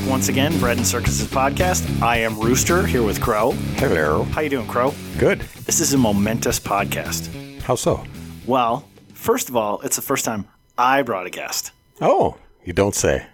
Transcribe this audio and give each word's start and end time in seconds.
Back 0.00 0.10
once 0.10 0.28
again, 0.28 0.58
Bread 0.58 0.76
and 0.76 0.86
Circuses 0.86 1.26
podcast. 1.26 2.02
I 2.02 2.18
am 2.18 2.38
Rooster 2.38 2.86
here 2.86 3.02
with 3.02 3.20
Crow. 3.20 3.52
Hello. 3.76 4.24
How 4.24 4.40
you 4.40 4.50
doing, 4.50 4.66
Crow? 4.66 4.94
Good. 5.18 5.40
This 5.66 5.80
is 5.80 5.92
a 5.92 5.98
momentous 5.98 6.60
podcast. 6.60 7.28
How 7.62 7.74
so? 7.74 8.04
Well, 8.46 8.84
first 9.14 9.48
of 9.48 9.56
all, 9.56 9.80
it's 9.82 9.96
the 9.96 10.02
first 10.02 10.24
time 10.24 10.46
I 10.78 11.02
brought 11.02 11.26
a 11.26 11.30
guest. 11.30 11.72
Oh, 12.00 12.36
you 12.64 12.72
don't 12.72 12.94
say. 12.94 13.26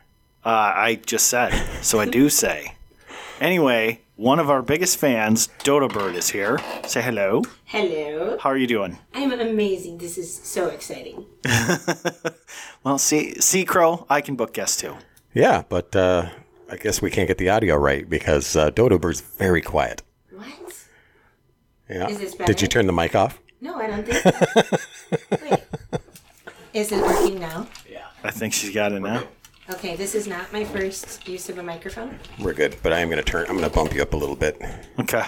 Uh, 0.44 0.72
I 0.74 1.00
just 1.06 1.26
said, 1.26 1.52
so 1.82 2.00
I 2.00 2.06
do 2.06 2.28
say. 2.28 2.74
Anyway, 3.40 4.00
one 4.16 4.38
of 4.38 4.48
our 4.48 4.62
biggest 4.62 4.98
fans, 4.98 5.48
Dodo 5.62 5.88
Bird, 5.88 6.14
is 6.14 6.30
here. 6.30 6.58
Say 6.86 7.02
hello. 7.02 7.42
Hello. 7.64 8.38
How 8.40 8.50
are 8.50 8.56
you 8.56 8.66
doing? 8.66 8.98
I'm 9.14 9.32
amazing. 9.32 9.98
This 9.98 10.18
is 10.18 10.32
so 10.34 10.68
exciting. 10.68 11.26
Well, 12.84 12.98
see, 12.98 13.34
see, 13.40 13.64
Crow, 13.64 14.06
I 14.08 14.20
can 14.20 14.36
book 14.36 14.54
guests 14.54 14.80
too. 14.80 14.94
Yeah, 15.34 15.64
but 15.68 15.96
uh, 15.96 16.28
I 16.70 16.76
guess 16.76 17.00
we 17.00 17.10
can't 17.10 17.28
get 17.28 17.38
the 17.38 17.48
audio 17.48 17.76
right 17.76 18.08
because 18.08 18.56
uh, 18.56 18.70
Dodo 18.70 18.98
Bird's 18.98 19.20
very 19.20 19.62
quiet. 19.62 20.02
What? 20.30 20.48
Yeah. 21.88 22.08
Is 22.08 22.18
this 22.18 22.34
Did 22.34 22.60
you 22.60 22.68
turn 22.68 22.86
the 22.86 22.92
mic 22.92 23.14
off? 23.14 23.38
No, 23.60 23.76
I 23.76 23.86
don't 23.86 24.06
think 24.06 24.36
so. 24.60 24.76
Wait. 25.42 25.60
Is 26.74 26.92
it 26.92 27.00
working 27.00 27.38
now? 27.40 27.66
Yeah. 27.88 28.06
I 28.22 28.30
think 28.30 28.52
she's 28.52 28.74
got 28.74 28.92
it 28.92 29.00
now. 29.00 29.24
Okay, 29.70 29.96
this 29.96 30.14
is 30.14 30.28
not 30.28 30.52
my 30.52 30.64
first 30.64 31.26
use 31.26 31.48
of 31.48 31.58
a 31.58 31.62
microphone. 31.62 32.18
We're 32.40 32.52
good, 32.52 32.76
but 32.82 32.92
I 32.92 33.00
am 33.00 33.08
going 33.08 33.22
to 33.22 33.24
turn. 33.24 33.46
I'm 33.48 33.56
going 33.56 33.68
to 33.68 33.74
bump 33.74 33.94
you 33.94 34.02
up 34.02 34.12
a 34.12 34.16
little 34.16 34.36
bit. 34.36 34.60
Okay. 35.00 35.24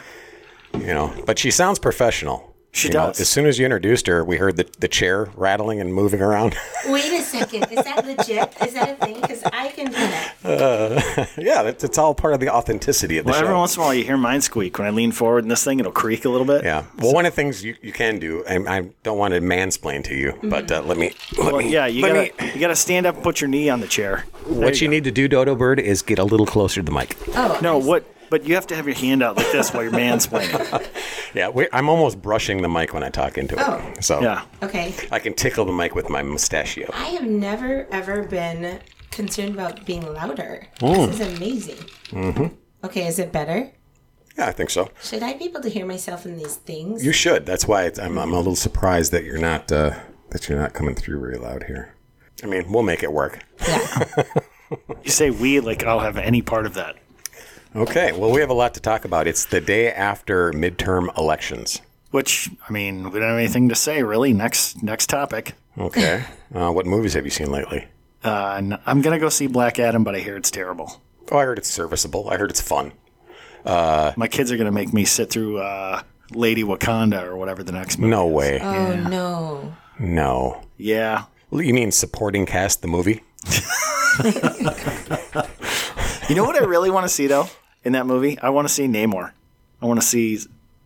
You 0.74 0.94
know, 0.94 1.14
but 1.26 1.38
she 1.38 1.50
sounds 1.50 1.78
professional. 1.78 2.54
She 2.70 2.88
You 2.88 2.94
know, 2.94 3.06
does. 3.06 3.20
as 3.20 3.28
soon 3.30 3.46
as 3.46 3.58
you 3.58 3.64
introduced 3.64 4.06
her, 4.08 4.22
we 4.24 4.36
heard 4.36 4.56
the, 4.56 4.66
the 4.78 4.88
chair 4.88 5.30
rattling 5.36 5.80
and 5.80 5.92
moving 5.92 6.20
around. 6.20 6.54
Wait 6.88 7.12
a 7.12 7.22
second. 7.22 7.64
Is 7.72 7.82
that 7.84 8.04
legit? 8.06 8.54
Is 8.62 8.74
that 8.74 8.90
a 8.90 8.94
thing? 9.06 9.20
Because 9.20 9.42
I 9.44 9.68
can 9.70 9.86
do 9.86 9.92
that. 9.92 11.30
yeah, 11.38 11.62
it's, 11.62 11.82
it's 11.82 11.96
all 11.98 12.14
part 12.14 12.34
of 12.34 12.40
the 12.40 12.50
authenticity 12.50 13.16
of 13.18 13.24
the 13.24 13.30
Well, 13.30 13.40
show. 13.40 13.46
every 13.46 13.56
once 13.56 13.74
in 13.76 13.80
a 13.80 13.84
while 13.84 13.94
you 13.94 14.04
hear 14.04 14.16
mine 14.18 14.42
squeak. 14.42 14.78
When 14.78 14.86
I 14.86 14.90
lean 14.90 15.12
forward 15.12 15.44
in 15.44 15.48
this 15.48 15.64
thing, 15.64 15.80
it'll 15.80 15.92
creak 15.92 16.24
a 16.26 16.28
little 16.28 16.46
bit. 16.46 16.62
yeah. 16.62 16.84
Well, 16.98 17.14
one 17.14 17.24
of 17.26 17.32
the 17.32 17.36
things 17.36 17.64
you, 17.64 17.74
you 17.80 17.92
can 17.92 18.18
do, 18.18 18.44
and 18.46 18.68
I 18.68 18.90
don't 19.02 19.18
want 19.18 19.32
to 19.34 19.40
mansplain 19.40 20.04
to 20.04 20.14
you, 20.14 20.38
but 20.44 20.70
uh, 20.70 20.82
let 20.82 20.98
me. 20.98 21.12
Let 21.38 21.52
Well, 21.52 21.62
me 21.62 21.72
yeah, 21.72 21.86
you 21.86 22.02
gotta 22.02 22.30
you 22.54 22.60
gotta 22.60 22.76
stand 22.76 23.06
up 23.06 23.14
and 23.16 23.24
put 23.24 23.40
your 23.40 23.48
knee 23.48 23.70
on 23.70 23.80
the 23.80 23.88
chair. 23.88 24.24
What 24.46 24.80
you 24.82 24.88
need 24.88 25.04
to 25.04 25.10
do, 25.10 25.26
Dodo 25.26 25.54
Bird, 25.56 25.80
is 25.80 26.02
get 26.02 26.18
a 26.18 26.24
little 26.24 26.46
closer 26.46 26.80
to 26.80 26.84
the 26.84 26.92
mic. 26.92 27.16
Oh, 27.34 27.58
No, 27.62 27.78
I 27.78 27.80
see. 27.80 27.86
what? 27.88 28.04
But 28.30 28.44
you 28.44 28.54
have 28.54 28.66
to 28.68 28.76
have 28.76 28.86
your 28.86 28.96
hand 28.96 29.22
out 29.22 29.36
like 29.36 29.50
this 29.52 29.72
while 29.72 29.82
you're 29.82 29.92
mansplaining. 29.92 30.86
Yeah, 31.34 31.50
we, 31.50 31.68
I'm 31.74 31.90
almost 31.90 32.22
brushing 32.22 32.62
the 32.62 32.70
mic 32.70 32.94
when 32.94 33.02
I 33.02 33.10
talk 33.10 33.36
into 33.36 33.54
it. 33.54 33.60
Oh. 33.60 33.92
So 34.00 34.20
Yeah. 34.22 34.44
Okay. 34.62 34.94
I 35.12 35.18
can 35.18 35.34
tickle 35.34 35.66
the 35.66 35.72
mic 35.72 35.94
with 35.94 36.08
my 36.08 36.22
mustachio. 36.22 36.88
I 36.94 37.08
have 37.08 37.24
never 37.26 37.86
ever 37.90 38.22
been 38.22 38.80
concerned 39.10 39.52
about 39.52 39.84
being 39.84 40.10
louder. 40.10 40.66
Mm. 40.80 41.06
This 41.08 41.20
is 41.20 41.36
amazing. 41.36 41.76
Mm-hmm. 42.10 42.46
Okay, 42.84 43.06
is 43.06 43.18
it 43.18 43.30
better? 43.30 43.70
Yeah, 44.38 44.46
I 44.46 44.52
think 44.52 44.70
so. 44.70 44.88
Should 45.02 45.22
I 45.22 45.34
be 45.34 45.44
able 45.44 45.60
to 45.60 45.68
hear 45.68 45.84
myself 45.84 46.24
in 46.24 46.38
these 46.38 46.56
things? 46.56 47.04
You 47.04 47.12
should. 47.12 47.44
That's 47.44 47.68
why 47.68 47.84
it's, 47.84 47.98
I'm, 47.98 48.16
I'm 48.18 48.32
a 48.32 48.36
little 48.38 48.56
surprised 48.56 49.12
that 49.12 49.24
you're 49.24 49.36
not 49.38 49.70
uh, 49.70 49.98
that 50.30 50.48
you're 50.48 50.58
not 50.58 50.72
coming 50.72 50.94
through 50.94 51.20
very 51.20 51.36
loud 51.36 51.64
here. 51.64 51.94
I 52.42 52.46
mean, 52.46 52.72
we'll 52.72 52.84
make 52.84 53.02
it 53.02 53.12
work. 53.12 53.44
yeah. 53.66 54.04
You 55.02 55.10
say 55.10 55.30
we 55.30 55.60
like 55.60 55.82
I'll 55.84 56.00
have 56.00 56.18
any 56.18 56.42
part 56.42 56.66
of 56.66 56.74
that. 56.74 56.96
Okay. 57.76 58.12
Well, 58.12 58.30
we 58.32 58.40
have 58.40 58.50
a 58.50 58.54
lot 58.54 58.74
to 58.74 58.80
talk 58.80 59.04
about. 59.04 59.26
It's 59.26 59.44
the 59.46 59.60
day 59.60 59.92
after 59.92 60.52
midterm 60.52 61.16
elections. 61.18 61.80
Which 62.10 62.48
I 62.68 62.72
mean, 62.72 63.10
we 63.10 63.18
don't 63.20 63.28
have 63.28 63.38
anything 63.38 63.68
to 63.68 63.74
say 63.74 64.02
really. 64.02 64.32
Next 64.32 64.82
next 64.82 65.08
topic. 65.08 65.52
Okay. 65.76 66.24
uh, 66.54 66.70
what 66.72 66.86
movies 66.86 67.12
have 67.14 67.24
you 67.24 67.30
seen 67.30 67.50
lately? 67.50 67.86
Uh, 68.24 68.54
n- 68.58 68.78
I'm 68.86 69.02
gonna 69.02 69.18
go 69.18 69.28
see 69.28 69.46
Black 69.46 69.78
Adam, 69.78 70.04
but 70.04 70.14
I 70.16 70.20
hear 70.20 70.36
it's 70.36 70.50
terrible. 70.50 71.02
Oh, 71.30 71.36
I 71.38 71.44
heard 71.44 71.58
it's 71.58 71.68
serviceable. 71.68 72.28
I 72.30 72.36
heard 72.38 72.50
it's 72.50 72.60
fun. 72.62 72.92
My 73.64 74.28
kids 74.30 74.50
are 74.50 74.56
gonna 74.56 74.72
make 74.72 74.92
me 74.94 75.04
sit 75.04 75.28
through 75.30 75.58
uh, 75.58 76.00
Lady 76.32 76.64
Wakanda 76.64 77.22
or 77.24 77.36
whatever 77.36 77.62
the 77.62 77.72
next 77.72 77.98
movie. 77.98 78.10
No 78.10 78.26
way. 78.26 78.58
Oh 78.60 78.96
no. 78.96 79.74
No. 79.98 80.62
Yeah. 80.78 81.24
You 81.52 81.74
mean 81.74 81.92
supporting 81.92 82.46
cast 82.46 82.80
the 82.82 82.88
movie? 82.88 83.22
You 86.28 86.34
know 86.34 86.44
what 86.44 86.56
I 86.60 86.64
really 86.64 86.90
want 86.90 87.04
to 87.04 87.08
see 87.08 87.26
though 87.26 87.46
in 87.84 87.92
that 87.92 88.06
movie? 88.06 88.38
I 88.38 88.50
want 88.50 88.68
to 88.68 88.74
see 88.74 88.86
Namor. 88.86 89.32
I 89.80 89.86
want 89.86 90.00
to 90.00 90.06
see 90.06 90.38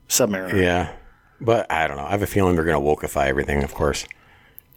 Submariner. 0.09 0.53
Yeah, 0.55 0.93
but 1.41 1.71
I 1.71 1.89
don't 1.89 1.97
know. 1.97 2.05
I 2.05 2.11
have 2.11 2.23
a 2.23 2.27
feeling 2.27 2.55
they're 2.55 2.65
going 2.65 2.81
to 2.81 2.87
wokeify 3.07 3.27
everything, 3.27 3.65
of 3.65 3.75
course. 3.75 4.07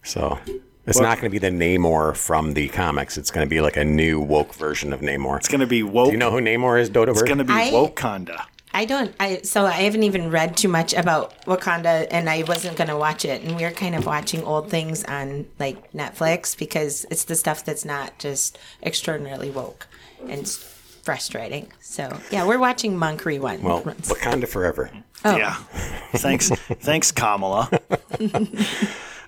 So 0.03 0.39
it's 0.87 0.99
not 0.99 1.19
going 1.19 1.29
to 1.31 1.39
be 1.39 1.39
the 1.39 1.49
Namor 1.51 2.15
from 2.15 2.53
the 2.53 2.67
comics. 2.69 3.17
It's 3.17 3.29
going 3.31 3.45
to 3.45 3.49
be 3.49 3.61
like 3.61 3.77
a 3.77 3.85
new 3.85 4.19
woke 4.19 4.55
version 4.55 4.91
of 4.93 5.01
Namor. 5.01 5.37
It's 5.37 5.47
gonna 5.47 5.67
be 5.67 5.83
woke. 5.83 6.07
Do 6.07 6.11
you 6.13 6.17
know 6.17 6.31
who 6.31 6.39
Namor 6.39 6.79
is, 6.79 6.89
Dodo 6.89 7.11
it's 7.11 7.21
Bird? 7.21 7.27
gonna 7.29 7.43
be 7.43 7.53
I- 7.53 7.71
Wakanda. 7.71 8.45
I 8.73 8.83
don't. 8.83 9.15
I 9.21 9.37
so 9.43 9.65
I 9.65 9.71
haven't 9.71 10.03
even 10.03 10.31
read 10.31 10.57
too 10.57 10.67
much 10.67 10.93
about 10.93 11.45
Wakanda, 11.45 12.07
and 12.11 12.29
I 12.29 12.43
wasn't 12.43 12.75
gonna 12.75 12.97
watch 12.97 13.23
it. 13.23 13.41
And 13.41 13.55
we 13.55 13.63
are 13.63 13.71
kind 13.71 13.95
of 13.95 14.05
watching 14.05 14.43
old 14.43 14.69
things 14.69 15.05
on 15.05 15.45
like 15.59 15.93
Netflix 15.93 16.57
because 16.57 17.05
it's 17.09 17.23
the 17.23 17.35
stuff 17.35 17.63
that's 17.63 17.85
not 17.85 18.19
just 18.19 18.59
extraordinarily 18.83 19.49
woke 19.49 19.87
and 20.29 20.39
it's 20.41 20.55
frustrating. 20.57 21.71
So 21.81 22.17
yeah, 22.31 22.45
we're 22.45 22.59
watching 22.59 22.97
Monk 22.97 23.25
Rewind. 23.25 23.63
well, 23.63 23.81
Wakanda 23.83 24.47
forever. 24.47 24.89
Yeah. 25.23 25.55
Thanks. 26.15 26.49
Thanks, 26.49 27.11
Kamala. 27.11 27.69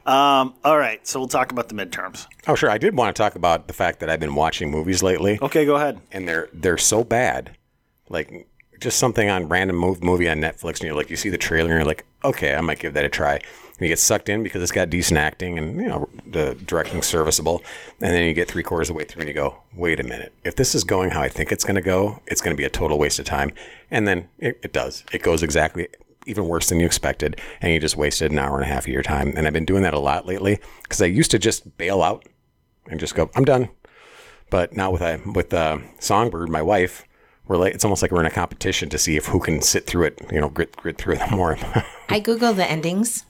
um, 0.06 0.54
all 0.64 0.78
right. 0.78 1.06
So 1.08 1.20
we'll 1.20 1.28
talk 1.28 1.52
about 1.52 1.70
the 1.70 1.76
midterms. 1.76 2.28
Oh, 2.48 2.56
sure. 2.56 2.70
I 2.70 2.78
did 2.78 2.96
want 2.96 3.16
to 3.16 3.22
talk 3.22 3.36
about 3.36 3.68
the 3.68 3.74
fact 3.74 4.00
that 4.00 4.10
I've 4.10 4.20
been 4.20 4.36
watching 4.36 4.72
movies 4.72 5.04
lately, 5.04 5.40
Okay, 5.42 5.66
go 5.66 5.76
ahead. 5.76 6.00
and 6.12 6.28
they're 6.28 6.50
they're 6.54 6.78
so 6.78 7.04
bad. 7.04 7.56
Like 8.10 8.48
just 8.80 9.00
something 9.00 9.28
on 9.30 9.50
random 9.50 9.78
mov- 9.82 10.04
movie 10.04 10.30
on 10.30 10.38
Netflix, 10.38 10.74
and 10.80 10.82
you're 10.84 10.96
like, 10.96 11.10
you 11.10 11.16
see 11.16 11.30
the 11.30 11.38
trailer, 11.38 11.72
and 11.72 11.80
you're 11.80 11.86
like, 11.86 12.06
okay, 12.24 12.56
I 12.56 12.62
might 12.62 12.80
give 12.80 12.94
that 12.94 13.04
a 13.06 13.10
try. 13.10 13.42
You 13.80 13.88
get 13.88 14.00
sucked 14.00 14.28
in 14.28 14.42
because 14.42 14.64
it's 14.64 14.72
got 14.72 14.90
decent 14.90 15.20
acting 15.20 15.58
and 15.60 15.80
you 15.80 15.88
know 15.88 16.10
the 16.26 16.56
directing 16.66 17.02
serviceable, 17.02 17.64
and 18.02 18.14
then 18.14 18.24
you 18.24 18.34
get 18.34 18.48
three 18.48 18.64
quarters 18.64 18.90
of 18.90 18.96
the 18.96 18.98
way 18.98 19.06
through, 19.06 19.22
and 19.22 19.28
you 19.28 19.36
go, 19.36 19.62
wait 19.76 20.00
a 20.00 20.04
minute, 20.04 20.34
if 20.44 20.56
this 20.56 20.74
is 20.74 20.84
going 20.84 21.12
how 21.12 21.22
I 21.22 21.30
think 21.30 21.52
it's 21.52 21.64
going 21.64 21.76
to 21.76 21.82
go, 21.82 22.22
it's 22.26 22.42
going 22.42 22.56
to 22.56 22.60
be 22.60 22.66
a 22.66 22.70
total 22.70 22.98
waste 22.98 23.20
of 23.20 23.26
time. 23.26 23.52
And 23.92 24.08
then 24.08 24.30
it, 24.40 24.60
it 24.64 24.74
does. 24.74 25.04
It 25.12 25.22
goes 25.22 25.44
exactly 25.44 25.88
even 26.26 26.48
worse 26.48 26.70
than 26.70 26.80
you 26.80 26.86
expected, 26.86 27.40
and 27.62 27.72
you 27.72 27.80
just 27.80 27.96
wasted 27.96 28.32
an 28.32 28.40
hour 28.40 28.56
and 28.56 28.66
a 28.66 28.68
half 28.68 28.84
of 28.84 28.94
your 28.94 29.04
time. 29.04 29.34
And 29.36 29.48
I've 29.48 29.54
been 29.54 29.66
doing 29.66 29.84
that 29.84 29.94
a 29.94 30.00
lot 30.00 30.26
lately 30.26 30.60
because 30.84 31.02
I 31.02 31.06
used 31.06 31.32
to 31.32 31.40
just 31.40 31.78
bail 31.78 32.02
out 32.02 32.26
and 32.90 33.00
just 33.00 33.16
go, 33.16 33.30
I'm 33.36 33.46
done. 33.46 33.70
But 34.50 34.74
now 34.74 34.92
with 34.92 35.02
uh, 35.02 35.18
with 35.34 35.54
uh, 35.54 35.80
Songbird, 36.00 36.50
my 36.50 36.62
wife, 36.62 37.06
we're 37.48 37.58
like 37.58 37.74
it's 37.74 37.84
almost 37.84 38.02
like 38.02 38.12
we're 38.12 38.22
in 38.22 38.26
a 38.26 38.32
competition 38.32 38.90
to 38.90 38.98
see 38.98 39.18
if 39.18 39.28
who 39.28 39.40
can 39.40 39.62
sit 39.62 39.86
through 39.86 40.06
it, 40.06 40.22
you 40.32 40.40
know, 40.40 40.50
grit 40.50 40.76
grit 40.76 40.98
through 40.98 41.16
it 41.16 41.32
more. 41.32 41.58
I 42.10 42.20
Google 42.20 42.54
the 42.54 42.70
endings. 42.70 43.26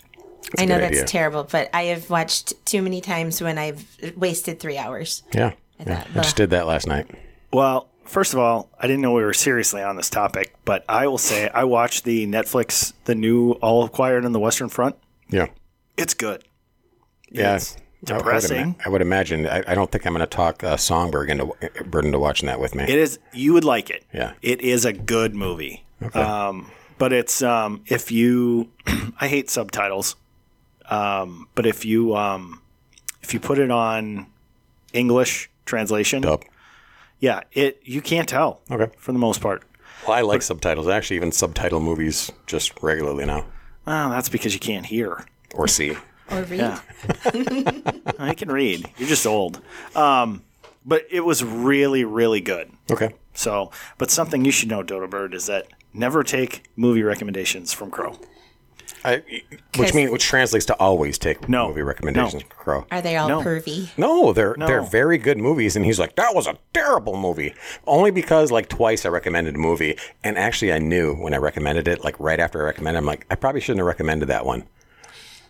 I 0.58 0.64
a 0.64 0.66
know 0.66 0.78
that's 0.78 0.92
idea. 0.92 1.06
terrible, 1.06 1.44
but 1.50 1.70
I 1.74 1.84
have 1.86 2.10
watched 2.10 2.54
too 2.66 2.82
many 2.82 3.02
times 3.02 3.42
when 3.42 3.58
I've 3.58 3.86
wasted 4.16 4.60
three 4.60 4.78
hours. 4.78 5.24
yeah, 5.34 5.54
yeah. 5.80 6.04
thought, 6.04 6.08
I 6.12 6.22
just 6.24 6.36
did 6.38 6.50
that 6.52 6.68
last 6.68 6.88
night. 6.88 7.10
Well, 7.52 7.90
first 8.06 8.34
of 8.34 8.40
all, 8.40 8.70
I 8.80 8.88
didn't 8.88 9.02
know 9.02 9.14
we 9.14 9.24
were 9.24 9.34
seriously 9.34 9.82
on 9.82 9.96
this 9.98 10.10
topic, 10.10 10.54
but 10.66 10.84
I 10.90 11.08
will 11.08 11.18
say 11.18 11.50
I 11.50 11.64
watched 11.66 12.04
the 12.04 12.26
Netflix, 12.28 12.94
the 13.06 13.16
new 13.16 13.52
All 13.54 13.88
Quiet 13.90 14.24
on 14.26 14.32
the 14.32 14.40
Western 14.40 14.70
Front. 14.70 14.96
Yeah, 15.30 15.48
It's 15.98 16.14
good. 16.14 16.44
yeah. 17.30 17.56
It's 17.56 17.76
I- 17.76 17.80
I 17.80 18.14
would 18.14 18.22
ima- 18.22 18.24
depressing. 18.24 18.76
I 18.86 18.90
would 18.90 19.02
imagine. 19.02 19.48
I, 19.48 19.64
I 19.68 19.74
don't 19.76 19.92
think 19.92 20.06
I'm 20.06 20.14
going 20.14 20.22
to 20.22 20.28
talk 20.28 20.64
uh, 20.64 20.78
Songbird 20.78 21.32
into 21.32 21.48
Bird 21.88 22.06
into 22.06 22.20
watching 22.20 22.46
that 22.46 22.60
with 22.60 22.76
me. 22.76 22.84
It 22.84 22.90
is. 23.00 23.18
You 23.34 23.54
would 23.54 23.64
like 23.66 23.90
it. 23.90 24.06
Yeah. 24.14 24.34
It 24.44 24.62
is 24.62 24.86
a 24.86 24.94
good 24.94 25.34
movie. 25.36 25.84
Um, 26.14 26.70
but 27.00 27.12
it's 27.12 27.42
um, 27.42 27.82
if 27.88 28.12
you, 28.12 28.70
I 29.20 29.28
hate 29.28 29.50
subtitles. 29.50 30.16
Um, 30.90 31.48
but 31.56 31.66
if 31.66 31.86
you 31.86 32.16
um, 32.16 32.62
if 33.22 33.34
you 33.34 33.40
put 33.40 33.60
it 33.60 33.72
on 33.72 34.28
English 34.94 35.50
translation, 35.66 36.26
Up. 36.26 36.44
yeah, 37.20 37.42
it 37.52 37.80
you 37.84 38.02
can't 38.02 38.28
tell. 38.30 38.62
Okay. 38.72 38.92
For 38.98 39.12
the 39.12 39.20
most 39.20 39.42
part. 39.42 39.64
Well, 40.08 40.16
I 40.18 40.22
like 40.22 40.42
subtitles. 40.42 40.88
I 40.88 40.96
actually 40.96 41.18
even 41.18 41.32
subtitle 41.32 41.80
movies 41.82 42.32
just 42.46 42.82
regularly 42.82 43.26
now, 43.26 43.46
Oh, 43.86 44.10
that's 44.10 44.30
because 44.30 44.54
you 44.54 44.60
can't 44.60 44.86
hear. 44.86 45.26
or 45.54 45.68
see. 45.68 45.96
Or 46.30 46.44
read. 46.44 46.60
Yeah. 46.60 46.80
I 48.20 48.34
can 48.34 48.50
read. 48.52 48.90
You're 48.98 49.08
just 49.08 49.26
old. 49.26 49.62
Um, 49.96 50.44
but 50.86 51.06
it 51.10 51.22
was 51.22 51.42
really, 51.42 52.04
really 52.04 52.42
good. 52.42 52.70
Okay. 52.92 53.14
So, 53.34 53.72
but 53.98 54.12
something 54.12 54.44
you 54.44 54.52
should 54.52 54.68
know, 54.68 54.84
Dodo 54.84 55.08
Bird, 55.08 55.34
is 55.34 55.46
that 55.46 55.68
never 55.94 56.24
take 56.24 56.64
movie 56.76 57.02
recommendations 57.02 57.72
from 57.72 57.92
Crow. 57.92 58.20
I, 59.06 59.22
which 59.78 59.94
mean 59.94 60.12
which 60.12 60.24
translates 60.24 60.66
to 60.68 60.74
always 60.76 61.18
take 61.18 61.48
No. 61.48 61.68
movie 61.68 61.82
recommendations 61.82 62.34
No. 62.34 62.40
from 62.40 62.50
Crow. 62.50 62.86
Are 62.92 63.02
they 63.02 63.16
all 63.18 63.28
No. 63.30 63.42
pervy? 63.42 63.90
No, 63.98 64.34
they're 64.34 64.56
they're 64.58 64.82
very 64.82 65.18
good 65.18 65.38
movies, 65.38 65.76
and 65.76 65.86
he's 65.86 66.00
like, 66.00 66.16
"That 66.16 66.34
was 66.36 66.48
a 66.48 66.58
terrible 66.74 67.16
movie." 67.18 67.54
Only 67.86 68.12
because 68.12 68.52
like 68.52 68.70
twice 68.70 69.06
I 69.06 69.10
recommended 69.10 69.56
a 69.56 69.60
movie, 69.60 69.98
and 70.24 70.38
actually 70.38 70.74
I 70.74 70.80
knew 70.80 71.14
when 71.16 71.34
I 71.34 71.38
recommended 71.38 71.88
it, 71.88 72.04
like 72.04 72.16
right 72.20 72.40
after 72.40 72.62
I 72.62 72.66
recommended, 72.66 72.98
it, 72.98 73.02
I'm 73.02 73.06
like, 73.06 73.26
I 73.30 73.36
probably 73.36 73.62
shouldn't 73.62 73.80
have 73.80 73.88
recommended 73.88 74.28
that 74.30 74.46
one. 74.46 74.64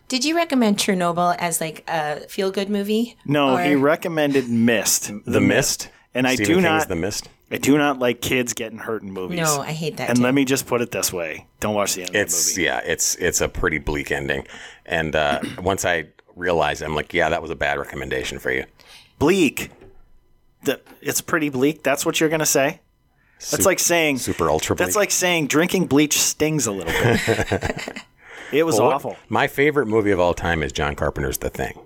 Did 0.07 0.23
you 0.23 0.35
recommend 0.35 0.77
Chernobyl 0.77 1.35
as 1.37 1.59
like 1.59 1.83
a 1.87 2.21
feel 2.29 2.49
good 2.51 2.69
movie? 2.69 3.17
No, 3.25 3.57
Or- 3.57 3.61
he 3.63 3.75
recommended 3.75 4.47
Mist. 4.49 5.11
The 5.25 5.41
Mist, 5.41 5.89
And 6.13 6.25
I 6.25 6.35
Stephen 6.35 6.45
do 6.47 6.53
King's 6.61 6.63
not 6.63 6.87
The 6.89 6.95
Mist. 6.95 7.27
I 7.49 7.57
do 7.57 7.77
not 7.77 7.97
like 7.99 8.19
kids 8.21 8.53
getting 8.53 8.77
hurt 8.79 9.03
in 9.03 9.11
movies. 9.11 9.39
No, 9.39 9.61
I 9.61 9.71
hate 9.71 9.97
that 9.97 10.09
And 10.09 10.17
too. 10.17 10.23
let 10.23 10.33
me 10.33 10.43
just 10.45 10.67
put 10.67 10.81
it 10.81 10.91
this 10.91 11.13
way: 11.13 11.47
don't 11.61 11.73
watch 11.75 11.93
the 11.95 12.01
end 12.03 12.15
It's 12.15 12.49
of 12.51 12.55
the 12.55 12.61
movie. 12.61 12.65
yeah, 12.65 12.81
it's 12.91 13.15
it's 13.15 13.39
a 13.41 13.47
pretty 13.47 13.77
bleak 13.79 14.11
ending, 14.11 14.45
and 14.85 15.15
uh, 15.15 15.39
once 15.61 15.85
I 15.85 16.07
realized, 16.35 16.81
it, 16.81 16.85
I'm 16.85 16.95
like, 16.95 17.13
yeah, 17.13 17.29
that 17.29 17.41
was 17.41 17.49
a 17.51 17.55
bad 17.55 17.79
recommendation 17.79 18.37
for 18.39 18.51
you. 18.51 18.65
Bleak. 19.19 19.71
The, 20.63 20.81
it's 21.01 21.21
pretty 21.21 21.49
bleak. 21.49 21.83
That's 21.83 22.05
what 22.05 22.19
you're 22.19 22.29
gonna 22.29 22.45
say. 22.45 22.81
That's 23.51 23.65
like 23.67 23.79
saying 23.79 24.17
super 24.17 24.49
ultra 24.49 24.75
That's 24.75 24.95
like 24.95 25.11
saying 25.11 25.47
drinking 25.47 25.85
bleach 25.87 26.19
stings 26.19 26.65
a 26.65 26.71
little 26.71 26.91
bit. 26.91 28.03
it 28.51 28.63
was 28.65 28.79
What- 28.79 28.93
awful. 28.93 29.15
My 29.29 29.47
favorite 29.47 29.85
movie 29.85 30.11
of 30.11 30.19
all 30.19 30.33
time 30.33 30.63
is 30.63 30.71
John 30.71 30.95
Carpenter's 30.95 31.37
The 31.37 31.49
Thing. 31.51 31.79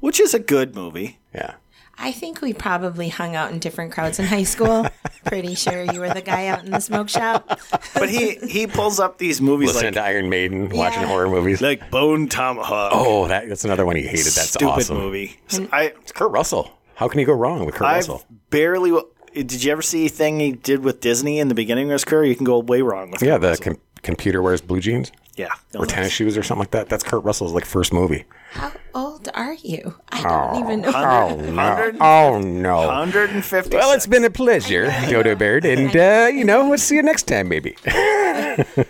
Which 0.00 0.18
is 0.18 0.34
a 0.34 0.40
good 0.40 0.74
movie. 0.74 1.18
Yeah. 1.32 1.54
I 2.04 2.10
think 2.10 2.40
we 2.42 2.52
probably 2.52 3.08
hung 3.08 3.36
out 3.36 3.52
in 3.52 3.60
different 3.60 3.92
crowds 3.92 4.18
in 4.18 4.26
high 4.26 4.42
school. 4.42 4.86
Pretty 5.24 5.54
sure 5.54 5.84
you 5.84 6.00
were 6.00 6.12
the 6.12 6.20
guy 6.20 6.48
out 6.48 6.64
in 6.64 6.72
the 6.72 6.80
smoke 6.80 7.08
shop. 7.08 7.60
But 7.94 8.08
he 8.08 8.34
he 8.48 8.66
pulls 8.66 8.98
up 8.98 9.18
these 9.18 9.40
movies 9.40 9.68
Listening 9.74 9.94
like 9.94 10.02
to 10.02 10.08
Iron 10.08 10.28
Maiden, 10.28 10.68
watching 10.70 11.02
horror 11.04 11.28
movies. 11.28 11.60
like 11.60 11.90
Bone 11.90 12.28
Tomahawk. 12.28 12.90
oh, 12.94 13.28
that, 13.28 13.48
that's 13.48 13.64
another 13.64 13.86
one 13.86 13.94
he 13.96 14.02
hated. 14.02 14.24
That's 14.32 14.50
stupid 14.50 14.72
awesome. 14.72 14.96
movie. 14.96 15.36
I 15.72 15.92
It's 16.00 16.10
Kurt 16.10 16.32
Russell. 16.32 16.72
How 16.96 17.06
can 17.06 17.18
he 17.20 17.24
go 17.24 17.34
wrong 17.34 17.64
with 17.66 17.76
Kurt 17.76 17.86
I've 17.86 17.96
Russell? 18.08 18.24
barely. 18.50 18.98
Did 19.34 19.62
you 19.62 19.70
ever 19.72 19.82
see 19.82 20.06
a 20.06 20.08
thing 20.08 20.40
he 20.40 20.52
did 20.52 20.80
with 20.82 21.00
Disney 21.00 21.38
in 21.38 21.48
the 21.48 21.54
beginning 21.54 21.86
of 21.90 21.92
his 21.92 22.04
career? 22.04 22.24
You 22.24 22.34
can 22.34 22.44
go 22.44 22.58
way 22.58 22.82
wrong 22.82 23.10
with. 23.10 23.22
Yeah, 23.22 23.38
Kurt 23.38 23.58
the 23.58 23.64
com- 23.64 23.80
computer 24.02 24.42
wears 24.42 24.60
blue 24.60 24.80
jeans 24.80 25.12
yeah 25.36 25.48
or 25.74 25.86
tennis 25.86 26.12
shoes 26.12 26.36
or 26.36 26.42
something 26.42 26.60
like 26.60 26.70
that. 26.72 26.88
That's 26.88 27.04
Kurt 27.04 27.24
Russell's 27.24 27.52
like 27.52 27.64
first 27.64 27.92
movie. 27.92 28.24
How 28.52 28.72
old 28.94 29.30
are 29.32 29.54
you? 29.54 29.94
I 30.10 30.22
don't 30.22 30.62
even 30.64 30.80
know. 30.82 30.92
Oh 30.94 31.36
no! 31.40 31.92
Oh 32.00 32.38
no! 32.38 32.76
150. 32.86 33.74
Well, 33.76 33.92
it's 33.92 34.06
been 34.06 34.24
a 34.24 34.30
pleasure, 34.30 34.92
Dodo 35.08 35.34
Bird, 35.34 35.64
and 35.64 35.96
uh, 35.96 36.28
you 36.30 36.44
know, 36.44 36.68
we'll 36.68 36.76
see 36.76 36.96
you 36.96 37.02
next 37.02 37.22
time, 37.24 37.48
maybe. 37.48 37.76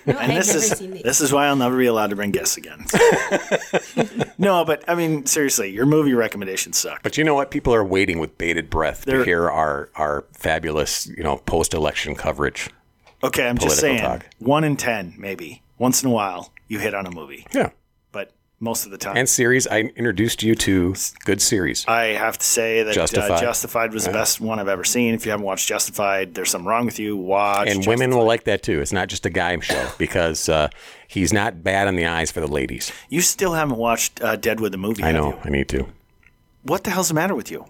No, 0.07 0.19
And 0.19 0.33
this 0.37 0.53
is 0.55 0.81
this 1.03 1.21
is 1.21 1.33
why 1.33 1.47
I'll 1.47 1.55
never 1.55 1.79
be 1.79 1.87
allowed 1.87 2.11
to 2.11 2.17
bring 2.17 2.33
guests 2.33 2.57
again. 2.57 2.85
no, 4.39 4.65
but 4.65 4.83
I 4.89 4.95
mean 4.97 5.27
seriously, 5.27 5.71
your 5.71 5.87
movie 5.87 6.15
recommendations 6.15 6.79
suck. 6.79 7.03
But 7.03 7.17
you 7.17 7.23
know 7.25 7.35
what? 7.35 7.51
People 7.53 7.73
are 7.75 7.85
waiting 7.85 8.19
with 8.19 8.37
bated 8.39 8.71
breath 8.71 9.05
They're- 9.05 9.19
to 9.19 9.25
hear 9.25 9.49
our 9.49 9.91
our 9.95 10.25
fabulous, 10.33 11.07
you 11.07 11.23
know, 11.23 11.37
post-election 11.39 12.17
coverage. 12.17 12.71
Okay, 13.23 13.47
I'm 13.47 13.57
just 13.57 13.79
saying, 13.79 14.01
talk. 14.01 14.27
one 14.41 14.65
in 14.65 14.77
ten, 14.77 15.15
maybe 15.17 15.63
once 15.83 16.01
in 16.03 16.09
a 16.09 16.13
while, 16.13 16.53
you 16.69 16.79
hit 16.79 16.95
on 16.95 17.07
a 17.07 17.11
movie, 17.11 17.45
Yeah. 17.53 17.71
but 18.13 18.31
most 18.61 18.85
of 18.85 18.93
the 18.93 18.99
time, 18.99 19.17
And 19.17 19.29
series, 19.29 19.67
I 19.67 19.81
introduced 19.81 20.41
you 20.45 20.55
to 20.55 20.95
good 21.25 21.43
series. 21.43 21.85
I 21.89 22.05
have 22.25 22.39
to 22.39 22.47
say 22.47 22.85
that 22.85 22.95
Justified. 22.95 23.27
Justified, 23.27 23.37
uh, 23.39 23.41
Justified 23.41 23.93
was 23.93 24.05
the 24.05 24.13
best 24.13 24.41
one 24.41 24.61
I've 24.61 24.69
ever 24.69 24.85
seen. 24.85 25.13
If 25.13 25.25
you 25.27 25.33
haven't 25.33 25.45
watched 25.45 25.67
Justified, 25.69 26.35
there's 26.37 26.51
something 26.51 26.69
wrong 26.69 26.87
with 26.87 27.01
you. 27.01 27.17
Watch. 27.17 27.69
And 27.69 27.85
women 27.85 28.11
will 28.11 28.25
like 28.25 28.45
that 28.45 28.63
too. 28.63 28.81
It's 28.81 28.93
not 28.93 29.09
just 29.09 29.27
a 29.27 29.31
guy 29.31 29.59
show 29.59 29.89
because 29.99 30.49
uh, 30.49 30.69
he's 31.09 31.33
not 31.33 31.65
bad 31.65 31.89
on 31.89 31.97
the 31.97 32.07
eyes 32.07 32.31
for 32.31 32.41
the 32.41 32.47
ladies. 32.47 32.93
You 33.09 33.21
still 33.21 33.55
haven't 33.55 33.77
watched 33.77 34.23
uh, 34.23 34.37
Deadwood 34.37 34.71
the 34.73 34.79
movie. 34.79 35.03
I 35.03 35.07
have 35.09 35.17
know. 35.17 35.29
you? 35.31 35.39
I 35.45 35.49
need 35.51 35.69
to. 35.71 35.89
What 36.63 36.85
the 36.85 36.91
hell's 36.91 37.09
the 37.09 37.15
matter 37.15 37.35
with 37.35 37.51
you? 37.51 37.67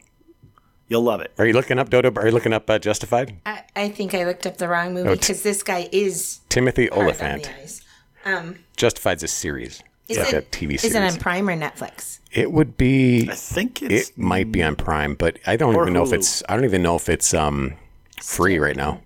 You'll 0.89 1.03
love 1.03 1.23
it. 1.23 1.33
Are 1.39 1.47
you 1.47 1.55
looking 1.55 1.79
up 1.79 1.89
Dodo? 1.89 2.13
Are 2.21 2.27
you 2.27 2.33
looking 2.33 2.53
up 2.53 2.69
uh, 2.69 2.79
Justified? 2.79 3.41
I, 3.47 3.63
I 3.75 3.89
think 3.89 4.13
I 4.13 4.27
looked 4.27 4.47
up 4.47 4.59
the 4.59 4.69
wrong 4.69 4.93
movie 4.93 5.09
t- 5.09 5.15
because 5.15 5.43
this 5.43 5.63
guy 5.63 5.89
is 5.91 6.41
Timothy 6.51 6.89
hard 6.89 6.99
on 6.99 7.05
Olyphant. 7.07 7.82
The 8.25 8.31
eyes. 8.31 8.39
Um, 8.39 8.59
Justified's 8.77 9.23
a 9.23 9.29
series. 9.29 9.83
is 10.09 10.17
It's 10.17 10.19
like 10.19 10.35
it 10.35 10.47
a 10.47 10.51
TV 10.59 10.75
Is 10.75 10.83
series. 10.83 10.95
it 10.97 11.03
on 11.03 11.17
Prime 11.19 11.49
or 11.49 11.57
Netflix? 11.57 12.19
It 12.33 12.51
would 12.53 12.77
be. 12.77 13.29
I 13.31 13.35
think 13.35 13.83
it's 13.83 14.11
It 14.11 14.19
might 14.19 14.51
be 14.53 14.63
on 14.63 14.77
Prime, 14.77 15.15
but 15.15 15.39
I 15.47 15.57
don't 15.57 15.75
even 15.77 15.93
know 15.93 16.03
if 16.05 16.13
it's. 16.13 16.43
I 16.49 16.55
don't 16.55 16.65
even 16.65 16.83
know 16.83 16.97
if 16.97 17.09
it's 17.09 17.35
um 17.35 17.75
free 18.21 18.59
right 18.59 18.77
now. 18.77 19.01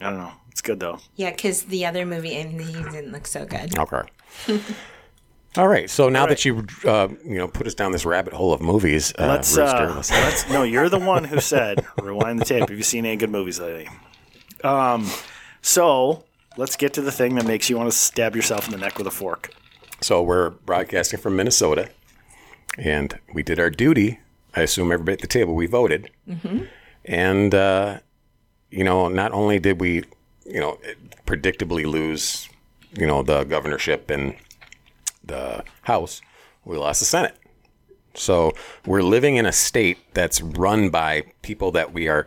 I 0.00 0.10
don't 0.10 0.18
know. 0.18 0.32
It's 0.50 0.60
good 0.62 0.80
though. 0.80 0.98
Yeah, 1.16 1.30
because 1.30 1.62
the 1.64 1.86
other 1.86 2.04
movie 2.06 2.34
and 2.36 2.60
he 2.60 2.72
didn't 2.72 3.12
look 3.12 3.26
so 3.26 3.44
good. 3.44 3.76
Okay. 3.78 4.02
All 5.56 5.68
right. 5.68 5.88
So 5.88 6.08
now 6.08 6.26
that 6.26 6.44
you 6.44 6.66
uh, 6.84 7.08
you 7.24 7.36
know 7.38 7.46
put 7.46 7.66
us 7.68 7.74
down 7.74 7.92
this 7.92 8.04
rabbit 8.04 8.32
hole 8.32 8.52
of 8.52 8.60
movies, 8.60 9.12
uh, 9.18 9.26
Let's, 9.28 9.56
Rooster, 9.56 9.76
uh, 9.76 9.94
let's- 9.94 10.10
let's 10.24 10.48
no. 10.50 10.64
You're 10.64 10.88
the 10.88 10.98
one 10.98 11.22
who 11.24 11.38
said 11.40 11.86
rewind 12.02 12.40
the 12.40 12.44
tape. 12.44 12.68
Have 12.68 12.76
you 12.76 12.82
seen 12.82 13.06
any 13.06 13.16
good 13.16 13.30
movies 13.30 13.60
lately? 13.60 13.88
Um, 14.64 15.08
so 15.62 16.24
let's 16.56 16.76
get 16.76 16.94
to 16.94 17.02
the 17.02 17.12
thing 17.12 17.34
that 17.36 17.46
makes 17.46 17.68
you 17.68 17.76
want 17.76 17.90
to 17.90 17.96
stab 17.96 18.34
yourself 18.36 18.66
in 18.66 18.72
the 18.72 18.78
neck 18.78 18.98
with 18.98 19.06
a 19.06 19.10
fork. 19.10 19.50
So 20.00 20.22
we're 20.22 20.50
broadcasting 20.50 21.18
from 21.20 21.36
Minnesota, 21.36 21.90
and 22.78 23.18
we 23.32 23.42
did 23.42 23.58
our 23.58 23.70
duty. 23.70 24.20
I 24.54 24.62
assume 24.62 24.92
everybody 24.92 25.14
at 25.14 25.20
the 25.20 25.26
table 25.26 25.54
we 25.54 25.66
voted, 25.66 26.10
and 27.04 27.54
uh, 27.54 28.00
you 28.70 28.84
know, 28.84 29.08
not 29.08 29.32
only 29.32 29.58
did 29.58 29.80
we, 29.80 30.04
you 30.44 30.60
know, 30.60 30.78
predictably 31.26 31.86
lose, 31.86 32.48
you 32.96 33.06
know, 33.06 33.22
the 33.22 33.44
governorship 33.44 34.10
and 34.10 34.36
the 35.24 35.64
House, 35.82 36.20
we 36.64 36.76
lost 36.76 37.00
the 37.00 37.06
Senate. 37.06 37.36
So 38.14 38.52
we're 38.86 39.02
living 39.02 39.36
in 39.36 39.46
a 39.46 39.52
state 39.52 39.98
that's 40.14 40.40
run 40.40 40.90
by 40.90 41.24
people 41.42 41.72
that 41.72 41.92
we 41.92 42.08
are 42.08 42.24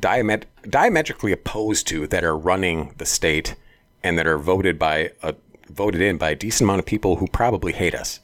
diamet- 0.00 0.44
diametrically 0.68 1.32
opposed 1.32 1.86
to 1.88 2.06
that 2.08 2.24
are 2.24 2.36
running 2.36 2.94
the 2.98 3.06
state 3.06 3.54
and 4.02 4.18
that 4.18 4.26
are 4.26 4.38
voted 4.38 4.78
by 4.78 5.10
a, 5.22 5.34
voted 5.68 6.00
in 6.00 6.16
by 6.16 6.30
a 6.30 6.34
decent 6.34 6.66
amount 6.66 6.80
of 6.80 6.86
people 6.86 7.16
who 7.16 7.26
probably 7.26 7.72
hate 7.72 7.94
us. 7.94 8.20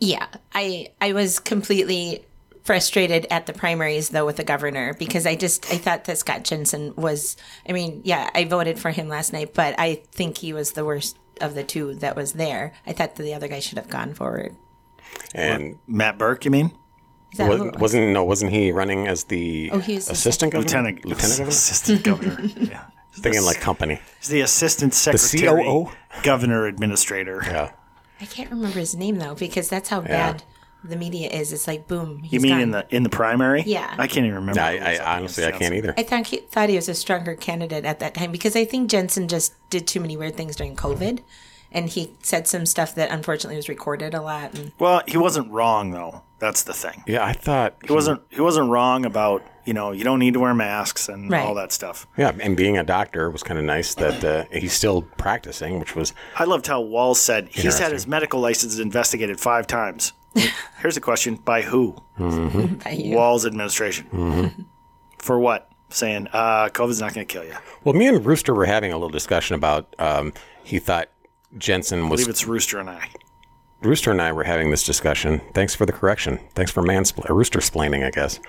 Yeah, 0.00 0.26
I 0.54 0.92
I 1.00 1.12
was 1.12 1.40
completely 1.40 2.24
frustrated 2.62 3.26
at 3.30 3.46
the 3.46 3.52
primaries 3.52 4.10
though 4.10 4.26
with 4.26 4.36
the 4.36 4.44
governor 4.44 4.94
because 4.94 5.26
I 5.26 5.36
just 5.36 5.72
I 5.72 5.78
thought 5.78 6.04
that 6.04 6.18
Scott 6.18 6.44
Jensen 6.44 6.94
was 6.96 7.36
I 7.66 7.72
mean 7.72 8.02
yeah 8.04 8.28
I 8.34 8.44
voted 8.44 8.78
for 8.78 8.90
him 8.90 9.08
last 9.08 9.32
night 9.32 9.54
but 9.54 9.74
I 9.78 10.02
think 10.12 10.36
he 10.36 10.52
was 10.52 10.72
the 10.72 10.84
worst 10.84 11.16
of 11.40 11.54
the 11.54 11.64
two 11.64 11.94
that 11.96 12.14
was 12.14 12.34
there 12.34 12.74
I 12.86 12.92
thought 12.92 13.16
that 13.16 13.22
the 13.22 13.32
other 13.32 13.48
guy 13.48 13.60
should 13.60 13.78
have 13.78 13.88
gone 13.88 14.12
forward 14.12 14.54
And 15.34 15.78
Matt 15.86 16.18
Birk, 16.18 16.44
you 16.44 16.50
mean? 16.50 16.72
Is 17.32 17.38
that 17.38 17.46
who 17.46 17.52
it 17.52 17.54
wasn't, 17.58 17.72
was? 17.74 17.80
wasn't 17.80 18.08
no 18.12 18.24
wasn't 18.24 18.52
he 18.52 18.72
running 18.72 19.06
as 19.08 19.24
the 19.24 19.70
Oh, 19.72 19.78
he 19.78 19.96
was 19.96 20.08
assistant 20.10 20.52
governor? 20.52 20.66
Lieutenant, 20.66 21.04
lieutenant 21.04 21.30
governor? 21.38 21.48
assistant 21.48 22.02
governor. 22.04 22.38
Yeah. 22.70 22.84
Thinking 23.12 23.42
like 23.42 23.60
company. 23.60 24.00
He's 24.20 24.28
the 24.28 24.42
assistant 24.42 24.94
secretary, 24.94 25.40
the 25.64 25.64
COO? 25.64 25.90
governor 26.22 26.66
administrator. 26.66 27.42
Yeah. 27.44 27.72
I 28.20 28.26
can't 28.26 28.50
remember 28.50 28.78
his 28.78 28.94
name 28.94 29.16
though 29.18 29.34
because 29.34 29.68
that's 29.68 29.88
how 29.88 30.00
bad 30.02 30.44
the 30.84 30.94
media 30.94 31.28
is 31.28 31.52
it's 31.52 31.66
like 31.66 31.88
boom 31.88 32.22
he's 32.22 32.32
You 32.34 32.40
mean 32.40 32.52
gone. 32.52 32.60
in 32.60 32.70
the 32.70 32.86
in 32.90 33.02
the 33.02 33.08
primary? 33.08 33.62
Yeah. 33.66 33.92
I 33.98 34.06
can't 34.06 34.24
even 34.24 34.36
remember. 34.36 34.60
I, 34.60 34.76
I 34.98 35.16
honestly 35.16 35.44
I 35.44 35.50
can't 35.50 35.74
either. 35.74 35.94
I 35.98 36.04
thought 36.04 36.28
he, 36.28 36.36
thought 36.36 36.68
he 36.68 36.76
was 36.76 36.88
a 36.88 36.94
stronger 36.94 37.34
candidate 37.34 37.84
at 37.84 37.98
that 37.98 38.14
time 38.14 38.30
because 38.30 38.54
I 38.54 38.64
think 38.64 38.88
Jensen 38.88 39.26
just 39.26 39.52
did 39.70 39.88
too 39.88 39.98
many 40.00 40.16
weird 40.16 40.36
things 40.36 40.54
during 40.54 40.76
COVID, 40.76 41.18
and 41.72 41.88
he 41.88 42.12
said 42.22 42.46
some 42.48 42.66
stuff 42.66 42.94
that 42.94 43.10
unfortunately 43.10 43.56
was 43.56 43.68
recorded 43.68 44.14
a 44.14 44.22
lot. 44.22 44.58
And 44.58 44.72
Well, 44.78 45.02
he 45.06 45.16
wasn't 45.16 45.50
wrong 45.50 45.90
though. 45.90 46.22
That's 46.38 46.62
the 46.62 46.72
thing. 46.72 47.02
Yeah, 47.06 47.24
I 47.24 47.32
thought 47.32 47.74
He 47.84 47.92
wasn't. 47.92 48.22
He 48.30 48.40
wasn't 48.40 48.70
wrong 48.70 49.04
about 49.04 49.42
you 49.64 49.74
know 49.74 49.90
you 49.92 50.04
don't 50.04 50.20
need 50.20 50.34
to 50.34 50.40
wear 50.40 50.54
masks 50.54 51.08
and 51.08 51.30
Right. 51.30 51.44
all 51.44 51.54
that 51.56 51.72
stuff. 51.72 52.06
Yeah, 52.16 52.32
and 52.40 52.56
being 52.56 52.78
a 52.78 52.84
doctor 52.84 53.28
was 53.30 53.42
kind 53.42 53.58
of 53.58 53.64
nice 53.64 53.94
that 53.96 54.24
uh, 54.24 54.44
he's 54.52 54.72
still 54.72 55.02
practicing, 55.02 55.80
which 55.80 55.96
was 55.96 56.12
I 56.36 56.44
loved 56.44 56.66
how 56.68 56.80
Walz 56.80 57.20
said 57.20 57.48
he's 57.50 57.78
had 57.78 57.90
his 57.92 58.06
medical 58.06 58.40
license 58.40 58.78
investigated 58.78 59.40
five 59.40 59.66
times. 59.66 60.12
Here's 60.80 60.96
a 60.96 61.00
question: 61.00 61.34
By 61.36 61.62
who? 61.62 61.96
by 62.18 62.90
you. 62.90 63.16
Walz 63.16 63.44
administration. 63.44 64.66
For 65.18 65.38
what? 65.40 65.68
Saying 65.90 66.28
uh, 66.32 66.68
COVID's 66.68 67.00
not 67.00 67.14
going 67.14 67.26
to 67.26 67.32
kill 67.32 67.44
you. 67.44 67.54
Well. 67.82 67.94
Me 67.94 68.06
and 68.06 68.24
Rooster 68.24 68.54
were 68.54 68.66
having 68.66 68.92
a 68.92 68.94
little 68.96 69.08
discussion 69.08 69.54
about. 69.56 69.94
Um, 69.98 70.32
he 70.62 70.78
thought 70.78 71.08
Jensen 71.56 72.08
was 72.08 72.20
I 72.20 72.24
believe 72.24 72.28
it's 72.30 72.46
Rooster 72.46 72.78
and 72.78 72.90
I. 72.90 73.08
Rooster 73.80 74.10
and 74.10 74.20
I 74.20 74.32
were 74.32 74.42
having 74.42 74.70
this 74.72 74.82
discussion. 74.82 75.40
Thanks 75.54 75.72
for 75.74 75.86
the 75.86 75.92
correction. 75.92 76.40
Thanks 76.54 76.72
for 76.72 76.82
manspl- 76.82 77.28
rooster 77.28 77.60
splaining, 77.60 78.04
I 78.04 78.10
guess. 78.10 78.40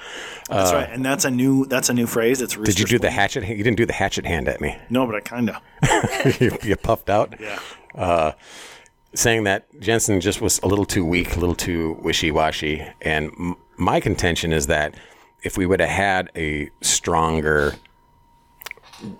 That's 0.49 0.73
right, 0.73 0.89
and 0.89 1.05
that's 1.05 1.23
a 1.23 1.29
new 1.29 1.65
that's 1.67 1.87
a 1.89 1.93
new 1.93 2.07
phrase. 2.07 2.41
It's 2.41 2.57
Rooster. 2.57 2.71
Uh, 2.71 2.73
Did 2.73 2.79
you 2.79 2.85
do 2.87 2.99
the 2.99 3.11
hatchet? 3.11 3.47
You 3.47 3.63
didn't 3.63 3.77
do 3.77 3.85
the 3.85 3.93
hatchet 3.93 4.25
hand 4.25 4.47
at 4.47 4.59
me. 4.59 4.75
No, 4.89 5.05
but 5.05 5.15
I 5.15 5.19
kind 5.19 5.51
of. 5.51 6.41
you, 6.41 6.57
you 6.63 6.75
puffed 6.75 7.09
out. 7.11 7.35
Yeah. 7.39 8.33
saying 9.13 9.43
that 9.43 9.67
Jensen 9.79 10.19
just 10.19 10.41
was 10.41 10.59
a 10.63 10.67
little 10.67 10.85
too 10.85 11.05
weak, 11.05 11.35
a 11.35 11.39
little 11.39 11.55
too 11.55 11.99
wishy 12.01 12.31
washy. 12.31 12.83
And 13.01 13.31
m- 13.39 13.55
my 13.77 13.99
contention 13.99 14.51
is 14.51 14.65
that 14.65 14.95
if 15.43 15.57
we 15.57 15.67
would 15.67 15.79
have 15.79 15.89
had 15.89 16.31
a 16.35 16.69
stronger 16.81 17.75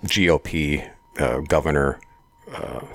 GOP 0.06 0.90
uh, 1.20 1.40
governor 1.42 2.00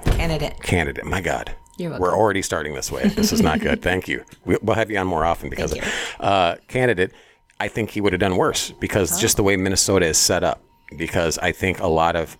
Candidate. 0.04 0.62
candidate, 0.62 1.04
my 1.04 1.20
God. 1.20 1.54
We're 1.98 2.16
already 2.16 2.42
starting 2.42 2.74
this 2.74 2.90
way. 2.92 3.08
This 3.08 3.32
is 3.32 3.40
not 3.40 3.60
good. 3.60 3.82
Thank 3.90 4.06
you. 4.06 4.24
We, 4.44 4.56
we'll 4.62 4.76
have 4.76 4.90
you 4.90 4.98
on 4.98 5.06
more 5.06 5.24
often 5.24 5.50
because 5.50 5.74
uh, 6.20 6.56
candidate. 6.68 7.12
I 7.60 7.68
think 7.68 7.90
he 7.90 8.00
would 8.00 8.12
have 8.12 8.20
done 8.20 8.36
worse 8.36 8.70
because 8.72 9.20
just 9.20 9.36
the 9.36 9.42
way 9.42 9.56
Minnesota 9.56 10.06
is 10.06 10.18
set 10.18 10.44
up. 10.44 10.62
Because 10.96 11.38
I 11.38 11.52
think 11.52 11.80
a 11.80 11.86
lot 11.86 12.14
of 12.14 12.36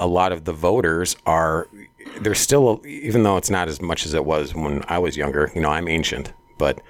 a 0.00 0.06
lot 0.06 0.32
of 0.32 0.44
the 0.44 0.52
voters 0.52 1.16
are 1.26 1.68
there's 2.20 2.38
still 2.38 2.80
even 2.86 3.22
though 3.22 3.36
it's 3.36 3.50
not 3.50 3.68
as 3.68 3.80
much 3.80 4.06
as 4.06 4.14
it 4.14 4.24
was 4.24 4.54
when 4.54 4.82
I 4.88 4.98
was 4.98 5.16
younger. 5.16 5.50
You 5.54 5.60
know, 5.60 5.70
I'm 5.70 5.88
ancient, 5.88 6.32
but 6.58 6.80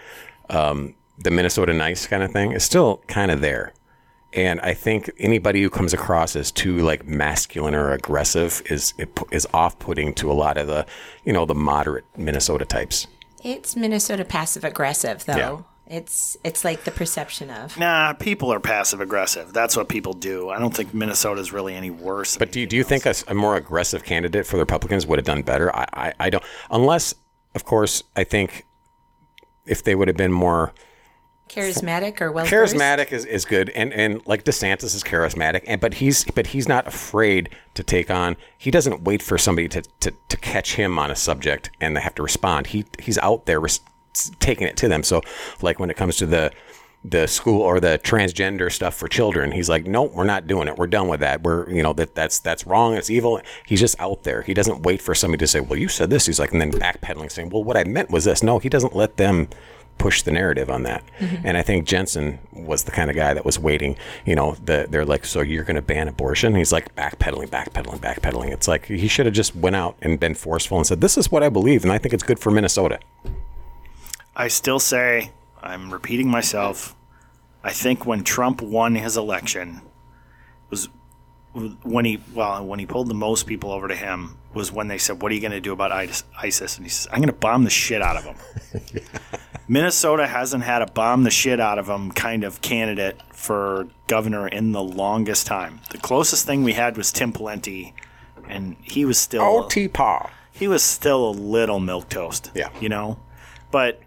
um, 0.51 0.95
the 1.19 1.31
Minnesota 1.31 1.73
nice 1.73 2.07
kind 2.07 2.23
of 2.23 2.31
thing 2.31 2.53
is 2.53 2.63
still 2.63 3.03
kind 3.09 3.31
of 3.31 3.41
there. 3.41 3.73
And 4.37 4.61
I 4.61 4.75
think 4.75 5.11
anybody 5.19 5.63
who 5.63 5.71
comes 5.71 5.95
across 5.95 6.37
as 6.37 6.53
too 6.53 6.77
like 6.79 7.07
masculine 7.07 7.75
or 7.75 7.93
aggressive 7.93 8.63
is 8.67 8.93
is 9.33 9.49
off 9.55 9.79
putting 9.79 10.13
to 10.15 10.31
a 10.31 10.35
lot 10.35 10.59
of 10.59 10.67
the 10.67 10.87
you 11.25 11.33
know 11.33 11.47
the 11.47 11.55
moderate 11.55 12.05
Minnesota 12.17 12.67
types. 12.67 13.07
It's 13.43 13.75
Minnesota 13.75 14.25
passive 14.25 14.63
aggressive 14.63 15.25
though. 15.25 15.35
Yeah. 15.37 15.59
It's 15.89 16.37
it's 16.43 16.65
like 16.65 16.85
the 16.85 16.91
perception 16.91 17.49
of. 17.49 17.79
Nah, 17.79 18.13
people 18.13 18.53
are 18.53 18.59
passive 18.59 19.01
aggressive. 19.01 19.53
That's 19.53 19.77
what 19.77 19.89
people 19.89 20.13
do. 20.13 20.51
I 20.51 20.59
don't 20.59 20.75
think 20.75 20.93
Minnesota's 20.93 21.53
really 21.53 21.75
any 21.75 21.91
worse. 21.91 22.37
But 22.37 22.51
do 22.51 22.61
you, 22.61 22.67
do 22.67 22.77
you 22.77 22.83
think 22.83 23.07
a, 23.07 23.15
a 23.29 23.35
more 23.35 23.57
aggressive 23.57 24.03
candidate 24.03 24.47
for 24.47 24.57
the 24.57 24.63
Republicans 24.63 25.07
would 25.07 25.21
have 25.21 25.27
done 25.27 25.43
better? 25.43 25.75
I, 25.75 25.87
I, 25.93 26.13
I 26.19 26.31
don't. 26.31 26.43
Unless, 26.73 27.15
of 27.55 27.65
course, 27.65 28.03
I 28.17 28.25
think 28.25 28.67
if 29.65 29.85
they 29.85 29.95
would 29.95 30.09
have 30.09 30.17
been 30.17 30.33
more 30.33 30.75
charismatic 31.49 32.21
or 32.21 32.33
well 32.33 32.45
charismatic 32.45 33.13
is, 33.13 33.25
is 33.25 33.45
good 33.45 33.71
and 33.71 33.93
and 33.93 34.21
like 34.27 34.45
DeSantis 34.45 34.95
is 34.95 35.05
charismatic 35.05 35.63
and 35.67 35.81
but 35.81 35.95
he's 35.95 36.25
but 36.25 36.49
he's 36.49 36.67
not 36.67 36.87
afraid 36.89 37.49
to 37.75 37.85
take 37.85 38.11
on 38.11 38.37
he 38.59 38.71
doesn't 38.71 39.03
wait 39.03 39.23
for 39.23 39.39
somebody 39.39 39.69
to, 39.69 39.83
to, 40.01 40.13
to 40.29 40.37
catch 40.39 40.75
him 40.75 40.99
on 40.99 41.11
a 41.11 41.17
subject 41.17 41.71
and 41.81 41.97
they 41.97 42.01
have 42.01 42.15
to 42.17 42.23
respond. 42.23 42.69
He 42.69 42.85
he's 42.99 43.19
out 43.19 43.47
there 43.47 43.61
res- 43.61 43.81
taking 44.41 44.67
it 44.67 44.77
to 44.79 44.89
them. 44.89 45.03
So 45.03 45.23
like 45.63 45.79
when 45.79 45.91
it 45.91 45.97
comes 45.97 46.17
to 46.17 46.27
the 46.27 46.53
the 47.05 47.29
school 47.29 47.63
or 47.63 47.79
the 47.79 48.01
transgender 48.03 48.73
stuff 48.73 48.97
for 48.97 49.07
children 49.07 49.53
he's 49.53 49.69
like 49.69 49.87
nope 49.87 50.13
we're 50.13 50.25
not 50.25 50.49
doing 50.49 50.67
it. 50.67 50.77
We're 50.77 50.89
done 50.89 51.07
with 51.07 51.21
that. 51.21 51.43
We're 51.43 51.71
you 51.71 51.83
know 51.83 51.93
that 51.93 52.17
that's 52.17 52.41
that's 52.41 52.67
wrong. 52.67 52.95
It's 52.97 53.11
evil. 53.11 53.41
He's 53.67 53.81
just 53.81 53.99
out 54.01 54.25
there. 54.25 54.43
He 54.43 54.55
doesn't 54.55 54.83
wait 54.83 55.01
for 55.01 55.15
somebody 55.15 55.39
to 55.41 55.47
say 55.47 55.61
well 55.61 55.79
you 55.79 55.89
said 55.89 56.11
this. 56.11 56.27
He's 56.27 56.41
like 56.41 56.51
and 56.51 56.61
then 56.61 56.73
backpedaling 56.73 57.31
saying 57.31 57.51
well 57.51 57.63
what 57.63 57.77
i 57.77 57.85
meant 57.85 58.11
was 58.11 58.25
this. 58.25 58.43
No 58.43 58.59
he 58.59 58.69
doesn't 58.69 58.97
let 58.97 59.17
them 59.17 59.49
push 59.99 60.23
the 60.23 60.31
narrative 60.31 60.71
on 60.71 60.83
that. 60.85 61.03
Mm-hmm. 61.19 61.47
And 61.47 61.57
I 61.57 61.63
think 61.63 61.87
Jensen 61.87 62.39
was 62.53 62.85
the 62.85 62.91
kind 62.91 63.11
of 63.11 63.17
guy 63.17 63.35
that 63.35 63.45
was 63.45 63.59
waiting. 63.59 63.97
You 64.25 64.35
know, 64.35 64.57
the, 64.65 64.87
they're 64.89 65.05
like, 65.05 65.25
so 65.25 65.41
you're 65.41 65.65
going 65.65 65.77
to 65.77 65.83
ban 65.83 66.09
abortion? 66.09 66.55
He's 66.55 66.73
like 66.73 66.95
backpedaling, 66.95 67.49
backpedaling, 67.49 67.99
backpedaling. 67.99 68.53
It's 68.53 68.69
like 68.69 68.87
he 68.87 69.09
should 69.09 69.27
have 69.27 69.35
just 69.35 69.57
went 69.57 69.77
out 69.77 69.97
and 70.03 70.21
been 70.21 70.35
forceful 70.35 70.77
and 70.79 70.87
said, 70.87 71.01
this 71.01 71.17
is 71.17 71.31
what 71.31 71.43
I 71.43 71.49
believe, 71.49 71.83
and 71.83 71.93
I 71.93 71.99
think 71.99 72.15
it's 72.15 72.23
good 72.23 72.39
for 72.39 72.51
Minnesota. 72.51 72.99
I 74.35 74.49
still 74.49 74.79
say, 74.79 75.31
I'm 75.63 75.93
repeating 75.93 76.29
myself. 76.29 76.95
I 77.65 77.73
think 77.73 78.07
when 78.07 78.23
Trump 78.23 78.61
won 78.61 78.95
his 78.95 79.17
election 79.17 79.81
was 80.71 80.89
when 81.83 82.05
he 82.05 82.21
well 82.35 82.65
when 82.67 82.79
he 82.79 82.87
pulled 82.87 83.09
the 83.09 83.15
most 83.15 83.47
people 83.47 83.73
over 83.73 83.89
to 83.89 83.95
him 83.95 84.37
was 84.53 84.71
when 84.71 84.89
they 84.89 84.99
said, 84.99 85.23
"What 85.23 85.33
are 85.33 85.35
you 85.35 85.41
going 85.41 85.53
to 85.53 85.61
do 85.61 85.73
about 85.73 85.91
ISIS?" 85.91 86.77
And 86.77 86.85
he 86.85 86.91
says, 86.91 87.09
"I'm 87.11 87.19
going 87.19 87.29
to 87.29 87.33
bomb 87.33 87.65
the 87.65 87.71
shit 87.71 88.03
out 88.03 88.17
of 88.17 88.25
them." 88.25 88.37
Minnesota 89.69 90.27
hasn't 90.27 90.63
had 90.65 90.83
a 90.83 90.87
bomb 90.87 91.25
the 91.25 91.31
shit 91.31 91.59
out 91.61 91.79
of 91.79 91.87
them 91.87 92.13
kind 92.13 92.45
of 92.45 92.63
candidate 92.63 93.21
for 93.33 93.89
governor 94.07 94.47
in 94.47 94.73
the 94.73 94.83
longest 94.83 95.47
time. 95.47 95.81
The 95.91 95.99
closest 95.99 96.47
thing 96.47 96.63
we 96.63 96.75
had 96.75 96.97
was 96.97 97.11
Tim 97.13 97.33
Pawlenty, 97.33 97.93
and 98.49 98.77
he 98.81 99.05
was 99.05 99.19
still 99.19 99.43
Oh, 99.43 99.69
T-Paw. 99.69 100.31
he 100.53 100.69
was 100.69 100.83
still 100.83 101.29
a 101.29 101.31
little 101.31 101.81
milk 101.81 102.09
toast. 102.09 102.51
Yeah. 102.55 102.71
You 102.81 102.89
know? 102.89 103.19
But 103.73 104.01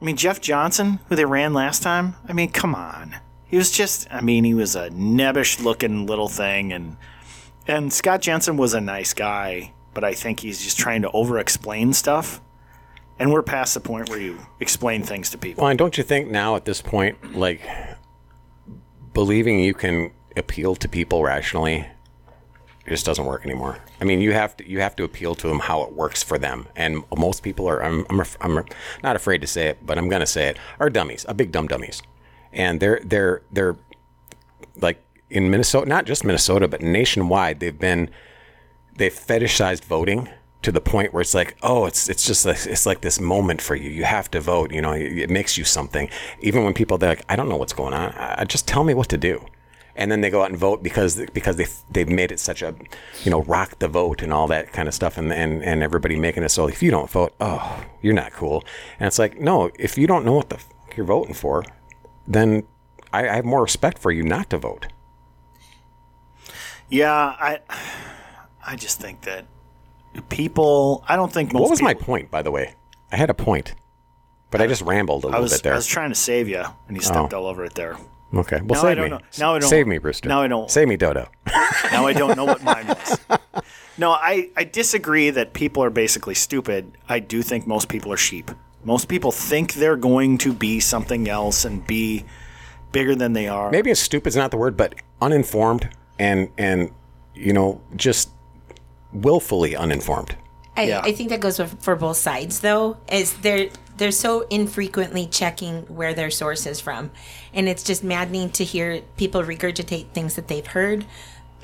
I 0.00 0.04
mean 0.04 0.16
Jeff 0.16 0.40
Johnson, 0.40 1.00
who 1.08 1.16
they 1.16 1.24
ran 1.24 1.52
last 1.52 1.82
time, 1.82 2.14
I 2.28 2.32
mean, 2.32 2.50
come 2.52 2.74
on. 2.74 3.16
He 3.46 3.56
was 3.56 3.70
just 3.72 4.06
I 4.12 4.20
mean, 4.20 4.44
he 4.44 4.54
was 4.54 4.76
a 4.76 4.90
nebbish 4.90 5.62
looking 5.62 6.06
little 6.06 6.28
thing 6.28 6.72
and 6.72 6.96
and 7.66 7.92
Scott 7.92 8.20
Jensen 8.22 8.56
was 8.56 8.74
a 8.74 8.80
nice 8.80 9.12
guy, 9.12 9.72
but 9.94 10.04
I 10.04 10.14
think 10.14 10.38
he's 10.40 10.62
just 10.62 10.78
trying 10.78 11.02
to 11.02 11.10
over 11.10 11.38
explain 11.38 11.92
stuff. 11.92 12.40
And 13.18 13.32
we're 13.32 13.42
past 13.42 13.74
the 13.74 13.80
point 13.80 14.08
where 14.10 14.20
you 14.20 14.38
explain 14.60 15.02
things 15.02 15.30
to 15.30 15.38
people. 15.38 15.62
Well, 15.62 15.70
and 15.70 15.78
don't 15.78 15.96
you 15.96 16.04
think 16.04 16.28
now 16.28 16.56
at 16.56 16.64
this 16.64 16.82
point, 16.82 17.36
like 17.36 17.62
believing 19.14 19.60
you 19.60 19.72
can 19.72 20.10
appeal 20.36 20.76
to 20.76 20.88
people 20.88 21.22
rationally 21.22 21.86
just 22.88 23.06
doesn't 23.06 23.24
work 23.24 23.44
anymore. 23.44 23.78
I 24.00 24.04
mean, 24.04 24.20
you 24.20 24.32
have 24.32 24.56
to 24.58 24.68
you 24.68 24.80
have 24.80 24.94
to 24.96 25.04
appeal 25.04 25.34
to 25.36 25.48
them 25.48 25.58
how 25.60 25.82
it 25.82 25.92
works 25.92 26.22
for 26.22 26.38
them, 26.38 26.68
and 26.76 27.02
most 27.16 27.42
people 27.42 27.66
are. 27.68 27.82
I'm 27.82 28.06
I'm, 28.10 28.22
I'm 28.40 28.64
not 29.02 29.16
afraid 29.16 29.40
to 29.40 29.46
say 29.46 29.68
it, 29.68 29.78
but 29.84 29.98
I'm 29.98 30.08
going 30.08 30.20
to 30.20 30.26
say 30.26 30.48
it. 30.48 30.58
Are 30.78 30.90
dummies, 30.90 31.24
a 31.28 31.34
big 31.34 31.52
dumb 31.52 31.66
dummies, 31.66 32.02
and 32.52 32.80
they're 32.80 33.00
they're 33.04 33.42
they're 33.50 33.76
like 34.80 35.02
in 35.30 35.50
Minnesota, 35.50 35.88
not 35.88 36.04
just 36.04 36.24
Minnesota, 36.24 36.68
but 36.68 36.82
nationwide. 36.82 37.60
They've 37.60 37.78
been 37.78 38.10
they've 38.96 39.12
fetishized 39.12 39.84
voting 39.84 40.28
to 40.62 40.72
the 40.72 40.80
point 40.80 41.12
where 41.12 41.20
it's 41.20 41.34
like, 41.34 41.56
oh, 41.62 41.86
it's 41.86 42.08
it's 42.08 42.26
just 42.26 42.44
like, 42.44 42.66
it's 42.66 42.86
like 42.86 43.00
this 43.00 43.20
moment 43.20 43.60
for 43.60 43.76
you. 43.76 43.90
You 43.90 44.04
have 44.04 44.30
to 44.32 44.40
vote. 44.40 44.72
You 44.72 44.82
know, 44.82 44.92
it, 44.92 45.18
it 45.18 45.30
makes 45.30 45.56
you 45.56 45.64
something. 45.64 46.08
Even 46.40 46.64
when 46.64 46.74
people 46.74 46.98
they're 46.98 47.10
like, 47.10 47.24
I 47.28 47.36
don't 47.36 47.48
know 47.48 47.56
what's 47.56 47.72
going 47.72 47.94
on. 47.94 48.12
I, 48.12 48.44
just 48.44 48.66
tell 48.66 48.84
me 48.84 48.94
what 48.94 49.08
to 49.10 49.18
do, 49.18 49.44
and 49.94 50.10
then 50.10 50.20
they 50.20 50.30
go 50.30 50.42
out 50.42 50.50
and 50.50 50.58
vote 50.58 50.82
because 50.82 51.22
because 51.32 51.56
they 51.56 51.66
they've 51.90 52.08
made 52.08 52.32
it 52.32 52.40
such 52.40 52.62
a, 52.62 52.74
you 53.24 53.30
know, 53.30 53.42
rock 53.42 53.78
the 53.78 53.88
vote 53.88 54.22
and 54.22 54.32
all 54.32 54.46
that 54.48 54.72
kind 54.72 54.88
of 54.88 54.94
stuff, 54.94 55.18
and 55.18 55.32
and 55.32 55.62
and 55.62 55.82
everybody 55.82 56.16
making 56.16 56.42
it 56.42 56.50
so 56.50 56.68
if 56.68 56.82
you 56.82 56.90
don't 56.90 57.10
vote, 57.10 57.34
oh, 57.40 57.84
you're 58.02 58.14
not 58.14 58.32
cool. 58.32 58.64
And 58.98 59.06
it's 59.06 59.18
like, 59.18 59.38
no, 59.40 59.70
if 59.78 59.96
you 59.96 60.06
don't 60.06 60.24
know 60.24 60.34
what 60.34 60.50
the 60.50 60.58
you're 60.96 61.06
voting 61.06 61.34
for, 61.34 61.64
then 62.26 62.64
I, 63.12 63.28
I 63.28 63.34
have 63.36 63.44
more 63.44 63.62
respect 63.62 63.98
for 63.98 64.10
you 64.10 64.22
not 64.22 64.50
to 64.50 64.58
vote. 64.58 64.86
Yeah, 66.88 67.12
I 67.12 67.60
I 68.66 68.76
just 68.76 69.00
think 69.00 69.22
that 69.22 69.44
people 70.28 71.04
I 71.08 71.16
don't 71.16 71.32
think 71.32 71.52
most 71.52 71.62
What 71.62 71.70
was 71.70 71.82
my 71.82 71.94
point, 71.94 72.30
by 72.30 72.42
the 72.42 72.50
way? 72.50 72.74
I 73.12 73.16
had 73.16 73.30
a 73.30 73.34
point, 73.34 73.74
but 74.50 74.60
I 74.60 74.66
just 74.66 74.82
rambled 74.82 75.24
a 75.24 75.28
little 75.28 75.42
was 75.42 75.52
bit 75.52 75.62
there. 75.62 75.72
I 75.72 75.76
was 75.76 75.86
trying 75.86 76.10
to 76.10 76.16
save 76.16 76.48
you 76.48 76.64
and 76.88 76.96
you 76.96 77.02
stepped 77.02 77.32
oh. 77.32 77.38
all 77.38 77.46
over 77.46 77.64
it 77.64 77.74
there. 77.74 77.96
Okay, 78.34 78.60
well, 78.62 78.82
Now 78.82 78.88
save 78.88 78.98
me. 78.98 79.08
know. 79.08 79.20
Now 79.38 79.54
I 79.54 79.58
don't- 79.60 79.68
Save 79.68 79.86
me, 79.86 79.98
Brewster. 79.98 80.28
now 80.28 80.42
I 80.42 80.48
don't- 80.48 80.70
Save 80.70 80.88
me, 80.88 80.96
Dodo. 80.96 81.28
Now 81.92 82.06
I 82.06 82.12
don't 82.12 82.36
know 82.36 82.44
what 82.44 82.62
mine 82.62 82.88
was. 82.88 83.18
No, 83.98 84.10
I, 84.10 84.50
I 84.54 84.64
disagree 84.64 85.30
that 85.30 85.54
people 85.54 85.82
are 85.82 85.88
basically 85.88 86.34
stupid. 86.34 86.98
I 87.08 87.18
do 87.18 87.40
think 87.40 87.66
most 87.66 87.88
people 87.88 88.12
are 88.12 88.18
sheep. 88.18 88.50
Most 88.84 89.08
people 89.08 89.32
think 89.32 89.74
they're 89.74 89.96
going 89.96 90.36
to 90.38 90.52
be 90.52 90.80
something 90.80 91.28
else 91.28 91.64
and 91.64 91.86
be 91.86 92.24
bigger 92.92 93.14
than 93.14 93.32
they 93.32 93.48
are. 93.48 93.70
Maybe 93.70 93.94
stupid 93.94 94.28
is 94.28 94.36
not 94.36 94.50
the 94.50 94.58
word, 94.58 94.76
but 94.76 94.94
uninformed 95.20 95.88
and 96.18 96.50
and 96.58 96.90
you 97.34 97.52
know 97.52 97.80
just 97.96 98.30
willfully 99.12 99.74
uninformed. 99.76 100.36
I, 100.76 100.82
Yeah. 100.84 101.00
I 101.02 101.12
think 101.12 101.30
that 101.30 101.40
goes 101.40 101.58
for 101.80 101.96
both 101.96 102.16
sides 102.18 102.60
though 102.60 102.98
is 103.10 103.34
they're 103.38 103.68
they're 103.96 104.10
so 104.10 104.42
infrequently 104.50 105.26
checking 105.26 105.82
where 105.84 106.12
their 106.12 106.30
source 106.30 106.66
is 106.66 106.80
from 106.80 107.10
and 107.54 107.66
it's 107.66 107.82
just 107.82 108.04
maddening 108.04 108.50
to 108.50 108.64
hear 108.64 109.00
people 109.16 109.42
regurgitate 109.42 110.08
things 110.12 110.34
that 110.34 110.48
they've 110.48 110.66
heard 110.66 111.06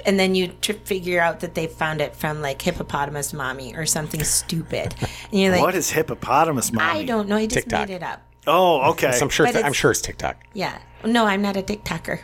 and 0.06 0.18
then 0.18 0.34
you 0.34 0.49
tr- 0.62 0.72
figure 0.84 1.20
out 1.20 1.40
that 1.40 1.54
they 1.54 1.66
found 1.66 2.00
it 2.00 2.16
from 2.16 2.40
like 2.40 2.62
hippopotamus 2.62 3.34
mommy 3.34 3.76
or 3.76 3.84
something 3.84 4.25
stupid 4.25 4.94
and 5.30 5.40
you're 5.40 5.52
like 5.52 5.61
what 5.61 5.75
is 5.75 5.90
hippopotamus 5.90 6.72
mommy? 6.72 7.00
i 7.00 7.04
don't 7.04 7.28
know 7.28 7.37
i 7.37 7.44
just 7.44 7.64
TikTok. 7.68 7.88
made 7.88 7.94
it 7.96 8.02
up 8.02 8.22
Oh, 8.44 8.90
okay. 8.90 9.12
So 9.12 9.22
I'm 9.26 9.28
sure. 9.28 9.46
But 9.52 9.64
I'm 9.64 9.72
sure 9.75 9.90
it's 9.92 10.00
TikTok. 10.00 10.37
yeah 10.54 10.78
no 11.04 11.26
i'm 11.26 11.42
not 11.42 11.58
a 11.58 11.62
tiktoker 11.62 12.20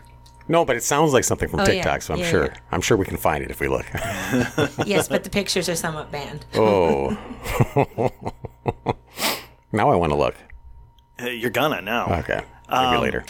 No, 0.48 0.64
but 0.64 0.76
it 0.76 0.82
sounds 0.82 1.12
like 1.12 1.24
something 1.24 1.48
from 1.48 1.60
Oh, 1.60 1.62
yeah. 1.64 1.72
TikTok, 1.74 2.02
so 2.02 2.14
I'm 2.14 2.20
Yeah, 2.20 2.30
sure. 2.30 2.44
yeah. 2.46 2.56
I'm 2.72 2.80
sure 2.80 2.96
we 2.96 3.04
can 3.04 3.16
find 3.18 3.44
it 3.44 3.50
if 3.50 3.60
we 3.60 3.68
look. 3.68 3.86
yes 4.86 5.06
but 5.08 5.22
the 5.24 5.30
pictures 5.30 5.68
are 5.68 5.74
somewhat 5.74 6.10
banned 6.10 6.46
oh. 6.54 7.16
now 9.72 9.90
I 9.90 9.94
want 9.96 10.12
to 10.12 10.16
look. 10.18 10.34
Uh, 11.20 11.26
You're 11.26 11.50
gonna 11.50 11.80
now. 11.82 12.06
Okay, 12.20 12.40
maybe 12.70 12.96
Um, 12.96 13.00
later. 13.02 13.24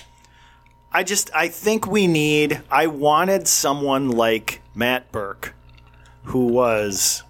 I 0.92 1.02
just 1.04 1.30
I 1.34 1.48
think 1.48 1.86
we 1.86 2.06
need 2.06 2.60
I 2.70 2.86
wanted 2.86 3.48
someone 3.48 4.10
like 4.10 4.60
Matt 4.74 5.10
Birk 5.12 5.54
who 6.24 6.46
was 6.46 7.22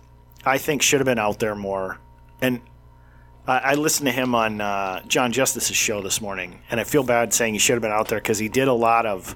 I 0.45 0.59
think 0.59 0.83
should 0.83 1.00
have 1.00 1.07
been 1.07 1.18
out 1.18 1.38
there 1.38 1.54
more. 1.54 1.99
And 2.40 2.61
I, 3.47 3.59
I 3.59 3.75
listened 3.75 4.07
to 4.07 4.12
him 4.12 4.35
on 4.35 4.61
uh, 4.61 5.02
Jon 5.07 5.33
Justice's 5.33 5.76
show 5.76 6.00
this 6.02 6.21
morning, 6.21 6.61
and 6.71 6.78
I 6.80 6.85
feel 6.85 7.02
bad 7.02 7.33
saying 7.35 7.54
he 7.54 7.59
should 7.59 7.75
have 7.75 7.83
been 7.83 7.90
out 7.92 8.09
there 8.09 8.18
because 8.18 8.38
he 8.38 8.49
did 8.49 8.68
a 8.68 8.73
lot 8.73 9.07
of. 9.07 9.35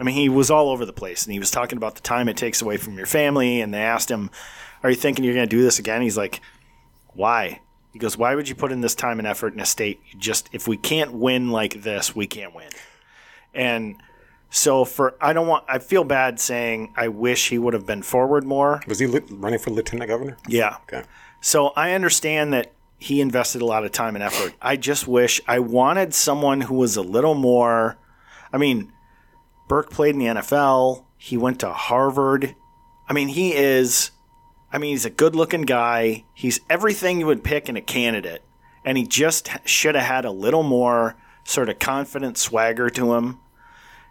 I 0.00 0.04
mean, 0.04 0.14
he 0.14 0.28
was 0.28 0.50
all 0.50 0.70
over 0.70 0.84
the 0.84 0.92
place, 0.92 1.24
and 1.24 1.32
he 1.32 1.38
was 1.38 1.50
talking 1.50 1.76
about 1.76 1.94
the 1.94 2.00
time 2.00 2.28
it 2.28 2.36
takes 2.36 2.62
away 2.62 2.76
from 2.76 2.96
your 2.96 3.06
family. 3.06 3.60
And 3.60 3.72
they 3.72 3.82
asked 3.82 4.10
him, 4.10 4.30
"Are 4.82 4.90
you 4.90 4.96
thinking 4.96 5.24
you're 5.24 5.34
going 5.34 5.48
to 5.48 5.56
do 5.56 5.62
this 5.62 5.78
again?" 5.78 6.02
He's 6.02 6.16
like, 6.16 6.40
"Why?" 7.14 7.60
He 7.92 7.98
goes, 7.98 8.16
"Why 8.16 8.34
would 8.34 8.48
you 8.48 8.54
put 8.54 8.72
in 8.72 8.80
this 8.80 8.94
time 8.94 9.18
and 9.18 9.28
effort 9.28 9.54
in 9.54 9.60
a 9.60 9.66
state? 9.66 10.00
Just 10.18 10.48
if 10.52 10.66
we 10.66 10.76
can't 10.76 11.12
win 11.12 11.50
like 11.50 11.82
this, 11.82 12.16
we 12.16 12.26
can't 12.26 12.54
win." 12.54 12.70
And 13.54 13.96
so 14.50 14.84
for 14.84 15.14
I 15.20 15.32
don't 15.32 15.46
want 15.46 15.64
I 15.68 15.78
feel 15.78 16.04
bad 16.04 16.38
saying 16.38 16.92
I 16.96 17.08
wish 17.08 17.48
he 17.48 17.58
would 17.58 17.74
have 17.74 17.86
been 17.86 18.02
forward 18.02 18.44
more. 18.44 18.82
Was 18.86 18.98
he 18.98 19.06
li- 19.06 19.20
running 19.30 19.58
for 19.58 19.70
lieutenant 19.70 20.08
governor? 20.08 20.36
Yeah. 20.46 20.76
Okay. 20.82 21.04
So 21.40 21.68
I 21.68 21.92
understand 21.92 22.52
that 22.52 22.72
he 22.98 23.20
invested 23.20 23.62
a 23.62 23.66
lot 23.66 23.84
of 23.84 23.92
time 23.92 24.14
and 24.14 24.22
effort. 24.22 24.54
I 24.62 24.76
just 24.76 25.08
wish 25.08 25.40
I 25.48 25.58
wanted 25.58 26.14
someone 26.14 26.60
who 26.62 26.76
was 26.76 26.96
a 26.96 27.02
little 27.02 27.34
more. 27.34 27.98
I 28.52 28.58
mean, 28.58 28.92
Birk 29.68 29.90
played 29.90 30.14
in 30.14 30.18
the 30.18 30.26
NFL. 30.26 31.04
He 31.16 31.36
went 31.36 31.60
to 31.60 31.72
Harvard. 31.72 32.54
I 33.08 33.12
mean, 33.12 33.28
he 33.28 33.54
is. 33.54 34.10
I 34.72 34.78
mean, 34.78 34.90
he's 34.90 35.04
a 35.04 35.10
good-looking 35.10 35.62
guy. 35.62 36.24
He's 36.34 36.60
everything 36.70 37.20
you 37.20 37.26
would 37.26 37.44
pick 37.44 37.68
in 37.68 37.76
a 37.76 37.82
candidate, 37.82 38.42
and 38.84 38.96
he 38.96 39.06
just 39.06 39.50
should 39.64 39.94
have 39.94 40.04
had 40.04 40.24
a 40.24 40.30
little 40.30 40.62
more 40.62 41.16
sort 41.44 41.68
of 41.68 41.78
confident 41.78 42.38
swagger 42.38 42.88
to 42.90 43.14
him. 43.14 43.38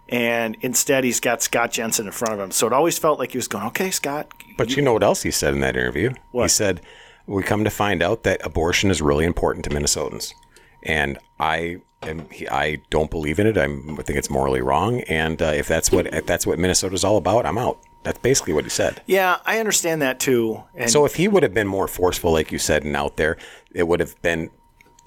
And 0.08 0.56
instead, 0.60 1.04
he's 1.04 1.20
got 1.20 1.42
Scott 1.42 1.72
Jensen 1.72 2.06
in 2.06 2.12
front 2.12 2.34
of 2.34 2.40
him. 2.40 2.50
So 2.50 2.66
it 2.66 2.72
always 2.72 2.98
felt 2.98 3.18
like 3.18 3.32
he 3.32 3.38
was 3.38 3.48
going, 3.48 3.64
"Okay, 3.66 3.90
Scott, 3.90 4.28
But 4.58 4.76
you 4.76 4.82
know 4.82 4.92
what 4.92 5.02
else 5.02 5.22
he 5.22 5.30
said 5.30 5.54
in 5.54 5.60
that 5.60 5.76
interview? 5.76 6.12
He 6.32 6.48
said, 6.48 6.80
"We 7.26 7.42
come 7.42 7.64
to 7.64 7.70
find 7.70 8.02
out 8.02 8.22
that 8.24 8.44
abortion 8.44 8.90
is 8.90 9.00
really 9.00 9.24
important 9.24 9.64
to 9.64 9.70
Minnesotans, 9.70 10.34
and 10.82 11.18
I 11.42 11.76
am, 12.02 12.26
I 12.50 12.80
don't 12.90 13.10
believe 13.10 13.38
in 13.40 13.46
it. 13.46 13.58
I'm, 13.58 13.98
I 13.98 14.02
think 14.02 14.18
it's 14.18 14.30
morally 14.30 14.60
wrong. 14.62 15.00
And 15.02 15.42
uh, 15.42 15.46
if 15.46 15.66
that's 15.66 15.90
what 15.90 16.06
if 16.14 16.24
that's 16.26 16.46
what 16.46 16.58
Minnesota's 16.58 17.04
all 17.04 17.16
about, 17.16 17.44
I'm 17.46 17.58
out." 17.58 17.78
That's 18.04 18.18
basically 18.18 18.52
what 18.52 18.64
he 18.64 18.70
said. 18.70 19.00
yeah, 19.06 19.38
I 19.44 19.58
understand 19.60 20.02
that 20.02 20.18
too." 20.18 20.62
And 20.74 20.90
So 20.90 21.04
if 21.04 21.16
he 21.16 21.28
would 21.28 21.42
have 21.42 21.54
been 21.54 21.68
more 21.68 21.88
forceful, 21.88 22.32
like 22.32 22.50
you 22.52 22.58
said, 22.58 22.84
and 22.84 22.96
out 22.96 23.16
there, 23.16 23.36
it 23.74 23.86
would 23.88 24.00
have 24.00 24.20
been 24.22 24.50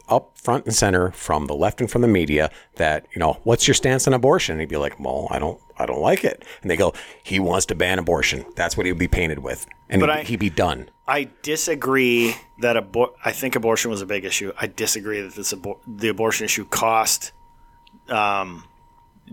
up 0.07 0.37
front 0.37 0.65
and 0.65 0.75
center 0.75 1.11
from 1.11 1.47
the 1.47 1.55
left 1.55 1.81
and 1.81 1.89
from 1.89 2.01
the 2.01 2.07
media 2.07 2.51
that 2.75 3.07
you 3.13 3.19
know 3.19 3.39
what's 3.43 3.67
your 3.67 3.73
stance 3.73 4.07
on 4.07 4.13
abortion 4.13 4.53
and 4.53 4.59
he'd 4.61 4.69
be 4.69 4.77
like 4.77 4.99
well 4.99 5.27
i 5.31 5.39
don't 5.39 5.59
i 5.77 5.85
don't 5.85 6.01
like 6.01 6.23
it 6.23 6.43
and 6.61 6.69
they 6.71 6.75
go 6.77 6.93
he 7.23 7.39
wants 7.39 7.65
to 7.65 7.75
ban 7.75 7.99
abortion 7.99 8.45
that's 8.55 8.75
what 8.77 8.85
he 8.85 8.91
would 8.91 8.99
be 8.99 9.07
painted 9.07 9.39
with 9.39 9.65
and 9.89 9.99
But 9.99 10.09
he'd, 10.09 10.15
I- 10.15 10.23
he'd 10.23 10.39
be 10.39 10.49
done 10.49 10.89
I 11.07 11.29
disagree 11.43 12.35
that 12.61 12.75
abor- 12.77 13.13
I 13.23 13.31
think 13.31 13.55
abortion 13.55 13.91
was 13.91 14.01
a 14.01 14.07
big 14.07 14.25
issue. 14.25 14.51
I 14.59 14.65
disagree 14.65 15.21
that 15.21 15.35
this 15.35 15.53
abor- 15.53 15.77
the 15.85 16.07
abortion 16.09 16.45
issue 16.45 16.65
cost 16.65 17.31
um, 18.09 18.63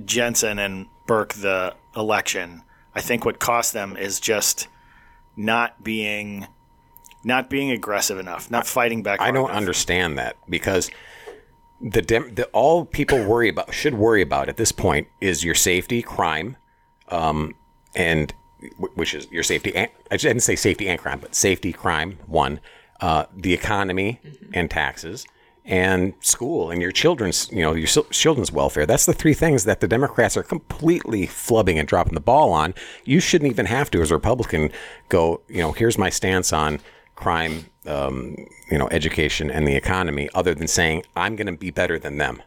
Jensen 0.05 0.59
and 0.59 0.87
Birk 1.07 1.33
the 1.33 1.75
election. 1.97 2.63
I 2.95 3.01
think 3.01 3.25
what 3.25 3.39
cost 3.39 3.73
them 3.73 3.97
is 3.97 4.21
just 4.21 4.69
not 5.35 5.83
being 5.83 6.47
not 7.25 7.49
being 7.49 7.71
aggressive 7.71 8.19
enough, 8.19 8.51
not 8.51 8.67
fighting 8.67 9.03
back. 9.03 9.23
I 9.23 9.31
don't 9.31 9.47
enough. 9.47 9.57
understand 9.57 10.19
that 10.19 10.37
because 10.51 10.91
the, 11.83 12.03
dem- 12.03 12.35
the 12.35 12.47
all 12.47 12.85
people 12.85 13.25
worry 13.25 13.49
about 13.49 13.75
should 13.75 13.95
worry 13.95 14.23
about 14.23 14.49
at 14.49 14.57
this 14.57 14.73
point 14.73 15.09
is 15.21 15.43
your 15.43 15.55
safety, 15.55 16.01
crime, 16.01 16.57
um, 17.09 17.55
and 17.95 18.33
which 18.95 19.15
is 19.15 19.27
your 19.31 19.43
safety. 19.43 19.75
And, 19.75 19.91
I 20.11 20.17
didn't 20.17 20.43
say 20.43 20.57
safety 20.57 20.89
and 20.89 20.99
crime, 20.99 21.19
but 21.19 21.35
safety, 21.35 21.73
crime, 21.73 22.19
one, 22.27 22.61
uh, 23.01 23.27
the 23.35 23.53
economy 23.53 24.21
and 24.55 24.71
taxes, 24.71 25.27
and 25.65 26.13
school 26.21 26.71
and 26.71 26.83
your 26.83 26.91
children's, 26.91 27.49
you 27.53 27.63
know, 27.63 27.75
your 27.75 27.87
children's 27.87 28.51
welfare. 28.51 28.87
That's 28.87 29.07
the 29.07 29.13
three 29.13 29.35
things 29.35 29.65
that 29.65 29.81
the 29.81 29.89
Democrats 29.89 30.37
are 30.37 30.43
completely 30.43 31.27
flubbing 31.27 31.77
and 31.79 31.87
dropping 31.87 32.15
the 32.15 32.21
ball 32.21 32.53
on. 32.53 32.75
You 33.05 33.21
shouldn't 33.21 33.51
even 33.51 33.67
have 33.67 33.91
to, 33.93 34.03
as 34.03 34.11
a 34.11 34.15
Republican, 34.15 34.71
go. 35.09 35.41
You 35.49 35.59
know, 35.59 35.73
here's 35.73 35.99
my 35.99 36.11
stance 36.11 36.53
on 36.53 36.81
crime, 37.15 37.67
um, 37.87 38.37
you 38.71 38.79
know, 38.79 38.89
education 38.91 39.51
and 39.51 39.67
the 39.67 39.77
economy, 39.77 40.29
other 40.35 40.55
than 40.55 40.69
saying 40.69 41.05
I'm 41.17 41.37
going 41.37 41.47
to 41.47 41.53
be 41.57 41.71
better 41.71 41.99
than 41.99 42.19
them 42.19 42.43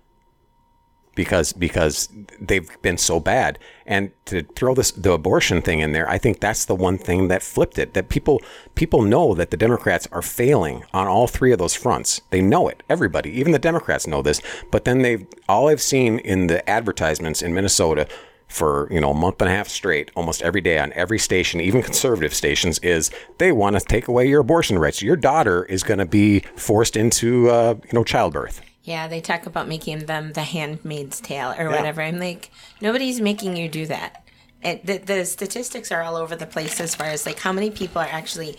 because 1.15 1.53
because 1.53 2.09
they've 2.39 2.69
been 2.81 2.97
so 2.97 3.19
bad. 3.19 3.57
And 3.85 4.11
to 4.25 4.43
throw 4.55 4.75
this 4.75 4.91
the 4.91 5.13
abortion 5.13 5.61
thing 5.61 5.79
in 5.79 5.93
there, 5.93 6.07
I 6.09 6.17
think 6.17 6.39
that's 6.39 6.65
the 6.65 6.75
one 6.75 6.97
thing 6.97 7.29
that 7.29 7.41
flipped 7.41 7.79
it. 7.79 7.93
That 7.93 8.09
people 8.09 8.41
people 8.75 9.01
know 9.01 9.33
that 9.33 9.49
the 9.49 9.57
Democrats 9.57 10.07
are 10.11 10.21
failing 10.21 10.83
on 10.93 11.07
all 11.07 11.27
three 11.27 11.51
of 11.51 11.57
those 11.57 11.73
fronts. 11.73 12.21
They 12.29 12.41
know 12.41 12.67
it. 12.67 12.83
Everybody, 12.89 13.31
even 13.31 13.53
the 13.53 13.59
Democrats 13.59 14.05
know 14.05 14.21
this. 14.21 14.41
But 14.71 14.85
then 14.85 15.01
they've 15.01 15.25
all 15.49 15.69
I've 15.69 15.81
seen 15.81 16.19
in 16.19 16.47
the 16.47 16.67
advertisements 16.69 17.41
in 17.41 17.55
Minnesota 17.55 18.07
for 18.47 18.87
you 18.91 19.01
know 19.01 19.11
a 19.11 19.13
month 19.13 19.41
and 19.41 19.49
a 19.49 19.53
half 19.53 19.67
straight, 19.67 20.11
almost 20.15 20.41
every 20.41 20.61
day 20.61 20.77
on 20.77 20.93
every 20.93 21.19
station, 21.19 21.59
even 21.61 21.81
conservative 21.81 22.33
stations, 22.33 22.79
is 22.79 23.11
they 23.37 23.51
want 23.51 23.77
to 23.77 23.85
take 23.85 24.07
away 24.07 24.27
your 24.27 24.41
abortion 24.41 24.79
rights. 24.79 25.01
Your 25.01 25.15
daughter 25.15 25.65
is 25.65 25.83
going 25.83 25.99
to 25.99 26.05
be 26.05 26.41
forced 26.55 26.95
into 26.95 27.49
uh, 27.49 27.75
you 27.83 27.93
know 27.93 28.03
childbirth. 28.03 28.61
Yeah, 28.83 29.07
they 29.07 29.19
talk 29.19 29.47
about 29.47 29.67
making 29.67 30.05
them 30.05 30.33
the 30.33 30.43
handmaid's 30.43 31.19
tale 31.19 31.55
or 31.57 31.69
whatever. 31.71 32.03
I'm 32.03 32.19
like, 32.19 32.51
nobody's 32.79 33.19
making 33.19 33.57
you 33.57 33.67
do 33.67 33.87
that. 33.87 34.23
It, 34.61 34.85
the, 34.85 34.97
the 34.99 35.25
statistics 35.25 35.91
are 35.91 36.03
all 36.03 36.15
over 36.15 36.35
the 36.35 36.45
place 36.45 36.79
as 36.79 36.93
far 36.93 37.07
as 37.07 37.25
like 37.25 37.39
how 37.39 37.51
many 37.51 37.71
people 37.71 37.99
are 37.99 38.07
actually 38.07 38.57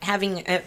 having 0.00 0.46
uh, 0.46 0.60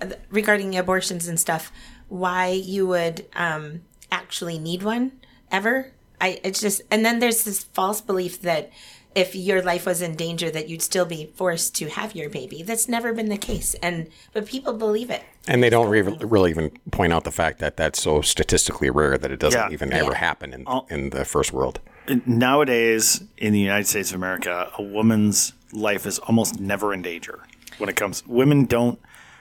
uh, 0.00 0.06
regarding 0.30 0.76
abortions 0.76 1.28
and 1.28 1.38
stuff. 1.38 1.70
Why 2.08 2.48
you 2.48 2.86
would 2.86 3.26
um, 3.34 3.82
actually 4.10 4.58
need 4.58 4.82
one 4.82 5.12
ever? 5.50 5.93
I 6.20 6.40
it's 6.44 6.60
just 6.60 6.82
and 6.90 7.04
then 7.04 7.18
there's 7.18 7.44
this 7.44 7.64
false 7.64 8.00
belief 8.00 8.40
that 8.42 8.70
if 9.14 9.36
your 9.36 9.62
life 9.62 9.86
was 9.86 10.02
in 10.02 10.16
danger 10.16 10.50
that 10.50 10.68
you'd 10.68 10.82
still 10.82 11.04
be 11.06 11.30
forced 11.36 11.76
to 11.76 11.88
have 11.88 12.16
your 12.16 12.28
baby. 12.28 12.62
That's 12.64 12.88
never 12.88 13.12
been 13.12 13.28
the 13.28 13.36
case, 13.38 13.74
and 13.74 14.08
but 14.32 14.44
people 14.46 14.72
believe 14.72 15.08
it. 15.08 15.22
And 15.46 15.62
they 15.62 15.70
don't 15.70 15.88
re- 15.88 16.00
really 16.02 16.50
even 16.50 16.70
point 16.90 17.12
out 17.12 17.22
the 17.22 17.30
fact 17.30 17.60
that 17.60 17.76
that's 17.76 18.02
so 18.02 18.22
statistically 18.22 18.90
rare 18.90 19.16
that 19.16 19.30
it 19.30 19.38
doesn't 19.38 19.60
Yeah. 19.60 19.70
even 19.72 19.92
ever 19.92 20.14
happen 20.14 20.52
in, 20.52 20.66
in 20.90 21.10
the 21.10 21.24
first 21.24 21.52
world. 21.52 21.78
nowadays 22.26 23.22
in 23.38 23.52
the 23.52 23.60
United 23.60 23.86
States 23.86 24.10
of 24.10 24.16
America, 24.16 24.70
a 24.78 24.82
woman's 24.82 25.52
life 25.72 26.06
is 26.06 26.18
almost 26.20 26.60
never 26.60 26.92
in 26.92 27.02
danger 27.02 27.40
when 27.78 27.88
it 27.88 27.96
comes. 27.96 28.26
Women 28.26 28.64
don't. 28.66 28.98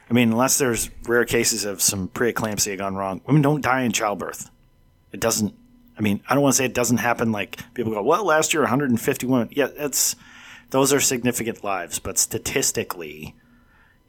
I 0.09 0.13
mean, 0.13 0.31
unless 0.31 0.57
there's 0.57 0.89
rare 1.07 1.25
cases 1.25 1.65
of 1.65 1.81
some 1.81 2.09
preeclampsia 2.09 2.77
gone 2.77 2.95
wrong, 2.95 3.21
women 3.25 3.41
don't 3.41 3.61
die 3.61 3.81
in 3.81 3.91
childbirth. 3.91 4.49
It 5.11 5.19
doesn't. 5.19 5.53
I 5.97 6.01
mean, 6.01 6.21
I 6.27 6.33
don't 6.33 6.43
want 6.43 6.53
to 6.53 6.57
say 6.57 6.65
it 6.65 6.73
doesn't 6.73 6.97
happen. 6.97 7.31
Like 7.31 7.59
people 7.73 7.93
go, 7.93 8.01
well, 8.01 8.25
last 8.25 8.53
year 8.53 8.61
150 8.63 9.27
women. 9.27 9.49
Yeah, 9.51 9.67
it's 9.75 10.15
those 10.71 10.91
are 10.91 10.99
significant 10.99 11.63
lives, 11.63 11.99
but 11.99 12.17
statistically, 12.17 13.35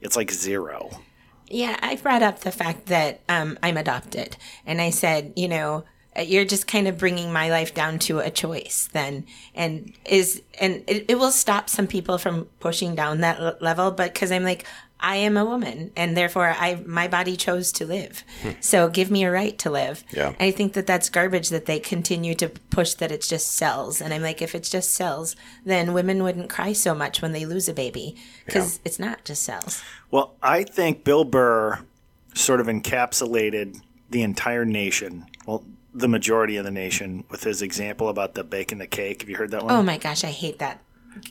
it's 0.01 0.15
like 0.15 0.31
zero. 0.31 1.01
Yeah, 1.47 1.77
I 1.81 1.95
brought 1.95 2.23
up 2.23 2.39
the 2.39 2.51
fact 2.51 2.87
that 2.87 3.21
um, 3.29 3.59
I'm 3.61 3.77
adopted, 3.77 4.35
and 4.65 4.81
I 4.81 4.89
said, 4.89 5.33
you 5.35 5.47
know, 5.47 5.83
uh, 6.17 6.21
you're 6.21 6.45
just 6.45 6.65
kind 6.65 6.87
of 6.87 6.97
bringing 6.97 7.31
my 7.31 7.49
life 7.49 7.73
down 7.75 7.99
to 7.99 8.19
a 8.19 8.31
choice 8.31 8.89
then, 8.93 9.25
and 9.53 9.93
is 10.05 10.41
and 10.59 10.83
it, 10.87 11.05
it 11.07 11.19
will 11.19 11.31
stop 11.31 11.69
some 11.69 11.85
people 11.85 12.17
from 12.17 12.45
pushing 12.59 12.95
down 12.95 13.21
that 13.21 13.39
l- 13.39 13.57
level, 13.61 13.91
but 13.91 14.13
because 14.13 14.31
I'm 14.31 14.43
like. 14.43 14.65
I 15.05 15.17
am 15.17 15.37
a 15.37 15.45
woman, 15.45 15.91
and 15.95 16.17
therefore, 16.17 16.47
I 16.47 16.81
my 16.83 17.07
body 17.07 17.37
chose 17.37 17.71
to 17.73 17.85
live. 17.85 18.23
Hmm. 18.41 18.49
So 18.59 18.89
give 18.89 19.11
me 19.11 19.23
a 19.23 19.31
right 19.31 19.55
to 19.59 19.69
live. 19.69 20.03
Yeah. 20.11 20.33
I 20.39 20.49
think 20.49 20.73
that 20.73 20.87
that's 20.87 21.09
garbage 21.11 21.49
that 21.49 21.67
they 21.67 21.79
continue 21.79 22.33
to 22.33 22.49
push 22.49 22.95
that 22.95 23.11
it's 23.11 23.27
just 23.27 23.51
cells, 23.51 24.01
and 24.01 24.11
I'm 24.15 24.23
like, 24.23 24.41
if 24.41 24.55
it's 24.55 24.67
just 24.67 24.91
cells, 24.95 25.35
then 25.63 25.93
women 25.93 26.23
wouldn't 26.23 26.49
cry 26.49 26.73
so 26.73 26.95
much 26.95 27.21
when 27.21 27.33
they 27.33 27.45
lose 27.45 27.69
a 27.69 27.73
baby 27.73 28.15
because 28.45 28.79
it's 28.83 28.97
not 28.97 29.23
just 29.23 29.43
cells. 29.43 29.83
Well, 30.09 30.35
I 30.41 30.63
think 30.63 31.03
Bill 31.03 31.23
Burr 31.23 31.85
sort 32.33 32.59
of 32.59 32.65
encapsulated 32.65 33.81
the 34.09 34.23
entire 34.23 34.65
nation, 34.65 35.27
well, 35.45 35.63
the 35.93 36.07
majority 36.07 36.57
of 36.57 36.65
the 36.65 36.71
nation, 36.71 37.25
with 37.29 37.43
his 37.43 37.61
example 37.61 38.09
about 38.09 38.33
the 38.33 38.43
baking 38.43 38.79
the 38.79 38.87
cake. 38.87 39.21
Have 39.21 39.29
you 39.29 39.37
heard 39.37 39.51
that 39.51 39.63
one? 39.63 39.71
Oh 39.71 39.83
my 39.83 39.97
gosh, 39.99 40.23
I 40.23 40.31
hate 40.31 40.57
that. 40.59 40.81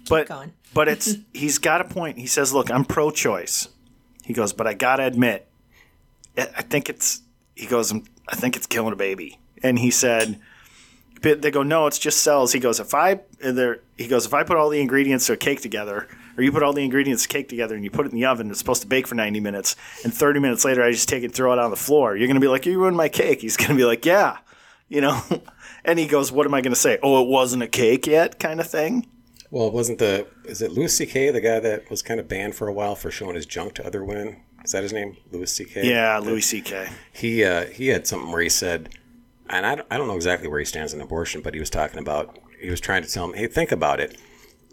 but 0.09 0.29
going. 0.29 0.53
But 0.75 0.89
it's 0.89 1.17
he's 1.33 1.59
got 1.59 1.81
a 1.81 1.85
point. 1.85 2.19
He 2.19 2.27
says, 2.27 2.53
"Look, 2.53 2.71
I'm 2.71 2.85
pro-choice." 2.85 3.69
He 4.25 4.33
goes, 4.33 4.53
"But 4.53 4.67
I 4.67 4.75
gotta 4.75 5.05
admit, 5.05 5.47
I 6.37 6.49
I 6.57 6.63
think 6.63 6.89
it's." 6.89 7.23
He 7.55 7.67
goes, 7.67 7.93
"I'm- 7.93 8.05
think 8.35 8.57
it's 8.57 8.67
killing 8.67 8.93
a 8.93 8.97
baby." 8.97 9.39
And 9.63 9.79
he 9.79 9.91
said, 9.91 10.39
"They 11.23 11.51
go, 11.51 11.63
no, 11.63 11.87
it's 11.87 11.99
just 11.99 12.23
cells." 12.23 12.53
He 12.53 12.61
goes, 12.61 12.81
"If 12.81 12.95
I 12.95 13.21
there," 13.41 13.81
he 13.97 14.09
goes, 14.09 14.27
"If 14.27 14.35
I 14.35 14.43
put 14.43 14.57
all 14.57 14.69
the 14.69 14.81
ingredients 14.81 15.27
to 15.27 15.35
a 15.35 15.37
cake 15.37 15.61
together." 15.61 16.09
Or 16.37 16.43
you 16.43 16.51
put 16.51 16.65
all 16.65 16.73
the 16.73 16.83
ingredients 16.83 17.23
to 17.23 17.29
cake 17.29 17.49
together 17.49 17.77
and 17.77 17.85
you 17.85 17.91
put 17.93 18.07
it 18.07 18.13
in 18.13 18.17
the 18.17 18.25
oven. 18.25 18.51
It's 18.51 18.59
supposed 18.59 18.83
to 18.83 18.89
bake 18.89 19.07
for 19.07 19.15
90 19.15 19.39
minutes. 19.39 19.77
And 20.03 20.13
30 20.13 20.41
minutes 20.41 20.65
later, 20.65 20.83
I 20.83 20.91
just 20.91 21.09
take 21.09 21.23
it 21.23 21.27
and 21.27 21.33
throw 21.33 21.53
it 21.53 21.61
on 21.61 21.71
the 21.71 21.77
floor. 21.77 22.17
You're 22.17 22.27
going 22.27 22.35
to 22.35 22.41
be 22.41 22.49
like, 22.49 22.67
You 22.67 22.77
ruined 22.77 22.97
my 22.97 23.09
cake. 23.09 23.41
He's 23.41 23.57
going 23.57 23.69
to 23.71 23.77
be 23.77 23.85
like, 23.85 24.05
Yeah. 24.05 24.39
You 24.89 25.01
know? 25.01 25.23
And 25.87 25.99
he 25.99 26.07
goes, 26.07 26.33
What 26.33 26.47
am 26.47 26.55
I 26.55 26.63
going 26.63 26.73
to 26.73 26.81
say? 26.81 26.99
Oh, 27.03 27.23
it 27.23 27.29
wasn't 27.29 27.63
a 27.63 27.69
cake 27.69 28.07
yet, 28.07 28.41
kind 28.41 28.59
of 28.59 28.67
thing. 28.67 29.07
Well, 29.55 29.71
wasn't 29.71 30.01
the 30.01 30.27
is 30.47 30.61
it 30.63 30.73
Louis 30.73 30.93
C.K. 30.93 31.31
the 31.31 31.41
guy 31.41 31.61
that 31.61 31.89
was 31.89 32.03
kind 32.03 32.19
of 32.19 32.27
banned 32.27 32.57
for 32.57 32.67
a 32.67 32.73
while 32.73 32.97
for 32.97 33.13
showing 33.13 33.37
his 33.37 33.47
junk 33.47 33.75
to 33.75 33.87
other 33.87 34.05
women? 34.05 34.43
Is 34.65 34.73
that 34.73 34.83
his 34.83 34.93
name, 34.93 35.17
Louis 35.31 35.49
C.K.? 35.49 35.89
Yeah, 35.89 36.19
Louis 36.19 36.41
C.K. 36.41 36.89
He 37.13 37.45
uh, 37.45 37.67
he 37.67 37.87
had 37.87 38.05
something 38.05 38.33
where 38.33 38.43
he 38.43 38.49
said, 38.49 38.89
and 39.49 39.65
I 39.65 39.77
don't, 39.77 39.87
I 39.93 39.97
don't 39.97 40.09
know 40.09 40.17
exactly 40.17 40.49
where 40.49 40.59
he 40.59 40.65
stands 40.65 40.93
on 40.93 41.01
abortion, 41.01 41.41
but 41.41 41.55
he 41.55 41.61
was 41.61 41.71
talking 41.71 42.01
about 42.01 42.37
he 42.61 42.69
was 42.69 42.81
trying 42.81 43.05
to 43.05 43.09
tell 43.09 43.27
him, 43.27 43.35
hey, 43.35 43.47
think 43.47 43.71
about 43.71 44.01
it. 44.01 44.19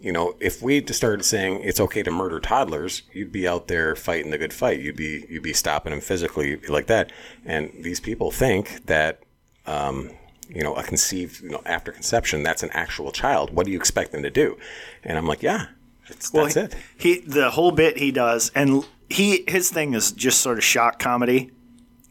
You 0.00 0.10
know, 0.10 0.34
if 0.40 0.60
we 0.60 0.80
just 0.80 0.98
started 0.98 1.24
saying 1.24 1.60
it's 1.62 1.78
okay 1.78 2.02
to 2.02 2.10
murder 2.10 2.40
toddlers, 2.40 3.02
you'd 3.12 3.30
be 3.30 3.46
out 3.46 3.68
there 3.68 3.94
fighting 3.94 4.32
the 4.32 4.38
good 4.38 4.52
fight. 4.52 4.80
You'd 4.80 4.96
be 4.96 5.24
you'd 5.30 5.44
be 5.44 5.52
stopping 5.52 5.92
them 5.92 6.00
physically 6.00 6.56
like 6.56 6.88
that. 6.88 7.12
And 7.44 7.70
these 7.82 8.00
people 8.00 8.32
think 8.32 8.86
that 8.86 9.22
um, 9.64 10.10
you 10.54 10.62
know, 10.62 10.74
a 10.74 10.82
conceived, 10.82 11.42
you 11.42 11.50
know, 11.50 11.62
after 11.64 11.92
conception, 11.92 12.42
that's 12.42 12.62
an 12.62 12.70
actual 12.72 13.10
child. 13.12 13.54
What 13.54 13.66
do 13.66 13.72
you 13.72 13.78
expect 13.78 14.12
them 14.12 14.22
to 14.22 14.30
do? 14.30 14.58
And 15.02 15.16
I'm 15.16 15.26
like, 15.26 15.42
yeah, 15.42 15.66
that's, 16.08 16.30
that's 16.30 16.54
he, 16.54 16.60
it. 16.60 16.76
He 16.96 17.20
the 17.20 17.50
whole 17.50 17.72
bit 17.72 17.98
he 17.98 18.10
does, 18.10 18.50
and 18.54 18.84
he 19.08 19.44
his 19.48 19.70
thing 19.70 19.94
is 19.94 20.12
just 20.12 20.40
sort 20.40 20.58
of 20.58 20.64
shock 20.64 20.98
comedy. 20.98 21.50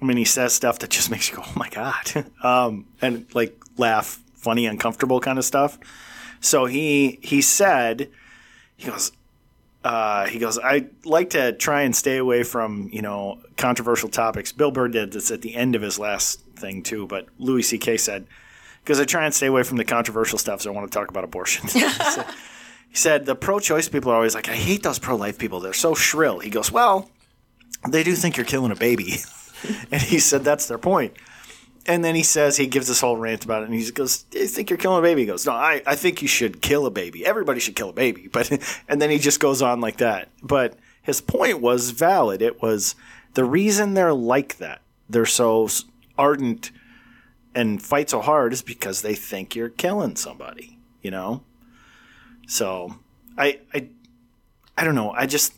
I 0.02 0.06
mean, 0.06 0.18
he 0.18 0.26
says 0.26 0.54
stuff 0.54 0.80
that 0.80 0.90
just 0.90 1.12
makes 1.12 1.30
you 1.30 1.38
go, 1.38 1.44
"Oh 1.46 1.54
my 1.56 1.70
god," 1.70 2.26
um, 2.44 2.86
and 3.02 3.26
like 3.34 3.62
laugh, 3.78 4.20
funny, 4.36 4.66
uncomfortable 4.66 5.20
kind 5.20 5.38
of 5.38 5.46
stuff. 5.46 5.78
So 6.40 6.66
he 6.66 7.20
he 7.22 7.42
said, 7.42 8.10
he 8.76 8.90
goes, 8.90 9.12
uh, 9.84 10.28
he 10.28 10.40
goes, 10.40 10.58
I 10.60 10.88
like 11.06 11.32
to 11.32 11.54
try 11.54 11.82
and 11.84 11.96
stay 11.96 12.18
away 12.18 12.44
from 12.44 12.90
you 12.92 13.02
know 13.02 13.40
controversial 13.58 14.10
topics. 14.10 14.52
Bill 14.52 14.72
Burr 14.72 14.88
did 14.88 15.12
this 15.12 15.32
at 15.32 15.42
the 15.42 15.56
end 15.56 15.76
of 15.76 15.82
his 15.82 16.00
last 16.00 16.51
thing 16.62 16.84
too, 16.84 17.08
but 17.08 17.28
Louis 17.38 17.63
C.K. 17.63 17.97
said 17.97 18.28
because 18.84 19.00
I 19.00 19.06
try 19.06 19.26
and 19.26 19.34
stay 19.34 19.47
away 19.47 19.63
from 19.63 19.78
the 19.78 19.86
controversial 19.86 20.38
stuff, 20.38 20.62
so 20.62 20.71
I 20.71 20.76
want 20.76 20.91
to 20.91 20.97
talk 20.97 21.10
about 21.10 21.24
abortion. 21.24 21.67
so, 21.67 21.80
he 22.89 22.95
said 22.95 23.26
the 23.26 23.36
pro-choice 23.36 23.89
people 23.89 24.12
are 24.12 24.15
always 24.15 24.36
like, 24.36 24.50
I 24.50 24.56
hate 24.56 24.84
those 24.84 25.00
pro-life 25.00 25.38
people. 25.38 25.60
They're 25.60 25.74
so 25.74 25.93
shrill. 25.93 26.39
He 26.39 26.50
goes, 26.50 26.71
well, 26.71 27.12
they 27.88 28.04
do 28.04 28.15
think 28.15 28.38
you're 28.38 28.45
killing 28.45 28.71
a 28.71 28.76
baby, 28.76 29.17
and 29.91 30.02
he 30.02 30.19
said 30.19 30.43
that's 30.43 30.67
their 30.67 30.78
point. 30.78 31.13
And 31.88 32.06
then 32.06 32.13
he 32.13 32.21
says 32.21 32.58
he 32.58 32.67
gives 32.67 32.88
this 32.88 33.02
whole 33.02 33.17
rant 33.17 33.43
about 33.43 33.63
it, 33.63 33.69
and 33.69 33.74
he 33.74 33.89
goes, 33.89 34.21
"Do 34.24 34.38
you 34.38 34.45
think 34.45 34.69
you're 34.69 34.78
killing 34.78 35.00
a 35.00 35.02
baby?" 35.02 35.21
He 35.21 35.26
goes, 35.26 35.47
"No, 35.47 35.54
I, 35.54 35.82
I 35.88 35.95
think 35.95 36.21
you 36.21 36.28
should 36.28 36.62
kill 36.62 36.86
a 36.86 36.91
baby. 36.91 37.26
Everybody 37.26 37.60
should 37.60 37.76
kill 37.76 37.89
a 37.89 37.93
baby." 37.93 38.30
But 38.32 38.52
and 38.88 39.02
then 39.02 39.10
he 39.10 39.17
just 39.17 39.39
goes 39.39 39.63
on 39.63 39.82
like 39.82 39.97
that. 39.97 40.30
But 40.43 40.78
his 41.02 41.21
point 41.21 41.60
was 41.60 41.89
valid. 41.89 42.43
It 42.43 42.62
was 42.62 42.93
the 43.34 43.45
reason 43.45 43.95
they're 43.95 44.13
like 44.13 44.60
that. 44.60 44.82
They're 45.10 45.26
so 45.26 45.69
ardent 46.22 46.72
and 47.56 47.82
fight 47.82 48.10
so 48.10 48.22
hard 48.22 48.54
is 48.54 48.62
because 48.62 49.02
they 49.02 49.16
think 49.16 49.56
you're 49.56 49.70
killing 49.70 50.16
somebody. 50.16 50.78
You 51.02 51.12
know. 51.12 51.44
So 52.48 52.96
I 53.38 53.60
I 53.74 53.90
I 54.78 54.84
don't 54.84 54.96
know. 54.96 55.12
I 55.12 55.26
just 55.26 55.54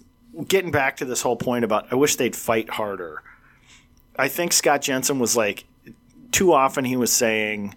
getting 0.47 0.71
back 0.71 0.97
to 0.97 1.05
this 1.05 1.21
whole 1.21 1.35
point 1.35 1.65
about 1.65 1.91
I 1.91 1.95
wish 1.95 2.15
they'd 2.15 2.35
fight 2.35 2.69
harder. 2.69 3.21
I 4.15 4.27
think 4.27 4.53
Scott 4.53 4.81
Jensen 4.81 5.19
was 5.19 5.35
like 5.35 5.65
too 6.31 6.53
often 6.53 6.85
he 6.85 6.95
was 6.95 7.11
saying, 7.11 7.75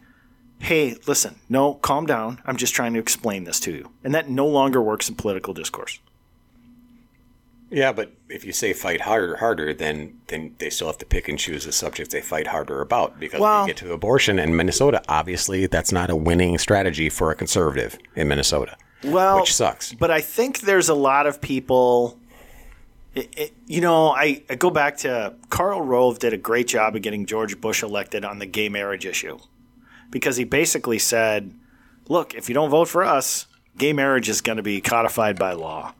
"Hey, 0.59 0.97
listen, 1.07 1.37
no, 1.49 1.75
calm 1.75 2.07
down. 2.07 2.41
I'm 2.45 2.57
just 2.57 2.75
trying 2.75 2.95
to 2.95 3.01
explain 3.01 3.45
this 3.45 3.61
to 3.61 3.73
you." 3.73 3.91
And 4.05 4.15
that 4.15 4.29
no 4.31 4.47
longer 4.47 4.81
works 4.81 5.09
in 5.09 5.15
political 5.17 5.55
discourse. 5.55 5.99
Yeah, 7.71 7.93
but 7.93 8.13
if 8.29 8.45
you 8.45 8.53
say 8.53 8.73
fight 8.73 9.01
harder, 9.01 9.37
harder, 9.37 9.75
then 9.75 10.21
then 10.29 10.55
they 10.59 10.71
still 10.71 10.87
have 10.87 10.99
to 10.99 11.07
pick 11.07 11.29
and 11.29 11.39
choose 11.39 11.65
the 11.65 11.73
subjects 11.73 12.13
they 12.13 12.21
fight 12.21 12.47
harder 12.47 12.81
about. 12.81 13.19
Because 13.19 13.41
when 13.41 13.51
Well- 13.51 13.63
you 13.63 13.69
get 13.69 13.77
to 13.79 13.93
abortion 13.93 14.39
in 14.39 14.55
Minnesota, 14.55 15.03
obviously 15.09 15.67
that's 15.67 15.91
not 15.91 16.09
a 16.11 16.17
winning 16.17 16.59
strategy 16.59 17.09
for 17.09 17.31
a 17.31 17.35
conservative 17.35 17.99
in 18.15 18.29
Minnesota. 18.29 18.77
Well, 19.05 19.41
which 19.41 19.55
sucks. 19.55 19.93
But 19.93 20.11
I 20.11 20.21
think 20.21 20.61
there's 20.61 20.89
a 20.89 20.95
lot 20.95 21.27
of 21.27 21.41
people. 21.41 22.19
It, 23.15 23.29
it, 23.37 23.53
you 23.67 23.81
know, 23.81 24.11
I, 24.11 24.43
I 24.51 24.57
go 24.57 24.71
back 24.71 24.99
to 24.99 25.35
Karl 25.49 25.81
Rove 25.81 26.19
did 26.19 26.33
a 26.35 26.37
great 26.37 26.69
job 26.69 26.95
of 26.95 27.03
getting 27.03 27.25
George 27.25 27.61
Bush 27.61 27.83
elected 27.83 28.25
on 28.25 28.39
the 28.39 28.47
gay 28.47 28.69
marriage 28.69 29.07
issue 29.07 29.39
because 30.11 30.37
he 30.37 30.45
basically 30.45 30.99
said, 30.99 31.55
look, 32.09 32.35
if 32.35 32.49
you 32.49 32.55
don't 32.55 32.71
vote 32.71 32.89
for 32.89 33.03
us, 33.05 33.47
gay 33.79 33.93
marriage 33.93 34.29
is 34.29 34.41
going 34.41 34.57
to 34.57 34.63
be 34.63 34.81
codified 34.81 35.39
by 35.39 35.53
law. 35.53 35.95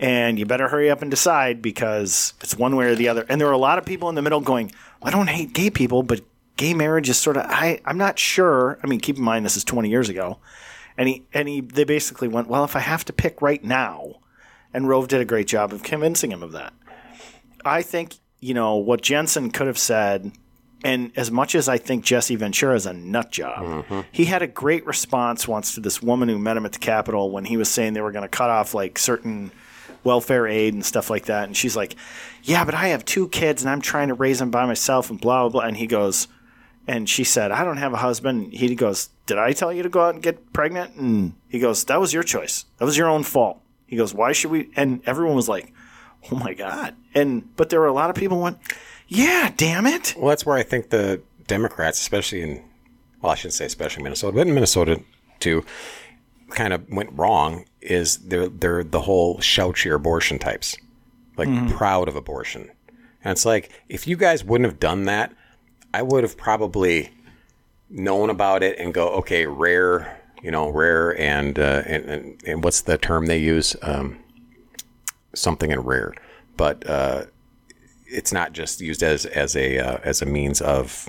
And 0.00 0.38
you 0.38 0.46
better 0.46 0.68
hurry 0.68 0.90
up 0.90 1.02
and 1.02 1.10
decide 1.10 1.60
because 1.60 2.32
it's 2.40 2.56
one 2.56 2.74
way 2.74 2.86
or 2.86 2.94
the 2.94 3.08
other. 3.08 3.26
And 3.28 3.40
there 3.40 3.48
are 3.48 3.52
a 3.52 3.58
lot 3.58 3.78
of 3.78 3.84
people 3.84 4.08
in 4.08 4.14
the 4.14 4.22
middle 4.22 4.40
going, 4.40 4.72
I 5.02 5.10
don't 5.10 5.28
hate 5.28 5.52
gay 5.52 5.68
people, 5.70 6.02
but 6.02 6.22
gay 6.56 6.74
marriage 6.74 7.08
is 7.10 7.18
sort 7.18 7.36
of, 7.36 7.44
I, 7.46 7.80
I'm 7.84 7.98
not 7.98 8.18
sure. 8.18 8.78
I 8.82 8.86
mean, 8.86 8.98
keep 8.98 9.18
in 9.18 9.22
mind, 9.22 9.44
this 9.44 9.58
is 9.58 9.64
20 9.64 9.90
years 9.90 10.08
ago. 10.08 10.38
And 10.96 11.06
he, 11.08 11.26
and 11.34 11.48
he, 11.48 11.60
they 11.60 11.84
basically 11.84 12.28
went, 12.28 12.48
well, 12.48 12.64
if 12.64 12.74
I 12.74 12.80
have 12.80 13.04
to 13.04 13.12
pick 13.12 13.42
right 13.42 13.62
now, 13.62 14.16
and 14.72 14.88
Rove 14.88 15.08
did 15.08 15.20
a 15.20 15.24
great 15.24 15.46
job 15.46 15.72
of 15.72 15.82
convincing 15.82 16.32
him 16.32 16.42
of 16.42 16.52
that. 16.52 16.72
I 17.64 17.82
think, 17.82 18.16
you 18.40 18.54
know, 18.54 18.76
what 18.76 19.02
Jensen 19.02 19.50
could 19.50 19.66
have 19.66 19.78
said, 19.78 20.32
and 20.82 21.12
as 21.16 21.30
much 21.30 21.54
as 21.54 21.68
I 21.68 21.76
think 21.78 22.04
Jesse 22.04 22.36
Ventura 22.36 22.74
is 22.74 22.86
a 22.86 22.92
nut 22.92 23.30
job, 23.30 23.64
mm-hmm. 23.64 24.00
he 24.12 24.24
had 24.24 24.42
a 24.42 24.46
great 24.46 24.86
response 24.86 25.46
once 25.46 25.74
to 25.74 25.80
this 25.80 26.02
woman 26.02 26.28
who 26.28 26.38
met 26.38 26.56
him 26.56 26.64
at 26.64 26.72
the 26.72 26.78
Capitol 26.78 27.30
when 27.30 27.44
he 27.44 27.56
was 27.56 27.68
saying 27.68 27.92
they 27.92 28.00
were 28.00 28.12
going 28.12 28.22
to 28.22 28.28
cut 28.28 28.48
off 28.48 28.72
like 28.72 28.98
certain 28.98 29.50
welfare 30.04 30.46
aid 30.46 30.74
and 30.74 30.84
stuff 30.84 31.10
like 31.10 31.26
that. 31.26 31.44
And 31.44 31.56
she's 31.56 31.76
like, 31.76 31.96
Yeah, 32.42 32.64
but 32.64 32.74
I 32.74 32.88
have 32.88 33.04
two 33.04 33.28
kids 33.28 33.62
and 33.62 33.70
I'm 33.70 33.80
trying 33.80 34.08
to 34.08 34.14
raise 34.14 34.38
them 34.38 34.50
by 34.50 34.66
myself 34.66 35.10
and 35.10 35.20
blah, 35.20 35.42
blah, 35.42 35.60
blah. 35.60 35.68
And 35.68 35.76
he 35.76 35.86
goes, 35.86 36.28
and 36.86 37.08
she 37.08 37.24
said, 37.24 37.52
I 37.52 37.64
don't 37.64 37.76
have 37.76 37.92
a 37.92 37.98
husband. 37.98 38.52
He 38.52 38.74
goes, 38.74 39.10
Did 39.26 39.38
I 39.38 39.52
tell 39.52 39.72
you 39.72 39.82
to 39.82 39.88
go 39.88 40.00
out 40.02 40.14
and 40.14 40.22
get 40.22 40.52
pregnant? 40.52 40.96
And 40.96 41.34
he 41.48 41.58
goes, 41.58 41.84
That 41.84 42.00
was 42.00 42.12
your 42.12 42.22
choice. 42.22 42.64
That 42.78 42.84
was 42.84 42.96
your 42.96 43.08
own 43.08 43.22
fault. 43.22 43.60
He 43.86 43.96
goes, 43.96 44.14
Why 44.14 44.32
should 44.32 44.50
we? 44.50 44.70
And 44.76 45.00
everyone 45.06 45.36
was 45.36 45.48
like, 45.48 45.72
Oh 46.30 46.36
my 46.36 46.54
God. 46.54 46.94
And, 47.14 47.54
but 47.56 47.70
there 47.70 47.80
were 47.80 47.86
a 47.86 47.92
lot 47.92 48.10
of 48.10 48.16
people 48.16 48.40
went, 48.40 48.58
Yeah, 49.08 49.52
damn 49.56 49.86
it. 49.86 50.14
Well, 50.16 50.28
that's 50.30 50.46
where 50.46 50.56
I 50.56 50.62
think 50.62 50.90
the 50.90 51.22
Democrats, 51.46 52.00
especially 52.00 52.42
in, 52.42 52.64
well, 53.20 53.32
I 53.32 53.34
shouldn't 53.34 53.54
say 53.54 53.66
especially 53.66 54.02
Minnesota, 54.02 54.36
but 54.36 54.46
in 54.46 54.54
Minnesota 54.54 55.02
too, 55.38 55.64
kind 56.50 56.72
of 56.72 56.88
went 56.90 57.10
wrong. 57.12 57.66
Is 57.80 58.18
they're 58.18 58.48
they're 58.48 58.84
the 58.84 59.02
whole 59.02 59.40
shout 59.40 59.84
your 59.84 59.96
abortion 59.96 60.38
types, 60.38 60.76
like 61.36 61.48
proud 61.70 62.08
of 62.08 62.16
abortion, 62.16 62.70
and 63.24 63.32
it's 63.32 63.46
like 63.46 63.70
if 63.88 64.06
you 64.06 64.16
guys 64.16 64.44
wouldn't 64.44 64.68
have 64.68 64.78
done 64.78 65.04
that, 65.04 65.32
I 65.94 66.02
would 66.02 66.22
have 66.22 66.36
probably 66.36 67.10
known 67.88 68.30
about 68.30 68.62
it 68.62 68.78
and 68.78 68.92
go, 68.94 69.08
okay, 69.08 69.46
rare, 69.46 70.20
you 70.42 70.50
know, 70.50 70.68
rare, 70.68 71.18
and 71.18 71.58
uh, 71.58 71.82
and, 71.86 72.04
and 72.04 72.42
and 72.46 72.64
what's 72.64 72.82
the 72.82 72.98
term 72.98 73.26
they 73.26 73.38
use? 73.38 73.74
Um, 73.82 74.18
something 75.34 75.70
in 75.70 75.80
rare, 75.80 76.14
but 76.56 76.86
uh, 76.88 77.24
it's 78.06 78.32
not 78.32 78.52
just 78.52 78.80
used 78.80 79.02
as 79.02 79.24
as 79.26 79.56
a 79.56 79.78
uh, 79.78 79.98
as 80.04 80.22
a 80.22 80.26
means 80.26 80.60
of 80.60 81.08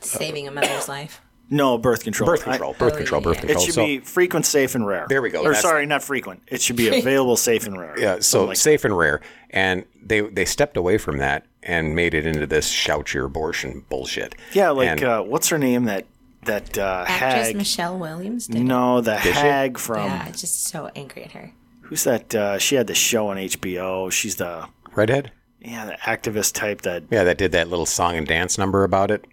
Saving 0.00 0.46
a 0.46 0.50
mother's 0.50 0.88
life. 0.88 1.20
No, 1.48 1.78
birth 1.78 2.02
control. 2.02 2.26
birth 2.26 2.42
control, 2.42 2.74
birth 2.78 2.94
Oh, 2.94 2.96
control, 2.96 3.20
yeah, 3.20 3.24
birth 3.24 3.36
yeah. 3.36 3.40
Control. 3.42 3.62
it 3.62 3.64
should 3.66 3.74
so, 3.74 3.84
be 3.84 3.98
frequent, 4.00 4.46
safe, 4.46 4.74
and 4.74 4.84
rare. 4.86 5.06
There 5.08 5.22
we 5.22 5.30
go. 5.30 5.40
Or 5.40 5.44
That's- 5.44 5.62
sorry, 5.62 5.86
not 5.86 6.02
frequent. 6.02 6.42
It 6.48 6.60
should 6.60 6.74
be 6.76 6.88
available, 6.98 7.36
safe, 7.36 7.66
and 7.66 7.78
rare. 7.78 7.94
yeah, 7.98 8.18
so 8.20 8.46
like 8.46 8.56
safe 8.56 8.84
and 8.84 8.96
rare, 8.96 9.20
and 9.50 9.84
they 10.02 10.22
they 10.22 10.44
stepped 10.44 10.76
away 10.76 10.98
from 10.98 11.18
that 11.18 11.46
and 11.62 11.94
made 11.94 12.14
it 12.14 12.26
into 12.26 12.46
this 12.46 12.68
shout 12.68 13.14
your 13.14 13.26
abortion 13.26 13.84
bullshit. 13.88 14.34
Yeah, 14.52 14.70
like 14.70 14.88
And- 14.88 15.04
uh, 15.04 15.22
what's 15.22 15.48
her 15.50 15.58
name? 15.58 15.84
That 15.84 16.06
that 16.42 16.76
uh, 16.78 17.04
Actress 17.06 17.46
hag. 17.48 17.56
Michelle 17.56 17.98
Williams 17.98 18.46
did. 18.48 18.62
No, 18.62 19.00
the 19.00 19.18
she? 19.20 19.30
hag 19.30 19.78
from 19.78 20.04
Yeah, 20.10 20.30
just 20.32 20.64
so 20.64 20.90
angry 20.96 21.24
at 21.24 21.32
her. 21.32 21.52
who's 21.82 22.02
that? 22.04 22.34
Uh, 22.34 22.58
she 22.58 22.74
had 22.76 22.86
the 22.88 22.94
show 22.94 23.28
on 23.28 23.36
HBO. 23.36 24.10
She's 24.12 24.36
the 24.36 24.68
redhead. 24.94 25.30
yeah 25.60 25.84
the 25.86 25.92
activist 26.02 26.54
type 26.54 26.82
that 26.82 27.04
Yeah, 27.10 27.22
that 27.24 27.38
did 27.38 27.52
that 27.52 27.68
little 27.68 27.86
song 27.86 28.16
and 28.16 28.26
dance 28.26 28.58
number 28.58 28.82
about 28.84 29.10
it. 29.12 29.24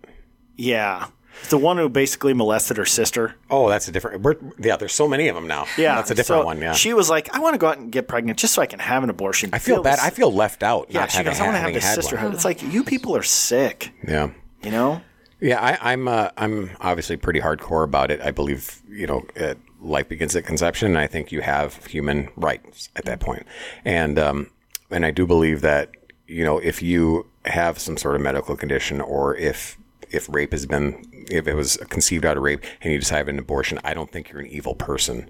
yeah 0.55 1.07
the 1.49 1.57
one 1.57 1.77
who 1.77 1.89
basically 1.89 2.33
molested 2.33 2.77
her 2.77 2.85
sister. 2.85 3.35
Oh, 3.49 3.69
that's 3.69 3.87
a 3.87 3.91
different. 3.91 4.21
We're, 4.21 4.35
yeah, 4.59 4.77
there's 4.77 4.93
so 4.93 5.07
many 5.07 5.27
of 5.27 5.35
them 5.35 5.47
now. 5.47 5.65
Yeah, 5.77 5.95
that's 5.95 6.11
a 6.11 6.15
different 6.15 6.41
so 6.41 6.45
one. 6.45 6.61
Yeah, 6.61 6.73
she 6.73 6.93
was 6.93 7.09
like, 7.09 7.33
I 7.35 7.39
want 7.39 7.53
to 7.53 7.57
go 7.57 7.67
out 7.67 7.77
and 7.77 7.91
get 7.91 8.07
pregnant 8.07 8.39
just 8.39 8.53
so 8.53 8.61
I 8.61 8.65
can 8.65 8.79
have 8.79 9.03
an 9.03 9.09
abortion. 9.09 9.49
I 9.53 9.59
feel 9.59 9.81
bad. 9.83 9.99
I 9.99 10.09
feel 10.09 10.31
left 10.31 10.63
out. 10.63 10.87
yeah. 10.89 11.07
She 11.07 11.23
goes, 11.23 11.39
I 11.39 11.43
want 11.43 11.55
to 11.55 11.59
have 11.59 11.73
this 11.73 11.83
had 11.83 11.91
one. 11.91 12.01
sisterhood. 12.01 12.33
It's 12.33 12.45
like 12.45 12.61
you 12.61 12.83
people 12.83 13.15
are 13.15 13.23
sick. 13.23 13.91
Yeah. 14.07 14.31
You 14.63 14.71
know. 14.71 15.01
Yeah, 15.39 15.59
I, 15.59 15.91
I'm 15.91 16.07
uh, 16.07 16.29
I'm 16.37 16.71
obviously 16.79 17.17
pretty 17.17 17.41
hardcore 17.41 17.83
about 17.83 18.11
it. 18.11 18.21
I 18.21 18.31
believe 18.31 18.81
you 18.89 19.05
know 19.05 19.25
uh, 19.37 19.55
life 19.81 20.07
begins 20.07 20.35
at 20.37 20.45
conception, 20.45 20.87
and 20.89 20.97
I 20.97 21.07
think 21.07 21.33
you 21.33 21.41
have 21.41 21.85
human 21.85 22.29
rights 22.37 22.89
at 22.95 23.03
that 23.05 23.19
point. 23.19 23.45
And 23.83 24.17
um, 24.17 24.51
and 24.89 25.05
I 25.05 25.11
do 25.11 25.27
believe 25.27 25.59
that 25.59 25.91
you 26.27 26.45
know 26.45 26.59
if 26.59 26.81
you 26.81 27.27
have 27.43 27.77
some 27.77 27.97
sort 27.97 28.15
of 28.15 28.21
medical 28.21 28.55
condition, 28.55 29.01
or 29.01 29.35
if 29.35 29.77
if 30.13 30.27
rape 30.29 30.51
has 30.51 30.65
been 30.65 31.05
if 31.29 31.47
it 31.47 31.55
was 31.55 31.77
conceived 31.89 32.25
out 32.25 32.37
of 32.37 32.43
rape 32.43 32.63
and 32.81 32.93
you 32.93 32.99
decide 32.99 33.27
an 33.29 33.39
abortion, 33.39 33.79
I 33.83 33.93
don't 33.93 34.11
think 34.11 34.29
you're 34.29 34.41
an 34.41 34.47
evil 34.47 34.75
person. 34.75 35.29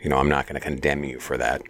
You 0.00 0.10
know, 0.10 0.16
I'm 0.18 0.28
not 0.28 0.46
going 0.46 0.54
to 0.54 0.60
condemn 0.60 1.04
you 1.04 1.18
for 1.20 1.36
that. 1.38 1.62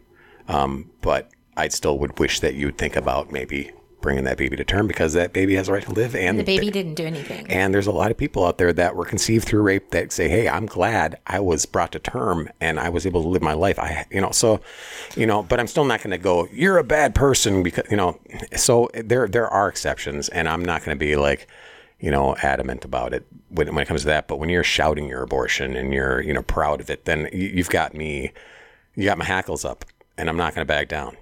Um, 0.48 0.90
but 1.02 1.30
I 1.56 1.68
still 1.68 1.98
would 1.98 2.18
wish 2.18 2.40
that 2.40 2.54
you'd 2.54 2.78
think 2.78 2.96
about 2.96 3.30
maybe 3.32 3.70
bringing 4.00 4.22
that 4.24 4.38
baby 4.38 4.54
to 4.56 4.62
term 4.64 4.86
because 4.86 5.12
that 5.14 5.32
baby 5.32 5.56
has 5.56 5.68
a 5.68 5.72
right 5.72 5.82
to 5.82 5.90
live 5.92 6.14
and 6.14 6.38
The 6.38 6.44
baby 6.44 6.70
didn't 6.70 6.94
do 6.94 7.04
anything. 7.04 7.46
and 7.48 7.74
there's 7.74 7.88
a 7.88 7.92
lot 7.92 8.12
of 8.12 8.16
people 8.16 8.46
out 8.46 8.56
there 8.56 8.72
that 8.72 8.94
were 8.94 9.04
conceived 9.04 9.44
through 9.44 9.62
rape 9.62 9.90
that 9.90 10.12
say, 10.12 10.28
"Hey, 10.28 10.48
I'm 10.48 10.66
glad 10.66 11.18
I 11.26 11.40
was 11.40 11.66
brought 11.66 11.90
to 11.92 11.98
term 11.98 12.48
and 12.60 12.78
I 12.78 12.90
was 12.90 13.06
able 13.06 13.22
to 13.22 13.28
live 13.28 13.42
my 13.42 13.54
life." 13.54 13.76
I, 13.78 14.06
you 14.10 14.20
know, 14.20 14.30
so, 14.30 14.60
you 15.16 15.26
know, 15.26 15.42
but 15.42 15.58
I'm 15.58 15.66
still 15.66 15.84
not 15.84 16.00
going 16.00 16.12
to 16.12 16.18
go, 16.18 16.46
"You're 16.52 16.78
a 16.78 16.84
bad 16.84 17.14
person," 17.14 17.62
because 17.64 17.90
you 17.90 17.96
know. 17.96 18.20
So 18.54 18.88
there 18.94 19.26
there 19.26 19.48
are 19.48 19.68
exceptions, 19.68 20.28
and 20.28 20.48
I'm 20.48 20.64
not 20.64 20.84
going 20.84 20.96
to 20.96 21.04
be 21.04 21.16
like, 21.16 21.48
you 22.00 22.10
know, 22.10 22.36
adamant 22.42 22.84
about 22.84 23.12
it 23.12 23.26
when, 23.48 23.74
when 23.74 23.82
it 23.82 23.86
comes 23.86 24.02
to 24.02 24.06
that. 24.08 24.28
But 24.28 24.38
when 24.38 24.48
you're 24.48 24.64
shouting 24.64 25.08
your 25.08 25.22
abortion 25.22 25.76
and 25.76 25.92
you're 25.92 26.20
you 26.20 26.32
know 26.32 26.42
proud 26.42 26.80
of 26.80 26.90
it, 26.90 27.04
then 27.04 27.28
you, 27.32 27.48
you've 27.48 27.70
got 27.70 27.94
me, 27.94 28.32
you 28.94 29.04
got 29.04 29.18
my 29.18 29.24
hackles 29.24 29.64
up, 29.64 29.84
and 30.16 30.28
I'm 30.28 30.36
not 30.36 30.54
going 30.54 30.66
to 30.66 30.72
back 30.72 30.88
down. 30.88 31.16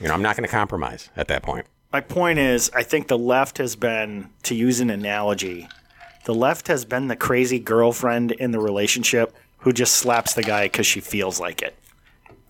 You 0.00 0.08
know, 0.08 0.14
I'm 0.14 0.22
not 0.22 0.36
going 0.36 0.46
to 0.46 0.50
compromise 0.50 1.10
at 1.16 1.28
that 1.28 1.42
point. 1.42 1.66
my 1.92 2.00
point 2.00 2.38
is, 2.38 2.70
I 2.74 2.82
think 2.82 3.06
the 3.06 3.18
left 3.18 3.58
has 3.58 3.76
been, 3.76 4.30
to 4.42 4.54
use 4.54 4.80
an 4.80 4.90
analogy, 4.90 5.68
The 6.24 6.34
left 6.34 6.68
has 6.68 6.84
been 6.84 7.08
the 7.08 7.16
crazy 7.16 7.58
girlfriend 7.58 8.32
in 8.32 8.50
the 8.50 8.58
relationship 8.58 9.34
who 9.58 9.72
just 9.72 9.94
slaps 9.94 10.34
the 10.34 10.42
guy 10.42 10.64
because 10.64 10.86
she 10.86 11.00
feels 11.00 11.38
like 11.38 11.62
it, 11.62 11.76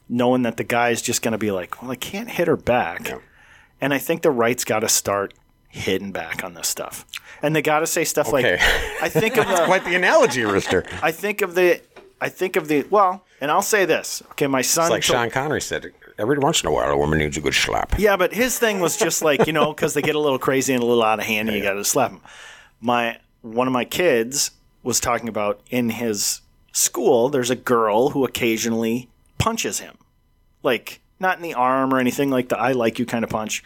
knowing 0.09 0.42
that 0.42 0.57
the 0.57 0.64
guy's 0.64 1.03
just 1.03 1.22
going 1.22 1.33
to 1.33 1.38
be 1.38 1.50
like, 1.50 1.83
well, 1.83 1.90
I 1.90 1.96
can't 1.96 2.31
hit 2.31 2.48
her 2.48 2.57
back. 2.57 3.09
Yeah. 3.09 3.18
And 3.81 3.92
I 3.92 3.98
think 3.98 4.22
the 4.22 4.31
right's 4.31 4.64
got 4.64 4.81
to 4.81 4.88
start 4.88 5.35
hitting 5.68 6.12
back 6.12 6.42
on 6.44 6.55
this 6.55 6.68
stuff. 6.68 7.05
And 7.45 7.55
they 7.55 7.63
got 7.63 7.81
to 7.81 7.87
say 7.87 8.05
stuff 8.05 8.29
Okay. 8.33 8.53
like, 8.53 9.03
I 9.03 9.09
think 9.09 9.37
of 9.37 9.47
the, 9.49 9.65
Quite 9.67 9.85
the 9.85 9.95
analogy, 9.95 10.45
Rooster. 10.45 10.85
I 11.03 11.11
think 11.13 11.43
of 11.43 11.55
the, 11.55 11.81
I 12.21 12.29
think 12.31 12.57
of 12.57 12.69
the, 12.69 12.85
well, 12.91 13.25
and 13.41 13.51
I'll 13.51 13.61
say 13.63 13.85
this. 13.85 14.23
Okay, 14.33 14.47
my 14.47 14.63
son. 14.63 14.85
It's 14.85 14.91
like 14.91 15.03
told- 15.03 15.17
Sean 15.19 15.31
Connery 15.31 15.61
said. 15.61 15.93
Every 16.17 16.39
once 16.39 16.63
in 16.63 16.69
a 16.69 16.73
while, 16.73 16.91
a 16.91 16.97
woman 16.97 17.19
needs 17.19 17.37
a 17.37 17.41
good 17.41 17.55
slap. 17.55 17.99
Yeah, 17.99 18.17
but 18.17 18.33
his 18.33 18.57
thing 18.57 18.79
was 18.79 18.97
just 18.97 19.21
like 19.23 19.49
you 19.49 19.53
know 19.53 19.73
because 19.75 19.95
they 19.95 20.01
get 20.01 20.15
a 20.15 20.21
little 20.21 20.39
crazy 20.39 20.73
and 20.73 20.81
a 20.81 20.87
little 20.87 21.03
out 21.03 21.19
of 21.19 21.25
hand, 21.27 21.49
and 21.49 21.59
you 21.59 21.63
got 21.65 21.73
to 21.73 21.85
slap 21.85 22.13
them. 22.13 22.21
My 22.81 23.19
one 23.43 23.67
of 23.67 23.73
my 23.73 23.85
kids 23.85 24.53
was 24.85 25.01
talking 25.01 25.29
about 25.29 25.61
in 25.71 25.91
his 25.91 26.41
school. 26.73 27.31
There's 27.31 27.51
a 27.51 27.57
girl 27.57 28.11
who 28.11 28.25
occasionally 28.25 29.09
punches 29.39 29.81
him, 29.81 29.99
like 30.63 31.01
not 31.19 31.37
in 31.37 31.43
the 31.43 31.55
arm 31.55 31.93
or 31.93 31.99
anything 31.99 32.31
like 32.31 32.49
the 32.49 32.57
"I 32.59 32.71
like 32.73 33.01
you" 33.01 33.07
kind 33.07 33.25
of 33.25 33.31
punch. 33.31 33.65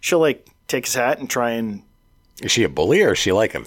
She'll 0.00 0.20
like 0.20 0.48
take 0.68 0.86
his 0.86 0.94
hat 0.94 1.18
and 1.18 1.28
try 1.28 1.50
and. 1.50 1.82
Is 2.42 2.50
she 2.52 2.64
a 2.64 2.68
bully 2.68 3.02
or 3.02 3.12
is 3.12 3.18
she 3.18 3.32
like 3.32 3.52
him? 3.52 3.66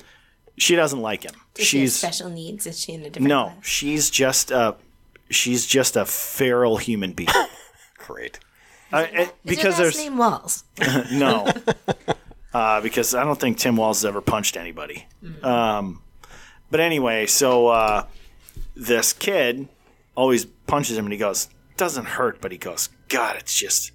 She 0.58 0.76
doesn't 0.76 1.02
like 1.02 1.24
him. 1.24 1.34
Does 1.54 1.66
she 1.66 1.80
She's 1.82 1.96
special 1.96 2.30
needs. 2.30 2.66
Is 2.68 2.80
she 2.80 2.94
in 2.94 3.02
a 3.02 3.06
different 3.06 3.28
no, 3.28 3.46
class? 3.46 3.66
she's 3.66 4.10
just 4.10 4.52
a 4.52 4.76
she's 5.30 5.66
just 5.66 5.96
a 5.96 6.06
feral 6.06 6.78
human 6.78 7.14
being. 7.14 7.30
Great. 7.98 8.40
Uh, 8.92 9.08
and- 9.12 9.20
Is 9.28 9.34
because 9.44 9.64
her 9.64 9.70
last 9.70 9.78
there's 9.80 9.98
name 9.98 10.18
Walz. 10.18 10.64
No, 11.12 11.48
uh, 12.54 12.82
because 12.82 13.16
I 13.16 13.24
don't 13.24 13.40
think 13.40 13.58
Tim 13.58 13.76
Walz 13.76 14.00
has 14.00 14.06
ever 14.06 14.22
punched 14.22 14.58
anybody. 14.58 15.08
Um, 15.42 16.02
but 16.70 16.80
anyway, 16.80 17.26
so 17.26 17.68
uh, 17.68 18.06
this 18.76 19.14
kid 19.14 19.68
always 20.16 20.46
punches 20.46 20.98
him, 20.98 21.06
and 21.06 21.14
he 21.14 21.18
goes, 21.20 21.50
"Doesn't 21.78 22.06
hurt," 22.06 22.42
but 22.42 22.52
he 22.52 22.58
goes, 22.60 22.90
"God, 23.10 23.36
it's 23.38 23.56
just," 23.56 23.92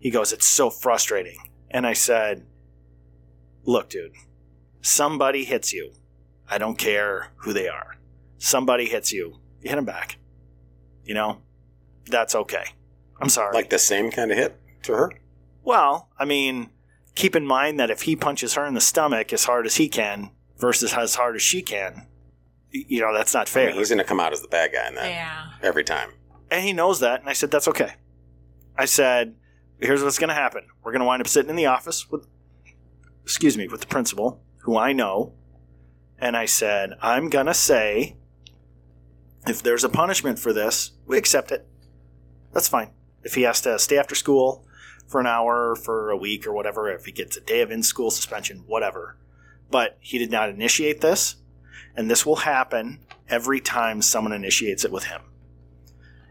he 0.00 0.10
goes, 0.10 0.32
"It's 0.32 0.46
so 0.46 0.68
frustrating." 0.68 1.38
And 1.70 1.86
I 1.86 1.94
said, 1.94 2.44
"Look, 3.64 3.88
dude, 3.90 4.12
somebody 4.80 5.44
hits 5.44 5.72
you. 5.72 5.92
I 6.48 6.58
don't 6.58 6.76
care 6.78 7.28
who 7.36 7.52
they 7.52 7.68
are. 7.68 7.96
Somebody 8.38 8.86
hits 8.86 9.12
you, 9.12 9.38
you 9.60 9.70
hit 9.70 9.76
them 9.76 9.84
back. 9.84 10.18
You 11.04 11.14
know, 11.14 11.38
that's 12.06 12.34
okay. 12.34 12.64
I'm 13.20 13.28
sorry. 13.28 13.54
Like 13.54 13.70
the 13.70 13.78
same 13.78 14.10
kind 14.10 14.30
of 14.32 14.38
hit 14.38 14.60
to 14.82 14.92
her? 14.94 15.12
Well, 15.62 16.08
I 16.18 16.24
mean, 16.24 16.70
keep 17.14 17.36
in 17.36 17.46
mind 17.46 17.78
that 17.78 17.90
if 17.90 18.02
he 18.02 18.16
punches 18.16 18.54
her 18.54 18.66
in 18.66 18.74
the 18.74 18.80
stomach 18.80 19.32
as 19.32 19.44
hard 19.44 19.64
as 19.66 19.76
he 19.76 19.88
can 19.88 20.30
versus 20.58 20.92
as 20.94 21.14
hard 21.14 21.36
as 21.36 21.42
she 21.42 21.62
can, 21.62 22.06
you 22.70 23.00
know, 23.00 23.14
that's 23.14 23.32
not 23.34 23.48
I 23.48 23.50
fair. 23.50 23.66
mean, 23.68 23.76
he's 23.76 23.88
going 23.90 23.98
to 23.98 24.04
come 24.04 24.18
out 24.20 24.32
as 24.32 24.42
the 24.42 24.48
bad 24.48 24.72
guy 24.72 24.88
in 24.88 24.94
that 24.96 25.08
Yeah. 25.10 25.44
every 25.62 25.84
time. 25.84 26.10
and 26.50 26.64
he 26.64 26.72
knows 26.72 27.00
that. 27.00 27.20
And 27.20 27.28
I 27.30 27.32
said, 27.32 27.50
that's 27.50 27.68
okay. 27.68 27.92
I 28.76 28.84
said, 28.86 29.34
here's 29.80 30.02
what's 30.02 30.18
going 30.18 30.28
to 30.28 30.34
happen. 30.34 30.66
We're 30.82 30.92
going 30.92 31.00
to 31.00 31.06
wind 31.06 31.20
up 31.22 31.28
sitting 31.28 31.50
in 31.50 31.56
the 31.56 31.66
office 31.66 32.10
with, 32.10 32.26
excuse 33.22 33.56
me, 33.56 33.68
with 33.68 33.80
the 33.80 33.86
principal, 33.86 34.42
who 34.58 34.76
I 34.76 34.92
know. 34.92 35.32
And 36.18 36.36
I 36.36 36.46
said, 36.46 36.94
I'm 37.02 37.28
going 37.28 37.46
to 37.46 37.54
say, 37.54 38.16
if 39.46 39.62
there's 39.62 39.84
a 39.84 39.88
punishment 39.88 40.38
for 40.38 40.52
this, 40.52 40.92
we 41.06 41.18
accept 41.18 41.50
it. 41.50 41.66
That's 42.52 42.68
fine. 42.68 42.90
If 43.24 43.34
he 43.34 43.42
has 43.42 43.60
to 43.62 43.78
stay 43.78 43.98
after 43.98 44.14
school 44.14 44.64
for 45.06 45.20
an 45.20 45.26
hour, 45.26 45.74
for 45.74 46.10
a 46.10 46.16
week, 46.16 46.46
or 46.46 46.52
whatever, 46.52 46.90
if 46.90 47.06
he 47.06 47.12
gets 47.12 47.36
a 47.36 47.40
day 47.40 47.60
of 47.60 47.70
in 47.70 47.82
school 47.82 48.10
suspension, 48.10 48.64
whatever. 48.66 49.16
But 49.70 49.96
he 50.00 50.18
did 50.18 50.30
not 50.30 50.48
initiate 50.48 51.00
this, 51.00 51.36
and 51.96 52.10
this 52.10 52.24
will 52.24 52.36
happen 52.36 53.00
every 53.28 53.60
time 53.60 54.02
someone 54.02 54.32
initiates 54.32 54.84
it 54.84 54.92
with 54.92 55.04
him. 55.04 55.22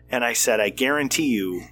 And 0.09 0.23
I 0.23 0.33
said, 0.33 0.59
I 0.59 0.69
guarantee 0.69 1.27
you 1.27 1.63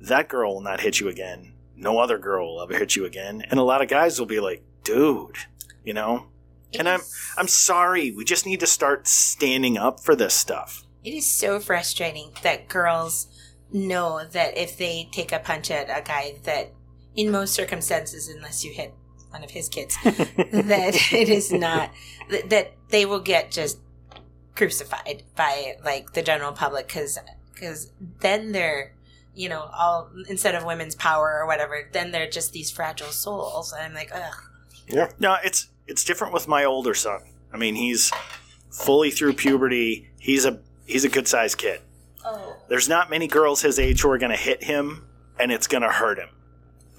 that 0.00 0.28
girl 0.28 0.54
will 0.54 0.60
not 0.60 0.80
hit 0.80 1.00
you 1.00 1.08
again. 1.08 1.53
No 1.76 1.98
other 1.98 2.18
girl 2.18 2.54
will 2.54 2.62
ever 2.62 2.78
hit 2.78 2.96
you 2.96 3.04
again. 3.04 3.42
And 3.50 3.58
a 3.58 3.64
lot 3.64 3.82
of 3.82 3.88
guys 3.88 4.18
will 4.18 4.26
be 4.26 4.40
like, 4.40 4.62
dude, 4.84 5.36
you 5.84 5.92
know? 5.92 6.26
And 6.78 6.88
I'm 6.88 7.00
I'm 7.36 7.48
sorry, 7.48 8.10
we 8.10 8.24
just 8.24 8.46
need 8.46 8.60
to 8.60 8.66
start 8.66 9.06
standing 9.06 9.78
up 9.78 10.00
for 10.00 10.16
this 10.16 10.34
stuff. 10.34 10.84
It 11.04 11.14
is 11.14 11.30
so 11.30 11.60
frustrating 11.60 12.32
that 12.42 12.68
girls 12.68 13.28
know 13.72 14.24
that 14.24 14.56
if 14.56 14.76
they 14.76 15.08
take 15.12 15.32
a 15.32 15.38
punch 15.38 15.70
at 15.70 15.88
a 15.90 16.02
guy 16.02 16.34
that 16.44 16.72
in 17.14 17.30
most 17.30 17.54
circumstances 17.54 18.28
unless 18.28 18.64
you 18.64 18.72
hit 18.72 18.94
one 19.30 19.42
of 19.42 19.50
his 19.50 19.68
kids 19.68 19.96
that 20.04 21.12
it 21.12 21.28
is 21.28 21.52
not 21.52 21.90
that, 22.30 22.50
that 22.50 22.72
they 22.90 23.04
will 23.04 23.20
get 23.20 23.50
just 23.50 23.78
crucified 24.54 25.24
by 25.34 25.74
like 25.84 26.12
the 26.12 26.22
general 26.22 26.52
public 26.52 26.88
cuz 26.88 27.18
cuz 27.56 27.90
then 28.20 28.52
they're 28.52 28.94
you 29.34 29.48
know 29.48 29.68
all 29.72 30.10
instead 30.28 30.54
of 30.54 30.64
women's 30.64 30.94
power 30.94 31.38
or 31.40 31.46
whatever 31.46 31.88
then 31.92 32.10
they're 32.12 32.30
just 32.30 32.52
these 32.52 32.70
fragile 32.70 33.08
souls 33.08 33.72
and 33.72 33.82
I'm 33.82 33.94
like 33.94 34.10
ugh 34.14 34.34
Yeah. 34.88 35.10
No, 35.18 35.36
it's 35.44 35.68
it's 35.86 36.04
different 36.04 36.32
with 36.32 36.48
my 36.48 36.64
older 36.64 36.94
son. 36.94 37.20
I 37.52 37.56
mean, 37.56 37.74
he's 37.74 38.10
fully 38.70 39.10
through 39.10 39.34
puberty. 39.34 40.10
He's 40.18 40.44
a 40.44 40.60
he's 40.86 41.04
a 41.04 41.08
good 41.08 41.28
sized 41.28 41.58
kid. 41.58 41.80
oh 42.24 42.56
There's 42.68 42.88
not 42.88 43.10
many 43.10 43.26
girls 43.26 43.62
his 43.62 43.78
age 43.78 44.02
who 44.02 44.10
are 44.10 44.18
going 44.18 44.32
to 44.32 44.36
hit 44.36 44.64
him 44.64 45.06
and 45.38 45.52
it's 45.52 45.66
going 45.66 45.82
to 45.82 45.88
hurt 45.90 46.18
him. 46.18 46.28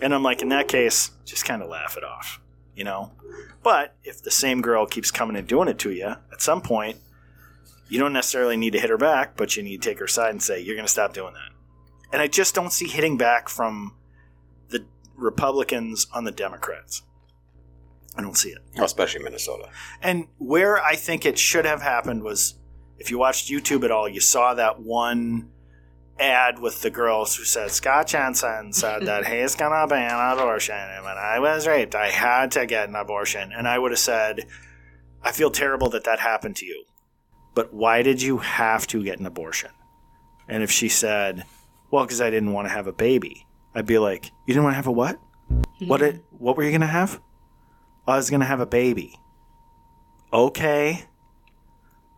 And 0.02 0.13
I'm 0.13 0.24
like, 0.24 0.41
in 0.41 0.50
that 0.50 0.67
case, 0.67 1.12
just 1.26 1.45
kind 1.45 1.62
of 1.62 1.69
laugh 1.69 1.95
it 1.98 2.04
off, 2.04 2.41
you 2.76 2.84
know? 2.84 3.12
But 3.63 3.95
if 4.04 4.21
the 4.21 4.32
same 4.32 4.62
girl 4.62 4.86
keeps 4.86 5.10
coming 5.10 5.38
and 5.38 5.48
doing 5.48 5.69
it 5.69 5.80
to 5.80 5.91
you, 5.91 6.15
at 6.32 6.41
some 6.41 6.62
point, 6.62 6.98
you 7.88 7.98
don't 7.98 8.13
necessarily 8.13 8.58
need 8.58 8.74
to 8.74 8.80
hit 8.80 8.89
her 8.89 8.98
back, 8.98 9.38
but 9.38 9.56
you 9.56 9.63
need 9.63 9.82
to 9.82 9.89
take 9.89 10.00
her 10.00 10.08
side 10.08 10.32
and 10.32 10.43
say, 10.43 10.60
you're 10.60 10.76
going 10.76 10.86
to 10.86 10.91
stop 10.91 11.13
doing 11.13 11.34
that. 11.34 11.55
And 12.12 12.22
I 12.22 12.28
just 12.28 12.56
don't 12.56 12.72
see 12.72 12.88
hitting 12.88 13.18
back 13.18 13.50
from 13.50 13.96
the 14.70 14.86
Republicans 15.15 16.08
on 16.13 16.24
the 16.24 16.32
Democrats. 16.32 17.02
I 18.18 18.22
don't 18.22 18.38
see 18.38 18.50
it. 18.50 18.60
Especially 18.78 19.24
Minnesota. 19.24 19.70
And 20.02 20.28
where 20.38 20.82
I 20.82 20.96
think 20.96 21.26
it 21.26 21.38
should 21.38 21.65
have 21.65 21.82
happened 21.82 22.24
was 22.24 22.56
if 22.98 23.12
you 23.12 23.18
watched 23.18 23.50
YouTube 23.50 23.84
at 23.84 23.91
all, 23.91 24.08
you 24.08 24.22
saw 24.22 24.54
that 24.54 24.80
one 24.80 25.50
ad 26.20 26.60
with 26.60 26.82
the 26.82 26.89
girls 26.89 27.36
who 27.36 27.44
said 27.44 27.72
Scott 27.72 28.08
Jensen 28.08 28.72
said 28.72 29.06
that 29.06 29.26
he's 29.32 29.56
gonna 29.56 29.86
ban 29.88 30.13
abortion 30.13 30.76
and 30.76 31.04
when 31.04 31.18
I 31.18 31.39
was 31.39 31.68
raped 31.68 31.94
I 31.94 32.08
had 32.08 32.52
to 32.52 32.65
get 32.65 32.88
an 32.88 32.96
abortion 32.96 33.52
and 33.52 33.68
I 33.68 33.78
would 33.78 33.91
have 33.91 34.00
said 34.00 34.46
I 35.22 35.34
feel 35.34 35.52
terrible 35.52 35.89
that 35.89 36.06
that 36.06 36.20
happened 36.20 36.56
to 36.58 36.65
you 36.65 36.86
but 37.54 37.74
why 37.74 38.02
did 38.02 38.22
you 38.22 38.38
have 38.38 38.88
to 38.88 39.04
get 39.04 39.20
an 39.20 39.26
abortion 39.26 39.72
and 40.48 40.63
if 40.63 40.72
she 40.72 40.88
said 40.88 41.44
well 41.91 42.06
because 42.06 42.21
I 42.21 42.30
didn't 42.30 42.52
want 42.54 42.67
to 42.67 42.74
have 42.74 42.88
a 42.88 42.93
baby 42.93 43.45
I'd 43.74 43.86
be 43.86 43.98
like 44.00 44.26
you 44.45 44.54
didn't 44.54 44.63
want 44.63 44.74
to 44.74 44.78
have 44.78 44.88
a 44.88 44.91
what 44.91 45.19
what 45.80 46.02
it, 46.02 46.24
what 46.32 46.58
were 46.58 46.63
you 46.63 46.71
gonna 46.71 46.88
have 46.88 47.21
I 48.08 48.15
was 48.17 48.30
gonna 48.30 48.45
have 48.45 48.60
a 48.60 48.65
baby 48.65 49.19
okay 50.34 51.06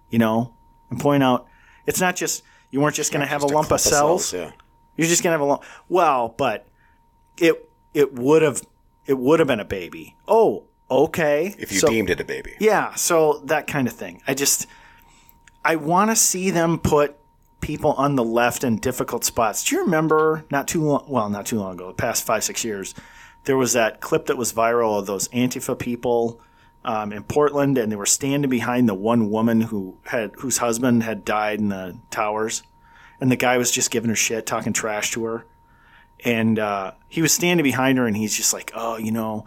you 0.09 0.19
know 0.19 0.53
and 0.89 0.99
point 0.99 1.23
out 1.23 1.47
it's 1.85 1.99
not 2.01 2.15
just 2.15 2.43
you 2.71 2.81
weren't 2.81 2.95
just 2.95 3.11
going 3.11 3.21
to 3.21 3.27
have 3.27 3.43
a 3.43 3.45
lump 3.45 3.69
clump 3.69 3.71
of 3.71 3.79
cells. 3.79 4.33
Yeah. 4.33 4.51
You're 4.97 5.07
just 5.07 5.23
going 5.23 5.29
to 5.31 5.35
have 5.39 5.41
a 5.41 5.45
lump. 5.45 5.63
Well, 5.87 6.35
but 6.37 6.67
it 7.37 7.69
it 7.93 8.13
would 8.13 8.41
have 8.41 8.61
it 9.05 9.17
would 9.17 9.39
have 9.39 9.47
been 9.47 9.61
a 9.61 9.65
baby. 9.65 10.15
Oh, 10.27 10.65
okay. 10.91 11.55
If 11.57 11.71
you 11.71 11.79
So- 11.79 11.87
deemed 11.87 12.09
it 12.09 12.19
a 12.19 12.25
baby. 12.25 12.55
yeah, 12.59 12.93
so 12.95 13.41
that 13.45 13.67
kind 13.67 13.87
of 13.87 13.93
thing. 13.93 14.21
I 14.27 14.33
just 14.33 14.67
I 15.63 15.77
want 15.77 16.11
to 16.11 16.15
see 16.15 16.51
them 16.51 16.77
put 16.77 17.15
people 17.61 17.93
on 17.93 18.15
the 18.15 18.23
left 18.23 18.63
in 18.63 18.77
difficult 18.77 19.23
spots. 19.23 19.63
Do 19.63 19.75
you 19.75 19.83
remember 19.83 20.45
not 20.51 20.67
too 20.67 20.81
long 20.81 21.05
well, 21.07 21.29
not 21.29 21.45
too 21.45 21.59
long 21.59 21.73
ago, 21.73 21.87
the 21.87 21.93
past 21.93 22.25
5 22.25 22.43
6 22.43 22.63
years, 22.63 22.93
there 23.45 23.57
was 23.57 23.73
that 23.73 24.01
clip 24.01 24.27
that 24.27 24.37
was 24.37 24.53
viral 24.53 24.99
of 24.99 25.05
those 25.05 25.27
Antifa 25.29 25.77
people 25.77 26.39
um, 26.85 27.11
in 27.11 27.23
Portland 27.23 27.77
and 27.77 27.91
they 27.91 27.95
were 27.95 28.05
standing 28.05 28.49
behind 28.49 28.87
the 28.87 28.93
one 28.93 29.29
woman 29.29 29.61
who 29.61 29.97
had 30.05 30.31
whose 30.37 30.57
husband 30.57 31.03
had 31.03 31.25
died 31.25 31.59
in 31.59 31.69
the 31.69 31.97
towers 32.11 32.63
and 33.19 33.31
the 33.31 33.35
guy 33.35 33.57
was 33.57 33.71
just 33.71 33.91
giving 33.91 34.09
her 34.09 34.15
shit, 34.15 34.45
talking 34.45 34.73
trash 34.73 35.11
to 35.11 35.25
her. 35.25 35.45
And 36.23 36.57
uh, 36.57 36.93
he 37.07 37.21
was 37.21 37.31
standing 37.31 37.63
behind 37.63 37.97
her 37.97 38.07
and 38.07 38.17
he's 38.17 38.35
just 38.35 38.53
like, 38.53 38.71
"Oh, 38.75 38.97
you 38.97 39.11
know, 39.11 39.45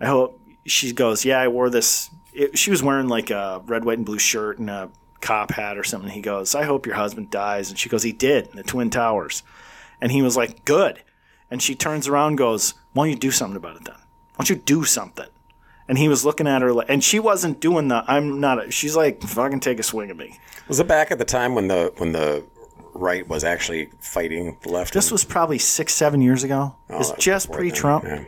I 0.00 0.06
hope 0.06 0.40
she 0.66 0.92
goes, 0.92 1.24
yeah, 1.24 1.40
I 1.40 1.48
wore 1.48 1.70
this. 1.70 2.10
It, 2.32 2.58
she 2.58 2.70
was 2.70 2.82
wearing 2.82 3.08
like 3.08 3.30
a 3.30 3.62
red, 3.66 3.84
white, 3.84 3.98
and 3.98 4.06
blue 4.06 4.18
shirt 4.18 4.58
and 4.58 4.70
a 4.70 4.90
cop 5.24 5.50
hat 5.50 5.76
or 5.78 5.84
something. 5.84 6.10
He 6.10 6.20
goes, 6.20 6.54
I 6.54 6.64
hope 6.64 6.86
your 6.86 6.94
husband 6.94 7.30
dies. 7.30 7.70
And 7.70 7.78
she 7.78 7.88
goes, 7.88 8.02
he 8.02 8.12
did 8.12 8.48
in 8.48 8.56
the 8.56 8.62
Twin 8.62 8.90
Towers. 8.90 9.42
And 10.00 10.12
he 10.12 10.22
was 10.22 10.36
like, 10.36 10.64
good. 10.64 11.02
And 11.50 11.62
she 11.62 11.74
turns 11.74 12.06
around 12.06 12.28
and 12.28 12.38
goes, 12.38 12.74
why 12.92 13.04
don't 13.04 13.10
you 13.10 13.18
do 13.18 13.30
something 13.30 13.56
about 13.56 13.76
it 13.76 13.84
then? 13.84 13.96
Why 13.96 14.44
don't 14.44 14.50
you 14.50 14.56
do 14.56 14.84
something? 14.84 15.26
And 15.88 15.98
he 15.98 16.08
was 16.08 16.24
looking 16.24 16.46
at 16.46 16.62
her, 16.62 16.72
like, 16.72 16.88
and 16.88 17.02
she 17.02 17.18
wasn't 17.18 17.60
doing 17.60 17.88
the, 17.88 18.04
I'm 18.06 18.40
not, 18.40 18.66
a, 18.66 18.70
she's 18.70 18.96
like, 18.96 19.22
fucking 19.22 19.60
take 19.60 19.78
a 19.78 19.82
swing 19.82 20.10
at 20.10 20.16
me. 20.16 20.38
Was 20.68 20.80
it 20.80 20.88
back 20.88 21.10
at 21.10 21.18
the 21.18 21.24
time 21.24 21.54
when 21.54 21.68
the 21.68 21.92
when 21.98 22.12
the 22.12 22.42
right 22.94 23.28
was 23.28 23.44
actually 23.44 23.90
fighting 24.00 24.56
the 24.62 24.70
left? 24.70 24.94
This 24.94 25.10
was 25.10 25.24
probably 25.24 25.58
six, 25.58 25.94
seven 25.94 26.22
years 26.22 26.42
ago. 26.42 26.74
Oh, 26.88 27.00
it's 27.00 27.12
just 27.12 27.52
pre-Trump. 27.52 28.04
yeah. 28.04 28.24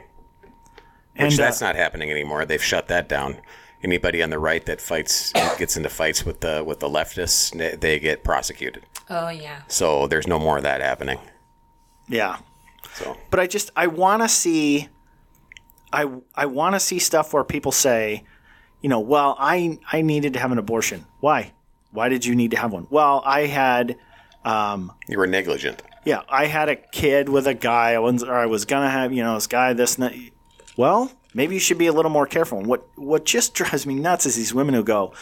And 1.16 1.28
Which 1.28 1.40
uh, 1.40 1.44
that's 1.44 1.62
not 1.62 1.76
happening 1.76 2.10
anymore. 2.10 2.44
They've 2.44 2.62
shut 2.62 2.88
that 2.88 3.08
down. 3.08 3.38
Anybody 3.82 4.22
on 4.22 4.30
the 4.30 4.38
right 4.38 4.64
that 4.66 4.80
fights 4.80 5.32
gets 5.58 5.76
into 5.76 5.88
fights 5.88 6.24
with 6.24 6.40
the 6.40 6.62
with 6.64 6.80
the 6.80 6.88
leftists, 6.88 7.56
they- 7.56 7.76
they 7.76 7.98
get 7.98 8.24
prosecuted. 8.24 8.84
Oh 9.08 9.28
yeah. 9.28 9.62
So 9.68 10.06
there's 10.06 10.26
no 10.26 10.38
more 10.38 10.56
of 10.56 10.62
that 10.64 10.80
happening. 10.80 11.18
Yeah. 12.08 12.38
So 12.94 13.16
But 13.30 13.40
I 13.40 13.46
just 13.46 13.70
I 13.76 13.86
want 13.88 14.22
to 14.22 14.28
see 14.28 14.88
I 15.92 16.06
I 16.34 16.46
want 16.46 16.74
to 16.74 16.80
see 16.80 16.98
stuff 16.98 17.32
where 17.32 17.44
people 17.44 17.72
say, 17.72 18.24
you 18.82 18.88
know, 18.88 19.00
well, 19.00 19.36
I 19.38 19.78
I 19.92 20.02
needed 20.02 20.32
to 20.34 20.38
have 20.40 20.52
an 20.52 20.58
abortion. 20.58 21.06
Why? 21.20 21.52
Why 21.92 22.08
did 22.08 22.24
you 22.26 22.34
need 22.34 22.50
to 22.50 22.56
have 22.58 22.72
one? 22.72 22.86
Well, 22.90 23.22
I 23.24 23.46
had 23.46 23.96
um, 24.44 24.92
you 25.08 25.18
were 25.18 25.26
negligent. 25.26 25.82
yeah, 26.04 26.22
I 26.28 26.46
had 26.46 26.68
a 26.68 26.76
kid 26.76 27.28
with 27.28 27.46
a 27.48 27.54
guy. 27.54 27.94
I 27.94 27.98
was, 27.98 28.22
or 28.22 28.34
I 28.34 28.46
was 28.46 28.64
gonna 28.64 28.90
have, 28.90 29.12
you 29.12 29.22
know, 29.24 29.34
this 29.34 29.46
guy, 29.48 29.72
this, 29.72 29.96
and 29.96 30.04
that. 30.04 30.14
Well, 30.76 31.10
maybe 31.36 31.54
you 31.54 31.60
should 31.60 31.78
be 31.78 31.86
a 31.86 31.92
little 31.92 32.10
more 32.10 32.26
careful. 32.26 32.58
And 32.58 32.66
what 32.66 32.88
what 32.96 33.24
just 33.24 33.54
drives 33.54 33.86
me 33.86 33.94
nuts 33.94 34.26
is 34.26 34.34
these 34.34 34.54
women 34.54 34.74
who 34.74 34.82
go, 34.82 35.12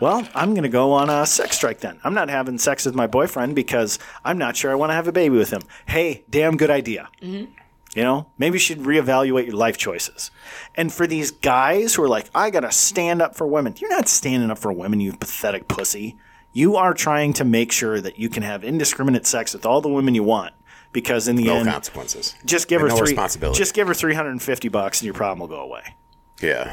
"Well, 0.00 0.26
I'm 0.34 0.54
gonna 0.54 0.70
go 0.70 0.92
on 0.92 1.10
a 1.10 1.26
sex 1.26 1.56
strike 1.56 1.80
then. 1.80 1.98
I'm 2.04 2.14
not 2.14 2.30
having 2.30 2.56
sex 2.56 2.86
with 2.86 2.94
my 2.94 3.06
boyfriend 3.06 3.54
because 3.54 3.98
I'm 4.24 4.38
not 4.38 4.56
sure 4.56 4.70
I 4.70 4.76
want 4.76 4.90
to 4.90 4.94
have 4.94 5.08
a 5.08 5.12
baby 5.12 5.36
with 5.36 5.50
him." 5.50 5.62
Hey, 5.86 6.24
damn 6.30 6.56
good 6.56 6.70
idea. 6.70 7.08
Mm-hmm. 7.20 7.52
You 7.94 8.02
know, 8.02 8.26
maybe 8.36 8.56
you 8.56 8.60
should 8.60 8.80
reevaluate 8.80 9.46
your 9.46 9.56
life 9.56 9.78
choices. 9.78 10.30
And 10.74 10.92
for 10.92 11.06
these 11.06 11.30
guys 11.30 11.94
who 11.94 12.02
are 12.02 12.08
like, 12.08 12.28
I 12.34 12.50
gotta 12.50 12.70
stand 12.70 13.22
up 13.22 13.34
for 13.34 13.46
women, 13.46 13.74
you're 13.78 13.90
not 13.90 14.08
standing 14.08 14.50
up 14.50 14.58
for 14.58 14.72
women, 14.72 15.00
you 15.00 15.14
pathetic 15.14 15.66
pussy. 15.66 16.16
You 16.52 16.76
are 16.76 16.94
trying 16.94 17.32
to 17.34 17.44
make 17.44 17.72
sure 17.72 18.00
that 18.00 18.18
you 18.18 18.28
can 18.28 18.42
have 18.42 18.64
indiscriminate 18.64 19.26
sex 19.26 19.54
with 19.54 19.64
all 19.64 19.80
the 19.80 19.88
women 19.88 20.14
you 20.14 20.22
want. 20.24 20.54
Because 20.96 21.28
in 21.28 21.36
the 21.36 21.44
No 21.44 21.56
end, 21.56 21.68
consequences. 21.68 22.34
just 22.46 22.68
give 22.68 22.80
her 22.80 22.88
no 22.88 22.96
three. 22.96 23.08
responsibility. 23.08 23.58
Just 23.58 23.74
give 23.74 23.86
her 23.86 23.92
three 23.92 24.14
hundred 24.14 24.30
and 24.30 24.42
fifty 24.42 24.68
bucks, 24.68 25.00
and 25.02 25.04
your 25.04 25.12
problem 25.12 25.40
will 25.40 25.54
go 25.54 25.60
away. 25.60 25.94
Yeah. 26.40 26.72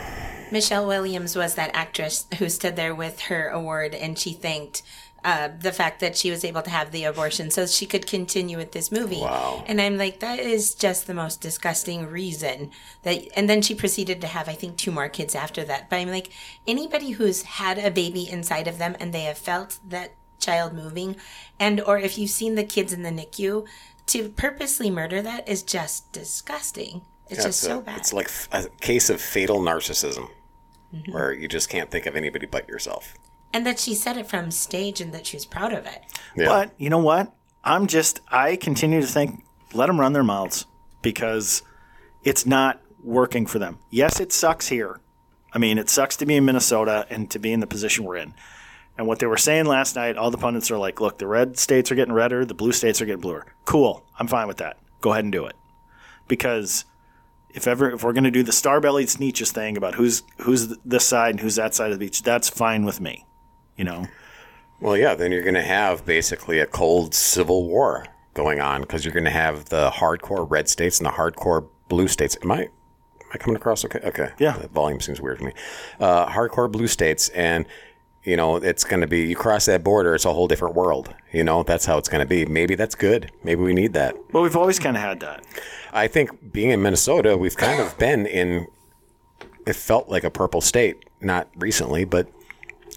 Michelle 0.50 0.88
Williams 0.88 1.36
was 1.36 1.56
that 1.56 1.72
actress 1.74 2.26
who 2.40 2.48
stood 2.48 2.78
there 2.78 2.96
with 2.96 3.20
her 3.22 3.50
award 3.50 3.94
and 3.94 4.18
she 4.18 4.32
thanked 4.32 4.82
uh, 5.26 5.50
the 5.60 5.72
fact 5.74 6.00
that 6.00 6.16
she 6.16 6.32
was 6.32 6.46
able 6.46 6.62
to 6.62 6.70
have 6.70 6.92
the 6.92 7.04
abortion 7.06 7.52
so 7.52 7.66
she 7.66 7.86
could 7.86 8.06
continue 8.08 8.56
with 8.58 8.72
this 8.72 8.92
movie. 8.92 9.20
Wow. 9.20 9.64
And 9.68 9.82
I'm 9.82 9.98
like, 9.98 10.20
that 10.22 10.40
is 10.40 10.74
just 10.76 11.06
the 11.08 11.14
most 11.14 11.42
disgusting 11.42 12.06
reason 12.08 12.72
that. 13.02 13.26
And 13.36 13.50
then 13.50 13.62
she 13.62 13.76
proceeded 13.76 14.22
to 14.22 14.28
have, 14.28 14.48
I 14.48 14.54
think, 14.54 14.78
two 14.78 14.92
more 14.92 15.10
kids 15.10 15.34
after 15.36 15.64
that. 15.66 15.90
But 15.90 15.98
I'm 15.98 16.10
like, 16.10 16.30
anybody 16.66 17.12
who's 17.12 17.42
had 17.44 17.78
a 17.78 17.90
baby 17.92 18.30
inside 18.30 18.68
of 18.70 18.78
them 18.78 18.96
and 19.02 19.14
they 19.14 19.24
have 19.24 19.38
felt 19.38 19.80
that 19.88 20.12
child 20.40 20.74
moving, 20.74 21.16
and 21.58 21.80
or 21.82 21.98
if 21.98 22.18
you've 22.18 22.30
seen 22.30 22.56
the 22.56 22.66
kids 22.66 22.92
in 22.92 23.02
the 23.04 23.10
NICU, 23.10 23.66
to 24.08 24.30
purposely 24.30 24.90
murder 24.90 25.22
that 25.22 25.48
is 25.48 25.64
just 25.64 26.12
disgusting. 26.12 27.02
It's 27.30 27.40
Yeah, 27.40 27.46
just 27.46 27.62
so 27.62 27.80
a- 27.80 27.82
bad. 27.82 27.98
It's 27.98 28.14
like 28.14 28.30
a 28.52 28.68
case 28.82 29.10
of 29.10 29.22
fatal 29.22 29.60
narcissism, 29.60 30.30
Mm-hmm. 30.94 31.12
where 31.12 31.34
you 31.34 31.48
just 31.48 31.70
can't 31.70 31.90
think 31.90 32.06
of 32.06 32.16
anybody 32.16 32.46
but 32.46 32.68
yourself. 32.68 33.16
and 33.56 33.66
that 33.68 33.80
she 33.80 33.94
said 33.96 34.18
it 34.18 34.28
from 34.28 34.50
stage 34.52 35.00
and 35.02 35.12
that 35.14 35.26
she 35.28 35.36
was 35.38 35.46
proud 35.46 35.74
of 35.74 35.86
it. 35.86 36.02
Yeah. 36.36 36.46
But 36.48 36.72
you 36.78 36.90
know 36.90 36.98
what? 37.00 37.34
I'm 37.64 37.88
just 37.88 38.20
I 38.30 38.56
continue 38.58 39.00
to 39.02 39.08
think 39.08 39.44
let 39.74 39.88
them 39.88 40.00
run 40.00 40.14
their 40.14 40.24
mouths 40.24 40.66
because 41.02 41.62
it's 42.24 42.46
not 42.46 42.82
working 43.04 43.46
for 43.46 43.58
them. 43.60 43.80
Yes, 43.90 44.20
it 44.20 44.32
sucks 44.34 44.68
here. 44.70 45.00
I 45.54 45.58
mean, 45.60 45.78
it 45.78 45.90
sucks 45.90 46.16
to 46.18 46.26
be 46.26 46.36
in 46.36 46.46
Minnesota 46.46 47.06
and 47.12 47.30
to 47.32 47.38
be 47.40 47.52
in 47.54 47.60
the 47.60 47.68
position 47.68 48.06
we're 48.06 48.18
in. 48.18 48.34
And 48.98 49.08
what 49.08 49.20
they 49.20 49.26
were 49.26 49.38
saying 49.38 49.66
last 49.66 49.96
night, 49.96 50.18
all 50.18 50.30
the 50.30 50.38
pundits 50.38 50.70
are 50.70 50.78
like, 50.78 51.02
look, 51.02 51.18
the 51.18 51.28
red 51.28 51.58
states 51.58 51.92
are 51.92 51.96
getting 51.96 52.14
redder, 52.14 52.46
the 52.46 52.54
blue 52.54 52.72
states 52.72 53.02
are 53.02 53.06
getting 53.06 53.22
bluer. 53.22 53.46
Cool. 53.66 54.06
I'm 54.20 54.28
fine 54.28 54.48
with 54.48 54.58
that. 54.58 54.78
Go 55.02 55.12
ahead 55.12 55.24
and 55.24 55.32
do 55.32 55.46
it. 55.46 55.56
Because 56.28 56.86
if 57.50 57.68
ever 57.68 57.92
if 57.92 58.04
we're 58.04 58.14
going 58.14 58.24
to 58.24 58.32
do 58.32 58.44
the 58.44 58.52
star-bellied 58.52 59.08
Sneetches 59.08 59.52
thing 59.52 59.78
about 59.78 59.96
who's 59.96 60.24
who's 60.42 60.78
this 60.86 61.06
side 61.06 61.32
and 61.32 61.40
who's 61.40 61.56
that 61.56 61.74
side 61.74 61.92
of 61.92 62.00
the 62.00 62.06
beach, 62.06 62.22
that's 62.22 62.50
fine 62.50 62.86
with 62.86 63.02
me. 63.02 63.26
You 63.78 63.84
know. 63.84 64.06
Well, 64.80 64.96
yeah, 64.96 65.16
then 65.16 65.32
you're 65.32 65.44
going 65.44 65.54
to 65.56 65.62
have 65.62 66.06
basically 66.06 66.60
a 66.60 66.66
cold 66.66 67.16
civil 67.16 67.68
war 67.68 68.06
going 68.34 68.60
on 68.60 68.82
because 68.82 69.06
you're 69.06 69.14
going 69.14 69.24
to 69.24 69.32
have 69.32 69.66
the 69.66 69.90
hardcore 69.90 70.50
red 70.50 70.68
states 70.70 71.00
and 71.00 71.06
the 71.06 71.12
hardcore 71.12 71.68
blue 71.90 72.08
states. 72.08 72.38
Am 72.44 72.52
I, 72.52 72.64
am 72.64 72.70
I 73.34 73.38
coming 73.38 73.56
across 73.56 73.86
okay? 73.86 74.00
Okay. 74.04 74.32
Yeah. 74.40 74.58
The 74.58 74.68
volume 74.68 75.00
seems 75.00 75.22
weird 75.22 75.40
to 75.40 75.46
me. 75.46 75.54
Uh, 76.00 76.28
hardcore 76.28 76.72
blue 76.72 76.88
states. 76.88 77.30
And, 77.30 77.66
you 78.24 78.38
know, 78.38 78.56
it's 78.58 78.84
going 78.84 79.02
to 79.02 79.08
be, 79.08 79.22
you 79.28 79.36
cross 79.36 79.66
that 79.66 79.84
border, 79.84 80.16
it's 80.16 80.26
a 80.26 80.34
whole 80.34 80.48
different 80.48 80.76
world. 80.76 81.14
You 81.32 81.44
know, 81.44 81.64
that's 81.64 81.86
how 81.86 81.98
it's 81.98 82.08
going 82.10 82.22
to 82.22 82.28
be. 82.28 82.46
Maybe 82.46 82.76
that's 82.76 82.96
good. 82.96 83.32
Maybe 83.44 83.62
we 83.62 83.74
need 83.74 83.94
that. 83.94 84.16
Well, 84.32 84.44
we've 84.44 84.56
always 84.56 84.80
kind 84.80 84.96
of 84.96 85.04
had 85.04 85.20
that. 85.22 85.44
I 85.92 86.08
think 86.08 86.52
being 86.54 86.70
in 86.70 86.82
Minnesota, 86.82 87.38
we've 87.38 87.58
kind 87.58 87.82
of 87.82 87.98
been 87.98 88.26
in, 88.26 88.68
it 89.68 89.76
felt 89.76 90.10
like 90.10 90.24
a 90.24 90.30
purple 90.32 90.62
state. 90.62 90.98
Not 91.22 91.48
recently, 91.56 92.04
but 92.06 92.28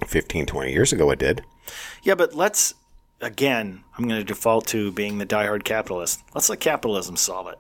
15, 0.06 0.46
20 0.46 0.72
years 0.72 0.92
ago 0.92 1.10
it 1.10 1.18
did. 1.18 1.42
Yeah, 2.02 2.14
but 2.16 2.34
let's 2.34 2.74
again. 3.20 3.82
I'm 3.96 4.06
going 4.08 4.20
to 4.20 4.24
default 4.24 4.66
to 4.68 4.92
being 4.92 5.18
the 5.18 5.26
diehard 5.26 5.64
capitalist. 5.64 6.22
Let's 6.34 6.48
let 6.50 6.60
capitalism 6.60 7.16
solve 7.16 7.48
it. 7.48 7.58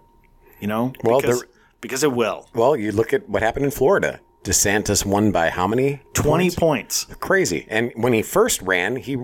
You 0.60 0.66
know, 0.68 0.92
Well, 1.04 1.20
because, 1.20 1.40
there- 1.40 1.48
because 1.80 2.02
it 2.02 2.12
will. 2.12 2.48
Well, 2.54 2.76
you 2.76 2.90
look 2.92 3.12
at 3.12 3.28
what 3.28 3.42
happened 3.42 3.64
in 3.64 3.70
Florida. 3.70 4.20
DeSantis 4.46 5.04
won 5.04 5.32
by 5.32 5.50
how 5.50 5.66
many? 5.66 6.00
Twenty 6.14 6.50
points? 6.50 7.04
points, 7.04 7.18
Crazy. 7.20 7.66
And 7.68 7.92
when 7.94 8.12
he 8.12 8.22
first 8.22 8.62
ran, 8.62 8.96
he 8.96 9.16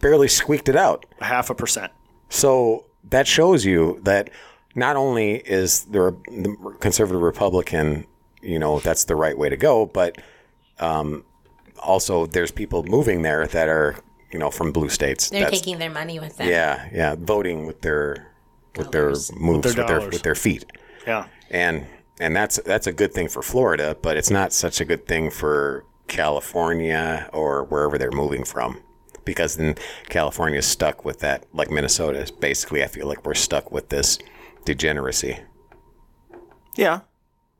barely 0.00 0.28
squeaked 0.28 0.68
it 0.68 0.76
out. 0.76 1.06
half 1.20 1.50
a 1.50 1.54
percent. 1.54 1.92
So 2.28 2.84
that 3.10 3.26
shows 3.26 3.64
you 3.64 4.00
that 4.04 4.30
not 4.74 4.96
only 4.96 5.36
is 5.36 5.84
the, 5.84 6.16
the 6.28 6.76
conservative 6.80 7.20
Republican, 7.20 8.06
you 8.40 8.58
know, 8.58 8.78
that's 8.80 9.04
the 9.04 9.16
right 9.16 9.36
way 9.36 9.48
to 9.48 9.56
go, 9.56 9.86
but 9.86 10.20
um, 10.78 11.24
also 11.82 12.26
there's 12.26 12.50
people 12.50 12.82
moving 12.84 13.22
there 13.22 13.46
that 13.48 13.68
are, 13.68 13.96
you 14.32 14.38
know, 14.38 14.50
from 14.50 14.72
blue 14.72 14.88
states. 14.88 15.28
They're 15.30 15.40
That's- 15.42 15.60
taking 15.60 15.78
their 15.78 15.90
money 15.90 16.18
with 16.20 16.36
them. 16.36 16.48
Yeah, 16.48 16.88
yeah, 16.92 17.16
voting 17.18 17.66
with 17.66 17.82
their 17.82 18.28
with 18.76 18.92
their 18.92 19.08
moves 19.08 19.30
With 19.30 19.64
with 19.64 19.74
their 19.76 19.86
their 19.98 20.08
with 20.08 20.22
their, 20.22 20.34
feet, 20.36 20.64
Yeah, 21.06 21.26
and 21.50 21.84
and 22.20 22.36
that's 22.36 22.60
that's 22.64 22.86
a 22.86 22.92
good 22.92 23.12
thing 23.12 23.28
for 23.28 23.42
Florida, 23.42 23.96
but 24.00 24.16
it's 24.16 24.30
not 24.30 24.52
such 24.52 24.80
a 24.80 24.84
good 24.84 25.06
thing 25.06 25.30
for 25.30 25.84
California 26.06 27.28
or 27.32 27.64
wherever 27.64 27.98
they're 27.98 28.12
moving 28.12 28.44
from, 28.44 28.80
because 29.24 29.56
then 29.56 29.74
California's 30.08 30.66
stuck 30.66 31.04
with 31.04 31.20
that, 31.20 31.46
like 31.52 31.70
Minnesota. 31.70 32.18
is 32.18 32.30
Basically, 32.30 32.84
I 32.84 32.86
feel 32.86 33.06
like 33.06 33.24
we're 33.24 33.34
stuck 33.34 33.72
with 33.72 33.88
this 33.88 34.18
degeneracy. 34.64 35.40
yeah. 36.76 37.00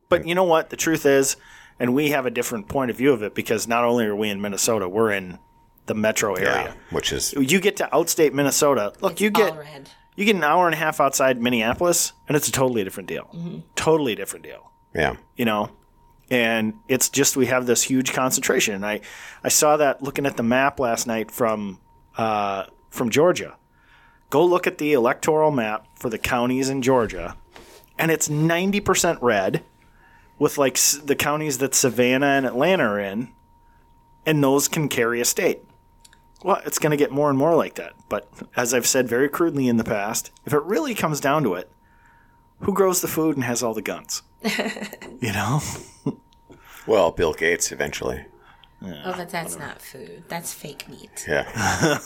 But 0.08 0.26
you 0.26 0.34
know 0.34 0.44
what? 0.44 0.70
The 0.70 0.76
truth 0.76 1.06
is, 1.06 1.36
and 1.78 1.94
we 1.94 2.10
have 2.10 2.26
a 2.26 2.30
different 2.30 2.68
point 2.68 2.90
of 2.90 2.96
view 2.96 3.12
of 3.12 3.22
it 3.22 3.32
because 3.32 3.68
not 3.68 3.84
only 3.84 4.06
are 4.06 4.16
we 4.16 4.28
in 4.28 4.40
Minnesota, 4.40 4.88
we're 4.88 5.12
in 5.12 5.38
the 5.86 5.94
metro 5.94 6.34
area. 6.34 6.74
which 6.90 7.12
is 7.12 7.32
You 7.32 7.60
get 7.60 7.76
to 7.76 7.88
outstate 7.92 8.32
Minnesota. 8.32 8.92
Look, 9.00 9.20
you 9.20 9.30
get 9.30 9.52
All 9.52 9.58
red. 9.58 9.88
You 10.16 10.24
get 10.24 10.36
an 10.36 10.44
hour 10.44 10.66
and 10.66 10.74
a 10.74 10.78
half 10.78 11.00
outside 11.00 11.40
Minneapolis, 11.40 12.12
and 12.28 12.36
it's 12.36 12.48
a 12.48 12.52
totally 12.52 12.84
different 12.84 13.08
deal. 13.08 13.62
Totally 13.74 14.14
different 14.14 14.44
deal. 14.44 14.70
yeah, 14.94 15.16
you 15.36 15.44
know? 15.44 15.70
And 16.30 16.74
it's 16.88 17.08
just 17.08 17.36
we 17.36 17.46
have 17.46 17.66
this 17.66 17.82
huge 17.82 18.12
concentration. 18.12 18.74
And 18.74 18.86
i 18.86 19.00
i 19.42 19.48
saw 19.48 19.76
that 19.76 20.02
looking 20.02 20.26
at 20.26 20.36
the 20.36 20.42
map 20.44 20.78
last 20.78 21.06
night 21.06 21.30
from 21.30 21.80
uh, 22.16 22.64
from 22.90 23.10
georgia. 23.10 23.56
Go 24.30 24.44
look 24.44 24.66
at 24.66 24.78
the 24.78 24.92
electoral 24.92 25.50
map 25.50 25.86
for 25.96 26.08
the 26.08 26.18
counties 26.18 26.68
in 26.68 26.82
georgia 26.82 27.36
and 27.98 28.10
it's 28.10 28.28
90% 28.28 29.18
red 29.20 29.62
with 30.38 30.56
like 30.56 30.78
the 31.04 31.16
counties 31.16 31.58
that 31.58 31.74
savannah 31.74 32.26
and 32.26 32.46
atlanta 32.46 32.84
are 32.84 32.98
in 32.98 33.28
and 34.24 34.42
those 34.42 34.68
can 34.68 34.88
carry 34.88 35.20
a 35.20 35.24
state 35.24 35.60
well 36.44 36.60
it's 36.64 36.78
going 36.78 36.90
to 36.90 36.96
get 36.96 37.10
more 37.10 37.28
and 37.28 37.38
more 37.38 37.54
like 37.54 37.74
that 37.74 37.92
but 38.08 38.28
as 38.56 38.72
i've 38.74 38.86
said 38.86 39.08
very 39.08 39.28
crudely 39.28 39.68
in 39.68 39.76
the 39.76 39.84
past 39.84 40.30
if 40.46 40.52
it 40.52 40.62
really 40.64 40.94
comes 40.94 41.20
down 41.20 41.42
to 41.42 41.54
it 41.54 41.70
who 42.60 42.72
grows 42.72 43.00
the 43.00 43.08
food 43.08 43.36
and 43.36 43.44
has 43.44 43.62
all 43.62 43.74
the 43.74 43.82
guns 43.82 44.22
you 45.20 45.32
know 45.32 45.60
well, 46.86 47.10
Bill 47.10 47.32
Gates 47.32 47.72
eventually. 47.72 48.24
Oh, 48.82 49.12
but 49.14 49.28
that's 49.28 49.58
not 49.58 49.82
food. 49.82 50.24
That's 50.28 50.54
fake 50.54 50.88
meat. 50.88 51.26
Yeah, 51.28 51.98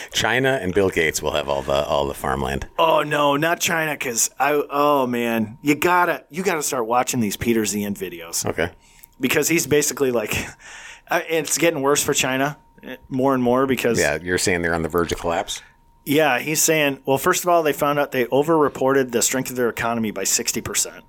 China 0.12 0.58
and 0.62 0.72
Bill 0.72 0.88
Gates 0.88 1.20
will 1.20 1.32
have 1.32 1.48
all 1.48 1.62
the 1.62 1.84
all 1.84 2.06
the 2.06 2.14
farmland. 2.14 2.68
Oh 2.78 3.02
no, 3.02 3.36
not 3.36 3.58
China, 3.58 3.92
because 3.92 4.30
I. 4.38 4.52
Oh 4.70 5.08
man, 5.08 5.58
you 5.62 5.74
gotta 5.74 6.24
you 6.30 6.44
gotta 6.44 6.62
start 6.62 6.86
watching 6.86 7.18
these 7.18 7.36
Peter 7.36 7.62
Zeihan 7.62 7.94
videos 7.98 8.46
Okay. 8.46 8.70
because 9.18 9.48
he's 9.48 9.66
basically 9.66 10.12
like, 10.12 10.36
uh, 11.10 11.22
it's 11.28 11.58
getting 11.58 11.82
worse 11.82 12.02
for 12.02 12.14
China 12.14 12.56
more 13.08 13.34
and 13.34 13.42
more 13.42 13.66
because 13.66 13.98
Yeah, 13.98 14.18
you're 14.22 14.38
saying 14.38 14.62
they're 14.62 14.74
on 14.74 14.82
the 14.82 14.88
verge 14.88 15.12
of 15.12 15.18
collapse. 15.18 15.62
yeah, 16.04 16.38
he's 16.38 16.62
saying 16.62 17.00
well, 17.06 17.18
first 17.18 17.44
of 17.44 17.48
all, 17.48 17.62
they 17.62 17.72
found 17.72 17.98
out 17.98 18.12
they 18.12 18.26
overreported 18.26 19.12
the 19.12 19.22
strength 19.22 19.50
of 19.50 19.56
their 19.56 19.68
economy 19.68 20.10
by 20.10 20.24
sixty 20.24 20.60
percent. 20.60 21.04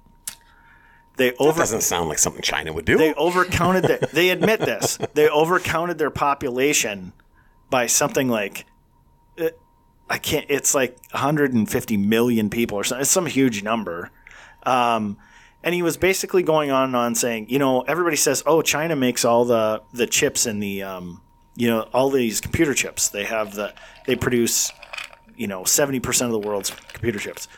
They 1.17 1.33
over 1.39 1.59
Doesn't 1.59 1.81
sound 1.81 2.09
like 2.09 2.19
something 2.19 2.41
China 2.43 2.73
would 2.73 2.85
do. 2.85 2.97
they 2.97 3.13
overcounted 3.13 3.81
the, 3.83 4.07
they 4.13 4.29
admit 4.29 4.59
this 4.59 4.97
they 5.15 5.27
overcounted 5.27 5.97
their 5.97 6.11
population 6.11 7.11
by 7.71 7.87
something 7.87 8.29
like 8.29 8.65
uh, 9.39 9.49
i 10.09 10.17
can't 10.19 10.45
it's 10.47 10.73
like 10.75 10.97
150 11.11 11.97
million 11.97 12.49
people 12.49 12.77
or 12.77 12.83
something 12.83 13.01
it's 13.01 13.09
some 13.11 13.25
huge 13.25 13.61
number 13.63 14.09
um, 14.63 15.17
and 15.63 15.73
he 15.73 15.81
was 15.81 15.97
basically 15.97 16.43
going 16.43 16.71
on 16.71 16.85
and 16.85 16.95
on 16.95 17.15
saying, 17.15 17.49
you 17.49 17.57
know, 17.57 17.81
everybody 17.81 18.15
says, 18.15 18.43
oh, 18.45 18.61
China 18.61 18.95
makes 18.95 19.23
all 19.25 19.43
the 19.45 19.81
the 19.93 20.05
chips 20.07 20.45
and 20.45 20.61
the, 20.61 20.83
um, 20.83 21.21
you 21.57 21.67
know, 21.67 21.81
all 21.93 22.09
these 22.09 22.39
computer 22.39 22.73
chips. 22.73 23.09
They 23.09 23.25
have 23.25 23.55
the, 23.55 23.73
they 24.05 24.15
produce, 24.15 24.71
you 25.35 25.47
know, 25.47 25.65
seventy 25.65 25.99
percent 25.99 26.33
of 26.33 26.41
the 26.41 26.47
world's 26.47 26.69
computer 26.69 27.19
chips. 27.19 27.49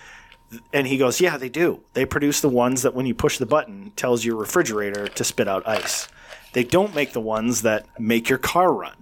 And 0.73 0.87
he 0.87 0.97
goes, 0.97 1.21
yeah, 1.21 1.37
they 1.37 1.49
do. 1.49 1.81
They 1.93 2.05
produce 2.05 2.41
the 2.41 2.49
ones 2.49 2.81
that 2.81 2.95
when 2.95 3.05
you 3.05 3.13
push 3.13 3.37
the 3.37 3.45
button 3.45 3.91
tells 3.95 4.25
your 4.25 4.35
refrigerator 4.35 5.07
to 5.07 5.23
spit 5.23 5.47
out 5.47 5.67
ice. 5.67 6.07
They 6.53 6.63
don't 6.63 6.95
make 6.95 7.13
the 7.13 7.21
ones 7.21 7.61
that 7.61 7.85
make 7.99 8.29
your 8.29 8.39
car 8.39 8.73
run. 8.73 8.95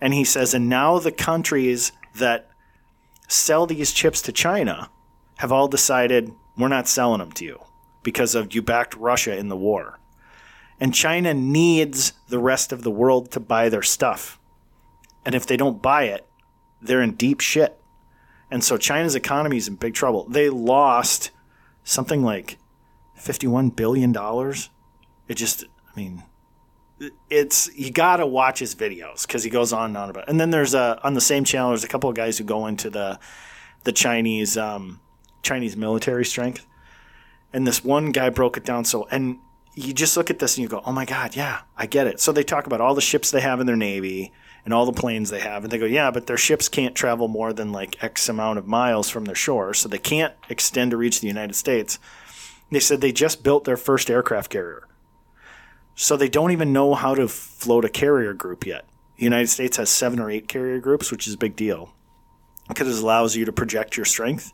And 0.00 0.12
he 0.12 0.24
says, 0.24 0.54
and 0.54 0.68
now 0.68 0.98
the 0.98 1.12
countries 1.12 1.92
that 2.16 2.50
sell 3.28 3.66
these 3.66 3.92
chips 3.92 4.20
to 4.22 4.32
China 4.32 4.90
have 5.36 5.52
all 5.52 5.68
decided 5.68 6.32
we're 6.56 6.68
not 6.68 6.88
selling 6.88 7.20
them 7.20 7.30
to 7.32 7.44
you 7.44 7.60
because 8.02 8.34
of 8.34 8.54
you 8.54 8.62
backed 8.62 8.96
Russia 8.96 9.36
in 9.36 9.48
the 9.48 9.56
war. 9.56 10.00
And 10.80 10.94
China 10.94 11.32
needs 11.32 12.12
the 12.28 12.38
rest 12.38 12.72
of 12.72 12.82
the 12.82 12.90
world 12.90 13.30
to 13.32 13.40
buy 13.40 13.68
their 13.68 13.82
stuff. 13.82 14.38
And 15.24 15.34
if 15.34 15.46
they 15.46 15.56
don't 15.56 15.80
buy 15.80 16.04
it, 16.04 16.26
they're 16.82 17.02
in 17.02 17.14
deep 17.14 17.40
shit. 17.40 17.80
And 18.50 18.62
so 18.62 18.76
China's 18.76 19.14
economy 19.14 19.56
is 19.56 19.68
in 19.68 19.76
big 19.76 19.94
trouble. 19.94 20.28
They 20.28 20.50
lost 20.50 21.30
something 21.82 22.22
like 22.22 22.58
$51 23.18 23.74
billion. 23.74 24.14
It 25.28 25.34
just, 25.34 25.64
I 25.64 25.98
mean, 26.00 26.22
it's 27.28 27.68
you 27.74 27.90
got 27.90 28.16
to 28.16 28.26
watch 28.26 28.58
his 28.58 28.74
videos 28.74 29.26
because 29.26 29.44
he 29.44 29.50
goes 29.50 29.72
on 29.72 29.90
and 29.90 29.96
on 29.96 30.10
about. 30.10 30.24
It. 30.24 30.30
And 30.30 30.40
then 30.40 30.50
there's 30.50 30.74
a 30.74 30.98
on 31.02 31.14
the 31.14 31.20
same 31.20 31.44
channel. 31.44 31.70
There's 31.70 31.84
a 31.84 31.88
couple 31.88 32.08
of 32.08 32.16
guys 32.16 32.38
who 32.38 32.44
go 32.44 32.66
into 32.66 32.90
the 32.90 33.18
the 33.84 33.92
Chinese 33.92 34.56
um, 34.56 35.00
Chinese 35.42 35.76
military 35.76 36.24
strength, 36.24 36.66
and 37.52 37.66
this 37.66 37.84
one 37.84 38.12
guy 38.12 38.30
broke 38.30 38.56
it 38.56 38.64
down 38.64 38.84
so. 38.84 39.06
And 39.10 39.38
you 39.76 39.92
just 39.92 40.16
look 40.16 40.30
at 40.30 40.38
this 40.38 40.56
and 40.56 40.62
you 40.62 40.68
go, 40.68 40.82
"Oh 40.84 40.92
my 40.92 41.04
god, 41.04 41.36
yeah, 41.36 41.60
I 41.76 41.86
get 41.86 42.06
it." 42.06 42.18
So 42.18 42.32
they 42.32 42.42
talk 42.42 42.66
about 42.66 42.80
all 42.80 42.94
the 42.94 43.00
ships 43.00 43.30
they 43.30 43.42
have 43.42 43.60
in 43.60 43.66
their 43.66 43.76
navy 43.76 44.32
and 44.64 44.74
all 44.74 44.86
the 44.86 44.92
planes 44.92 45.30
they 45.30 45.40
have, 45.40 45.62
and 45.62 45.70
they 45.70 45.78
go, 45.78 45.84
"Yeah, 45.84 46.10
but 46.10 46.26
their 46.26 46.38
ships 46.38 46.68
can't 46.68 46.94
travel 46.94 47.28
more 47.28 47.52
than 47.52 47.72
like 47.72 48.02
X 48.02 48.28
amount 48.28 48.58
of 48.58 48.66
miles 48.66 49.10
from 49.10 49.26
their 49.26 49.34
shore, 49.34 49.74
so 49.74 49.88
they 49.88 49.98
can't 49.98 50.34
extend 50.48 50.90
to 50.90 50.96
reach 50.96 51.20
the 51.20 51.28
United 51.28 51.54
States." 51.54 51.98
They 52.70 52.80
said 52.80 53.00
they 53.00 53.12
just 53.12 53.44
built 53.44 53.64
their 53.64 53.76
first 53.76 54.10
aircraft 54.10 54.50
carrier. 54.50 54.88
So 55.94 56.16
they 56.16 56.28
don't 56.28 56.50
even 56.50 56.72
know 56.72 56.94
how 56.94 57.14
to 57.14 57.28
float 57.28 57.84
a 57.84 57.88
carrier 57.88 58.34
group 58.34 58.66
yet. 58.66 58.86
The 59.16 59.24
United 59.24 59.48
States 59.48 59.76
has 59.76 59.88
seven 59.88 60.18
or 60.18 60.30
eight 60.30 60.48
carrier 60.48 60.80
groups, 60.80 61.10
which 61.10 61.26
is 61.28 61.34
a 61.34 61.38
big 61.38 61.54
deal 61.54 61.94
because 62.68 62.88
it 62.88 63.02
allows 63.02 63.36
you 63.36 63.44
to 63.44 63.52
project 63.52 63.96
your 63.96 64.04
strength. 64.04 64.52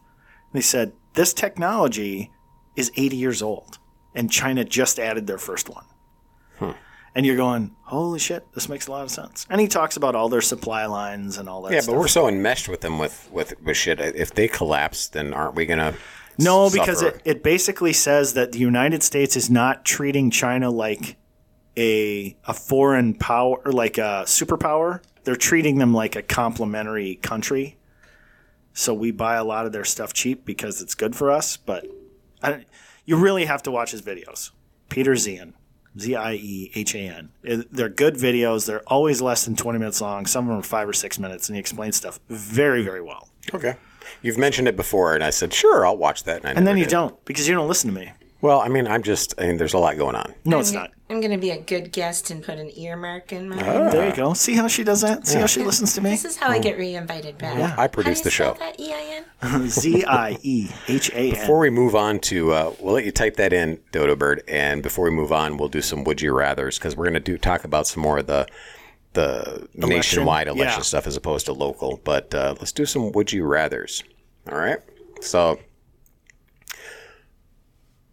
And 0.52 0.60
They 0.60 0.60
said 0.60 0.92
this 1.14 1.32
technology 1.32 2.30
is 2.76 2.92
80 2.96 3.16
years 3.16 3.42
old, 3.42 3.78
and 4.14 4.30
China 4.30 4.64
just 4.64 4.98
added 4.98 5.26
their 5.26 5.38
first 5.38 5.68
one. 5.68 5.84
Hmm. 6.58 6.70
And 7.14 7.26
you're 7.26 7.36
going, 7.36 7.74
holy 7.82 8.18
shit, 8.18 8.50
this 8.54 8.68
makes 8.68 8.86
a 8.86 8.90
lot 8.90 9.02
of 9.02 9.10
sense. 9.10 9.46
And 9.50 9.60
he 9.60 9.68
talks 9.68 9.96
about 9.98 10.14
all 10.14 10.30
their 10.30 10.40
supply 10.40 10.86
lines 10.86 11.36
and 11.36 11.48
all 11.48 11.62
that. 11.62 11.72
Yeah, 11.72 11.80
stuff. 11.80 11.94
but 11.94 12.00
we're 12.00 12.08
so 12.08 12.26
enmeshed 12.26 12.68
with 12.68 12.80
them 12.80 12.98
with, 12.98 13.28
with, 13.30 13.60
with 13.62 13.76
shit. 13.76 14.00
If 14.00 14.32
they 14.34 14.48
collapse, 14.48 15.08
then 15.08 15.34
aren't 15.34 15.54
we 15.54 15.66
gonna? 15.66 15.94
No, 16.38 16.70
because 16.70 17.02
it, 17.02 17.20
it 17.26 17.42
basically 17.42 17.92
says 17.92 18.32
that 18.34 18.52
the 18.52 18.58
United 18.58 19.02
States 19.02 19.36
is 19.36 19.50
not 19.50 19.84
treating 19.84 20.30
China 20.30 20.70
like 20.70 21.16
a 21.76 22.36
a 22.46 22.54
foreign 22.54 23.14
power 23.14 23.60
or 23.64 23.72
like 23.72 23.98
a 23.98 24.24
superpower. 24.24 25.02
They're 25.24 25.36
treating 25.36 25.78
them 25.78 25.92
like 25.92 26.16
a 26.16 26.22
complementary 26.22 27.16
country. 27.16 27.76
So 28.72 28.94
we 28.94 29.10
buy 29.10 29.34
a 29.34 29.44
lot 29.44 29.66
of 29.66 29.72
their 29.72 29.84
stuff 29.84 30.14
cheap 30.14 30.46
because 30.46 30.80
it's 30.80 30.94
good 30.94 31.14
for 31.14 31.30
us. 31.30 31.58
But 31.58 31.86
I, 32.42 32.50
don't- 32.50 32.66
you 33.12 33.18
really 33.18 33.44
have 33.44 33.62
to 33.64 33.70
watch 33.70 33.90
his 33.90 34.00
videos. 34.02 34.50
Peter 34.88 35.12
Zeihan, 35.12 35.52
Z 35.98 36.14
I 36.16 36.32
E 36.34 36.70
H 36.74 36.94
A 36.94 36.98
N. 36.98 37.30
They're 37.70 37.88
good 37.88 38.14
videos. 38.14 38.66
They're 38.66 38.82
always 38.86 39.20
less 39.20 39.44
than 39.44 39.54
twenty 39.56 39.78
minutes 39.78 40.00
long. 40.00 40.24
Some 40.26 40.44
of 40.46 40.48
them 40.48 40.58
are 40.60 40.62
five 40.62 40.88
or 40.88 40.92
six 40.94 41.18
minutes, 41.18 41.48
and 41.48 41.56
he 41.56 41.60
explains 41.60 41.96
stuff 41.96 42.18
very 42.28 42.82
very 42.82 43.02
well. 43.02 43.28
okay. 43.54 43.74
You've 44.22 44.38
mentioned 44.38 44.66
it 44.68 44.76
before, 44.76 45.14
and 45.14 45.22
I 45.22 45.30
said 45.30 45.52
sure, 45.54 45.86
I'll 45.86 45.96
watch 45.96 46.24
that. 46.24 46.38
And, 46.38 46.46
I 46.46 46.50
And 46.52 46.66
then 46.66 46.76
you 46.76 46.84
did. 46.84 46.90
don't 46.90 47.24
because 47.24 47.46
you 47.48 47.54
don't 47.54 47.68
listen 47.68 47.92
to 47.92 47.98
me. 48.00 48.10
Well, 48.40 48.60
I 48.60 48.68
mean, 48.68 48.86
I'm 48.88 49.02
just. 49.02 49.34
I 49.38 49.46
mean, 49.46 49.56
there's 49.58 49.74
a 49.74 49.78
lot 49.78 49.96
going 49.96 50.16
on. 50.16 50.34
No, 50.44 50.58
it's 50.58 50.72
not. 50.72 50.90
I'm 51.12 51.20
going 51.20 51.32
to 51.32 51.36
be 51.36 51.50
a 51.50 51.60
good 51.60 51.92
guest 51.92 52.30
and 52.30 52.42
put 52.42 52.58
an 52.58 52.70
earmark 52.74 53.32
in 53.34 53.46
mine. 53.46 53.58
There 53.58 54.08
you 54.08 54.16
go. 54.16 54.32
See 54.32 54.54
how 54.54 54.66
she 54.66 54.82
does 54.82 55.02
that? 55.02 55.26
See 55.26 55.38
how 55.38 55.44
she 55.44 55.62
listens 55.62 55.94
to 55.96 56.00
me? 56.00 56.08
This 56.08 56.24
is 56.24 56.38
how 56.38 56.48
I 56.48 56.58
get 56.58 56.78
re-invited 56.78 57.36
back. 57.36 57.58
Yeah. 57.58 57.74
I 57.76 57.86
produce 57.86 58.20
How 58.20 58.22
do 58.24 58.30
the 58.30 58.30
you 58.30 58.34
spell 58.34 58.54
show. 58.54 58.58
That 58.58 58.80
E-I-N? 58.80 59.68
Z 59.68 60.04
I 60.06 60.38
E 60.42 60.70
H 60.88 61.10
A 61.10 61.14
N. 61.18 61.30
Before 61.32 61.58
we 61.58 61.68
move 61.68 61.94
on 61.94 62.18
to, 62.20 62.52
uh, 62.52 62.74
we'll 62.80 62.94
let 62.94 63.04
you 63.04 63.12
type 63.12 63.36
that 63.36 63.52
in, 63.52 63.78
Dodo 63.92 64.16
Bird, 64.16 64.42
and 64.48 64.82
before 64.82 65.04
we 65.04 65.10
move 65.10 65.32
on, 65.32 65.58
we'll 65.58 65.68
do 65.68 65.82
some 65.82 66.02
would 66.04 66.22
you 66.22 66.32
rather's 66.32 66.78
because 66.78 66.96
we're 66.96 67.04
going 67.04 67.12
to 67.12 67.20
do 67.20 67.36
talk 67.36 67.64
about 67.64 67.86
some 67.86 68.02
more 68.02 68.16
of 68.18 68.26
the 68.26 68.46
the 69.12 69.68
nationwide 69.74 70.48
election 70.48 70.78
Yeah. 70.78 70.82
stuff 70.82 71.06
as 71.06 71.14
opposed 71.18 71.44
to 71.44 71.52
local. 71.52 72.00
But 72.04 72.34
uh, 72.34 72.54
let's 72.58 72.72
do 72.72 72.86
some 72.86 73.12
would 73.12 73.30
you 73.34 73.44
rather's. 73.44 74.02
All 74.50 74.56
right. 74.56 74.78
So, 75.20 75.58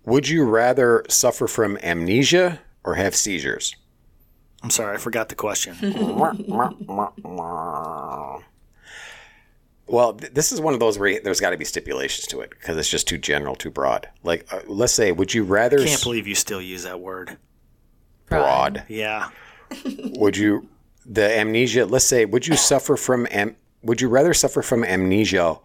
would 0.05 0.27
you 0.27 0.43
rather 0.43 1.05
suffer 1.07 1.47
from 1.47 1.77
amnesia 1.77 2.59
or 2.89 2.95
have 2.95 3.15
seizures? 3.15 3.75
I'm 4.63 4.71
sorry, 4.71 4.95
I 4.95 4.99
forgot 4.99 5.29
the 5.29 5.35
question. 5.35 5.75
Well, 9.87 10.13
th- 10.13 10.33
this 10.33 10.51
is 10.51 10.61
one 10.61 10.75
of 10.75 10.79
those 10.79 10.99
where 10.99 11.19
there's 11.21 11.39
got 11.39 11.49
to 11.49 11.57
be 11.57 11.65
stipulations 11.65 12.27
to 12.27 12.41
it 12.41 12.51
because 12.51 12.77
it's 12.77 12.89
just 12.89 13.07
too 13.07 13.17
general, 13.17 13.55
too 13.55 13.71
broad. 13.71 14.07
Like, 14.23 14.51
uh, 14.53 14.59
let's 14.67 14.93
say, 14.93 15.11
would 15.11 15.33
you 15.33 15.43
rather 15.43 15.77
I 15.79 15.85
Can't 15.85 15.93
s- 15.95 16.03
believe 16.03 16.27
you 16.27 16.35
still 16.35 16.61
use 16.61 16.83
that 16.83 16.99
word. 16.99 17.37
broad? 18.27 18.83
Yeah. 18.87 19.29
Would 20.15 20.35
you 20.37 20.67
the 21.05 21.37
amnesia? 21.39 21.85
Let's 21.85 22.05
say, 22.05 22.25
would 22.25 22.47
you 22.47 22.55
suffer 22.55 22.97
from 22.97 23.27
am, 23.31 23.55
Would 23.83 24.01
you 24.01 24.09
rather 24.09 24.33
suffer 24.33 24.61
from 24.63 24.83
amnesia 24.83 25.57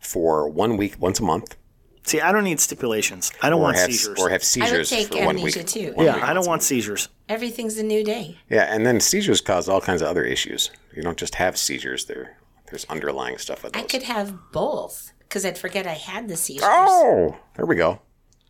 for 0.00 0.48
one 0.48 0.76
week, 0.76 0.94
once 1.00 1.18
a 1.20 1.24
month, 1.24 1.56
See, 2.04 2.20
I 2.20 2.32
don't 2.32 2.44
need 2.44 2.58
stipulations. 2.60 3.32
I 3.40 3.48
don't 3.48 3.60
or 3.60 3.64
want 3.64 3.76
have 3.76 3.86
seizures. 3.86 4.18
or 4.18 4.30
have 4.30 4.42
seizures 4.42 4.72
I 4.72 4.76
would 4.76 4.86
seizures 4.86 5.08
take 5.08 5.18
for 5.18 5.26
one 5.26 5.38
amnesia 5.38 5.58
week? 5.60 5.68
too. 5.68 5.94
yeah, 5.98 6.18
I 6.22 6.34
don't 6.34 6.46
want 6.46 6.62
seizures. 6.62 7.08
Everything's 7.28 7.78
a 7.78 7.82
new 7.82 8.02
day. 8.02 8.38
Yeah, 8.50 8.64
and 8.74 8.84
then 8.84 9.00
seizures 9.00 9.40
cause 9.40 9.68
all 9.68 9.80
kinds 9.80 10.02
of 10.02 10.08
other 10.08 10.24
issues. 10.24 10.70
You 10.94 11.02
don't 11.02 11.16
just 11.16 11.36
have 11.36 11.56
seizures; 11.56 12.06
there, 12.06 12.36
there's 12.70 12.84
underlying 12.86 13.38
stuff 13.38 13.62
with 13.62 13.76
I 13.76 13.82
could 13.82 14.02
have 14.02 14.34
both 14.52 15.12
because 15.20 15.46
I'd 15.46 15.58
forget 15.58 15.86
I 15.86 15.92
had 15.94 16.28
the 16.28 16.36
seizures. 16.36 16.64
Oh, 16.66 17.38
there 17.56 17.66
we 17.66 17.76
go. 17.76 18.00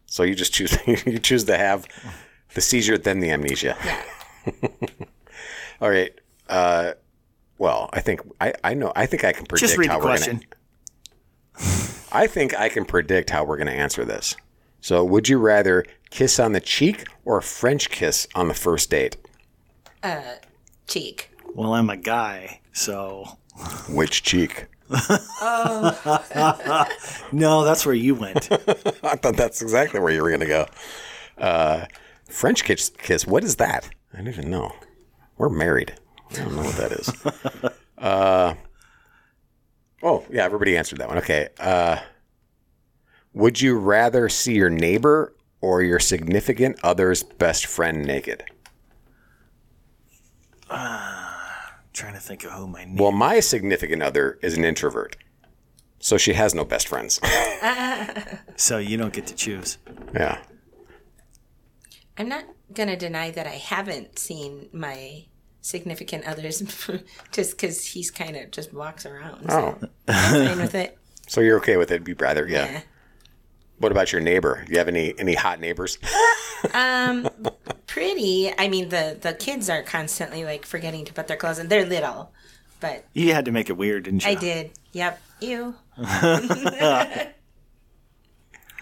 So 0.06 0.22
you 0.22 0.34
just 0.34 0.52
choose 0.52 0.76
you 0.86 1.18
choose 1.18 1.44
to 1.44 1.56
have 1.56 1.86
the 2.54 2.60
seizure 2.60 2.98
then 2.98 3.20
the 3.20 3.30
amnesia. 3.30 3.76
Yeah. 3.84 4.02
All 5.80 5.90
right. 5.90 6.12
Uh, 6.48 6.92
well, 7.58 7.88
I 7.92 8.00
think 8.00 8.20
I, 8.40 8.54
I 8.64 8.74
know 8.74 8.92
I 8.96 9.06
think 9.06 9.24
I 9.24 9.32
can 9.32 9.46
predict 9.46 9.68
Just 9.68 9.78
read 9.78 9.90
how 9.90 10.00
the 10.00 10.06
we're 10.06 10.18
gonna 10.18 10.40
I 12.12 12.26
think 12.26 12.58
I 12.58 12.68
can 12.68 12.84
predict 12.84 13.30
how 13.30 13.44
we're 13.44 13.56
gonna 13.56 13.70
answer 13.72 14.04
this. 14.04 14.36
So 14.80 15.04
would 15.04 15.28
you 15.28 15.38
rather 15.38 15.84
kiss 16.10 16.38
on 16.38 16.52
the 16.52 16.60
cheek 16.60 17.06
or 17.24 17.38
a 17.38 17.42
French 17.42 17.88
kiss 17.90 18.28
on 18.34 18.48
the 18.48 18.54
first 18.54 18.90
date? 18.90 19.16
Cheek. 20.86 21.30
Well, 21.54 21.74
I'm 21.74 21.88
a 21.90 21.96
guy, 21.96 22.60
so 22.72 23.38
Which 23.88 24.22
cheek? 24.22 24.66
oh. 24.90 26.86
no, 27.32 27.64
that's 27.64 27.86
where 27.86 27.94
you 27.94 28.14
went. 28.14 28.50
I 28.52 29.16
thought 29.16 29.36
that's 29.36 29.62
exactly 29.62 30.00
where 30.00 30.12
you 30.12 30.22
were 30.22 30.30
gonna 30.30 30.46
go. 30.46 30.66
Uh, 31.38 31.86
French 32.28 32.64
kiss 32.64 32.90
kiss, 32.90 33.26
what 33.26 33.44
is 33.44 33.56
that? 33.56 33.88
I 34.12 34.18
don't 34.18 34.28
even 34.28 34.50
know. 34.50 34.74
We're 35.38 35.48
married. 35.48 35.94
I 36.30 36.34
don't 36.36 36.56
know 36.56 36.62
what 36.62 36.76
that 36.76 36.92
is. 36.92 37.72
uh, 37.98 38.54
oh, 40.02 40.24
yeah, 40.30 40.44
everybody 40.44 40.76
answered 40.76 40.98
that 40.98 41.08
one. 41.08 41.18
Okay. 41.18 41.48
Uh, 41.58 41.98
would 43.32 43.60
you 43.60 43.78
rather 43.78 44.28
see 44.28 44.54
your 44.54 44.70
neighbor 44.70 45.34
or 45.60 45.82
your 45.82 45.98
significant 45.98 46.78
other's 46.82 47.22
best 47.22 47.66
friend 47.66 48.04
naked? 48.04 48.44
trying 51.92 52.14
to 52.14 52.20
think 52.20 52.42
of 52.44 52.52
who 52.52 52.66
my 52.66 52.84
name. 52.84 52.96
Well, 52.96 53.12
my 53.12 53.40
significant 53.40 54.02
other 54.02 54.38
is 54.42 54.56
an 54.56 54.64
introvert. 54.64 55.16
So 55.98 56.16
she 56.16 56.32
has 56.32 56.54
no 56.54 56.64
best 56.64 56.88
friends. 56.88 57.20
So 58.56 58.78
you 58.78 58.96
don't 58.96 59.12
get 59.12 59.26
to 59.28 59.34
choose. 59.34 59.78
yeah. 60.14 60.38
I'm 62.16 62.28
not 62.28 62.44
gonna 62.72 62.96
deny 62.96 63.30
that 63.30 63.46
I 63.46 63.56
haven't 63.56 64.18
seen 64.18 64.68
my 64.72 65.26
significant 65.62 66.26
others 66.26 66.60
just 67.32 67.52
because 67.52 67.84
he's 67.86 68.10
kind 68.10 68.36
of 68.36 68.50
just 68.50 68.74
walks 68.74 69.06
around. 69.06 69.48
So 69.48 69.78
Oh. 69.80 69.88
I'm 70.08 70.46
fine 70.48 70.58
with 70.58 70.74
it. 70.74 70.98
So 71.28 71.40
you're 71.40 71.56
okay 71.58 71.76
with 71.78 71.90
it? 71.92 72.06
You'd 72.06 72.20
rather, 72.20 72.46
yeah. 72.46 72.70
Yeah. 72.70 72.80
What 73.78 73.90
about 73.92 74.12
your 74.12 74.20
neighbor? 74.20 74.64
Do 74.66 74.72
you 74.72 74.78
have 74.78 74.88
any 74.88 75.14
any 75.18 75.34
hot 75.34 75.60
neighbors? 75.60 75.98
Um, 76.74 77.28
pretty. 77.88 78.52
I 78.56 78.68
mean, 78.68 78.88
the 78.90 79.16
the 79.20 79.32
kids 79.34 79.68
are 79.68 79.82
constantly 79.82 80.44
like 80.44 80.64
forgetting 80.64 81.04
to 81.06 81.12
put 81.12 81.26
their 81.26 81.36
clothes 81.36 81.58
in. 81.58 81.66
They're 81.68 81.84
little, 81.84 82.32
but 82.78 83.04
You 83.14 83.32
had 83.34 83.44
to 83.46 83.50
make 83.52 83.68
it 83.68 83.76
weird, 83.76 84.04
didn't 84.04 84.24
you? 84.24 84.30
I 84.30 84.34
did. 84.36 84.70
Yep. 84.92 85.20
You. 85.40 85.74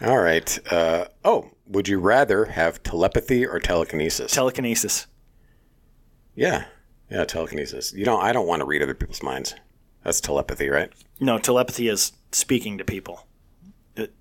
All 0.03 0.19
right. 0.19 0.59
Uh, 0.73 1.07
oh, 1.25 1.51
would 1.67 1.89
you 1.89 2.01
rather 2.01 2.47
have 2.47 2.83
telepathy 2.83 3.47
or 3.47 3.61
telekinesis? 3.61 4.33
Telekinesis. 4.33 5.07
Yeah, 6.35 6.65
yeah, 7.11 7.25
telekinesis. 7.25 7.93
You 7.93 8.05
don't. 8.05 8.23
I 8.23 8.33
don't 8.33 8.47
want 8.47 8.61
to 8.61 8.67
read 8.67 8.83
other 8.83 8.95
people's 8.95 9.23
minds. 9.23 9.55
That's 10.05 10.21
telepathy, 10.21 10.69
right? 10.69 10.91
No, 11.21 11.39
telepathy 11.39 11.89
is 11.89 12.13
speaking 12.33 12.79
to 12.79 12.85
people. 12.85 13.27
It- 13.97 14.15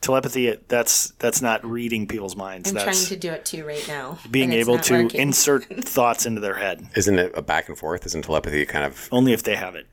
telepathy 0.00 0.56
that's 0.68 1.10
that's 1.12 1.40
not 1.40 1.64
reading 1.64 2.06
people's 2.06 2.36
minds. 2.36 2.68
I'm 2.68 2.74
that's 2.74 2.84
trying 2.84 3.08
to 3.08 3.16
do 3.16 3.32
it 3.32 3.44
too 3.44 3.64
right 3.64 3.84
now. 3.88 4.18
being 4.30 4.52
able 4.52 4.78
to 4.80 5.04
working. 5.04 5.20
insert 5.20 5.64
thoughts 5.84 6.26
into 6.26 6.40
their 6.40 6.54
head. 6.56 6.88
Isn't 6.96 7.18
it 7.18 7.32
a 7.34 7.42
back 7.42 7.68
and 7.68 7.78
forth? 7.78 8.04
Isn't 8.06 8.22
telepathy 8.22 8.66
kind 8.66 8.84
of? 8.84 9.08
Only 9.12 9.32
if 9.32 9.42
they 9.42 9.54
have 9.56 9.74
it. 9.74 9.86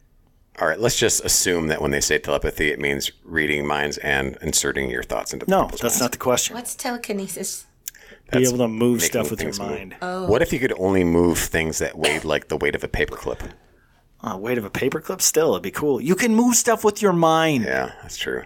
All 0.59 0.67
right, 0.67 0.79
let's 0.79 0.97
just 0.97 1.23
assume 1.23 1.67
that 1.69 1.81
when 1.81 1.91
they 1.91 2.01
say 2.01 2.17
telepathy, 2.19 2.69
it 2.69 2.81
means 2.81 3.11
reading 3.23 3.65
minds 3.65 3.97
and 3.99 4.37
inserting 4.41 4.89
your 4.89 5.03
thoughts 5.03 5.31
into 5.31 5.45
No, 5.49 5.61
people's 5.63 5.79
that's 5.79 5.93
minds. 5.93 6.01
not 6.01 6.11
the 6.11 6.17
question. 6.17 6.53
What's 6.55 6.75
telekinesis? 6.75 7.65
Be 8.31 8.43
able 8.47 8.57
to 8.59 8.67
move 8.67 9.01
stuff 9.01 9.31
with 9.31 9.41
your 9.41 9.51
things 9.51 9.59
move. 9.59 9.69
mind. 10.01 10.27
What 10.29 10.41
if 10.41 10.51
you 10.53 10.59
could 10.59 10.73
only 10.79 11.03
move 11.03 11.37
things 11.39 11.79
that 11.79 11.97
weighed 11.97 12.23
like 12.23 12.47
the 12.47 12.57
weight 12.57 12.75
of 12.75 12.83
a 12.83 12.87
paperclip? 12.87 13.51
Oh, 14.23 14.37
weight 14.37 14.57
of 14.57 14.65
a 14.65 14.69
paperclip? 14.69 15.21
Still, 15.21 15.51
it'd 15.51 15.63
be 15.63 15.71
cool. 15.71 16.01
You 16.01 16.15
can 16.15 16.35
move 16.35 16.55
stuff 16.55 16.83
with 16.83 17.01
your 17.01 17.13
mind. 17.13 17.63
Yeah, 17.63 17.93
that's 18.01 18.17
true. 18.17 18.43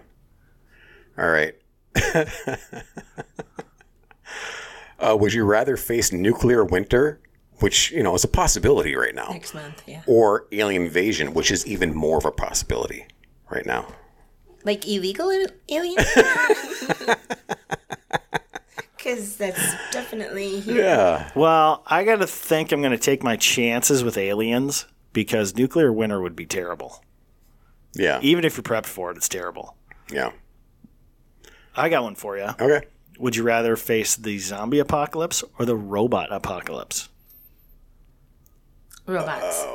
All 1.17 1.29
right. 1.29 1.55
uh, 4.99 5.15
would 5.19 5.34
you 5.34 5.43
rather 5.45 5.77
face 5.77 6.11
nuclear 6.11 6.63
winter, 6.63 7.19
which 7.59 7.91
you 7.91 8.03
know 8.03 8.13
is 8.15 8.23
a 8.23 8.27
possibility 8.27 8.95
right 8.95 9.13
now, 9.15 9.27
Next 9.31 9.53
month, 9.53 9.84
yeah. 9.88 10.01
or 10.07 10.47
alien 10.51 10.84
invasion, 10.84 11.34
which 11.34 11.51
is 11.51 11.65
even 11.67 11.93
more 11.95 12.17
of 12.17 12.25
a 12.25 12.31
possibility 12.31 13.05
right 13.49 13.65
now? 13.65 13.88
Like 14.63 14.88
illegal 14.88 15.29
al- 15.29 15.47
aliens? 15.69 16.05
Because 19.04 19.36
that's 19.36 19.76
definitely 19.91 20.60
Yeah. 20.60 21.30
Well, 21.36 21.84
I 21.88 22.04
got 22.06 22.18
to 22.18 22.28
think 22.28 22.72
I'm 22.72 22.82
going 22.82 22.91
to 22.91 22.97
take 22.97 23.22
my 23.22 23.36
chances 23.36 24.04
with 24.04 24.18
aliens 24.18 24.86
because 25.12 25.56
nuclear 25.56 25.91
winter 25.91 26.22
would 26.22 26.36
be 26.36 26.45
terrible. 26.45 27.04
Yeah. 27.93 28.20
Even 28.22 28.45
if 28.45 28.56
you're 28.56 28.64
prepped 28.64 28.86
for 28.86 29.12
it, 29.12 29.18
it's 29.18 29.28
terrible. 29.28 29.76
Yeah. 30.12 30.32
I 31.76 31.89
got 31.89 32.04
one 32.04 32.16
for 32.16 32.38
you. 32.38 32.49
Okay. 32.60 32.88
Would 33.20 33.36
you 33.36 33.43
rather 33.43 33.76
face 33.76 34.16
the 34.16 34.39
zombie 34.39 34.80
apocalypse 34.80 35.43
or 35.60 35.66
the 35.66 35.76
robot 35.76 36.32
apocalypse? 36.32 37.10
robots. 39.06 39.66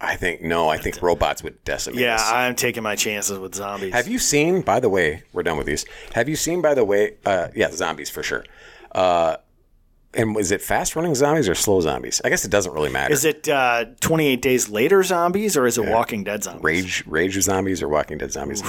I 0.00 0.16
think 0.16 0.40
no. 0.40 0.68
I 0.68 0.78
think 0.78 1.02
robots 1.02 1.42
would 1.42 1.62
decimate. 1.64 2.00
Yeah, 2.00 2.14
us. 2.14 2.30
I'm 2.32 2.54
taking 2.54 2.82
my 2.82 2.96
chances 2.96 3.38
with 3.38 3.54
zombies. 3.54 3.92
Have 3.92 4.08
you 4.08 4.18
seen? 4.18 4.62
By 4.62 4.80
the 4.80 4.88
way, 4.88 5.22
we're 5.32 5.42
done 5.42 5.58
with 5.58 5.66
these. 5.66 5.84
Have 6.14 6.28
you 6.28 6.36
seen? 6.36 6.62
By 6.62 6.72
the 6.72 6.84
way, 6.84 7.16
uh, 7.26 7.48
yeah, 7.54 7.70
zombies 7.70 8.08
for 8.08 8.22
sure. 8.22 8.44
Uh, 8.92 9.36
and 10.14 10.34
was 10.34 10.50
it 10.50 10.60
fast 10.60 10.96
running 10.96 11.14
zombies 11.14 11.48
or 11.48 11.54
slow 11.54 11.80
zombies? 11.80 12.20
I 12.24 12.30
guess 12.30 12.44
it 12.44 12.50
doesn't 12.50 12.72
really 12.72 12.90
matter. 12.90 13.12
Is 13.12 13.24
it 13.24 13.48
uh, 13.48 13.86
28 14.00 14.42
days 14.42 14.68
later 14.68 15.02
zombies 15.02 15.56
or 15.56 15.66
is 15.66 15.78
it 15.78 15.86
Walking 15.86 16.24
Dead 16.24 16.42
zombies? 16.42 16.64
rage 16.64 17.04
rage 17.06 17.40
zombies 17.40 17.82
or 17.82 17.88
Walking 17.88 18.18
Dead 18.18 18.32
zombies? 18.32 18.62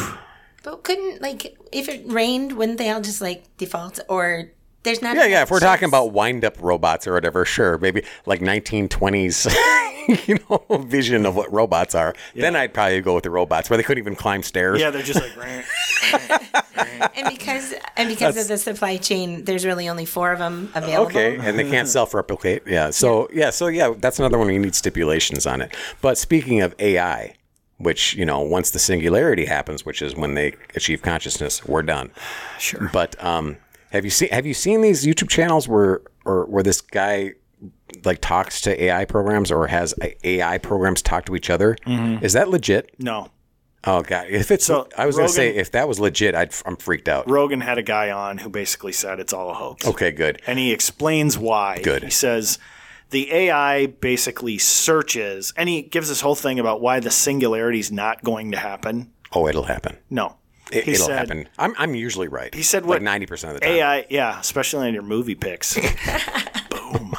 But 0.64 0.84
couldn't, 0.84 1.22
like, 1.24 1.58
if 1.72 1.90
it 1.90 2.04
rained, 2.06 2.54
wouldn't 2.54 2.78
they 2.78 2.92
all 2.92 3.02
just, 3.02 3.20
like, 3.22 3.46
default? 3.58 4.00
Or 4.08 4.52
there's 4.84 5.02
not. 5.02 5.16
Yeah, 5.16 5.26
yeah. 5.26 5.42
If 5.44 5.52
we're 5.52 5.60
talking 5.60 5.88
about 5.88 6.12
wind 6.12 6.44
up 6.44 6.58
robots 6.62 7.08
or 7.08 7.14
whatever, 7.14 7.46
sure, 7.46 7.78
maybe 7.78 8.04
like 8.26 8.40
1920s, 8.40 10.28
you 10.28 10.40
know, 10.50 10.78
vision 10.80 11.26
of 11.26 11.36
what 11.36 11.52
robots 11.52 11.94
are. 11.94 12.16
Then 12.36 12.56
I'd 12.56 12.74
probably 12.74 13.02
go 13.02 13.16
with 13.16 13.24
the 13.24 13.30
robots 13.30 13.70
where 13.70 13.78
they 13.78 13.84
couldn't 13.84 14.02
even 14.02 14.16
climb 14.16 14.44
stairs. 14.44 14.80
Yeah, 14.80 14.90
they're 14.90 15.04
just 15.04 15.22
like, 15.22 15.38
"Rah." 15.38 15.62
And 17.16 17.30
because, 17.30 17.74
and 17.98 18.10
because 18.10 18.38
of 18.38 18.48
the 18.48 18.58
supply 18.58 18.98
chain, 18.98 19.46
there's 19.46 19.66
really 19.66 19.88
only 19.90 20.06
four 20.06 20.32
of 20.32 20.40
them 20.40 20.72
available. 20.74 21.08
Okay, 21.08 21.38
and 21.38 21.58
they 21.58 21.70
can't 21.70 21.88
self-replicate. 21.88 22.64
Yeah. 22.66 22.90
So 22.90 23.28
yeah, 23.34 23.50
so 23.50 23.68
yeah, 23.68 23.94
that's 23.98 24.20
another 24.20 24.38
one 24.38 24.48
we 24.48 24.58
need 24.58 24.76
stipulations 24.76 25.46
on 25.46 25.62
it. 25.62 25.76
But 26.02 26.18
speaking 26.18 26.62
of 26.62 26.76
AI, 26.80 27.36
which 27.78 28.14
you 28.16 28.26
know, 28.26 28.40
once 28.42 28.72
the 28.72 28.80
singularity 28.80 29.46
happens, 29.46 29.86
which 29.86 30.02
is 30.02 30.16
when 30.16 30.34
they 30.36 30.56
achieve 30.76 31.02
consciousness, 31.02 31.66
we're 31.66 31.84
done. 31.84 32.12
sure. 32.60 32.90
But 32.94 33.22
um, 33.24 33.58
have 33.92 34.04
you 34.04 34.12
seen 34.12 34.30
have 34.30 34.46
you 34.46 34.54
seen 34.54 34.82
these 34.82 35.06
YouTube 35.06 35.30
channels 35.30 35.68
where 35.68 36.02
or 36.26 36.46
where 36.46 36.64
this 36.64 36.82
guy 36.82 37.34
like 38.06 38.20
talks 38.22 38.62
to 38.62 38.84
AI 38.84 39.06
programs 39.06 39.52
or 39.52 39.68
has 39.68 39.94
uh, 40.02 40.08
AI 40.24 40.58
programs 40.58 41.02
talk 41.02 41.26
to 41.26 41.36
each 41.36 41.50
other? 41.50 41.76
Mm-hmm. 41.86 42.24
Is 42.24 42.34
that 42.34 42.50
legit? 42.50 42.96
No. 43.00 43.30
Oh 43.84 44.04
god, 44.04 44.28
if 44.30 44.52
it's 44.52 44.66
So, 44.66 44.88
I 44.96 45.06
was 45.08 45.16
gonna 45.16 45.28
say 45.28 45.56
if 45.56 45.72
that 45.72 45.88
was 45.88 46.00
legit, 46.00 46.36
I'd, 46.36 46.54
I'm 46.66 46.78
freaked 46.78 47.10
out. 47.10 47.30
Rogan 47.30 47.62
had 47.62 47.78
a 47.78 47.84
guy 47.84 48.12
on 48.12 48.38
who 48.38 48.50
basically 48.50 48.92
said 48.92 49.20
it's 49.20 49.34
all 49.34 49.50
a 49.50 49.54
hoax. 49.54 49.86
Okay, 49.88 50.12
good. 50.12 50.42
And 50.46 50.60
he 50.60 50.72
explains 50.72 51.38
why. 51.38 51.82
Good. 51.82 52.04
He 52.04 52.12
says 52.12 52.60
the 53.10 53.32
AI 53.34 53.88
basically 53.88 54.58
searches, 54.58 55.52
and 55.58 55.68
he 55.68 55.82
gives 55.82 56.10
this 56.10 56.22
whole 56.22 56.36
thing 56.36 56.60
about 56.60 56.80
why 56.80 57.00
the 57.00 57.12
singularity 57.12 57.80
is 57.80 57.92
not 57.92 58.24
going 58.24 58.52
to 58.52 58.58
happen. 58.58 59.12
Oh, 59.34 59.48
it'll 59.48 59.64
happen. 59.64 59.98
No. 60.10 60.38
It, 60.72 60.98
said- 60.98 61.18
happen. 61.18 61.50
I'm, 61.58 61.74
I'm 61.78 61.96
usually 61.96 62.28
right. 62.28 62.54
He 62.54 62.64
said 62.64 62.84
like 62.84 62.90
what 62.90 63.02
ninety 63.02 63.26
percent 63.26 63.56
of 63.56 63.62
the 63.62 63.68
time. 63.68 63.76
AI, 63.76 64.06
yeah, 64.10 64.40
especially 64.40 64.88
on 64.88 64.94
your 64.94 65.04
movie 65.04 65.36
picks. 65.36 65.78
Boom. 66.70 67.16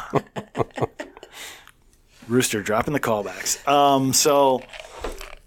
Rooster 2.28 2.62
dropping 2.62 2.94
the 2.94 3.00
callbacks. 3.00 3.66
Um, 3.68 4.12
so 4.12 4.62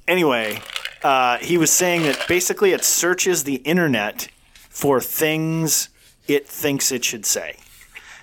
anyway, 0.08 0.60
uh, 1.04 1.38
he 1.38 1.58
was 1.58 1.72
saying 1.72 2.04
that 2.04 2.26
basically 2.28 2.74
it 2.74 2.84
searches 2.84 3.44
the 3.44 3.56
internet 3.56 4.30
for 4.70 5.00
things 5.00 5.90
it 6.28 6.48
thinks 6.48 6.92
it 6.92 7.04
should 7.04 7.26
say. 7.26 7.58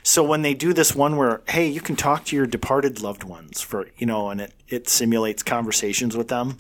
So 0.03 0.25
when 0.25 0.43
they 0.43 0.55
do 0.55 0.73
this 0.73 0.95
one 0.95 1.17
where, 1.17 1.43
hey, 1.49 1.69
you 1.69 1.81
can 1.81 1.95
talk 1.95 2.25
to 2.27 2.37
your 2.37 2.47
departed 2.47 3.01
loved 3.01 3.23
ones 3.23 3.61
for, 3.61 3.89
you 3.97 4.07
know, 4.07 4.31
and 4.31 4.41
it, 4.41 4.53
it 4.69 4.89
simulates 4.89 5.43
conversations 5.45 6.17
with 6.17 6.27
them, 6.29 6.59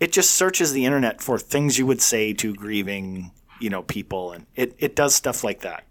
it 0.00 0.12
just 0.12 0.32
searches 0.32 0.72
the 0.72 0.84
internet 0.84 1.20
for 1.20 1.38
things 1.38 1.78
you 1.78 1.86
would 1.86 2.00
say 2.00 2.32
to 2.34 2.54
grieving, 2.54 3.32
you 3.60 3.70
know, 3.70 3.82
people, 3.82 4.32
and 4.32 4.46
it, 4.54 4.74
it 4.78 4.94
does 4.94 5.14
stuff 5.14 5.42
like 5.42 5.60
that. 5.60 5.84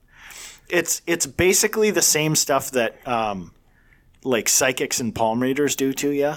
It's 0.69 1.01
it's 1.07 1.25
basically 1.25 1.91
the 1.91 2.01
same 2.01 2.35
stuff 2.35 2.71
that 2.71 3.05
um, 3.07 3.51
like 4.23 4.49
psychics 4.49 4.99
and 4.99 5.15
palm 5.15 5.41
readers 5.41 5.75
do 5.75 5.93
to 5.93 6.11
you. 6.11 6.35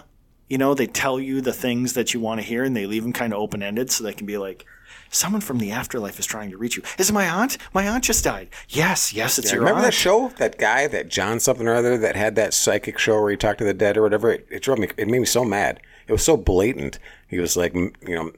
You 0.48 0.58
know, 0.58 0.74
they 0.74 0.86
tell 0.86 1.20
you 1.20 1.40
the 1.40 1.52
things 1.52 1.92
that 1.94 2.12
you 2.12 2.20
want 2.20 2.40
to 2.40 2.46
hear, 2.46 2.64
and 2.64 2.76
they 2.76 2.86
leave 2.86 3.02
them 3.02 3.12
kind 3.12 3.32
of 3.32 3.38
open 3.38 3.62
ended, 3.62 3.90
so 3.90 4.02
they 4.02 4.12
can 4.12 4.26
be 4.26 4.38
like, 4.38 4.66
"Someone 5.10 5.40
from 5.40 5.58
the 5.58 5.70
afterlife 5.70 6.18
is 6.18 6.26
trying 6.26 6.50
to 6.50 6.56
reach 6.56 6.76
you." 6.76 6.82
Is 6.98 7.10
it 7.10 7.12
my 7.12 7.28
aunt? 7.28 7.56
My 7.72 7.88
aunt 7.88 8.04
just 8.04 8.24
died. 8.24 8.48
Yes, 8.68 9.12
yes, 9.12 9.38
it's 9.38 9.52
your 9.52 9.60
Remember 9.60 9.78
aunt. 9.78 9.86
that 9.86 9.94
show? 9.94 10.32
That 10.38 10.58
guy, 10.58 10.86
that 10.88 11.08
John 11.08 11.38
something 11.40 11.66
or 11.68 11.74
other, 11.74 11.98
that 11.98 12.16
had 12.16 12.34
that 12.36 12.54
psychic 12.54 12.98
show 12.98 13.20
where 13.20 13.30
he 13.30 13.36
talked 13.36 13.58
to 13.58 13.64
the 13.64 13.74
dead 13.74 13.96
or 13.96 14.02
whatever. 14.02 14.32
It, 14.32 14.46
it 14.50 14.62
drove 14.62 14.78
me. 14.78 14.88
It 14.96 15.08
made 15.08 15.20
me 15.20 15.26
so 15.26 15.44
mad. 15.44 15.80
It 16.10 16.14
was 16.14 16.24
so 16.24 16.36
blatant. 16.36 16.98
He 17.28 17.38
was 17.38 17.56
like, 17.56 17.72
you 17.74 17.92
know, 18.08 18.32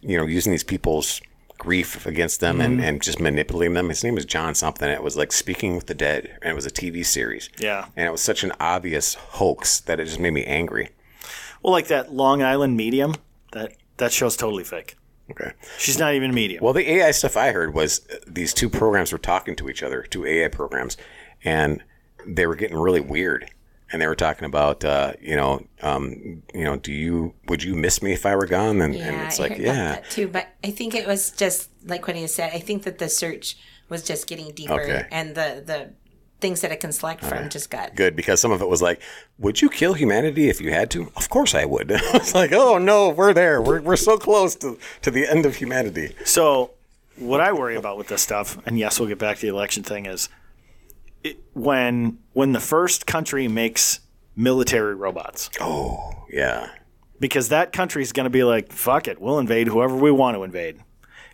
you 0.00 0.16
know, 0.16 0.24
using 0.26 0.50
these 0.50 0.64
people's 0.64 1.20
grief 1.58 2.06
against 2.06 2.40
them 2.40 2.60
and, 2.60 2.78
Mm-hmm. 2.78 2.84
and 2.88 3.02
just 3.02 3.20
manipulating 3.20 3.74
them. 3.74 3.90
His 3.90 4.02
name 4.02 4.14
was 4.14 4.24
John 4.24 4.54
something. 4.54 4.88
It 4.88 5.02
was 5.02 5.16
like 5.16 5.30
Speaking 5.30 5.76
with 5.76 5.86
the 5.86 5.94
Dead, 5.94 6.38
and 6.42 6.50
it 6.50 6.54
was 6.54 6.66
a 6.66 6.70
TV 6.70 7.04
series. 7.04 7.50
Yeah. 7.58 7.86
and 7.96 8.06
it 8.08 8.10
was 8.10 8.22
such 8.22 8.42
an 8.42 8.52
obvious 8.58 9.14
hoax 9.14 9.78
that 9.80 10.00
it 10.00 10.06
just 10.06 10.18
made 10.18 10.32
me 10.32 10.42
angry. 10.44 10.88
Well, 11.62 11.72
like 11.72 11.86
that 11.88 12.12
Long 12.12 12.42
Island 12.42 12.76
medium. 12.76 13.14
That 13.52 13.74
that 13.98 14.10
show's 14.12 14.36
totally 14.36 14.64
fake. 14.64 14.96
Okay. 15.30 15.52
She's 15.78 15.98
not 15.98 16.14
even 16.14 16.30
a 16.30 16.32
medium. 16.32 16.64
Well, 16.64 16.72
the 16.72 16.90
AI 16.90 17.10
stuff 17.12 17.36
I 17.36 17.52
heard 17.52 17.74
was 17.74 18.00
uh, 18.10 18.16
these 18.26 18.52
two 18.54 18.68
programs 18.70 19.12
were 19.12 19.18
talking 19.18 19.54
to 19.56 19.68
each 19.68 19.82
other, 19.82 20.02
two 20.02 20.24
AI 20.26 20.48
programs, 20.48 20.96
and 21.44 21.84
they 22.26 22.46
were 22.46 22.56
getting 22.56 22.76
really 22.78 23.00
weird. 23.00 23.50
And 23.92 24.00
they 24.00 24.06
were 24.06 24.14
talking 24.14 24.46
about, 24.46 24.84
uh, 24.84 25.12
you 25.20 25.36
know, 25.36 25.64
um, 25.82 26.42
you 26.54 26.64
know, 26.64 26.76
do 26.76 26.92
you 26.92 27.34
would 27.48 27.62
you 27.62 27.74
miss 27.74 28.02
me 28.02 28.12
if 28.12 28.24
I 28.24 28.34
were 28.34 28.46
gone? 28.46 28.80
And, 28.80 28.94
Yeah, 28.94 29.08
and 29.12 29.22
it's 29.26 29.38
I 29.38 29.42
like, 29.42 29.52
heard 29.52 29.60
yeah, 29.60 29.92
that 29.92 30.10
too. 30.10 30.28
But 30.28 30.48
I 30.64 30.70
think 30.70 30.94
it 30.94 31.06
was 31.06 31.30
just 31.30 31.68
like 31.84 32.06
what 32.06 32.16
he 32.16 32.26
said. 32.26 32.52
I 32.54 32.58
think 32.58 32.84
that 32.84 32.98
the 32.98 33.08
search 33.08 33.56
was 33.90 34.02
just 34.02 34.26
getting 34.26 34.50
deeper, 34.52 34.80
Okay. 34.80 35.06
and 35.10 35.34
the 35.34 35.62
the 35.66 35.90
things 36.40 36.60
that 36.62 36.72
it 36.72 36.80
can 36.80 36.90
select 36.90 37.22
from 37.24 37.48
just 37.50 37.70
got. 37.70 37.94
good 37.94 38.16
because 38.16 38.40
some 38.40 38.50
of 38.50 38.60
it 38.60 38.68
was 38.68 38.82
like, 38.82 39.00
would 39.38 39.62
you 39.62 39.68
kill 39.70 39.92
humanity 39.94 40.48
if 40.48 40.60
you 40.60 40.72
had 40.72 40.90
to? 40.90 41.12
Of 41.14 41.28
course 41.28 41.54
I 41.54 41.64
would. 41.66 41.90
it's 41.94 42.34
like, 42.34 42.52
oh 42.52 42.78
no, 42.78 43.10
we're 43.10 43.32
there. 43.34 43.60
We're 43.60 43.80
we're 43.82 43.96
so 43.96 44.16
close 44.16 44.56
to 44.56 44.78
to 45.02 45.10
the 45.10 45.28
end 45.30 45.44
of 45.46 45.56
humanity. 45.56 46.14
So, 46.24 46.70
what 47.16 47.40
I 47.40 47.52
worry 47.52 47.76
about 47.76 47.98
with 47.98 48.08
this 48.08 48.22
stuff, 48.22 48.58
and 48.66 48.78
yes, 48.78 48.98
we'll 48.98 49.08
get 49.08 49.18
back 49.18 49.36
to 49.36 49.42
the 49.42 49.48
election 49.54 49.82
thing, 49.82 50.06
is 50.06 50.28
it, 51.24 51.38
when 51.54 52.18
when 52.32 52.52
the 52.52 52.60
first 52.60 53.06
country 53.06 53.48
makes 53.48 54.00
military 54.36 54.94
robots, 54.94 55.50
Oh 55.60 56.24
yeah, 56.30 56.70
because 57.20 57.48
that 57.50 57.72
country 57.72 58.02
is 58.02 58.12
going 58.12 58.24
to 58.24 58.30
be 58.30 58.44
like, 58.44 58.72
"Fuck 58.72 59.08
it, 59.08 59.20
we'll 59.20 59.38
invade 59.38 59.68
whoever 59.68 59.96
we 59.96 60.10
want 60.10 60.36
to 60.36 60.42
invade." 60.42 60.80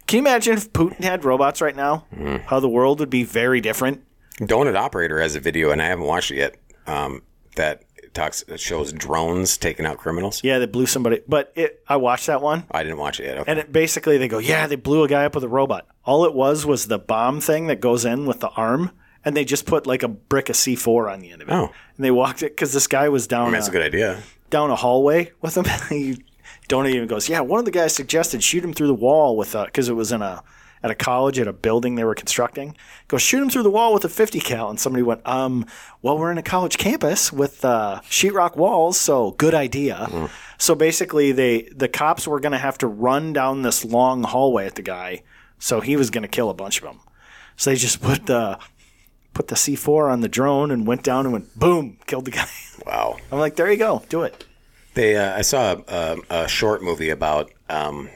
Can 0.06 0.16
you 0.16 0.22
imagine 0.22 0.54
if 0.56 0.72
Putin 0.72 1.04
had 1.04 1.24
robots 1.24 1.60
right 1.60 1.76
now? 1.76 2.06
How 2.46 2.60
the 2.60 2.68
world 2.68 2.98
would 3.00 3.10
be 3.10 3.24
very 3.24 3.60
different. 3.60 4.02
Donut 4.40 4.74
Operator 4.74 5.20
has 5.20 5.36
a 5.36 5.40
video, 5.40 5.70
and 5.70 5.82
I 5.82 5.86
haven't 5.86 6.06
watched 6.06 6.30
it 6.30 6.36
yet. 6.36 6.56
Um, 6.86 7.22
that 7.56 7.82
talks 8.14 8.42
it 8.48 8.58
shows 8.58 8.92
drones 8.92 9.56
taking 9.58 9.84
out 9.84 9.98
criminals. 9.98 10.42
Yeah, 10.42 10.58
they 10.58 10.66
blew 10.66 10.86
somebody. 10.86 11.20
But 11.28 11.52
it, 11.54 11.82
I 11.88 11.96
watched 11.96 12.26
that 12.26 12.40
one, 12.40 12.64
I 12.70 12.82
didn't 12.82 12.98
watch 12.98 13.20
it 13.20 13.24
yet. 13.24 13.38
Okay. 13.38 13.50
and 13.50 13.60
it, 13.60 13.72
basically 13.72 14.16
they 14.18 14.28
go, 14.28 14.38
yeah, 14.38 14.66
they 14.66 14.76
blew 14.76 15.02
a 15.02 15.08
guy 15.08 15.24
up 15.24 15.34
with 15.34 15.44
a 15.44 15.48
robot. 15.48 15.86
All 16.04 16.24
it 16.24 16.34
was 16.34 16.64
was 16.64 16.86
the 16.86 16.98
bomb 16.98 17.40
thing 17.40 17.66
that 17.66 17.80
goes 17.80 18.04
in 18.04 18.24
with 18.26 18.40
the 18.40 18.48
arm, 18.50 18.92
and 19.24 19.36
they 19.36 19.44
just 19.44 19.66
put 19.66 19.86
like 19.86 20.02
a 20.02 20.08
brick 20.08 20.48
of 20.48 20.56
C4 20.56 21.12
on 21.12 21.20
the 21.20 21.30
end 21.30 21.42
of 21.42 21.48
it. 21.48 21.52
Oh. 21.52 21.70
And 21.96 22.04
they 22.04 22.10
walked 22.10 22.42
it 22.42 22.52
because 22.52 22.72
this 22.72 22.86
guy 22.86 23.08
was 23.08 23.26
down 23.26 23.42
I 23.42 23.44
mean, 23.46 23.52
that's 23.54 23.66
a- 23.68 23.70
a 23.70 23.72
good 23.72 23.82
idea. 23.82 24.22
down 24.50 24.70
a 24.70 24.76
hallway 24.76 25.32
with 25.40 25.56
him. 25.56 25.64
he 25.88 26.24
don't 26.68 26.86
even 26.86 27.06
goes, 27.08 27.28
yeah. 27.28 27.40
One 27.40 27.58
of 27.58 27.64
the 27.64 27.70
guys 27.70 27.94
suggested 27.94 28.42
shoot 28.42 28.64
him 28.64 28.72
through 28.72 28.88
the 28.88 28.94
wall 28.94 29.36
with 29.36 29.54
a 29.54 29.64
because 29.64 29.88
it 29.88 29.94
was 29.94 30.12
in 30.12 30.22
a 30.22 30.42
at 30.80 30.92
a 30.92 30.94
college 30.94 31.40
at 31.40 31.48
a 31.48 31.52
building 31.52 31.96
they 31.96 32.04
were 32.04 32.14
constructing. 32.14 32.76
Go 33.08 33.16
shoot 33.18 33.42
him 33.42 33.50
through 33.50 33.64
the 33.64 33.70
wall 33.70 33.92
with 33.92 34.04
a 34.04 34.08
50 34.08 34.38
cal, 34.38 34.70
and 34.70 34.78
somebody 34.78 35.02
went, 35.02 35.26
um, 35.26 35.66
well, 36.02 36.16
we're 36.16 36.30
in 36.30 36.38
a 36.38 36.42
college 36.42 36.78
campus 36.78 37.32
with 37.32 37.64
uh, 37.64 38.00
sheetrock 38.04 38.56
walls, 38.56 38.96
so 39.00 39.32
good 39.32 39.54
idea. 39.54 40.30
So 40.56 40.76
basically, 40.76 41.32
they 41.32 41.62
the 41.74 41.88
cops 41.88 42.28
were 42.28 42.38
going 42.38 42.52
to 42.52 42.58
have 42.58 42.78
to 42.78 42.86
run 42.86 43.32
down 43.32 43.62
this 43.62 43.84
long 43.84 44.22
hallway 44.22 44.66
at 44.66 44.76
the 44.76 44.82
guy, 44.82 45.22
so 45.58 45.80
he 45.80 45.96
was 45.96 46.10
going 46.10 46.22
to 46.22 46.28
kill 46.28 46.48
a 46.48 46.54
bunch 46.54 46.78
of 46.78 46.84
them. 46.84 47.00
So 47.56 47.70
they 47.70 47.76
just 47.76 48.00
put 48.00 48.26
the 48.26 48.58
put 49.38 49.46
the 49.46 49.54
C4 49.54 50.10
on 50.10 50.20
the 50.20 50.28
drone 50.28 50.72
and 50.72 50.84
went 50.84 51.04
down 51.04 51.24
and 51.24 51.32
went 51.32 51.56
boom, 51.56 51.96
killed 52.06 52.24
the 52.24 52.32
guy. 52.32 52.48
Wow. 52.86 53.18
I'm 53.30 53.38
like, 53.38 53.56
there 53.56 53.70
you 53.70 53.76
go, 53.76 54.02
do 54.08 54.22
it. 54.22 54.46
They, 54.94 55.16
uh, 55.16 55.36
I 55.36 55.42
saw 55.42 55.76
a, 55.86 56.16
a, 56.30 56.44
a 56.44 56.48
short 56.48 56.82
movie 56.82 57.10
about 57.10 57.52
um, 57.68 58.08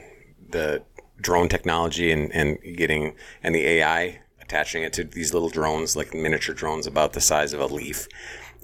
the 0.49 0.83
drone 1.21 1.49
technology 1.49 2.11
and, 2.11 2.33
and 2.33 2.59
getting 2.77 3.15
and 3.43 3.55
the 3.55 3.67
AI 3.67 4.21
attaching 4.41 4.83
it 4.83 4.93
to 4.95 5.05
these 5.05 5.35
little 5.35 5.51
drones, 5.51 5.95
like 5.95 6.15
miniature 6.15 6.55
drones 6.55 6.87
about 6.87 7.13
the 7.13 7.21
size 7.21 7.53
of 7.53 7.61
a 7.61 7.67
leaf, 7.67 8.09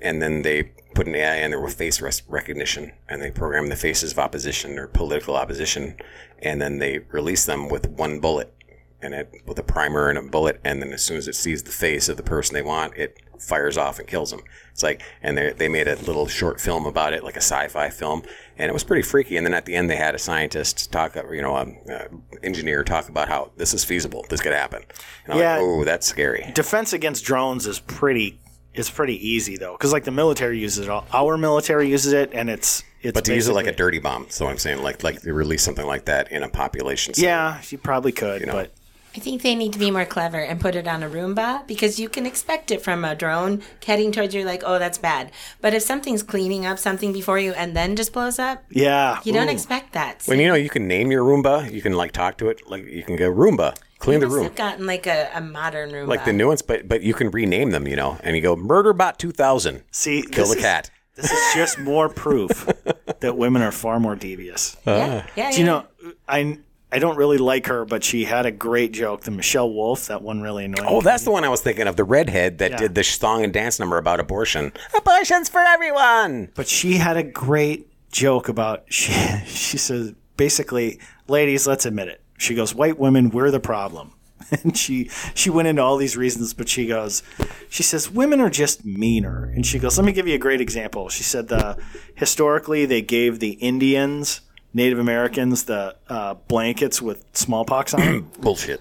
and 0.00 0.22
then 0.22 0.42
they 0.42 0.72
put 0.94 1.06
an 1.06 1.14
AI 1.14 1.36
in 1.36 1.50
there 1.50 1.60
with 1.60 1.74
face 1.74 2.00
recognition, 2.26 2.92
and 3.08 3.20
they 3.20 3.30
program 3.30 3.68
the 3.68 3.76
faces 3.76 4.12
of 4.12 4.18
opposition 4.18 4.78
or 4.78 4.86
political 4.86 5.36
opposition, 5.36 5.94
and 6.40 6.62
then 6.62 6.78
they 6.78 7.00
release 7.10 7.44
them 7.44 7.68
with 7.68 7.88
one 7.90 8.18
bullet, 8.18 8.52
and 9.00 9.14
it 9.14 9.32
with 9.46 9.58
a 9.58 9.62
primer 9.62 10.08
and 10.08 10.18
a 10.18 10.22
bullet, 10.22 10.60
and 10.64 10.82
then 10.82 10.92
as 10.92 11.04
soon 11.04 11.16
as 11.16 11.28
it 11.28 11.34
sees 11.34 11.62
the 11.62 11.70
face 11.70 12.08
of 12.08 12.16
the 12.16 12.22
person 12.22 12.54
they 12.54 12.62
want, 12.62 12.96
it 12.96 13.18
fires 13.38 13.76
off 13.76 14.00
and 14.00 14.08
kills 14.08 14.32
them. 14.32 14.40
It's 14.72 14.82
like, 14.82 15.02
and 15.22 15.38
they 15.38 15.52
they 15.52 15.68
made 15.68 15.86
a 15.88 15.94
little 15.96 16.26
short 16.26 16.60
film 16.60 16.86
about 16.86 17.12
it, 17.12 17.22
like 17.22 17.34
a 17.36 17.40
sci-fi 17.40 17.88
film, 17.90 18.22
and 18.56 18.68
it 18.68 18.72
was 18.72 18.82
pretty 18.84 19.02
freaky. 19.02 19.36
And 19.36 19.46
then 19.46 19.54
at 19.54 19.64
the 19.66 19.74
end, 19.76 19.88
they 19.88 19.96
had 19.96 20.14
a 20.14 20.18
scientist 20.18 20.90
talk, 20.90 21.16
uh, 21.16 21.22
you 21.30 21.42
know, 21.42 21.56
an 21.56 22.22
engineer 22.42 22.82
talk 22.84 23.08
about 23.08 23.28
how 23.28 23.52
this 23.56 23.72
is 23.74 23.84
feasible, 23.84 24.24
this 24.28 24.40
could 24.40 24.52
happen. 24.52 24.82
And 25.24 25.34
I'm 25.34 25.38
Yeah. 25.40 25.52
like, 25.54 25.62
oh, 25.62 25.84
that's 25.84 26.06
scary. 26.06 26.50
defense 26.54 26.92
against 26.92 27.24
drones 27.24 27.66
is 27.66 27.78
pretty 27.78 28.40
is 28.74 28.88
pretty 28.90 29.16
easy 29.26 29.56
though 29.56 29.72
because 29.72 29.92
like 29.92 30.04
the 30.04 30.10
military 30.10 30.58
uses 30.60 30.84
it 30.86 30.90
all 30.90 31.04
our 31.12 31.36
military 31.36 31.88
uses 31.88 32.12
it 32.12 32.30
and 32.32 32.48
it's 32.48 32.84
it's 33.02 33.12
But 33.14 33.24
to 33.24 33.34
use 33.34 33.48
it 33.48 33.52
like 33.54 33.66
a 33.66 33.72
dirty 33.72 33.98
bomb, 33.98 34.26
so 34.28 34.46
I'm 34.46 34.58
saying, 34.58 34.82
like 34.82 35.02
like 35.02 35.20
to 35.22 35.32
release 35.32 35.62
something 35.62 35.86
like 35.86 36.04
that 36.04 36.30
in 36.30 36.42
a 36.44 36.48
population. 36.48 37.14
setting. 37.14 37.28
yeah 37.28 37.60
you 37.70 37.78
probably 37.78 38.12
could 38.12 38.40
you 38.40 38.46
know. 38.46 38.52
but 38.52 38.72
I 39.16 39.20
think 39.20 39.42
they 39.42 39.54
need 39.54 39.72
to 39.72 39.78
be 39.78 39.90
more 39.90 40.04
clever 40.04 40.38
and 40.38 40.60
put 40.60 40.74
it 40.76 40.86
on 40.86 41.02
a 41.02 41.08
Roomba 41.08 41.66
because 41.66 41.98
you 41.98 42.08
can 42.08 42.24
expect 42.26 42.70
it 42.70 42.82
from 42.82 43.04
a 43.04 43.14
drone 43.14 43.62
heading 43.84 44.12
towards 44.12 44.34
you, 44.34 44.44
like, 44.44 44.62
oh, 44.64 44.78
that's 44.78 44.98
bad. 44.98 45.32
But 45.60 45.74
if 45.74 45.82
something's 45.82 46.22
cleaning 46.22 46.66
up 46.66 46.78
something 46.78 47.12
before 47.12 47.38
you 47.38 47.52
and 47.52 47.74
then 47.76 47.96
just 47.96 48.12
blows 48.12 48.38
up, 48.38 48.62
yeah 48.70 49.18
you 49.24 49.32
don't 49.32 49.48
Ooh. 49.48 49.52
expect 49.52 49.92
that. 49.94 50.22
When 50.26 50.38
you 50.38 50.46
know 50.48 50.54
you 50.54 50.68
can 50.70 50.86
name 50.86 51.10
your 51.10 51.24
Roomba, 51.24 51.70
you 51.72 51.82
can 51.82 51.94
like 51.94 52.12
talk 52.12 52.38
to 52.38 52.48
it, 52.48 52.68
like 52.68 52.84
you 52.84 53.02
can 53.02 53.16
go 53.16 53.30
Roomba, 53.30 53.76
clean 53.98 54.20
the 54.20 54.26
must 54.26 54.34
room. 54.36 54.44
have 54.44 54.54
gotten 54.54 54.86
like 54.86 55.06
a, 55.06 55.30
a 55.34 55.40
modern 55.40 55.90
Roomba. 55.90 56.06
like 56.08 56.24
the 56.24 56.32
new 56.32 56.46
ones, 56.48 56.62
but 56.62 56.86
but 56.86 57.02
you 57.02 57.14
can 57.14 57.30
rename 57.30 57.70
them, 57.70 57.88
you 57.88 57.96
know, 57.96 58.18
and 58.22 58.36
you 58.36 58.42
go 58.42 58.54
Murderbot 58.56 59.16
2000, 59.16 59.82
see 59.90 60.22
kill 60.22 60.46
the 60.46 60.56
is- 60.56 60.62
cat. 60.62 60.90
this 61.16 61.32
is 61.32 61.54
just 61.54 61.78
more 61.80 62.08
proof 62.08 62.66
that 63.20 63.36
women 63.36 63.60
are 63.62 63.72
far 63.72 63.98
more 63.98 64.14
devious 64.14 64.76
yeah, 64.86 65.24
ah. 65.26 65.30
yeah, 65.34 65.50
do 65.50 65.58
you 65.60 65.66
yeah. 65.66 65.72
know 65.72 66.12
i 66.28 66.56
i 66.92 66.98
don't 66.98 67.16
really 67.16 67.38
like 67.38 67.66
her 67.66 67.84
but 67.84 68.02
she 68.04 68.24
had 68.24 68.46
a 68.46 68.50
great 68.50 68.92
joke 68.92 69.22
the 69.22 69.30
michelle 69.30 69.70
wolf 69.72 70.06
that 70.06 70.22
one 70.22 70.40
really 70.40 70.64
annoyed 70.64 70.80
Oh, 70.86 70.90
me. 70.90 70.96
Oh, 70.96 71.00
that's 71.00 71.24
the 71.24 71.30
one 71.30 71.44
I 71.44 71.48
was 71.48 71.60
thinking 71.60 71.86
of, 71.86 71.96
the 71.96 72.04
redhead 72.04 72.58
that 72.58 72.72
Yeah. 72.72 72.76
did 72.78 72.94
the 72.94 73.04
song 73.04 73.44
and 73.44 73.52
dance 73.52 73.78
number 73.78 73.98
about 73.98 74.20
abortion. 74.20 74.72
Abortion's 74.96 75.48
for 75.48 75.60
everyone. 75.60 76.50
but 76.54 76.66
she 76.68 76.94
had 76.94 77.16
a 77.16 77.22
great 77.22 77.86
joke 78.10 78.48
about 78.48 78.84
she 78.92 79.12
she 79.46 79.76
says 79.78 80.12
basically 80.36 80.98
ladies 81.26 81.66
let's 81.66 81.84
admit 81.84 82.08
it 82.08 82.20
she 82.38 82.54
goes 82.54 82.74
white 82.74 82.98
women 82.98 83.28
we're 83.30 83.50
the 83.50 83.60
problem 83.60 84.12
and 84.62 84.78
she 84.78 85.10
she 85.34 85.50
went 85.50 85.68
into 85.68 85.82
all 85.82 85.96
these 85.98 86.16
reasons 86.16 86.54
but 86.54 86.68
she 86.68 86.86
goes 86.86 87.22
she 87.68 87.82
says 87.82 88.08
women 88.10 88.40
are 88.40 88.48
just 88.48 88.84
meaner 88.84 89.44
and 89.54 89.66
she 89.66 89.78
goes 89.78 89.98
let 89.98 90.04
me 90.06 90.12
give 90.12 90.26
you 90.28 90.34
a 90.34 90.38
great 90.38 90.60
example 90.60 91.08
she 91.10 91.22
said 91.24 91.48
the 91.48 91.76
historically 92.14 92.86
they 92.86 93.02
gave 93.02 93.40
the 93.40 93.50
indians 93.60 94.40
native 94.78 94.98
americans 94.98 95.64
the 95.64 95.94
uh, 96.08 96.32
blankets 96.48 97.02
with 97.02 97.24
smallpox 97.34 97.92
on 97.94 98.00
them 98.00 98.30
Bullshit. 98.40 98.80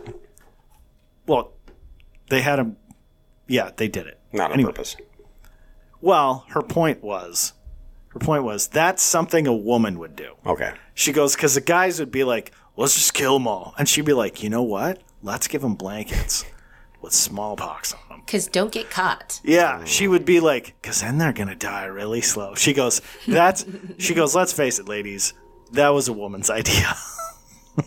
well 1.25 1.51
they 2.29 2.41
had 2.41 2.57
them 2.59 2.77
yeah 3.47 3.71
they 3.75 3.87
did 3.89 4.07
it 4.07 4.19
Not 4.31 4.51
on 4.51 4.53
Anyway. 4.53 4.71
purpose. 4.71 4.95
well 6.01 6.45
her 6.49 6.61
point 6.61 7.03
was 7.03 7.53
her 8.09 8.19
point 8.19 8.43
was 8.43 8.67
that's 8.67 9.01
something 9.03 9.47
a 9.47 9.53
woman 9.55 9.99
would 9.99 10.15
do 10.15 10.33
Okay. 10.45 10.71
She 10.93 11.11
goes, 11.11 11.35
because 11.35 11.53
the 11.53 11.61
guys 11.61 11.99
would 11.99 12.09
be 12.11 12.23
like, 12.23 12.51
let's 12.75 12.95
just 12.95 13.13
kill 13.13 13.37
them 13.37 13.47
all. 13.47 13.75
And 13.77 13.87
she'd 13.87 14.03
be 14.05 14.13
like, 14.13 14.41
you 14.41 14.49
know 14.49 14.63
what? 14.63 14.99
Let's 15.21 15.47
give 15.47 15.61
them 15.61 15.75
blankets 15.75 16.43
with 17.03 17.13
smallpox 17.13 17.93
on 17.93 17.99
them. 18.09 18.19
Because 18.25 18.47
don't 18.47 18.71
get 18.71 18.89
caught. 18.89 19.39
Yeah, 19.43 19.83
she 19.85 20.07
would 20.07 20.25
be 20.25 20.39
like, 20.39 20.73
because 20.81 21.01
then 21.01 21.19
they're 21.19 21.33
going 21.33 21.49
to 21.49 21.55
die 21.55 21.85
really 21.85 22.21
slow. 22.21 22.55
She 22.55 22.73
goes, 22.73 23.03
that's, 23.27 23.63
she 23.99 24.15
goes, 24.15 24.33
let's 24.35 24.53
face 24.53 24.79
it, 24.79 24.87
ladies, 24.89 25.35
that 25.73 25.89
was 25.89 26.07
a 26.07 26.13
woman's 26.13 26.49
idea. 26.61 26.93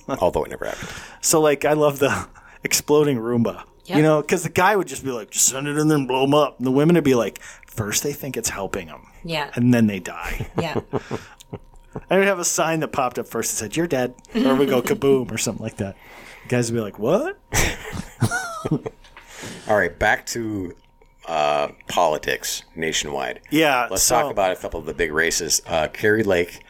Although 0.08 0.44
it 0.44 0.50
never 0.50 0.66
happened. 0.66 0.88
so, 1.20 1.40
like, 1.40 1.64
I 1.64 1.72
love 1.72 1.98
the 1.98 2.28
exploding 2.64 3.18
Roomba. 3.18 3.64
Yep. 3.86 3.96
You 3.96 4.02
know, 4.04 4.20
because 4.20 4.44
the 4.44 4.48
guy 4.50 4.76
would 4.76 4.86
just 4.86 5.02
be 5.02 5.10
like, 5.10 5.30
just 5.30 5.46
send 5.48 5.66
it 5.66 5.76
in 5.76 5.88
there 5.88 5.98
and 5.98 6.06
blow 6.06 6.20
them 6.22 6.34
up. 6.34 6.58
And 6.58 6.66
the 6.66 6.70
women 6.70 6.94
would 6.94 7.02
be 7.04 7.16
like, 7.16 7.40
first 7.66 8.02
they 8.04 8.12
think 8.12 8.36
it's 8.36 8.50
helping 8.50 8.86
them, 8.86 9.06
Yeah. 9.24 9.50
and 9.54 9.74
then 9.74 9.86
they 9.88 9.98
die. 9.98 10.48
Yeah. 10.60 10.80
I 12.08 12.18
would 12.18 12.28
have 12.28 12.38
a 12.38 12.44
sign 12.44 12.78
that 12.80 12.88
popped 12.88 13.18
up 13.18 13.26
first 13.26 13.50
that 13.50 13.56
said, 13.56 13.76
You're 13.76 13.88
dead. 13.88 14.14
Or 14.36 14.54
we 14.54 14.64
go 14.66 14.80
kaboom 14.82 15.32
or 15.32 15.38
something 15.38 15.62
like 15.64 15.78
that. 15.78 15.96
guys 16.46 16.70
would 16.70 16.76
be 16.78 16.82
like, 16.82 17.00
What? 17.00 17.36
All 19.68 19.76
right, 19.76 19.96
back 19.98 20.26
to 20.26 20.74
uh, 21.26 21.68
politics 21.88 22.62
nationwide. 22.76 23.40
Yeah. 23.50 23.88
Let's 23.90 24.02
so- 24.02 24.20
talk 24.20 24.30
about 24.30 24.52
a 24.52 24.56
couple 24.56 24.78
of 24.80 24.86
the 24.86 24.94
big 24.94 25.12
races. 25.12 25.62
Uh, 25.66 25.88
Kari 25.88 26.22
Lake, 26.22 26.60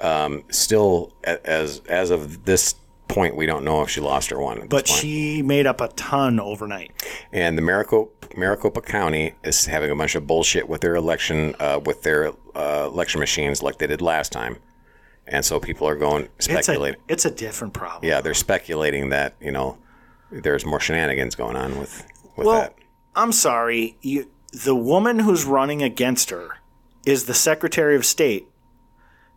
um, 0.00 0.44
still 0.50 1.12
as 1.24 1.80
as 1.88 2.10
of 2.10 2.44
this 2.44 2.74
point, 3.08 3.36
we 3.36 3.46
don't 3.46 3.64
know 3.64 3.82
if 3.82 3.90
she 3.90 4.00
lost 4.00 4.32
or 4.32 4.40
won. 4.40 4.66
But 4.68 4.88
she 4.88 5.40
made 5.42 5.66
up 5.66 5.80
a 5.80 5.88
ton 5.88 6.40
overnight. 6.40 6.92
and 7.32 7.56
the 7.56 7.62
Maricopa, 7.62 8.36
Maricopa 8.36 8.82
County 8.82 9.34
is 9.44 9.66
having 9.66 9.90
a 9.90 9.96
bunch 9.96 10.14
of 10.14 10.26
bullshit 10.26 10.68
with 10.68 10.80
their 10.80 10.96
election 10.96 11.54
uh, 11.60 11.80
with 11.84 12.02
their 12.02 12.32
uh, 12.54 12.88
election 12.92 13.20
machines, 13.20 13.62
like 13.62 13.78
they 13.78 13.86
did 13.86 14.02
last 14.02 14.32
time. 14.32 14.58
And 15.28 15.44
so 15.44 15.58
people 15.58 15.88
are 15.88 15.96
going 15.96 16.28
It's 16.38 16.68
a, 16.68 16.94
it's 17.08 17.24
a 17.24 17.30
different 17.30 17.74
problem. 17.74 18.08
Yeah, 18.08 18.20
they're 18.20 18.34
speculating 18.34 19.08
that 19.10 19.34
you 19.40 19.50
know 19.52 19.78
there's 20.30 20.64
more 20.64 20.80
shenanigans 20.80 21.34
going 21.34 21.56
on 21.56 21.78
with 21.78 22.06
with 22.36 22.46
Well, 22.46 22.60
that. 22.60 22.74
I'm 23.14 23.32
sorry. 23.32 23.96
You, 24.02 24.30
the 24.52 24.74
woman 24.74 25.20
who's 25.20 25.44
running 25.44 25.82
against 25.82 26.30
her 26.30 26.58
is 27.06 27.24
the 27.24 27.34
Secretary 27.34 27.96
of 27.96 28.04
State 28.04 28.46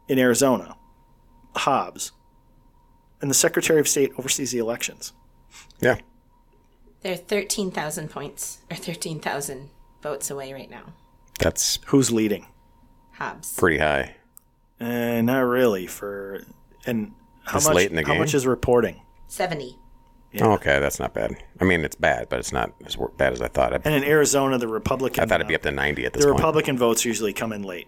in 0.10 0.20
Arizona, 0.20 0.76
Hobbs. 1.56 2.12
And 3.22 3.30
the 3.30 3.36
Secretary 3.36 3.80
of 3.80 3.88
State 3.88 4.12
oversees 4.18 4.52
the 4.52 4.58
elections. 4.60 5.14
Yeah, 5.82 5.98
They're 7.02 7.16
13,000 7.18 8.10
points 8.10 8.60
or 8.70 8.76
13,000 8.76 9.70
votes 10.04 10.30
away 10.30 10.52
right 10.54 10.70
now. 10.70 10.94
that's 11.40 11.80
Who's 11.88 12.12
leading? 12.12 12.48
Hobbs. 13.14 13.56
pretty 13.56 13.78
high. 13.78 14.16
Uh, 14.80 15.22
not 15.22 15.40
really. 15.42 15.88
For 15.88 16.44
and 16.86 17.12
how 17.46 17.56
This 17.56 17.66
much? 17.68 17.76
late 17.76 17.90
in 17.90 17.96
the 17.98 18.04
How 18.04 18.14
game? 18.14 18.20
much 18.22 18.34
is 18.34 18.48
reporting? 18.48 19.02
70. 19.28 19.78
Oh, 20.42 20.52
okay, 20.54 20.80
that's 20.80 21.00
not 21.00 21.14
bad. 21.14 21.36
I 21.60 21.66
mean, 21.66 21.84
it's 21.84 21.96
bad, 21.96 22.30
but 22.30 22.40
it's 22.40 22.52
not 22.54 22.72
as 22.86 22.96
bad 23.18 23.34
as 23.34 23.42
I 23.42 23.48
thought. 23.48 23.74
I, 23.74 23.80
And 23.84 23.96
in 23.96 24.04
Arizona, 24.04 24.58
the 24.58 24.68
Republican 24.68 25.24
I 25.24 25.28
thought 25.28 25.42
it'd 25.42 25.48
be 25.48 25.56
up 25.56 25.64
to 25.64 25.72
90 25.72 26.06
at 26.06 26.14
this 26.14 26.24
the 26.24 26.30
point. 26.30 26.40
Republican 26.40 26.78
votes 26.78 27.04
usually 27.04 27.34
come 27.34 27.52
in 27.52 27.64
late. 27.64 27.88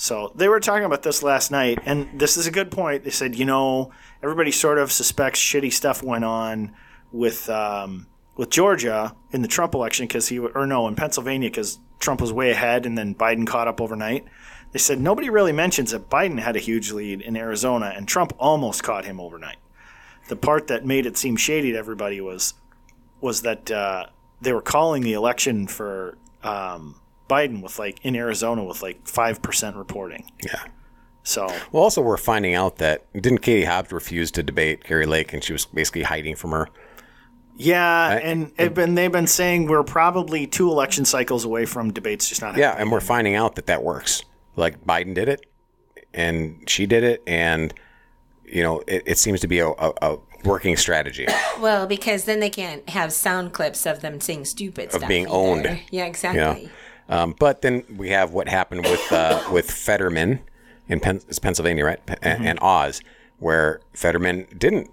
So 0.00 0.32
they 0.34 0.48
were 0.48 0.60
talking 0.60 0.86
about 0.86 1.02
this 1.02 1.22
last 1.22 1.50
night, 1.50 1.78
and 1.84 2.18
this 2.18 2.38
is 2.38 2.46
a 2.46 2.50
good 2.50 2.70
point. 2.70 3.04
They 3.04 3.10
said, 3.10 3.34
you 3.36 3.44
know, 3.44 3.92
everybody 4.22 4.50
sort 4.50 4.78
of 4.78 4.90
suspects 4.90 5.38
shitty 5.38 5.70
stuff 5.70 6.02
went 6.02 6.24
on 6.24 6.72
with 7.12 7.50
um, 7.50 8.06
with 8.34 8.48
Georgia 8.48 9.14
in 9.30 9.42
the 9.42 9.46
Trump 9.46 9.74
election 9.74 10.06
because 10.06 10.28
he 10.28 10.38
or 10.38 10.66
no 10.66 10.88
in 10.88 10.94
Pennsylvania 10.94 11.50
because 11.50 11.78
Trump 11.98 12.22
was 12.22 12.32
way 12.32 12.50
ahead, 12.50 12.86
and 12.86 12.96
then 12.96 13.14
Biden 13.14 13.46
caught 13.46 13.68
up 13.68 13.78
overnight. 13.78 14.24
They 14.72 14.78
said 14.78 15.02
nobody 15.02 15.28
really 15.28 15.52
mentions 15.52 15.90
that 15.90 16.08
Biden 16.08 16.40
had 16.40 16.56
a 16.56 16.60
huge 16.60 16.92
lead 16.92 17.20
in 17.20 17.36
Arizona, 17.36 17.92
and 17.94 18.08
Trump 18.08 18.32
almost 18.38 18.82
caught 18.82 19.04
him 19.04 19.20
overnight. 19.20 19.58
The 20.28 20.36
part 20.36 20.68
that 20.68 20.86
made 20.86 21.04
it 21.04 21.18
seem 21.18 21.36
shady 21.36 21.72
to 21.72 21.78
everybody 21.78 22.22
was 22.22 22.54
was 23.20 23.42
that 23.42 23.70
uh, 23.70 24.06
they 24.40 24.54
were 24.54 24.62
calling 24.62 25.02
the 25.02 25.12
election 25.12 25.66
for 25.66 26.16
um, 26.42 26.98
Biden 27.30 27.62
with 27.62 27.78
like 27.78 27.98
in 28.02 28.14
Arizona 28.16 28.64
with 28.64 28.82
like 28.82 29.06
five 29.06 29.40
percent 29.40 29.76
reporting. 29.76 30.30
Yeah. 30.44 30.62
So 31.22 31.46
Well, 31.70 31.82
also 31.84 32.00
we're 32.02 32.16
finding 32.16 32.54
out 32.54 32.76
that 32.78 33.04
didn't 33.12 33.38
Katie 33.38 33.64
Hobbs 33.64 33.92
refuse 33.92 34.30
to 34.32 34.42
debate 34.42 34.84
Gary 34.84 35.06
Lake, 35.06 35.32
and 35.32 35.44
she 35.44 35.52
was 35.52 35.66
basically 35.66 36.02
hiding 36.02 36.34
from 36.34 36.50
her. 36.52 36.68
yeah, 37.56 38.18
and 38.22 38.52
it 38.58 38.74
been 38.74 38.94
they've 38.94 39.12
been 39.12 39.26
saying 39.26 39.66
we're 39.68 39.82
probably 39.84 40.46
two 40.46 40.68
election 40.70 41.04
cycles 41.04 41.44
away 41.44 41.66
from 41.66 41.92
debates 41.92 42.28
just 42.28 42.40
not 42.40 42.48
happening. 42.48 42.62
Yeah, 42.62 42.68
happening. 42.70 42.82
and 42.82 42.92
we're 42.92 43.00
finding 43.00 43.34
out 43.34 43.54
that 43.56 43.66
that 43.66 43.82
works. 43.82 44.22
Like 44.56 44.84
Biden 44.84 45.14
did 45.14 45.28
it, 45.28 45.44
and 46.14 46.68
she 46.68 46.86
did 46.86 47.04
it, 47.04 47.22
and 47.26 47.72
you 48.46 48.62
know 48.62 48.82
it, 48.86 49.02
it 49.06 49.18
seems 49.18 49.40
to 49.40 49.46
be 49.46 49.58
a, 49.58 49.68
a, 49.68 49.92
a 50.02 50.16
working 50.44 50.76
strategy. 50.76 51.26
Well, 51.60 51.86
because 51.86 52.24
then 52.24 52.40
they 52.40 52.48
can't 52.48 52.88
have 52.88 53.12
sound 53.12 53.52
clips 53.52 53.84
of 53.84 54.00
them 54.00 54.18
saying 54.18 54.46
stupid 54.46 54.88
stuff. 54.92 55.02
Of 55.02 55.08
being 55.08 55.26
either. 55.26 55.34
owned. 55.34 55.80
Yeah, 55.90 56.06
You 56.06 56.32
know? 56.32 56.70
Exactly. 57.10 57.22
Um, 57.32 57.34
but 57.38 57.62
then 57.62 57.84
we 57.96 58.10
have 58.10 58.32
what 58.32 58.48
happened 58.48 58.82
with 58.86 59.12
uh, 59.12 59.42
with 59.52 59.70
Fetterman 59.70 60.40
in 60.88 61.00
Pen- 61.00 61.20
it's 61.28 61.38
Pennsylvania, 61.38 61.84
right, 61.84 62.04
P- 62.06 62.14
Mm-hmm. 62.14 62.46
and 62.46 62.58
Oz, 62.62 63.00
where 63.38 63.80
Fetterman 63.94 64.46
didn't 64.56 64.90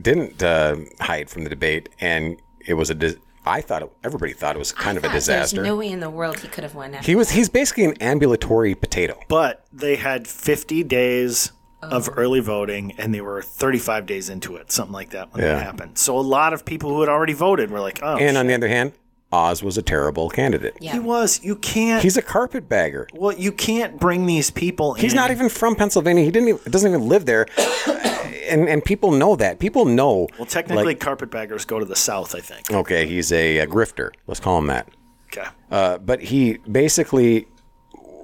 didn't 0.00 0.42
uh, 0.42 0.76
hide 1.00 1.28
from 1.30 1.44
the 1.44 1.50
debate, 1.50 1.88
and 2.00 2.36
it 2.66 2.74
was 2.74 2.90
a. 2.90 2.94
Dis- 2.94 3.16
I 3.46 3.62
thought 3.62 3.82
it, 3.82 3.90
everybody 4.04 4.34
thought 4.34 4.54
it 4.54 4.58
was 4.58 4.70
kind 4.70 4.98
of 4.98 5.04
a 5.04 5.08
disaster. 5.08 5.56
There's 5.56 5.66
no 5.66 5.76
way 5.76 5.88
in 5.88 6.00
the 6.00 6.10
world 6.10 6.38
he 6.40 6.48
could 6.48 6.62
have 6.62 6.74
won. 6.74 6.94
After. 6.94 7.06
he 7.10 7.16
was 7.16 7.30
he's 7.30 7.48
basically 7.48 7.84
an 7.84 7.94
ambulatory 8.00 8.74
potato. 8.74 9.18
But 9.28 9.64
they 9.72 9.96
had 9.96 10.28
50 10.28 10.82
days 10.84 11.50
of 11.82 12.10
Oh. 12.10 12.12
early 12.18 12.40
voting, 12.40 12.92
and 12.98 13.14
they 13.14 13.22
were 13.22 13.40
35 13.40 14.04
days 14.04 14.28
into 14.28 14.56
it, 14.56 14.70
something 14.70 14.92
like 14.92 15.10
that 15.10 15.32
when 15.32 15.42
Yeah. 15.42 15.54
that 15.54 15.62
happened. 15.64 15.96
So 15.96 16.18
a 16.18 16.20
lot 16.20 16.52
of 16.52 16.66
people 16.66 16.90
who 16.90 17.00
had 17.00 17.08
already 17.08 17.32
voted 17.32 17.70
were 17.70 17.80
like, 17.80 18.00
"Oh, 18.02 18.18
And 18.18 18.36
on 18.36 18.46
the 18.46 18.52
other 18.54 18.68
hand, 18.68 18.92
Oz 19.32 19.62
was 19.62 19.78
a 19.78 19.82
terrible 19.82 20.28
candidate. 20.28 20.76
yeah. 20.80 20.92
he 20.92 20.98
was. 20.98 21.40
You 21.44 21.54
can't. 21.56 22.02
He's 22.02 22.16
a 22.16 22.22
carpetbagger. 22.22 23.06
well, 23.14 23.32
you 23.32 23.52
can't 23.52 24.00
bring 24.00 24.26
these 24.26 24.50
people. 24.50 24.94
He's 24.94 25.12
in. 25.12 25.16
not 25.16 25.30
even 25.30 25.48
from 25.48 25.76
Pennsylvania. 25.76 26.24
He 26.24 26.30
didn't. 26.32 26.48
Even, 26.48 26.60
doesn't 26.72 26.90
even 26.90 27.08
live 27.08 27.26
there, 27.26 27.46
and 28.48 28.68
and 28.68 28.84
people 28.84 29.12
know 29.12 29.36
that. 29.36 29.58
People 29.60 29.84
know. 29.84 30.26
Well, 30.36 30.46
technically, 30.46 30.84
like, 30.84 30.98
carpetbaggers 31.00 31.64
go 31.64 31.78
to 31.78 31.84
the 31.84 31.94
south. 31.96 32.34
I 32.34 32.40
think. 32.40 32.70
okay, 32.72 33.06
he's 33.06 33.30
a, 33.32 33.58
a 33.58 33.66
grifter. 33.66 34.10
Let's 34.26 34.40
call 34.40 34.58
him 34.58 34.66
that. 34.66 34.88
Okay. 35.32 35.48
Uh, 35.70 35.98
but 35.98 36.20
he 36.20 36.54
basically 36.70 37.46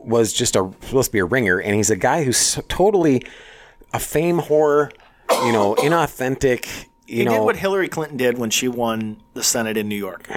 was 0.04 0.32
just 0.32 0.56
a 0.56 0.70
supposed 0.80 1.10
to 1.10 1.12
be 1.12 1.18
a 1.20 1.24
ringer, 1.24 1.60
and 1.60 1.74
he's 1.76 1.90
a 1.90 1.96
guy 1.96 2.24
who's 2.24 2.58
totally 2.68 3.22
a 3.92 4.00
fame 4.00 4.40
whore. 4.40 4.90
You 5.30 5.52
know, 5.52 5.74
inauthentic. 5.76 6.86
You 7.06 7.18
He 7.18 7.24
know, 7.24 7.32
did 7.34 7.40
what 7.42 7.56
Hillary 7.56 7.88
Clinton 7.88 8.16
did 8.16 8.38
when 8.38 8.50
she 8.50 8.66
won 8.66 9.22
the 9.34 9.42
Senate 9.44 9.76
in 9.76 9.88
New 9.88 9.96
York. 9.96 10.28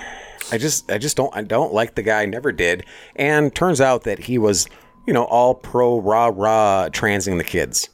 I 0.52 0.58
just 0.58 0.92
I 0.92 0.98
just 0.98 1.18
don't 1.18 1.36
I 1.36 1.42
don't 1.44 1.74
like 1.74 1.96
the 1.96 2.04
guy. 2.04 2.26
Never 2.26 2.52
did. 2.52 2.86
And 3.16 3.54
turns 3.54 3.82
out 3.82 4.04
that 4.04 4.20
he 4.20 4.38
was 4.38 4.68
you 5.08 5.14
know 5.14 5.26
all 5.26 5.56
pro 5.56 6.00
rah 6.00 6.32
rah 6.34 6.90
transing 6.92 7.38
the 7.38 7.44
kids. 7.44 7.90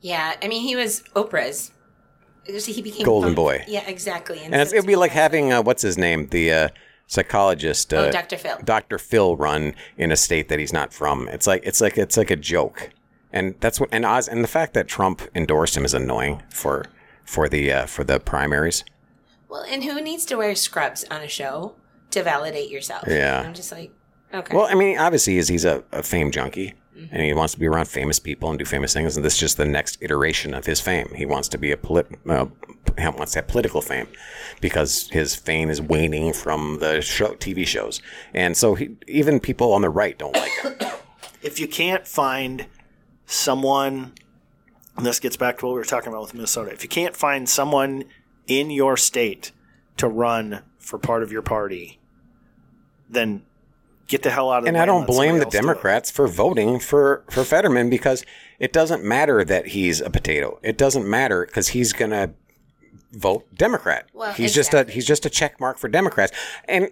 Yeah, 0.00 0.34
I 0.42 0.48
mean, 0.48 0.62
he 0.62 0.74
was 0.74 1.02
Oprah's. 1.14 1.70
He 2.44 2.82
became 2.82 3.04
Golden 3.04 3.34
boy. 3.34 3.64
Yeah, 3.68 3.84
exactly. 3.86 4.40
And 4.40 4.52
it's, 4.52 4.72
it'd 4.72 4.84
be 4.86 4.96
like 4.96 5.12
having 5.12 5.52
uh, 5.52 5.62
what's 5.62 5.82
his 5.82 5.96
name, 5.96 6.26
the 6.26 6.52
uh, 6.52 6.68
psychologist, 7.06 7.94
uh, 7.94 7.98
Oh, 7.98 8.10
Dr. 8.10 8.36
Phil. 8.36 8.58
Dr. 8.64 8.98
Phil, 8.98 9.36
run 9.36 9.74
in 9.96 10.10
a 10.10 10.16
state 10.16 10.48
that 10.48 10.58
he's 10.58 10.72
not 10.72 10.92
from. 10.92 11.28
It's 11.28 11.46
like 11.46 11.62
it's 11.64 11.80
like 11.80 11.96
it's 11.96 12.16
like 12.16 12.32
a 12.32 12.36
joke, 12.36 12.90
and 13.32 13.54
that's 13.60 13.78
what. 13.78 13.90
And 13.92 14.04
Oz, 14.04 14.26
and 14.26 14.42
the 14.42 14.48
fact 14.48 14.74
that 14.74 14.88
Trump 14.88 15.22
endorsed 15.36 15.76
him 15.76 15.84
is 15.84 15.94
annoying 15.94 16.42
for 16.50 16.86
for 17.24 17.48
the 17.48 17.70
uh, 17.72 17.86
for 17.86 18.02
the 18.02 18.18
primaries. 18.18 18.84
Well, 19.48 19.64
and 19.68 19.84
who 19.84 20.00
needs 20.00 20.24
to 20.26 20.36
wear 20.36 20.56
scrubs 20.56 21.04
on 21.10 21.20
a 21.20 21.28
show 21.28 21.74
to 22.12 22.22
validate 22.22 22.70
yourself? 22.70 23.04
Yeah. 23.08 23.42
I'm 23.44 23.54
just 23.54 23.72
like, 23.72 23.92
okay. 24.32 24.56
Well, 24.56 24.66
I 24.66 24.74
mean, 24.74 24.98
obviously, 24.98 25.34
he's, 25.36 25.48
he's 25.48 25.64
a, 25.64 25.84
a 25.92 26.02
fame 26.02 26.30
junkie, 26.30 26.74
and 27.10 27.22
he 27.22 27.32
wants 27.32 27.54
to 27.54 27.60
be 27.60 27.66
around 27.66 27.86
famous 27.86 28.18
people 28.18 28.50
and 28.50 28.58
do 28.58 28.64
famous 28.64 28.92
things. 28.92 29.16
And 29.16 29.24
this 29.24 29.34
is 29.34 29.40
just 29.40 29.56
the 29.56 29.66
next 29.66 29.98
iteration 30.00 30.54
of 30.54 30.66
his 30.66 30.80
fame. 30.80 31.12
He 31.14 31.26
wants 31.26 31.48
to 31.48 31.58
be 31.58 31.72
a 31.72 31.76
polit- 31.76 32.10
uh, 32.28 32.46
he 32.98 33.04
wants 33.06 33.32
to 33.32 33.38
have 33.38 33.48
political 33.48 33.80
fame 33.80 34.08
because 34.60 35.08
his 35.10 35.34
fame 35.34 35.70
is 35.70 35.80
waning 35.80 36.32
from 36.32 36.78
the 36.80 37.00
show, 37.00 37.34
TV 37.34 37.66
shows, 37.66 38.00
and 38.34 38.56
so 38.56 38.74
he, 38.74 38.96
even 39.08 39.40
people 39.40 39.72
on 39.72 39.82
the 39.82 39.90
right 39.90 40.18
don't 40.18 40.34
like 40.36 40.52
him. 40.62 40.74
If 41.42 41.58
you 41.58 41.66
can't 41.66 42.06
find 42.06 42.66
someone, 43.26 44.12
and 44.96 45.04
this 45.04 45.18
gets 45.18 45.36
back 45.36 45.58
to 45.58 45.66
what 45.66 45.72
we 45.72 45.78
were 45.78 45.84
talking 45.84 46.08
about 46.08 46.22
with 46.22 46.34
Minnesota. 46.34 46.70
If 46.70 46.84
you 46.84 46.88
can't 46.88 47.16
find 47.16 47.48
someone 47.48 48.04
in 48.46 48.70
your 48.70 48.96
state 48.96 49.50
to 49.96 50.06
run 50.06 50.62
for 50.78 50.98
part 50.98 51.22
of 51.24 51.32
your 51.32 51.42
party, 51.42 51.98
then 53.12 53.42
get 54.08 54.22
the 54.22 54.30
hell 54.30 54.50
out 54.50 54.58
of. 54.58 54.64
There 54.64 54.68
and 54.70 54.76
the 54.76 54.82
I 54.82 54.86
don't 54.86 55.06
blame 55.06 55.38
the 55.38 55.44
else 55.44 55.52
do. 55.52 55.58
Democrats 55.58 56.10
for 56.10 56.26
voting 56.26 56.78
for 56.78 57.24
for 57.30 57.44
Fetterman 57.44 57.90
because 57.90 58.24
it 58.58 58.72
doesn't 58.72 59.04
matter 59.04 59.44
that 59.44 59.68
he's 59.68 60.00
a 60.00 60.10
potato. 60.10 60.58
It 60.62 60.76
doesn't 60.76 61.08
matter 61.08 61.46
because 61.46 61.68
he's 61.68 61.92
gonna 61.92 62.34
vote 63.12 63.46
Democrat. 63.54 64.08
Well, 64.12 64.32
he's 64.32 64.54
just 64.54 64.74
a 64.74 64.84
he's 64.84 65.06
just 65.06 65.26
a 65.26 65.30
check 65.30 65.60
mark 65.60 65.78
for 65.78 65.88
Democrats. 65.88 66.32
And 66.66 66.90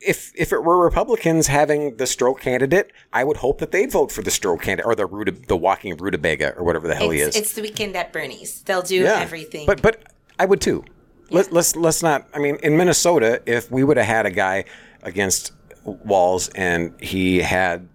if 0.00 0.32
if 0.34 0.52
it 0.52 0.64
were 0.64 0.82
Republicans 0.82 1.46
having 1.48 1.96
the 1.96 2.06
stroke 2.06 2.40
candidate, 2.40 2.90
I 3.12 3.24
would 3.24 3.38
hope 3.38 3.58
that 3.58 3.70
they'd 3.70 3.90
vote 3.90 4.10
for 4.10 4.22
the 4.22 4.30
stroke 4.30 4.62
candidate 4.62 4.86
or 4.86 4.94
the 4.94 5.06
Ruta, 5.06 5.32
the 5.32 5.56
walking 5.56 5.96
rutabaga 5.96 6.54
or 6.56 6.64
whatever 6.64 6.88
the 6.88 6.94
hell 6.94 7.10
he 7.10 7.20
is. 7.20 7.36
it's 7.36 7.52
the 7.54 7.62
weekend 7.62 7.96
at 7.96 8.12
Bernie's. 8.12 8.62
They'll 8.62 8.82
do 8.82 9.04
everything. 9.04 9.66
But 9.66 9.82
but 9.82 10.02
I 10.38 10.46
would 10.46 10.60
too. 10.60 10.84
Let, 11.30 11.52
let's 11.52 11.76
let's 11.76 12.02
not. 12.02 12.26
I 12.34 12.38
mean, 12.38 12.56
in 12.62 12.76
Minnesota, 12.76 13.42
if 13.46 13.70
we 13.70 13.84
would 13.84 13.96
have 13.96 14.06
had 14.06 14.26
a 14.26 14.30
guy 14.30 14.64
against 15.02 15.52
Walz 15.84 16.48
and 16.54 16.92
he 17.00 17.38
had 17.38 17.88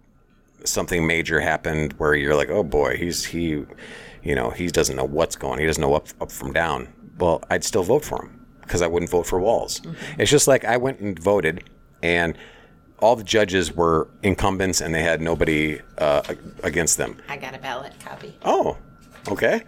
something 0.63 1.05
major 1.05 1.39
happened 1.39 1.93
where 1.93 2.15
you're 2.15 2.35
like, 2.35 2.49
oh 2.49 2.63
boy, 2.63 2.97
he's 2.97 3.25
he, 3.25 3.65
you 4.23 4.35
know, 4.35 4.49
he 4.49 4.67
doesn't 4.67 4.95
know 4.95 5.05
what's 5.05 5.35
going. 5.35 5.59
He 5.59 5.65
doesn't 5.65 5.81
know 5.81 5.93
up 5.93 6.07
up 6.19 6.31
from 6.31 6.53
down. 6.53 6.87
Well, 7.19 7.43
I'd 7.49 7.63
still 7.63 7.83
vote 7.83 8.03
for 8.03 8.23
him 8.23 8.45
because 8.61 8.81
I 8.81 8.87
wouldn't 8.87 9.11
vote 9.11 9.27
for 9.27 9.39
Walz. 9.39 9.81
It's 10.17 10.31
just 10.31 10.47
like 10.47 10.65
I 10.65 10.77
went 10.77 10.99
and 10.99 11.17
voted 11.17 11.63
and. 12.03 12.37
All 12.99 13.17
the 13.17 13.25
judges 13.25 13.73
were 13.73 14.07
incumbents, 14.23 14.79
and 14.79 14.95
they 14.95 15.03
had 15.03 15.19
nobody 15.19 15.81
uh, 15.97 16.23
against 16.63 16.97
them. 16.97 17.17
I 17.27 17.35
got 17.35 17.53
a 17.53 17.57
ballot 17.57 17.91
copy. 17.99 18.37
Oh, 18.43 18.77
okay. 19.27 19.63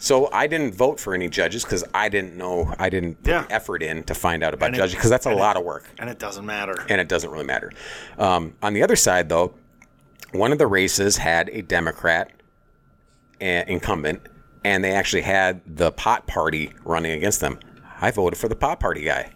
So 0.00 0.30
I 0.32 0.46
didn't 0.46 0.74
vote 0.74 1.00
for 1.00 1.12
any 1.12 1.28
judges 1.28 1.64
because 1.64 1.82
I 1.92 2.08
didn't 2.08 2.36
know, 2.36 2.72
I 2.78 2.88
didn't 2.88 3.22
put 3.22 3.30
Yeah. 3.30 3.44
effort 3.50 3.82
in 3.82 4.04
to 4.04 4.14
find 4.14 4.44
out 4.44 4.54
about 4.54 4.66
And 4.68 4.76
judges 4.76 4.94
because 4.94 5.10
that's 5.10 5.26
a 5.26 5.30
and 5.30 5.38
it- 5.38 5.42
lot 5.42 5.56
of 5.56 5.64
work 5.64 5.84
and 5.98 6.08
it 6.08 6.18
doesn't 6.20 6.46
matter. 6.46 6.74
and 6.88 7.00
it 7.00 7.08
doesn't 7.08 7.30
really 7.30 7.44
matter. 7.44 7.72
Um, 8.16 8.54
on 8.62 8.74
the 8.74 8.82
other 8.82 8.94
side, 8.96 9.28
though, 9.28 9.54
one 10.32 10.52
of 10.52 10.58
the 10.58 10.66
races 10.68 11.16
had 11.16 11.48
a 11.50 11.62
Democrat 11.62 12.30
uh, 13.40 13.44
incumbent, 13.66 14.20
and 14.64 14.82
they 14.84 14.90
actually 14.92 15.22
had 15.22 15.60
the 15.66 15.90
pot 15.92 16.26
party 16.26 16.72
running 16.84 17.12
against 17.12 17.40
them. 17.40 17.58
I 18.00 18.10
voted 18.10 18.38
for 18.38 18.48
the 18.48 18.56
pot 18.56 18.80
party 18.80 19.02
guy, 19.02 19.30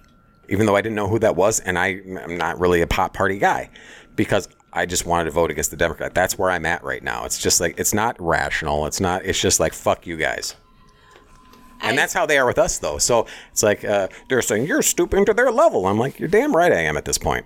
even 0.48 0.66
though 0.66 0.74
I 0.76 0.80
didn't 0.80 0.96
know 0.96 1.08
who 1.08 1.18
that 1.20 1.34
was, 1.36 1.60
and 1.60 1.78
I'm 1.78 2.36
not 2.36 2.58
really 2.60 2.82
a 2.82 2.86
pot 2.86 3.14
party 3.14 3.38
guy 3.38 3.70
because 4.16 4.48
I 4.72 4.86
just 4.86 5.04
wanted 5.06 5.24
to 5.24 5.30
vote 5.32 5.50
against 5.50 5.70
the 5.70 5.76
Democrat. 5.76 6.14
That's 6.14 6.38
where 6.38 6.50
I'm 6.50 6.64
at 6.66 6.82
right 6.82 7.02
now. 7.02 7.24
It's 7.24 7.38
just 7.38 7.60
like 7.60 7.78
it's 7.78 7.92
not 7.92 8.16
rational. 8.20 8.86
It's 8.86 9.00
not. 9.00 9.24
It's 9.24 9.40
just 9.40 9.60
like 9.60 9.72
fuck 9.74 10.06
you 10.06 10.16
guys. 10.16 10.54
And 11.80 11.94
I- 11.94 11.96
that's 11.96 12.12
how 12.12 12.26
they 12.26 12.38
are 12.38 12.46
with 12.46 12.58
us, 12.58 12.78
though. 12.78 12.98
So 12.98 13.26
it's 13.50 13.62
like 13.62 13.84
uh, 13.84 14.08
they're 14.28 14.42
saying 14.42 14.66
you're 14.66 14.82
stooping 14.82 15.24
to 15.26 15.34
their 15.34 15.50
level. 15.50 15.86
I'm 15.86 15.98
like, 15.98 16.18
you're 16.18 16.28
damn 16.28 16.54
right 16.54 16.72
I 16.72 16.80
am 16.82 16.96
at 16.96 17.04
this 17.04 17.18
point. 17.18 17.44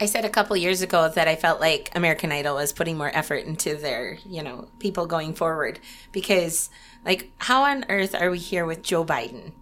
I 0.00 0.06
said 0.06 0.24
a 0.24 0.28
couple 0.28 0.56
years 0.56 0.82
ago 0.82 1.08
that 1.08 1.28
I 1.28 1.36
felt 1.36 1.60
like 1.60 1.90
American 1.94 2.32
Idol 2.32 2.56
was 2.56 2.72
putting 2.72 2.98
more 2.98 3.10
effort 3.14 3.44
into 3.44 3.76
their, 3.76 4.18
you 4.26 4.42
know, 4.42 4.68
people 4.80 5.06
going 5.06 5.34
forward 5.34 5.78
because, 6.10 6.68
like, 7.04 7.30
how 7.38 7.62
on 7.62 7.84
earth 7.88 8.12
are 8.14 8.28
we 8.30 8.38
here 8.38 8.66
with 8.66 8.82
Joe 8.82 9.04
Biden? 9.04 9.52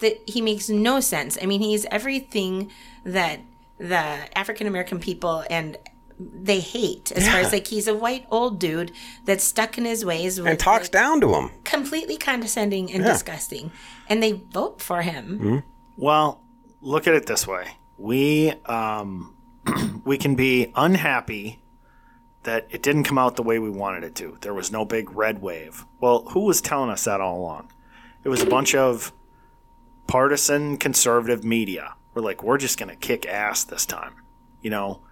That 0.00 0.18
he 0.28 0.40
makes 0.42 0.68
no 0.68 1.00
sense. 1.00 1.38
I 1.42 1.46
mean, 1.46 1.60
he's 1.62 1.86
everything 1.86 2.70
that 3.04 3.40
the 3.78 4.38
African 4.38 4.66
American 4.66 5.00
people 5.00 5.44
and 5.50 5.76
they 6.20 6.60
hate 6.60 7.12
as 7.12 7.28
far 7.28 7.40
as 7.40 7.52
like 7.52 7.66
he's 7.68 7.86
a 7.86 7.94
white 7.94 8.26
old 8.30 8.58
dude 8.58 8.90
that's 9.24 9.44
stuck 9.44 9.78
in 9.78 9.84
his 9.84 10.04
ways 10.04 10.38
with, 10.38 10.48
And 10.48 10.58
talks 10.58 10.84
like, 10.86 10.90
down 10.92 11.20
to 11.20 11.34
him. 11.34 11.50
completely 11.64 12.16
condescending 12.16 12.92
and 12.92 13.04
Yeah. 13.04 13.12
disgusting, 13.12 13.70
and 14.08 14.22
they 14.22 14.32
vote 14.32 14.80
for 14.82 15.02
him. 15.02 15.62
Well, 15.96 16.40
look 16.80 17.06
at 17.06 17.14
it 17.14 17.26
this 17.26 17.46
way: 17.46 17.66
we 17.96 18.52
um, 18.66 19.36
we 20.04 20.18
can 20.18 20.34
be 20.34 20.72
unhappy 20.74 21.62
that 22.44 22.66
it 22.70 22.82
didn't 22.82 23.04
come 23.04 23.18
out 23.18 23.36
the 23.36 23.42
way 23.42 23.58
we 23.58 23.68
wanted 23.70 24.02
it 24.04 24.14
to. 24.16 24.38
There 24.40 24.54
was 24.54 24.72
no 24.72 24.84
big 24.84 25.10
red 25.12 25.42
wave. 25.42 25.84
Well, 26.00 26.24
who 26.30 26.40
was 26.40 26.60
telling 26.60 26.88
us 26.90 27.04
that 27.04 27.20
all 27.20 27.38
along? 27.38 27.70
It 28.24 28.28
was 28.28 28.42
a 28.42 28.46
bunch 28.46 28.74
of 28.74 29.12
partisan 30.06 30.76
conservative 30.78 31.44
media. 31.44 31.94
We're 32.14 32.22
like, 32.22 32.42
we're 32.42 32.58
just 32.58 32.78
going 32.78 32.88
to 32.88 32.96
kick 32.96 33.26
ass 33.26 33.64
this 33.64 33.86
time, 33.86 34.14
you 34.62 34.70
know. 34.70 35.02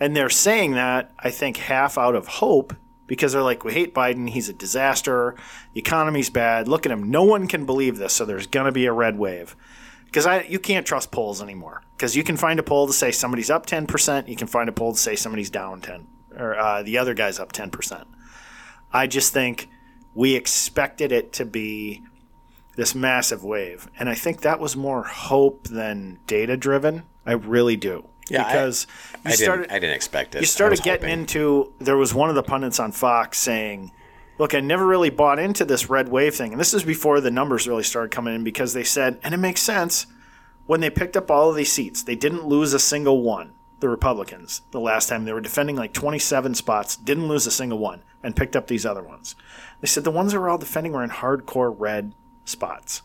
And 0.00 0.14
they're 0.14 0.28
saying 0.30 0.72
that 0.72 1.12
I 1.18 1.30
think 1.30 1.56
half 1.56 1.96
out 1.98 2.14
of 2.14 2.26
hope 2.26 2.74
because 3.06 3.32
they're 3.32 3.42
like, 3.42 3.64
we 3.64 3.72
hate 3.72 3.94
Biden. 3.94 4.28
He's 4.28 4.48
a 4.48 4.52
disaster. 4.52 5.34
The 5.74 5.80
economy's 5.80 6.28
bad. 6.28 6.68
Look 6.68 6.84
at 6.86 6.92
him. 6.92 7.10
No 7.10 7.22
one 7.22 7.46
can 7.48 7.64
believe 7.64 7.96
this. 7.98 8.12
So 8.12 8.24
there's 8.24 8.46
going 8.46 8.66
to 8.66 8.72
be 8.72 8.86
a 8.86 8.92
red 8.92 9.16
wave. 9.18 9.56
because 10.06 10.26
I 10.26 10.42
you 10.42 10.58
can't 10.58 10.86
trust 10.86 11.10
polls 11.10 11.42
anymore 11.42 11.82
because 11.96 12.16
you 12.16 12.24
can 12.24 12.36
find 12.36 12.58
a 12.58 12.62
poll 12.62 12.86
to 12.86 12.92
say 12.92 13.10
somebody's 13.12 13.50
up 13.50 13.66
ten 13.66 13.86
percent, 13.86 14.28
you 14.28 14.36
can 14.36 14.46
find 14.48 14.68
a 14.68 14.72
poll 14.72 14.92
to 14.92 14.98
say 14.98 15.14
somebody's 15.16 15.50
down 15.50 15.80
ten, 15.80 16.06
or 16.36 16.58
uh, 16.58 16.82
the 16.82 16.98
other 16.98 17.14
guy's 17.14 17.38
up 17.38 17.52
ten 17.52 17.70
percent. 17.70 18.06
I 18.92 19.06
just 19.06 19.32
think 19.32 19.68
we 20.14 20.34
expected 20.34 21.12
it 21.12 21.32
to 21.34 21.44
be 21.44 22.02
this 22.76 22.94
massive 22.94 23.44
wave, 23.44 23.88
and 23.98 24.08
I 24.08 24.14
think 24.14 24.40
that 24.40 24.58
was 24.60 24.76
more 24.76 25.02
hope 25.04 25.68
than 25.68 26.18
data 26.26 26.56
driven. 26.56 27.02
I 27.26 27.32
really 27.32 27.76
do. 27.76 28.08
Yeah, 28.30 28.44
because 28.44 28.86
I 29.26 29.30
you 29.30 29.36
didn't, 29.36 29.46
started 29.46 29.70
I 29.70 29.78
didn't 29.78 29.96
expect 29.96 30.34
it. 30.34 30.40
you 30.40 30.46
started 30.46 30.82
getting 30.82 31.08
hoping. 31.08 31.20
into 31.20 31.72
there 31.78 31.96
was 31.96 32.14
one 32.14 32.28
of 32.28 32.34
the 32.34 32.42
pundits 32.42 32.78
on 32.80 32.92
Fox 32.92 33.38
saying, 33.38 33.92
"Look, 34.38 34.54
I 34.54 34.60
never 34.60 34.86
really 34.86 35.10
bought 35.10 35.38
into 35.38 35.64
this 35.64 35.88
red 35.90 36.08
wave 36.08 36.34
thing." 36.34 36.52
And 36.52 36.60
this 36.60 36.74
is 36.74 36.84
before 36.84 37.20
the 37.20 37.30
numbers 37.30 37.66
really 37.68 37.82
started 37.82 38.10
coming 38.10 38.34
in 38.34 38.44
because 38.44 38.72
they 38.72 38.84
said, 38.84 39.18
and 39.22 39.34
it 39.34 39.38
makes 39.38 39.62
sense, 39.62 40.06
when 40.66 40.80
they 40.80 40.90
picked 40.90 41.16
up 41.16 41.30
all 41.30 41.50
of 41.50 41.56
these 41.56 41.72
seats, 41.72 42.02
they 42.02 42.16
didn't 42.16 42.46
lose 42.46 42.72
a 42.72 42.78
single 42.78 43.22
one. 43.22 43.52
The 43.78 43.88
Republicans, 43.90 44.62
the 44.70 44.80
last 44.80 45.08
time 45.08 45.26
they 45.26 45.32
were 45.34 45.40
defending 45.42 45.76
like 45.76 45.92
27 45.92 46.54
spots, 46.54 46.96
didn't 46.96 47.28
lose 47.28 47.46
a 47.46 47.50
single 47.50 47.78
one 47.78 48.02
and 48.22 48.34
picked 48.34 48.56
up 48.56 48.66
these 48.66 48.86
other 48.86 49.02
ones. 49.02 49.36
They 49.80 49.86
said 49.86 50.04
the 50.04 50.10
ones 50.10 50.32
that 50.32 50.40
were 50.40 50.48
all 50.48 50.58
defending 50.58 50.92
were 50.92 51.04
in 51.04 51.10
hardcore 51.10 51.74
red 51.76 52.14
spots. 52.46 53.02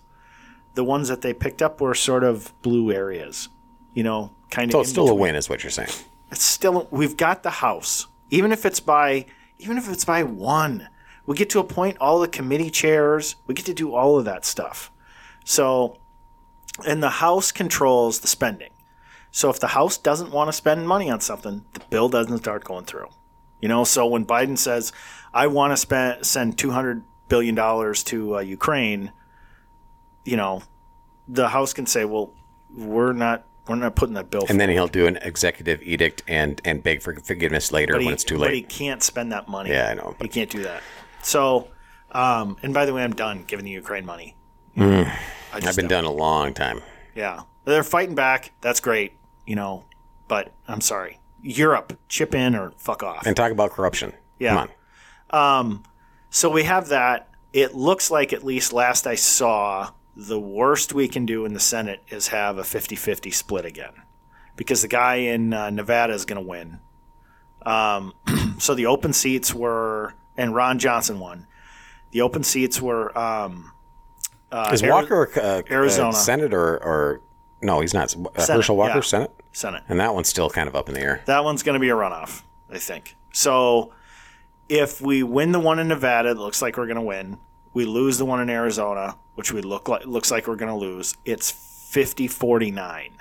The 0.73 0.83
ones 0.85 1.09
that 1.09 1.21
they 1.21 1.33
picked 1.33 1.61
up 1.61 1.81
were 1.81 1.93
sort 1.93 2.23
of 2.23 2.53
blue 2.61 2.91
areas, 2.91 3.49
you 3.93 4.03
know, 4.03 4.31
kind 4.49 4.69
of 4.69 4.71
So 4.71 4.81
it's 4.81 4.89
still 4.89 5.09
a 5.09 5.13
win, 5.13 5.35
is 5.35 5.49
what 5.49 5.61
you're 5.63 5.71
saying. 5.71 5.89
It's 6.31 6.43
still 6.43 6.87
we've 6.91 7.17
got 7.17 7.43
the 7.43 7.49
house. 7.49 8.07
Even 8.29 8.51
if 8.51 8.65
it's 8.65 8.79
by 8.79 9.25
even 9.59 9.77
if 9.77 9.89
it's 9.89 10.05
by 10.05 10.23
one 10.23 10.87
we 11.25 11.35
get 11.35 11.49
to 11.51 11.59
appoint 11.59 11.97
all 11.99 12.19
the 12.19 12.27
committee 12.27 12.69
chairs. 12.69 13.35
We 13.47 13.55
get 13.55 13.65
to 13.67 13.73
do 13.73 13.93
all 13.93 14.17
of 14.17 14.25
that 14.25 14.45
stuff. 14.45 14.91
So 15.45 15.97
and 16.85 17.03
the 17.03 17.09
house 17.09 17.51
controls 17.51 18.19
the 18.19 18.27
spending. 18.27 18.71
So 19.31 19.49
if 19.49 19.59
the 19.59 19.67
house 19.67 19.97
doesn't 19.97 20.31
want 20.31 20.47
to 20.49 20.53
spend 20.53 20.87
money 20.87 21.09
on 21.09 21.21
something 21.21 21.65
the 21.73 21.81
bill 21.89 22.09
doesn't 22.09 22.39
start 22.39 22.63
going 22.63 22.85
through. 22.85 23.09
You 23.61 23.69
know 23.69 23.83
so 23.83 24.07
when 24.07 24.25
biden 24.25 24.57
says 24.57 24.91
i 25.35 25.45
want 25.45 25.71
to 25.71 25.77
spend 25.77 26.25
send 26.25 26.57
200 26.57 27.03
billion 27.29 27.53
dollars 27.53 28.03
to 28.05 28.37
uh, 28.37 28.39
ukraine 28.39 29.11
you 30.25 30.35
know 30.35 30.63
the 31.27 31.49
house 31.49 31.71
can 31.71 31.85
say 31.85 32.03
well 32.03 32.33
we're 32.75 33.13
not 33.13 33.45
we're 33.71 33.83
not 33.83 33.95
putting 33.95 34.15
that 34.15 34.29
bill 34.29 34.45
And 34.49 34.59
then 34.59 34.69
he'll 34.69 34.87
do 34.87 35.07
an 35.07 35.17
executive 35.17 35.81
edict 35.83 36.23
and 36.27 36.61
and 36.65 36.83
beg 36.83 37.01
for 37.01 37.15
forgiveness 37.15 37.71
later 37.71 37.93
but 37.93 38.03
when 38.03 38.13
it's 38.13 38.23
too 38.23 38.37
late. 38.37 38.47
But 38.47 38.53
he 38.55 38.61
can't 38.61 39.01
spend 39.01 39.31
that 39.31 39.47
money. 39.47 39.71
Yeah, 39.71 39.89
I 39.89 39.93
know, 39.93 40.15
But. 40.17 40.27
He 40.27 40.29
can't 40.29 40.49
do 40.49 40.63
that. 40.63 40.81
So, 41.23 41.69
um, 42.11 42.57
and 42.63 42.73
by 42.73 42.85
the 42.85 42.93
way, 42.93 43.03
I'm 43.03 43.13
done 43.13 43.43
giving 43.47 43.65
the 43.65 43.71
Ukraine 43.71 44.05
money. 44.05 44.35
Hmm. 44.75 45.03
I've 45.53 45.75
been 45.75 45.87
done 45.87 46.05
a 46.05 46.11
long 46.11 46.53
time. 46.53 46.81
Yeah, 47.15 47.41
they're 47.65 47.83
fighting 47.83 48.15
back. 48.15 48.51
That's 48.61 48.79
great, 48.79 49.13
you 49.45 49.55
know. 49.55 49.85
But 50.27 50.53
I'm 50.67 50.81
sorry, 50.81 51.19
Europe, 51.41 51.99
chip 52.07 52.33
in 52.33 52.55
or 52.55 52.71
fuck 52.77 53.03
off. 53.03 53.25
And 53.25 53.35
talk 53.35 53.51
about 53.51 53.71
corruption. 53.71 54.13
Yeah. 54.39 54.55
Come 54.55 54.69
on. 55.31 55.83
So 56.29 56.49
we 56.49 56.63
have 56.63 56.87
that. 56.87 57.27
It 57.51 57.75
looks 57.75 58.09
like, 58.09 58.31
at 58.31 58.43
least 58.45 58.71
last 58.71 59.05
I 59.05 59.15
saw, 59.15 59.91
the 60.15 60.39
worst 60.39 60.93
we 60.93 61.07
can 61.07 61.25
do 61.25 61.45
in 61.45 61.53
the 61.53 61.59
Senate 61.59 62.01
is 62.09 62.29
have 62.29 62.57
a 62.57 62.63
50 62.63 62.95
50 62.95 63.31
split 63.31 63.65
again. 63.65 63.93
Because 64.55 64.81
the 64.81 64.87
guy 64.87 65.15
in 65.15 65.53
uh, 65.53 65.69
Nevada 65.69 66.13
is 66.13 66.25
going 66.25 66.41
to 66.41 66.47
win. 66.47 66.79
Um, 67.65 68.13
so 68.59 68.75
the 68.75 68.85
open 68.85 69.13
seats 69.13 69.53
were, 69.53 70.13
and 70.37 70.53
Ron 70.53 70.79
Johnson 70.79 71.19
won. 71.19 71.47
The 72.11 72.21
open 72.21 72.43
seats 72.43 72.81
were. 72.81 73.17
Um, 73.17 73.71
uh, 74.51 74.71
Is 74.73 74.83
Ari- 74.83 74.91
Walker 74.91 75.29
uh, 75.39 75.61
Arizona. 75.71 76.13
Senate 76.13 76.53
or, 76.53 76.77
or 76.83 77.21
no? 77.61 77.79
He's 77.79 77.93
not. 77.93 78.13
Uh, 78.13 78.41
Senate, 78.41 78.57
Herschel 78.57 78.75
Walker 78.75 78.95
yeah. 78.95 79.01
Senate, 79.01 79.31
Senate? 79.53 79.83
and 79.87 79.99
that 79.99 80.13
one's 80.13 80.27
still 80.27 80.49
kind 80.49 80.67
of 80.67 80.75
up 80.75 80.89
in 80.89 80.95
the 80.95 81.01
air. 81.01 81.21
That 81.25 81.45
one's 81.45 81.63
going 81.63 81.75
to 81.75 81.79
be 81.79 81.89
a 81.89 81.95
runoff, 81.95 82.43
I 82.69 82.77
think. 82.77 83.15
So 83.31 83.93
if 84.67 84.99
we 84.99 85.23
win 85.23 85.53
the 85.53 85.59
one 85.59 85.79
in 85.79 85.87
Nevada, 85.87 86.31
it 86.31 86.37
looks 86.37 86.61
like 86.61 86.77
we're 86.77 86.87
going 86.87 86.95
to 86.95 87.01
win. 87.01 87.37
We 87.73 87.85
lose 87.85 88.17
the 88.17 88.25
one 88.25 88.41
in 88.41 88.49
Arizona, 88.49 89.17
which 89.35 89.51
we 89.53 89.61
look 89.61 89.87
like 89.87 90.05
looks 90.05 90.31
like 90.31 90.47
we're 90.47 90.55
going 90.57 90.71
to 90.71 90.77
lose. 90.77 91.15
It's 91.25 91.51
50-49. 91.51 93.11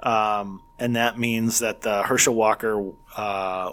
Um, 0.00 0.62
and 0.78 0.94
that 0.96 1.18
means 1.18 1.58
that 1.58 1.80
the 1.80 2.04
Herschel 2.04 2.34
Walker 2.34 2.92
uh, 3.16 3.72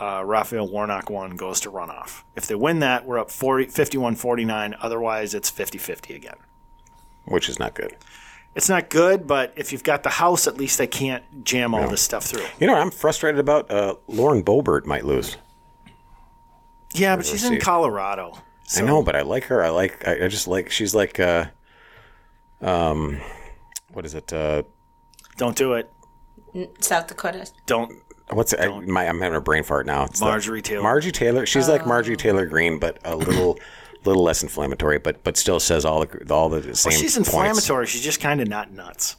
uh, 0.00 0.22
Raphael 0.24 0.68
Warnock 0.68 1.10
one 1.10 1.36
goes 1.36 1.60
to 1.60 1.70
runoff. 1.70 2.22
If 2.36 2.46
they 2.46 2.54
win 2.54 2.80
that, 2.80 3.04
we're 3.04 3.18
up 3.18 3.30
40, 3.30 3.66
51-49. 3.66 4.76
Otherwise, 4.80 5.34
it's 5.34 5.50
50-50 5.50 6.14
again. 6.14 6.36
which 7.24 7.48
is 7.48 7.58
not 7.58 7.74
good. 7.74 7.96
It's 8.54 8.68
not 8.68 8.88
good, 8.88 9.26
but 9.26 9.52
if 9.56 9.70
you've 9.72 9.82
got 9.82 10.02
the 10.02 10.08
House, 10.08 10.46
at 10.46 10.56
least 10.56 10.78
they 10.78 10.86
can't 10.86 11.44
jam 11.44 11.74
all 11.74 11.88
this 11.88 12.00
stuff 12.00 12.24
through. 12.24 12.44
You 12.58 12.66
know, 12.66 12.72
what 12.72 12.80
I'm 12.80 12.90
frustrated 12.90 13.38
about. 13.38 13.70
Uh, 13.70 13.96
Lauren 14.06 14.42
Boebert 14.42 14.86
might 14.86 15.04
lose. 15.04 15.36
Yeah, 16.94 17.16
but 17.16 17.26
she's 17.26 17.44
in 17.44 17.54
see. 17.54 17.58
Colorado. 18.74 18.92
I 18.92 18.96
know, 18.98 19.02
but 19.02 19.16
I 19.16 19.22
like 19.22 19.44
her. 19.44 19.62
I 19.62 19.70
like. 19.70 20.06
I, 20.06 20.24
I 20.24 20.28
just 20.28 20.48
like. 20.48 20.70
She's 20.70 20.94
like. 20.94 21.18
Uh, 21.20 21.46
um, 22.60 23.20
what 23.92 24.04
is 24.04 24.14
it? 24.14 24.32
Uh, 24.32 24.62
Don't 25.36 25.56
do 25.56 25.74
it. 25.74 25.88
South 26.80 27.06
Dakota. 27.06 27.46
Don't. 27.66 27.92
what's 28.30 28.52
it? 28.52 28.60
I, 28.60 28.68
my, 28.80 29.06
I'm 29.06 29.20
having 29.20 29.36
a 29.36 29.40
brain 29.40 29.62
fart 29.62 29.86
now. 29.86 30.04
It's 30.04 30.20
the- 30.20 30.26
Marjorie 30.26 30.62
Taylor. 30.62 30.82
Margie 30.82 31.12
Taylor. 31.12 31.46
She's 31.46 31.68
like 31.68 31.86
Margie 31.86 32.16
Taylor 32.16 32.46
Greene, 32.46 32.78
but 32.78 32.98
a 33.04 33.14
little, 33.14 33.58
little 34.04 34.22
less 34.22 34.42
inflammatory. 34.42 34.98
But 34.98 35.22
but 35.22 35.36
still 35.36 35.60
says 35.60 35.84
all 35.84 36.04
the 36.06 36.34
all 36.34 36.48
the 36.48 36.62
same. 36.74 36.90
Well, 36.90 36.98
she's 37.00 37.14
points. 37.14 37.16
inflammatory. 37.16 37.86
She's 37.86 38.02
just 38.02 38.20
kind 38.20 38.40
of 38.40 38.48
not 38.48 38.72
nuts. 38.72 39.16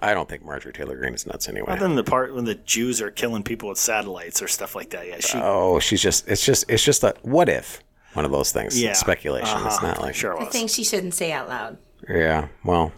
I 0.00 0.14
don't 0.14 0.28
think 0.28 0.44
Marjorie 0.44 0.72
Taylor 0.72 0.96
Greene 0.96 1.14
is 1.14 1.26
nuts 1.26 1.46
anyway. 1.48 1.72
Other 1.72 1.86
than 1.86 1.94
the 1.94 2.02
part 2.04 2.34
when 2.34 2.44
the 2.44 2.54
Jews 2.54 3.02
are 3.02 3.10
killing 3.10 3.42
people 3.42 3.68
with 3.68 3.76
satellites 3.78 4.40
or 4.40 4.48
stuff 4.48 4.74
like 4.74 4.90
that. 4.90 5.06
Yeah, 5.06 5.20
she. 5.20 5.38
Oh, 5.38 5.78
she's 5.78 6.02
just. 6.02 6.26
It's 6.26 6.44
just. 6.44 6.64
It's 6.68 6.82
just 6.82 7.04
a 7.04 7.14
what 7.22 7.48
if. 7.48 7.82
One 8.18 8.24
of 8.24 8.32
those 8.32 8.50
things. 8.50 8.80
yeah. 8.82 8.94
Speculation. 8.94 9.46
It's 9.64 9.76
Uh-huh. 9.76 9.86
not 9.86 10.02
like. 10.02 10.16
Sure 10.16 10.36
I 10.36 10.42
was. 10.44 10.52
think 10.52 10.70
she 10.70 10.82
shouldn't 10.82 11.14
say 11.14 11.30
out 11.30 11.48
loud. 11.48 11.78
Yeah. 12.08 12.48
Well, 12.64 12.90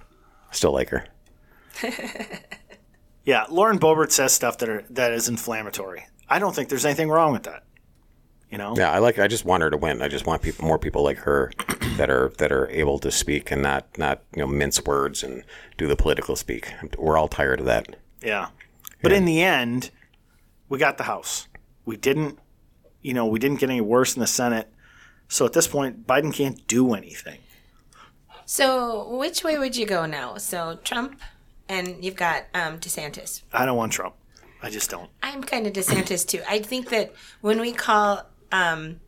I 0.51 0.55
still 0.55 0.73
like 0.73 0.89
her. 0.89 1.05
Yeah, 3.25 3.45
Lauren 3.51 3.79
Boebert 3.79 4.11
says 4.12 4.33
stuff 4.33 4.59
that 4.59 4.68
are 4.71 4.83
that 4.91 5.12
is 5.12 5.29
inflammatory. 5.29 6.07
I 6.29 6.39
don't 6.39 6.55
think 6.57 6.71
there's 6.71 6.87
anything 6.87 7.11
wrong 7.11 7.33
with 7.33 7.43
that. 7.43 7.64
You 8.51 8.57
know. 8.57 8.75
Yeah, 8.77 8.91
I 8.91 8.99
like. 8.99 9.18
I 9.18 9.29
just 9.29 9.45
want 9.45 9.62
her 9.62 9.68
to 9.71 9.77
win. 9.77 10.01
I 10.01 10.09
just 10.09 10.27
want 10.27 10.41
people, 10.41 10.64
more 10.66 10.79
people 10.79 11.05
like 11.05 11.18
her, 11.18 11.53
that 11.99 12.09
are 12.09 12.33
that 12.39 12.51
are 12.51 12.66
able 12.71 12.99
to 13.01 13.11
speak 13.11 13.51
and 13.51 13.61
not 13.62 13.87
not 13.99 14.23
you 14.35 14.41
know 14.41 14.47
mince 14.47 14.83
words 14.85 15.23
and 15.23 15.45
do 15.77 15.87
the 15.87 15.97
political 15.97 16.35
speak. 16.35 16.73
We're 16.99 17.18
all 17.18 17.29
tired 17.29 17.61
of 17.61 17.66
that. 17.66 17.95
Yeah. 18.23 18.49
But 19.03 19.12
in 19.12 19.27
the 19.27 19.43
end, 19.43 19.91
we 20.71 20.79
got 20.79 20.97
the 20.97 21.05
House. 21.05 21.47
We 21.85 21.97
didn't, 21.99 22.39
you 23.03 23.12
know, 23.14 23.27
we 23.27 23.39
didn't 23.39 23.61
get 23.61 23.68
any 23.68 23.81
worse 23.83 24.14
in 24.16 24.21
the 24.21 24.27
Senate. 24.27 24.73
So 25.31 25.47
at 25.47 25.53
this 25.53 25.68
point, 25.68 26.09
Biden 26.09 26.35
can't 26.35 26.66
do 26.66 26.93
anything. 26.93 27.39
So, 28.47 29.09
which 29.16 29.45
way 29.45 29.59
would 29.59 29.76
you 29.76 29.87
go 29.87 30.05
now? 30.05 30.39
So, 30.39 30.81
Trump, 30.83 31.20
and 31.68 32.05
you've 32.05 32.16
got 32.16 32.47
um, 32.53 32.81
DeSantis. 32.81 33.43
I 33.53 33.64
don't 33.64 33.76
want 33.76 33.93
Trump. 33.93 34.16
I 34.61 34.70
just 34.70 34.91
don't. 34.91 35.09
I'm 35.22 35.45
kind 35.45 35.68
of 35.68 35.72
DeSantis 35.72 36.26
too. 36.26 36.43
I 36.49 36.59
think 36.59 36.91
that 36.91 37.14
when 37.43 37.61
we 37.61 37.70
call 37.70 38.26
um, 38.51 38.99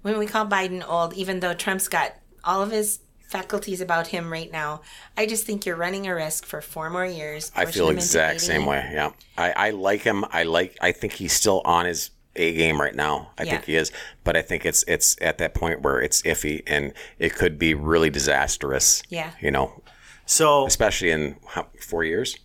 when 0.00 0.18
we 0.18 0.26
call 0.26 0.46
Biden 0.46 0.82
old, 0.88 1.12
even 1.12 1.40
though 1.40 1.52
Trump's 1.52 1.86
got 1.86 2.14
all 2.42 2.62
of 2.62 2.70
his 2.70 3.00
faculties 3.28 3.82
about 3.82 4.06
him 4.06 4.32
right 4.32 4.50
now, 4.50 4.80
I 5.18 5.26
just 5.26 5.44
think 5.44 5.66
you're 5.66 5.76
running 5.76 6.06
a 6.06 6.14
risk 6.14 6.46
for 6.46 6.62
four 6.62 6.88
more 6.88 7.04
years. 7.04 7.52
I 7.54 7.66
feel 7.66 7.90
exact 7.90 8.40
same 8.40 8.64
way. 8.64 8.90
Yeah, 8.90 9.10
I, 9.36 9.52
I 9.52 9.70
like 9.70 10.00
him. 10.00 10.24
I 10.30 10.44
like. 10.44 10.78
I 10.80 10.92
think 10.92 11.12
he's 11.12 11.34
still 11.34 11.60
on 11.66 11.84
his 11.84 12.10
a 12.38 12.52
game 12.54 12.80
right 12.80 12.94
now. 12.94 13.30
I 13.38 13.42
Yeah. 13.44 13.52
think 13.52 13.64
he 13.64 13.76
is, 13.76 13.92
but 14.24 14.36
I 14.36 14.42
think 14.42 14.64
it's 14.64 14.84
it's 14.86 15.16
at 15.20 15.38
that 15.38 15.54
point 15.54 15.82
where 15.82 16.00
it's 16.00 16.22
iffy 16.22 16.62
and 16.66 16.92
it 17.18 17.34
could 17.34 17.58
be 17.58 17.74
really 17.74 18.10
disastrous. 18.10 19.02
Yeah. 19.08 19.32
you 19.40 19.50
know, 19.50 19.82
So 20.26 20.66
especially 20.66 21.10
in 21.10 21.36
how, 21.46 21.66
four 21.80 22.04
years. 22.04 22.36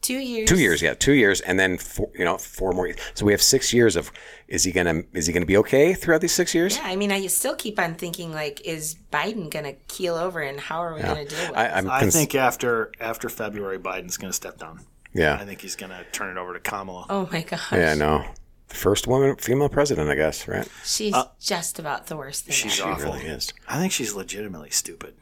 Two 0.00 0.14
years. 0.18 0.48
Two 0.48 0.58
years, 0.58 0.82
yeah, 0.82 0.94
two 0.94 1.12
years, 1.12 1.40
and 1.42 1.60
then 1.60 1.78
four, 1.78 2.10
you 2.18 2.24
know 2.24 2.36
four 2.36 2.72
more. 2.72 2.90
So 3.14 3.24
we 3.24 3.30
have 3.30 3.40
six 3.42 3.72
years 3.72 3.94
of. 3.94 4.10
Is 4.48 4.64
he 4.64 4.72
gonna? 4.72 5.02
Is 5.12 5.28
he 5.28 5.32
gonna 5.32 5.46
be 5.46 5.56
okay 5.58 5.94
throughout 5.94 6.20
these 6.20 6.32
six 6.32 6.56
years? 6.56 6.76
Yeah, 6.76 6.86
I 6.86 6.96
mean, 6.96 7.12
I 7.12 7.24
still 7.28 7.54
keep 7.54 7.78
on 7.78 7.94
thinking 7.94 8.32
like, 8.32 8.60
is 8.66 8.96
Biden 9.12 9.48
gonna 9.48 9.74
keel 9.86 10.16
over, 10.16 10.40
and 10.40 10.58
how 10.58 10.82
are 10.82 10.94
we 10.96 11.02
gonna 11.02 11.24
deal 11.24 11.38
with 11.48 11.56
I, 11.56 11.66
it? 11.66 11.72
I'm. 11.76 11.88
I 11.88 12.00
cons- 12.00 12.14
think 12.14 12.34
after 12.34 12.90
after 12.98 13.28
February, 13.28 13.78
Biden's 13.78 14.16
going 14.16 14.30
to 14.32 14.36
step 14.36 14.58
down. 14.58 14.80
Yeah. 15.14 15.38
I 15.40 15.44
think 15.44 15.60
he's 15.60 15.76
going 15.76 15.90
to 15.90 16.02
turn 16.10 16.36
it 16.36 16.40
over 16.40 16.52
to 16.54 16.58
Kamala. 16.60 17.06
Oh 17.08 17.28
my 17.30 17.42
gosh. 17.42 17.70
Yeah. 17.70 17.94
No. 17.94 18.18
The 18.18 18.41
first 18.72 19.06
woman, 19.06 19.36
female 19.36 19.68
president, 19.68 20.08
I 20.10 20.14
guess. 20.14 20.48
Right. 20.48 20.68
She's 20.84 21.14
just 21.40 21.78
about 21.78 22.06
the 22.06 22.16
worst 22.16 22.44
thing. 22.44 22.52
Uh, 22.52 22.56
she's 22.56 22.80
ever. 22.80 22.90
awful. 22.90 23.12
Really 23.14 23.26
is. 23.26 23.52
I 23.68 23.78
think 23.78 23.92
she's 23.92 24.14
legitimately 24.14 24.70
stupid. 24.70 25.14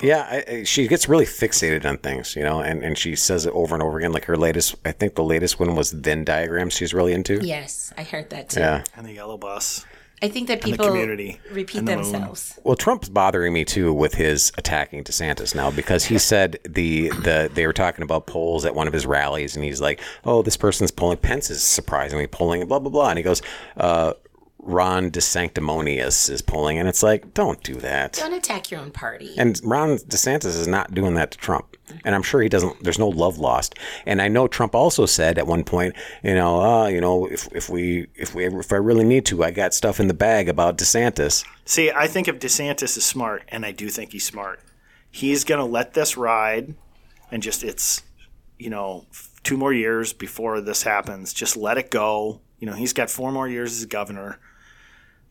Yeah, 0.00 0.26
I, 0.28 0.44
I, 0.52 0.62
she 0.64 0.88
gets 0.88 1.08
really 1.08 1.26
fixated 1.26 1.84
on 1.84 1.96
things, 1.98 2.34
you 2.34 2.42
know, 2.42 2.60
and, 2.60 2.82
and 2.82 2.98
she 2.98 3.14
says 3.14 3.46
it 3.46 3.52
over 3.52 3.74
and 3.74 3.82
over 3.82 3.98
again. 3.98 4.10
Like 4.10 4.24
her 4.24 4.36
latest, 4.36 4.74
I 4.84 4.90
think 4.90 5.14
the 5.14 5.22
latest 5.22 5.60
one 5.60 5.76
was 5.76 5.92
Venn 5.92 6.24
diagrams. 6.24 6.72
She's 6.74 6.92
really 6.92 7.12
into. 7.12 7.38
Yes, 7.40 7.92
I 7.96 8.02
heard 8.02 8.30
that 8.30 8.50
too. 8.50 8.60
Yeah, 8.60 8.82
And 8.96 9.06
the 9.06 9.12
yellow 9.12 9.38
bus. 9.38 9.86
I 10.22 10.28
think 10.28 10.46
that 10.48 10.62
the 10.62 10.70
people 10.70 10.86
community 10.86 11.40
repeat 11.50 11.78
and 11.78 11.88
the 11.88 11.96
moon. 11.96 12.12
themselves. 12.12 12.58
Well, 12.62 12.76
Trump's 12.76 13.08
bothering 13.08 13.52
me 13.52 13.64
too 13.64 13.92
with 13.92 14.14
his 14.14 14.52
attacking 14.56 15.02
DeSantis 15.04 15.54
now 15.54 15.70
because 15.70 16.04
he 16.04 16.18
said 16.18 16.58
the 16.64 17.08
the 17.08 17.50
they 17.52 17.66
were 17.66 17.72
talking 17.72 18.02
about 18.04 18.26
polls 18.26 18.64
at 18.64 18.74
one 18.74 18.86
of 18.86 18.92
his 18.92 19.04
rallies 19.04 19.56
and 19.56 19.64
he's 19.64 19.80
like, 19.80 20.00
"Oh, 20.24 20.42
this 20.42 20.56
person's 20.56 20.92
polling. 20.92 21.18
Pence 21.18 21.50
is 21.50 21.62
surprisingly 21.62 22.26
polling, 22.28 22.66
blah 22.68 22.78
blah 22.78 22.90
blah." 22.90 23.10
And 23.10 23.18
he 23.18 23.22
goes, 23.24 23.42
uh, 23.76 24.12
"Ron 24.58 25.10
DeSanctimonious 25.10 26.30
is 26.30 26.40
polling," 26.40 26.78
and 26.78 26.88
it's 26.88 27.02
like, 27.02 27.34
don't 27.34 27.62
do 27.64 27.74
that. 27.76 28.12
Don't 28.14 28.32
attack 28.32 28.70
your 28.70 28.80
own 28.80 28.92
party. 28.92 29.34
And 29.36 29.60
Ron 29.64 29.96
DeSantis 29.98 30.44
is 30.56 30.68
not 30.68 30.94
doing 30.94 31.14
that 31.14 31.32
to 31.32 31.38
Trump. 31.38 31.71
And 32.04 32.14
I'm 32.14 32.22
sure 32.22 32.40
he 32.40 32.48
doesn't, 32.48 32.82
there's 32.82 32.98
no 32.98 33.08
love 33.08 33.38
lost. 33.38 33.74
And 34.06 34.22
I 34.22 34.28
know 34.28 34.46
Trump 34.48 34.74
also 34.74 35.04
said 35.04 35.36
at 35.36 35.46
one 35.46 35.64
point, 35.64 35.94
you 36.22 36.34
know, 36.34 36.62
uh, 36.62 36.86
you 36.86 37.00
know, 37.00 37.26
if, 37.26 37.48
if 37.52 37.68
we, 37.68 38.06
if 38.14 38.34
we, 38.34 38.46
if 38.46 38.72
I 38.72 38.76
really 38.76 39.04
need 39.04 39.26
to, 39.26 39.44
I 39.44 39.50
got 39.50 39.74
stuff 39.74 40.00
in 40.00 40.06
the 40.06 40.14
bag 40.14 40.48
about 40.48 40.78
DeSantis. 40.78 41.44
See, 41.64 41.90
I 41.90 42.06
think 42.06 42.28
if 42.28 42.38
DeSantis 42.38 42.96
is 42.96 43.04
smart, 43.04 43.44
and 43.48 43.66
I 43.66 43.72
do 43.72 43.88
think 43.88 44.12
he's 44.12 44.24
smart, 44.24 44.60
he's 45.10 45.44
going 45.44 45.58
to 45.58 45.64
let 45.64 45.94
this 45.94 46.16
ride 46.16 46.74
and 47.30 47.42
just, 47.42 47.62
it's, 47.64 48.02
you 48.58 48.70
know, 48.70 49.06
two 49.42 49.56
more 49.56 49.72
years 49.72 50.12
before 50.12 50.60
this 50.60 50.84
happens. 50.84 51.32
Just 51.32 51.56
let 51.56 51.78
it 51.78 51.90
go. 51.90 52.40
You 52.58 52.66
know, 52.66 52.74
he's 52.74 52.92
got 52.92 53.10
four 53.10 53.32
more 53.32 53.48
years 53.48 53.72
as 53.72 53.86
governor. 53.86 54.38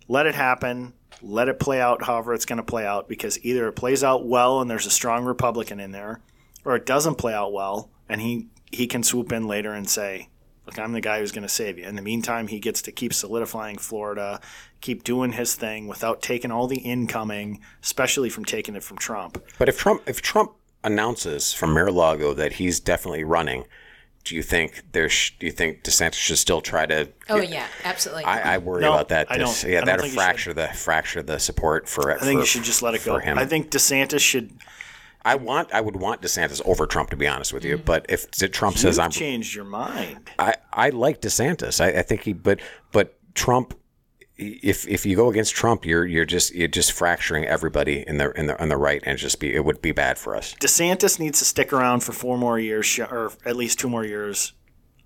Let 0.07 0.25
it 0.25 0.35
happen. 0.35 0.93
Let 1.21 1.47
it 1.47 1.59
play 1.59 1.79
out 1.79 2.03
however 2.03 2.33
it's 2.33 2.45
going 2.45 2.57
to 2.57 2.63
play 2.63 2.85
out 2.85 3.07
because 3.07 3.43
either 3.45 3.67
it 3.67 3.73
plays 3.73 4.03
out 4.03 4.25
well 4.25 4.59
and 4.59 4.69
there's 4.69 4.85
a 4.85 4.91
strong 4.91 5.23
Republican 5.23 5.79
in 5.79 5.91
there, 5.91 6.19
or 6.65 6.75
it 6.75 6.85
doesn't 6.85 7.15
play 7.15 7.33
out 7.33 7.53
well 7.53 7.89
and 8.09 8.21
he, 8.21 8.47
he 8.71 8.87
can 8.87 9.03
swoop 9.03 9.31
in 9.31 9.47
later 9.47 9.73
and 9.73 9.89
say, 9.89 10.27
Look, 10.67 10.77
I'm 10.77 10.93
the 10.93 11.01
guy 11.01 11.19
who's 11.19 11.31
going 11.31 11.41
to 11.41 11.49
save 11.49 11.79
you. 11.79 11.85
In 11.85 11.95
the 11.95 12.03
meantime, 12.03 12.47
he 12.47 12.59
gets 12.59 12.83
to 12.83 12.91
keep 12.91 13.13
solidifying 13.15 13.79
Florida, 13.79 14.39
keep 14.79 15.03
doing 15.03 15.31
his 15.31 15.55
thing 15.55 15.87
without 15.87 16.21
taking 16.21 16.51
all 16.51 16.67
the 16.67 16.77
incoming, 16.77 17.61
especially 17.81 18.29
from 18.29 18.45
taking 18.45 18.75
it 18.75 18.83
from 18.83 18.97
Trump. 18.97 19.43
But 19.57 19.69
if 19.69 19.79
Trump, 19.79 20.03
if 20.05 20.21
Trump 20.21 20.51
announces 20.83 21.51
from 21.51 21.73
Mar-a-Lago 21.73 22.35
that 22.35 22.53
he's 22.53 22.79
definitely 22.79 23.23
running, 23.23 23.65
do 24.23 24.35
you 24.35 24.43
think 24.43 24.83
there's, 24.91 25.31
do 25.39 25.47
you 25.47 25.51
think 25.51 25.83
DeSantis 25.83 26.13
should 26.13 26.37
still 26.37 26.61
try 26.61 26.85
to? 26.85 27.09
oh 27.29 27.41
yeah, 27.41 27.65
absolutely. 27.83 28.25
I, 28.25 28.55
I 28.55 28.57
worry 28.59 28.81
No, 28.81 28.93
about 28.93 29.09
that. 29.09 29.31
I 29.31 29.37
don't. 29.37 29.47
This- 29.47 29.65
I 29.65 29.69
Yeah, 29.69 29.83
that'll 29.83 30.07
fracture 30.09 30.53
the 30.53 30.67
fracture 30.67 31.23
the 31.23 31.39
support 31.39 31.89
for. 31.89 32.11
I 32.11 32.19
think 32.19 32.39
you 32.39 32.45
should 32.45 32.63
just 32.63 32.83
let 32.83 32.93
it 32.93 33.03
go. 33.03 33.15
for 33.15 33.19
him. 33.19 33.39
I 33.39 33.45
think 33.45 33.71
DeSantis 33.71 34.19
should. 34.19 34.51
I 35.23 35.35
want, 35.35 35.71
I 35.71 35.81
would 35.81 35.95
want 35.95 36.21
DeSantis 36.21 36.61
over 36.65 36.85
Trump 36.85 37.09
to 37.11 37.15
be 37.15 37.27
honest 37.27 37.53
with 37.53 37.63
you. 37.63 37.77
Mm. 37.77 37.85
But 37.85 38.05
if 38.09 38.31
Trump 38.51 38.77
says 38.77 38.97
You've 38.97 39.05
I'm, 39.05 39.11
changed 39.11 39.55
your 39.55 39.65
mind. 39.65 40.29
I, 40.39 40.55
I 40.73 40.89
like 40.89 41.21
DeSantis. 41.21 41.79
I, 41.79 41.99
I 41.99 42.01
think 42.01 42.23
he, 42.23 42.33
but 42.33 42.59
but 42.91 43.17
Trump, 43.35 43.75
if 44.37 44.87
if 44.87 45.05
you 45.05 45.15
go 45.15 45.29
against 45.29 45.53
Trump, 45.53 45.85
you're 45.85 46.05
you're 46.05 46.25
just 46.25 46.55
you're 46.55 46.67
just 46.67 46.91
fracturing 46.91 47.45
everybody 47.45 48.03
in 48.07 48.17
the 48.17 48.31
in 48.31 48.47
the 48.47 48.59
on 48.59 48.69
the 48.69 48.77
right, 48.77 49.01
and 49.05 49.17
just 49.19 49.39
be 49.39 49.53
it 49.53 49.63
would 49.63 49.81
be 49.81 49.91
bad 49.91 50.17
for 50.17 50.35
us. 50.35 50.55
DeSantis 50.55 51.19
needs 51.19 51.39
to 51.39 51.45
stick 51.45 51.71
around 51.71 51.99
for 51.99 52.11
four 52.13 52.37
more 52.37 52.57
years, 52.57 52.97
or 52.99 53.31
at 53.45 53.55
least 53.55 53.79
two 53.79 53.89
more 53.89 54.03
years. 54.03 54.53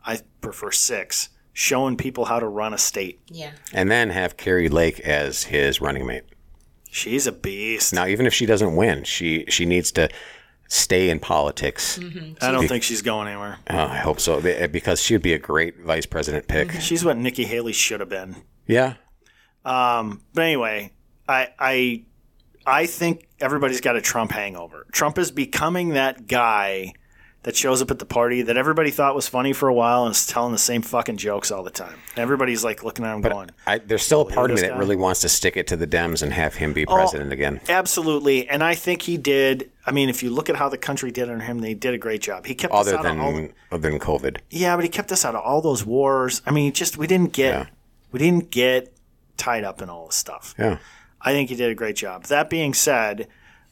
I 0.06 0.20
prefer 0.40 0.72
six, 0.72 1.30
showing 1.52 1.98
people 1.98 2.26
how 2.26 2.40
to 2.40 2.48
run 2.48 2.74
a 2.74 2.78
state. 2.78 3.20
yeah. 3.28 3.52
And 3.74 3.92
then 3.92 4.12
have 4.12 4.38
Kari 4.38 4.70
Lake 4.70 5.00
as 5.02 5.44
his 5.44 5.82
running 5.82 6.06
mate. 6.06 6.24
She's 6.96 7.28
a 7.28 7.34
beast. 7.34 7.94
Now, 7.94 8.08
even 8.08 8.26
if 8.26 8.34
she 8.34 8.46
doesn't 8.46 8.74
win, 8.74 9.04
she 9.04 9.44
she 9.50 9.66
needs 9.66 9.92
to 9.94 10.10
stay 10.70 11.10
in 11.10 11.20
politics. 11.20 12.00
Mm-hmm. 12.00 12.36
I 12.42 12.52
don't 12.52 12.70
think 12.70 12.84
she's 12.84 13.02
going 13.02 13.28
anywhere. 13.28 13.58
Uh, 13.70 13.88
I 13.92 13.98
hope 13.98 14.22
so 14.22 14.40
eh, 14.40 14.68
because 14.68 15.02
she 15.02 15.14
would 15.14 15.22
be 15.22 15.34
a 15.34 15.38
great 15.38 15.82
vice 15.82 16.06
president 16.06 16.48
pick. 16.48 16.70
Mm-hmm. 16.70 16.80
She's 16.80 17.04
what 17.04 17.18
Nikki 17.18 17.44
Haley 17.44 17.74
should 17.74 18.00
have 18.00 18.08
been. 18.08 18.38
Yeah, 18.66 18.94
um, 19.66 20.22
But 20.34 20.44
anyway, 20.44 20.94
I 21.28 21.50
I 21.60 22.04
I 22.66 22.86
think 22.86 23.28
everybody's 23.42 23.82
got 23.82 23.98
a 23.98 24.02
Trump 24.02 24.32
hangover. 24.32 24.88
Trump 24.94 25.18
is 25.18 25.32
becoming 25.32 25.90
that 25.90 26.28
guy 26.28 26.94
that 27.46 27.56
shows 27.56 27.80
up 27.80 27.92
at 27.92 28.00
the 28.00 28.06
party 28.08 28.42
that 28.42 28.58
everybody 28.58 28.90
thought 28.90 29.14
was 29.14 29.28
funny 29.28 29.54
for 29.54 29.70
a 29.70 29.74
while 29.74 30.06
and 30.06 30.14
is 30.16 30.26
telling 30.26 30.52
the 30.52 30.58
same 30.58 30.82
fucking 30.82 31.16
jokes 31.18 31.52
all 31.52 31.62
the 31.62 31.70
time. 31.70 31.94
And 32.16 32.18
everybody's 32.24 32.64
like 32.64 32.84
looking 32.84 33.06
at 33.06 33.14
him 33.14 33.22
going, 33.22 33.52
I, 33.68 33.78
there's 33.78 34.02
still 34.02 34.22
a 34.22 34.26
part 34.26 34.50
of 34.50 34.56
me 34.56 34.62
that 34.62 34.70
guy. 34.72 34.76
Oh. 34.76 34.80
really 34.80 34.96
wants 34.96 35.22
to 35.22 35.30
stick 35.30 35.56
it 35.56 35.68
to 35.68 35.78
the 35.78 35.86
Dems 35.86 36.24
and 36.24 36.34
have 36.34 36.56
him 36.56 36.74
be 36.74 36.88
president 36.88 37.32
again. 37.32 37.62
Absolutely, 37.70 38.50
and 38.50 38.64
I 38.64 38.74
think 38.74 39.04
he 39.04 39.18
did. 39.18 39.70
I 39.86 39.92
mean, 39.92 40.10
if 40.10 40.24
you 40.24 40.32
look 40.32 40.50
at 40.50 40.56
how 40.56 40.70
the 40.70 40.78
country 40.80 41.12
did 41.12 41.30
under 41.30 41.46
him, 41.46 41.60
they 41.60 41.76
did 41.76 41.94
a 41.94 42.00
great 42.00 42.22
job. 42.24 42.48
He 42.48 42.56
kept 42.56 42.74
us 42.74 42.88
Other 42.88 42.98
out 42.98 43.04
than 43.04 43.20
of 43.20 43.24
all. 43.26 43.48
other 43.72 43.90
than 43.92 44.00
COVID, 44.00 44.38
Yeah, 44.50 44.76
but 44.76 44.84
he 44.84 44.90
kept 44.90 45.12
us 45.12 45.24
out 45.24 45.36
of 45.36 45.42
all 45.44 45.62
those 45.62 45.86
wars. 45.86 46.42
I 46.48 46.52
mean, 46.52 46.74
just 46.74 46.98
we 46.98 47.06
didn't 47.06 47.32
get 47.34 47.54
Yeah. 47.54 47.66
we 48.12 48.18
didn't 48.18 48.50
get 48.50 48.92
tied 49.38 49.64
up 49.64 49.84
in 49.84 49.90
all 49.90 50.08
this 50.08 50.16
stuff. 50.16 50.56
yeah. 50.58 50.80
I 51.22 51.32
think 51.34 51.50
he 51.50 51.56
did 51.56 51.70
a 51.70 51.76
great 51.76 51.96
job. 51.96 52.24
That 52.26 52.50
being 52.50 52.74
said, 52.74 53.28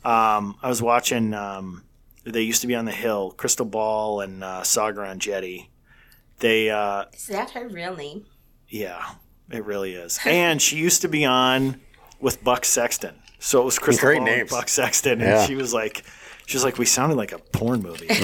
um, 0.05 0.57
I 0.61 0.69
was 0.69 0.82
watching. 0.82 1.34
Um, 1.34 1.84
they 2.26 2.41
used 2.41 2.61
to 2.61 2.67
be 2.67 2.76
on 2.76 2.86
the 2.86 2.91
Hill, 2.91 3.34
Krystal 3.38 3.69
Ball 3.69 4.21
and 4.21 4.43
uh, 4.43 4.61
Saagar 4.61 5.05
Enjeti. 5.07 5.67
They, 6.39 6.69
uh, 6.69 7.05
Is 7.13 7.28
that 7.28 7.51
her 7.51 7.67
real 7.69 7.95
name? 7.95 8.26
yeah, 8.67 9.03
it 9.51 9.63
really 9.65 9.93
is. 9.93 10.19
And 10.26 10.61
she 10.61 10.78
used 10.78 11.01
to 11.01 11.07
be 11.07 11.26
on 11.26 11.80
with 12.19 12.43
Buck 12.43 12.65
Sexton, 12.65 13.15
so 13.39 13.61
it 13.61 13.65
was 13.65 13.78
Krystal 13.80 13.99
Great 14.01 14.19
Ball 14.19 14.28
and. 14.30 14.49
Buck 14.49 14.67
Sexton, 14.69 15.13
and 15.21 15.21
Yeah. 15.21 15.45
she 15.45 15.55
was 15.55 15.74
like, 15.74 16.03
she 16.45 16.57
was 16.57 16.63
like, 16.63 16.78
we 16.78 16.86
sounded 16.86 17.15
like 17.15 17.32
a 17.32 17.39
porn 17.39 17.82
movie. 17.82 18.07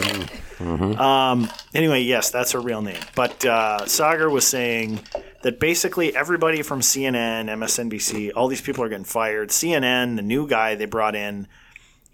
Mm-hmm. 0.60 1.00
Um, 1.00 1.50
anyway, 1.74 2.02
yes, 2.02 2.32
that's 2.32 2.52
her 2.52 2.60
real 2.60 2.82
name. 2.82 3.00
But 3.16 3.46
uh, 3.46 3.80
Saagar 3.84 4.30
was 4.30 4.46
saying 4.46 5.00
that 5.44 5.58
basically 5.58 6.14
everybody 6.14 6.64
from 6.64 6.82
CNN, 6.82 7.46
MSNBC, 7.46 8.32
all 8.36 8.50
these 8.50 8.60
people 8.60 8.84
are 8.84 8.90
getting 8.90 9.06
fired. 9.06 9.48
CNN, 9.52 10.18
the 10.18 10.22
new 10.22 10.50
guy 10.50 10.76
they 10.76 10.84
brought 10.84 11.16
in, 11.16 11.48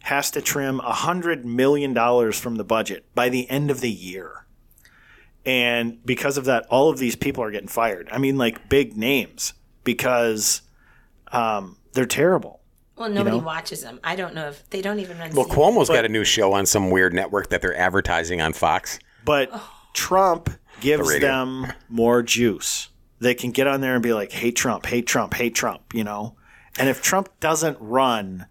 has 0.05 0.29
to 0.29 0.39
trim 0.39 0.79
$100 0.79 1.45
million 1.45 2.31
from 2.31 2.55
the 2.57 2.63
budget 2.63 3.03
by 3.15 3.27
the 3.27 3.49
end 3.49 3.71
of 3.71 3.81
the 3.81 3.89
year. 3.89 4.45
And 5.47 6.03
because 6.05 6.37
of 6.37 6.45
that, 6.45 6.67
all 6.69 6.91
of 6.91 6.99
these 6.99 7.15
people 7.15 7.43
are 7.43 7.49
getting 7.49 7.67
fired. 7.67 8.07
I 8.11 8.19
mean, 8.19 8.37
like 8.37 8.69
big 8.69 8.95
names 8.95 9.53
because 9.83 10.61
um, 11.31 11.77
they're 11.93 12.05
terrible. 12.05 12.61
Well, 12.97 13.09
nobody 13.09 13.37
know? 13.37 13.43
watches 13.43 13.81
them. 13.81 13.99
I 14.03 14.15
don't 14.15 14.35
know 14.35 14.47
if 14.47 14.69
they 14.69 14.83
don't 14.83 14.99
even 14.99 15.17
run. 15.17 15.31
Well, 15.33 15.45
CNN. 15.45 15.55
Cuomo's 15.55 15.89
got 15.89 16.05
a 16.05 16.09
new 16.09 16.23
show 16.23 16.53
on 16.53 16.67
some 16.67 16.91
weird 16.91 17.15
network 17.15 17.49
that 17.49 17.63
they're 17.63 17.75
advertising 17.75 18.41
on 18.41 18.53
Fox. 18.53 18.99
But 19.25 19.51
Trump 19.95 20.51
gives 20.81 21.11
The 21.11 21.19
them 21.19 21.73
more 21.89 22.21
juice. 22.21 22.89
They 23.19 23.33
can 23.33 23.49
get 23.49 23.65
on 23.65 23.81
there 23.81 23.95
and 23.95 24.03
be 24.03 24.13
like, 24.13 24.31
hate 24.31 24.55
Trump, 24.55 24.85
hate 24.85 25.07
Trump, 25.07 25.33
hate 25.33 25.55
Trump, 25.55 25.95
you 25.95 26.03
know? 26.03 26.35
And 26.77 26.89
if 26.89 27.01
Trump 27.01 27.29
doesn't 27.39 27.77
run, 27.79 28.45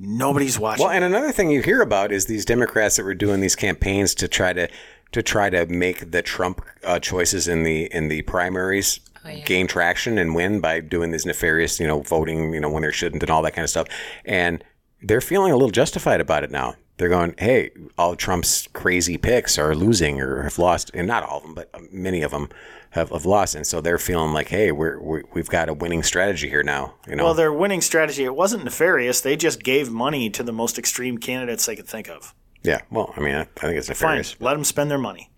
nobody's 0.00 0.58
watching. 0.58 0.84
Well, 0.84 0.94
and 0.94 1.04
another 1.04 1.32
thing 1.32 1.50
you 1.50 1.62
hear 1.62 1.82
about 1.82 2.10
is 2.10 2.26
these 2.26 2.44
Democrats 2.44 2.96
that 2.96 3.04
were 3.04 3.14
doing 3.14 3.40
these 3.40 3.56
campaigns 3.56 4.14
to 4.16 4.28
try 4.28 4.52
to 4.52 4.68
to 5.12 5.22
try 5.22 5.50
to 5.50 5.66
make 5.66 6.12
the 6.12 6.22
Trump 6.22 6.64
uh, 6.84 6.98
choices 6.98 7.46
in 7.46 7.62
the 7.62 7.84
in 7.92 8.08
the 8.08 8.22
primaries 8.22 9.00
yeah. 9.24 9.44
gain 9.44 9.66
traction 9.66 10.18
and 10.18 10.34
win 10.34 10.60
by 10.60 10.80
doing 10.80 11.10
these 11.10 11.26
nefarious, 11.26 11.78
you 11.78 11.86
know, 11.86 12.00
voting, 12.00 12.54
you 12.54 12.60
know, 12.60 12.70
when 12.70 12.82
they 12.82 12.92
shouldn't 12.92 13.22
and 13.22 13.30
all 13.30 13.42
that 13.42 13.52
kind 13.52 13.64
of 13.64 13.70
stuff. 13.70 13.88
And 14.24 14.64
they're 15.02 15.20
feeling 15.20 15.52
a 15.52 15.56
little 15.56 15.70
justified 15.70 16.20
about 16.20 16.44
it 16.44 16.50
now. 16.50 16.74
They're 16.96 17.08
going, 17.08 17.34
hey, 17.38 17.70
all 17.96 18.14
Trump's 18.14 18.68
crazy 18.74 19.16
picks 19.16 19.58
are 19.58 19.74
losing 19.74 20.20
or 20.20 20.42
have 20.42 20.58
lost, 20.58 20.90
and 20.92 21.06
not 21.06 21.22
all 21.22 21.38
of 21.38 21.44
them, 21.44 21.54
but 21.54 21.70
many 21.90 22.20
of 22.22 22.30
them 22.30 22.50
have, 22.90 23.10
have 23.10 23.24
lost, 23.26 23.54
and 23.54 23.66
so 23.66 23.80
they're 23.80 23.98
feeling 23.98 24.32
like, 24.32 24.48
hey, 24.48 24.72
we're, 24.72 24.98
we 25.00 25.22
we've 25.32 25.48
got 25.48 25.68
a 25.68 25.74
winning 25.74 26.02
strategy 26.02 26.48
here 26.48 26.62
now. 26.62 26.94
You 27.08 27.16
know, 27.16 27.24
well, 27.24 27.34
their 27.34 27.52
winning 27.52 27.80
strategy, 27.80 28.24
it 28.24 28.34
wasn't 28.34 28.64
nefarious. 28.64 29.20
They 29.20 29.36
just 29.36 29.62
gave 29.62 29.90
money 29.90 30.30
to 30.30 30.42
the 30.42 30.52
most 30.52 30.78
extreme 30.78 31.18
candidates 31.18 31.66
they 31.66 31.76
could 31.76 31.86
think 31.88 32.08
of. 32.08 32.34
yeah. 32.62 32.80
Well, 32.90 33.12
I 33.16 33.20
mean, 33.20 33.34
I, 33.34 33.40
I 33.42 33.44
think 33.44 33.76
it's 33.78 33.86
Fine. 33.88 33.94
nefarious. 34.18 34.36
Let 34.40 34.54
them 34.54 34.64
spend 34.64 34.90
their 34.90 34.98
money. 34.98 35.30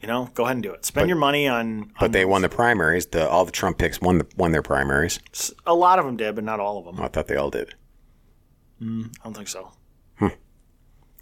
You 0.00 0.08
know, 0.08 0.30
go 0.32 0.44
ahead 0.44 0.56
and 0.56 0.62
do 0.62 0.72
it. 0.72 0.86
Spend 0.86 1.08
your 1.08 1.18
money 1.18 1.46
on, 1.46 1.92
But 2.00 2.12
they 2.12 2.24
won 2.24 2.40
the 2.40 2.48
primaries. 2.48 3.04
The 3.06 3.28
all 3.28 3.44
the 3.44 3.52
Trump 3.52 3.76
picks 3.76 4.00
won 4.00 4.16
the, 4.18 4.26
won 4.36 4.52
their 4.52 4.62
primaries. 4.62 5.20
a 5.66 5.74
lot 5.74 5.98
of 5.98 6.06
them 6.06 6.16
did, 6.16 6.34
but 6.34 6.44
not 6.44 6.58
all 6.58 6.78
of 6.78 6.86
them. 6.86 7.04
I 7.04 7.08
thought 7.08 7.26
they 7.26 7.36
all 7.36 7.50
did. 7.50 7.74
Mm, 8.80 9.14
I 9.20 9.24
don't 9.24 9.34
think 9.34 9.48
so. 9.48 9.72
Hmm. 10.18 10.28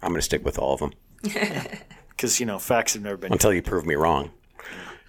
I'm 0.01 0.09
going 0.11 0.15
to 0.15 0.21
stick 0.21 0.45
with 0.45 0.57
all 0.57 0.73
of 0.75 0.79
them 0.79 0.93
Because, 2.09 2.39
you 2.39 2.45
know, 2.45 2.57
facts 2.57 2.93
have 2.93 3.03
never 3.03 3.17
been. 3.17 3.33
until 3.33 3.51
you 3.53 3.61
prove 3.61 3.85
me 3.85 3.95
wrong. 3.95 4.31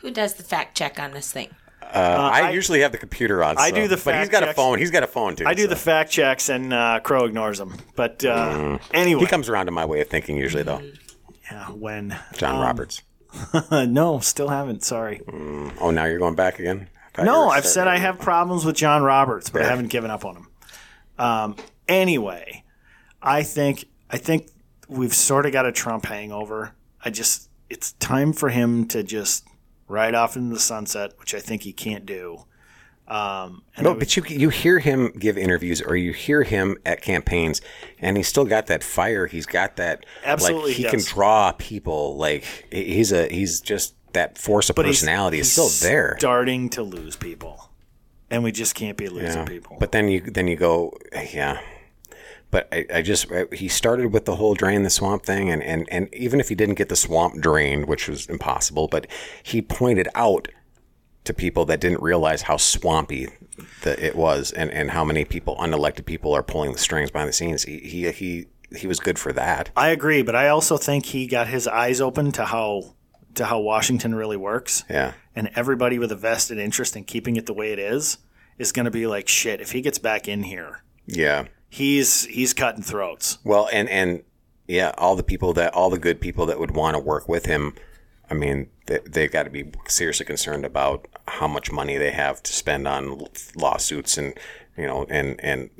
Who 0.00 0.10
does 0.10 0.34
the 0.34 0.42
fact 0.42 0.76
check 0.76 0.98
on 0.98 1.12
this 1.12 1.30
thing? 1.32 1.48
Uh, 1.82 2.30
I, 2.32 2.50
usually 2.50 2.80
have 2.80 2.92
the 2.92 2.98
computer 2.98 3.42
on. 3.42 3.58
I 3.58 3.70
so- 3.70 3.74
do 3.74 3.88
the 3.88 3.96
fact 3.96 3.96
checks. 3.96 4.04
but 4.04 4.14
he's 4.14 4.28
fact 4.28 4.32
got 4.32 4.48
a 4.48 4.54
phone. 4.54 4.78
He's 4.78 4.90
got 4.92 5.02
a 5.02 5.06
phone 5.08 5.34
too. 5.36 5.44
I 5.46 5.54
do 5.54 5.62
so. 5.62 5.68
the 5.68 5.76
fact 5.76 6.10
checks 6.12 6.48
and 6.48 6.72
uh, 6.72 7.00
Crow 7.02 7.24
ignores 7.24 7.58
them. 7.58 7.74
But 7.96 8.24
uh, 8.24 8.78
anyway, 8.94 9.20
Mm. 9.20 9.24
He 9.24 9.26
comes 9.26 9.48
around 9.48 9.66
to 9.66 9.72
my 9.72 9.84
way 9.84 10.00
of 10.00 10.08
thinking 10.08 10.36
usually, 10.36 10.62
though. 10.62 10.80
yeah, 11.50 11.66
when 11.70 12.16
John 12.34 12.56
Um, 12.56 12.60
Roberts. 12.62 13.02
no, 13.72 14.20
still 14.20 14.48
haven't. 14.48 14.84
Sorry. 14.84 15.20
Oh, 15.80 15.90
now 15.90 16.04
you're 16.04 16.18
going 16.20 16.34
back 16.36 16.58
again. 16.60 16.88
I 17.16 17.24
No, 17.24 17.48
I've 17.48 17.66
said 17.66 17.88
I 17.88 17.98
have 17.98 18.18
problems 18.20 18.64
with 18.64 18.76
John 18.76 19.02
Roberts, 19.02 19.50
but 19.50 19.62
I 19.62 19.66
haven't 19.68 19.88
given 19.88 20.10
up 20.12 20.24
on 20.24 20.36
him. 20.36 20.48
Um, 21.18 21.56
anyway, 21.88 22.62
I 23.20 23.42
think 23.42 23.86
I 24.10 24.16
think 24.16 24.48
we've 24.88 25.14
sort 25.14 25.44
of 25.44 25.52
got 25.52 25.66
a 25.66 25.72
Trump 25.72 26.06
hangover. 26.06 26.72
I 27.04 27.10
just 27.10 27.48
it's 27.68 27.92
time 27.94 28.32
for 28.32 28.48
him 28.48 28.86
to 28.88 29.02
just 29.02 29.44
ride 29.90 30.14
off 30.14 30.36
into 30.36 30.54
the 30.54 30.60
sunset, 30.60 31.12
which 31.18 31.34
I 31.34 31.40
think 31.40 31.62
he 31.62 31.72
can't 31.72 32.06
do. 32.06 32.44
Um, 33.08 33.62
and 33.76 33.82
No, 33.84 33.90
was- 33.94 33.98
but 33.98 34.16
you 34.16 34.22
you 34.38 34.48
hear 34.50 34.78
him 34.78 35.12
give 35.18 35.36
interviews 35.36 35.82
or 35.82 35.96
you 35.96 36.12
hear 36.12 36.44
him 36.44 36.76
at 36.86 37.02
campaigns, 37.02 37.60
and 37.98 38.16
he's 38.16 38.28
still 38.28 38.44
got 38.44 38.68
that 38.68 38.84
fire. 38.84 39.26
He's 39.26 39.46
got 39.46 39.76
that 39.76 40.06
Absolutely 40.24 40.70
Like 40.70 40.76
he 40.76 40.82
he 40.84 40.88
can 40.90 41.00
draw 41.02 41.50
people. 41.52 42.16
Like 42.16 42.44
he's 42.70 43.10
a 43.10 43.28
he's 43.28 43.60
just 43.60 43.94
that 44.12 44.38
force 44.38 44.70
of 44.70 44.76
but 44.76 44.84
he's- 44.86 44.98
personality 45.00 45.40
is 45.40 45.46
he's 45.46 45.52
still 45.70 45.88
there. 45.90 46.14
Starting 46.20 46.68
to 46.70 46.82
lose 46.84 47.16
people, 47.16 47.70
and 48.30 48.44
we 48.44 48.52
just 48.52 48.76
can't 48.76 48.96
be 48.96 49.08
losing 49.08 49.38
Yeah. 49.40 49.44
people. 49.44 49.76
But 49.80 49.90
then 49.90 50.06
you 50.06 50.20
then 50.20 50.46
you 50.46 50.54
go, 50.54 50.96
yeah. 51.32 51.60
But 52.50 52.68
I, 52.72 52.86
I 52.94 53.02
just 53.02 53.26
he 53.52 53.68
started 53.68 54.12
with 54.12 54.24
the 54.24 54.36
whole 54.36 54.54
drain 54.54 54.82
the 54.82 54.90
swamp 54.90 55.24
thing, 55.24 55.50
and, 55.50 55.62
and 55.62 55.86
and 55.90 56.12
even 56.14 56.40
if 56.40 56.48
he 56.48 56.54
didn't 56.54 56.74
get 56.76 56.88
the 56.88 56.96
swamp 56.96 57.40
drained, 57.40 57.86
which 57.86 58.08
was 58.08 58.26
impossible, 58.26 58.88
but 58.88 59.06
he 59.42 59.62
pointed 59.62 60.08
out 60.14 60.48
to 61.24 61.34
people 61.34 61.64
that 61.66 61.80
didn't 61.80 62.02
realize 62.02 62.42
how 62.42 62.56
swampy 62.56 63.28
the, 63.82 64.04
it 64.04 64.16
was, 64.16 64.52
and, 64.52 64.70
and 64.70 64.90
how 64.90 65.04
many 65.04 65.24
people, 65.24 65.54
unelected 65.60 66.06
people, 66.06 66.32
are 66.34 66.42
pulling 66.42 66.72
the 66.72 66.78
strings 66.78 67.10
behind 67.10 67.28
the 67.28 67.32
scenes. 67.32 67.62
He 67.64 67.78
he 67.78 68.10
he, 68.10 68.46
he 68.76 68.86
was 68.86 68.98
good 68.98 69.18
for 69.18 69.32
that. 69.34 69.70
I 69.76 69.90
agree, 69.90 70.22
but 70.22 70.34
I 70.34 70.48
also 70.48 70.76
think 70.76 71.06
he 71.06 71.26
got 71.26 71.46
his 71.46 71.68
eyes 71.68 72.00
open 72.00 72.32
to 72.32 72.46
how 72.46 72.94
to 73.34 73.44
how 73.44 73.60
Washington 73.60 74.14
really 74.14 74.36
works. 74.36 74.84
Yeah. 74.90 75.12
and 75.36 75.50
everybody 75.54 75.98
with 76.00 76.10
a 76.10 76.16
vested 76.16 76.58
interest 76.58 76.96
in 76.96 77.04
keeping 77.04 77.36
it 77.36 77.46
the 77.46 77.54
way 77.54 77.72
it 77.72 77.78
is 77.78 78.18
is 78.58 78.72
going 78.72 78.84
to 78.86 78.90
be 78.90 79.06
like 79.06 79.28
shit 79.28 79.60
if 79.60 79.70
he 79.72 79.80
gets 79.80 79.98
back 79.98 80.26
in 80.26 80.42
here 80.42 80.82
Yeah. 81.06 81.44
He's 81.70 82.26
he's 82.26 82.52
cutting 82.52 82.82
throats 82.82 83.38
Well, 83.44 83.68
and 83.72 83.88
and 83.88 84.22
yeah, 84.70 84.92
all 84.98 85.16
the 85.16 85.24
people 85.24 85.52
that 85.54 85.74
all 85.74 85.90
the 85.90 85.98
good 85.98 86.20
people 86.20 86.46
that 86.46 86.60
would 86.60 86.72
want 86.72 86.94
to 86.94 87.00
work 87.00 87.28
with 87.28 87.46
him. 87.46 87.74
I 88.30 88.34
mean, 88.34 88.68
they, 88.86 89.00
they've 89.04 89.30
got 89.30 89.42
to 89.42 89.50
be 89.50 89.72
seriously 89.88 90.24
concerned 90.24 90.64
about 90.64 91.08
how 91.26 91.48
much 91.48 91.72
money 91.72 91.96
they 91.96 92.12
have 92.12 92.40
to 92.44 92.52
spend 92.52 92.86
on 92.86 93.26
lawsuits 93.56 94.16
and 94.16 94.34
you 94.76 94.86
know 94.86 95.06
and 95.08 95.42
and 95.42 95.70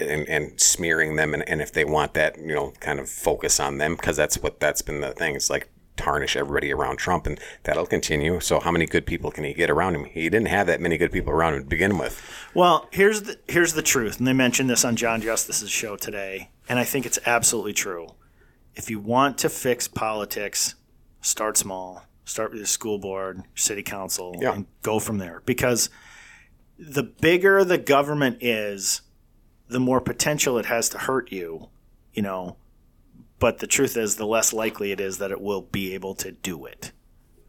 and, 0.00 0.28
and 0.28 0.60
smearing 0.60 1.14
them 1.14 1.34
and, 1.34 1.48
and 1.48 1.62
if 1.62 1.72
they 1.72 1.84
want 1.84 2.14
that 2.14 2.36
you 2.38 2.54
know 2.54 2.72
kind 2.80 2.98
of 2.98 3.08
focus 3.08 3.60
on 3.60 3.78
them 3.78 3.94
because 3.94 4.16
that's 4.16 4.42
what 4.42 4.58
that's 4.58 4.82
been 4.82 5.00
the 5.00 5.12
thing. 5.12 5.36
It's 5.36 5.50
like 5.50 5.68
tarnish 5.96 6.36
everybody 6.36 6.72
around 6.72 6.96
Trump 6.96 7.26
and 7.26 7.38
that'll 7.64 7.86
continue. 7.86 8.40
So 8.40 8.60
how 8.60 8.70
many 8.70 8.86
good 8.86 9.04
people 9.06 9.30
can 9.30 9.44
he 9.44 9.52
get 9.52 9.70
around 9.70 9.94
him? 9.94 10.04
He 10.04 10.28
didn't 10.30 10.48
have 10.48 10.66
that 10.66 10.80
many 10.80 10.96
good 10.96 11.12
people 11.12 11.32
around 11.32 11.54
him 11.54 11.62
to 11.62 11.68
begin 11.68 11.98
with. 11.98 12.20
well 12.54 12.88
here's 12.90 13.22
the 13.22 13.38
here's 13.48 13.74
the 13.74 13.82
truth 13.82 14.18
and 14.18 14.26
they 14.26 14.32
mentioned 14.32 14.70
this 14.70 14.84
on 14.84 14.96
Jon 14.96 15.20
Justice's 15.20 15.70
show 15.70 15.96
today 15.96 16.50
and 16.68 16.78
i 16.78 16.84
think 16.84 17.04
it's 17.06 17.18
absolutely 17.26 17.72
true 17.72 18.08
if 18.74 18.88
you 18.90 18.98
want 18.98 19.36
to 19.38 19.48
fix 19.48 19.86
politics 19.88 20.74
start 21.20 21.56
small 21.56 22.04
start 22.24 22.50
with 22.50 22.58
your 22.60 22.66
school 22.66 22.98
board 22.98 23.42
city 23.54 23.82
council 23.82 24.36
Yeah. 24.40 24.54
and 24.54 24.66
go 24.82 24.98
from 24.98 25.18
there 25.18 25.42
because 25.44 25.90
the 26.78 27.02
bigger 27.02 27.64
the 27.64 27.78
government 27.78 28.38
is 28.40 29.02
the 29.68 29.80
more 29.80 30.00
potential 30.00 30.56
it 30.58 30.66
has 30.66 30.88
to 30.90 30.98
hurt 30.98 31.30
you 31.32 31.68
you 32.14 32.22
know 32.22 32.56
but 33.42 33.58
the 33.58 33.66
truth 33.66 33.96
is 33.96 34.14
the 34.16 34.26
less 34.26 34.52
likely 34.52 34.92
it 34.92 35.00
is 35.00 35.18
that 35.18 35.32
it 35.32 35.40
will 35.40 35.62
be 35.62 35.94
able 35.94 36.14
to 36.14 36.30
do 36.30 36.64
it 36.64 36.92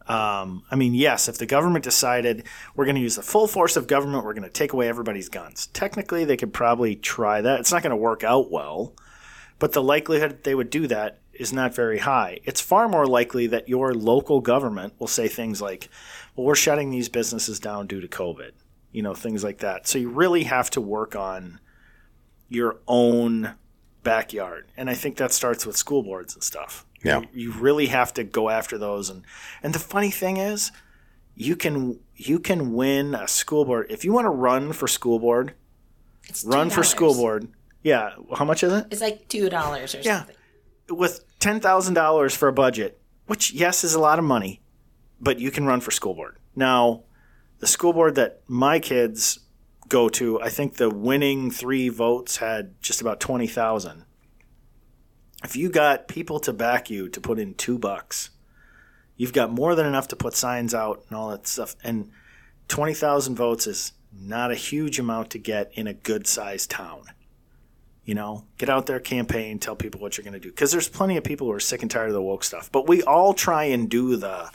um, 0.06 0.64
I 0.70 0.76
mean, 0.76 0.94
yes, 0.94 1.28
if 1.28 1.38
the 1.38 1.46
government 1.46 1.82
decided 1.82 2.44
we're 2.76 2.84
going 2.84 2.96
to 2.96 3.00
use 3.00 3.16
the 3.16 3.22
full 3.22 3.46
force 3.46 3.74
of 3.74 3.86
government, 3.86 4.24
we're 4.24 4.34
going 4.34 4.42
to 4.44 4.50
take 4.50 4.74
away 4.74 4.86
everybody's 4.88 5.30
guns. 5.30 5.68
Technically, 5.68 6.26
they 6.26 6.36
could 6.36 6.52
probably 6.52 6.94
try 6.94 7.40
that. 7.40 7.60
It's 7.60 7.72
not 7.72 7.82
going 7.82 7.90
to 7.90 7.96
work 7.96 8.22
out 8.22 8.50
well, 8.50 8.94
but 9.58 9.72
the 9.72 9.82
likelihood 9.82 10.30
that 10.30 10.44
they 10.44 10.54
would 10.54 10.68
do 10.68 10.86
that 10.88 11.20
is 11.32 11.52
not 11.52 11.74
very 11.74 11.98
high. 11.98 12.40
It's 12.44 12.60
far 12.60 12.86
more 12.86 13.06
likely 13.06 13.46
that 13.46 13.68
your 13.68 13.94
local 13.94 14.40
government 14.40 14.92
will 14.98 15.06
say 15.06 15.26
things 15.26 15.62
like, 15.62 15.88
well, 16.36 16.46
we're 16.46 16.54
shutting 16.54 16.90
these 16.90 17.08
businesses 17.08 17.58
down 17.58 17.86
due 17.86 18.02
to 18.02 18.08
COVID, 18.08 18.50
you 18.92 19.00
know, 19.00 19.14
things 19.14 19.42
like 19.42 19.58
that. 19.58 19.88
So 19.88 19.98
you 19.98 20.10
really 20.10 20.44
have 20.44 20.68
to 20.70 20.82
work 20.82 21.16
on 21.16 21.60
your 22.50 22.78
own 22.86 23.54
backyard. 24.04 24.66
And 24.76 24.88
I 24.88 24.94
think 24.94 25.16
that 25.16 25.32
starts 25.32 25.66
with 25.66 25.76
school 25.76 26.02
boards 26.02 26.34
and 26.34 26.42
stuff. 26.42 26.86
Yeah. 27.02 27.20
You, 27.20 27.26
you 27.32 27.52
really 27.52 27.86
have 27.86 28.14
to 28.14 28.24
go 28.24 28.48
after 28.50 28.78
those 28.78 29.10
and 29.10 29.24
and 29.62 29.74
the 29.74 29.78
funny 29.78 30.10
thing 30.10 30.36
is 30.36 30.70
you 31.34 31.56
can 31.56 31.98
you 32.14 32.38
can 32.38 32.72
win 32.74 33.14
a 33.14 33.26
school 33.26 33.64
board 33.64 33.86
if 33.90 34.04
you 34.04 34.12
want 34.12 34.24
to 34.26 34.30
run 34.30 34.72
for 34.72 34.86
school 34.86 35.18
board, 35.18 35.54
It's 36.28 36.44
run 36.44 36.70
for 36.70 36.82
$2. 36.82 36.86
school 36.86 37.14
board. 37.14 37.48
Yeah, 37.82 38.10
how 38.38 38.44
much 38.46 38.62
is 38.62 38.72
it? 38.72 38.86
It's 38.90 39.00
like 39.02 39.28
two 39.28 39.50
dollars 39.50 39.94
or 39.94 40.00
Yeah. 40.00 40.18
something. 40.20 40.36
With 40.90 41.24
$10,000 41.40 42.36
for 42.36 42.48
a 42.48 42.52
budget, 42.52 42.98
which 43.26 43.52
yes 43.52 43.84
is 43.84 43.94
a 43.94 44.00
lot 44.00 44.18
of 44.18 44.24
money, 44.24 44.60
but 45.20 45.38
you 45.38 45.50
can 45.50 45.66
run 45.66 45.80
for 45.80 45.90
school 45.90 46.14
board. 46.14 46.36
Now, 46.56 47.02
the 47.58 47.66
school 47.66 47.92
board 47.92 48.14
that 48.14 48.40
my 48.48 48.78
kids 48.80 49.40
go 49.94 50.08
to, 50.08 50.40
I 50.40 50.48
think 50.48 50.74
the 50.74 50.90
winning 50.90 51.52
3 51.52 51.88
votes 51.88 52.38
had 52.38 52.74
just 52.82 53.00
about 53.00 53.20
20,000. 53.20 54.04
If 55.44 55.54
you 55.54 55.70
got 55.70 56.08
people 56.08 56.40
to 56.40 56.52
back 56.52 56.90
you 56.90 57.08
to 57.08 57.20
put 57.20 57.38
in 57.38 57.54
2 57.54 57.78
bucks, 57.78 58.30
you've 59.16 59.32
got 59.32 59.52
more 59.52 59.76
than 59.76 59.86
enough 59.86 60.08
to 60.08 60.16
put 60.16 60.34
signs 60.34 60.74
out 60.74 61.04
and 61.06 61.16
all 61.16 61.28
that 61.28 61.46
stuff. 61.46 61.76
And 61.84 62.10
20,000 62.66 63.36
votes 63.36 63.68
is 63.68 63.92
not 64.12 64.50
a 64.50 64.56
huge 64.56 64.98
amount 64.98 65.30
to 65.30 65.38
get 65.38 65.70
in 65.74 65.86
a 65.86 65.94
good 65.94 66.26
sized 66.26 66.72
town. 66.72 67.04
You 68.04 68.16
know, 68.16 68.46
get 68.58 68.68
out 68.68 68.86
there, 68.86 68.98
campaign, 68.98 69.60
tell 69.60 69.76
people 69.76 70.00
what 70.00 70.18
you're 70.18 70.24
going 70.24 70.34
to 70.34 70.40
do. 70.40 70.50
Because 70.50 70.72
there's 70.72 70.88
plenty 70.88 71.16
of 71.16 71.22
people 71.22 71.46
who 71.46 71.52
are 71.52 71.60
sick 71.60 71.82
and 71.82 71.90
tired 71.90 72.08
of 72.08 72.14
the 72.14 72.20
woke 72.20 72.42
stuff. 72.42 72.68
But 72.72 72.88
we 72.88 73.04
all 73.04 73.32
try 73.32 73.64
and 73.64 73.88
do 73.88 74.16
the, 74.16 74.50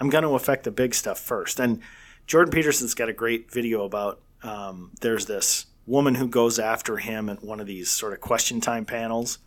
I'm 0.00 0.08
going 0.08 0.24
to 0.24 0.34
affect 0.34 0.64
the 0.64 0.70
big 0.70 0.94
stuff 0.94 1.18
first. 1.18 1.60
And 1.60 1.82
Jordan 2.26 2.50
Peterson's 2.50 2.94
got 2.94 3.10
a 3.10 3.12
great 3.12 3.52
video 3.52 3.84
about 3.84 4.22
um, 4.42 4.92
there's 5.00 5.26
this 5.26 5.66
woman 5.86 6.16
who 6.16 6.28
goes 6.28 6.58
after 6.58 6.98
him 6.98 7.28
at 7.28 7.42
one 7.42 7.60
of 7.60 7.66
these 7.66 7.90
sort 7.90 8.12
of 8.12 8.20
question 8.20 8.60
time 8.60 8.84
panels. 8.84 9.38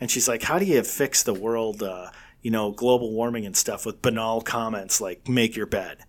And 0.00 0.10
she's 0.10 0.28
like, 0.28 0.42
How 0.42 0.58
do 0.58 0.64
you 0.64 0.82
fix 0.82 1.22
the 1.22 1.34
world, 1.34 1.82
uh, 1.82 2.10
you 2.40 2.50
know, 2.50 2.72
global 2.72 3.12
warming 3.12 3.46
and 3.46 3.56
stuff 3.56 3.84
with 3.84 4.02
banal 4.02 4.40
comments 4.40 5.00
like, 5.00 5.28
make 5.28 5.56
your 5.56 5.66
bed? 5.66 6.04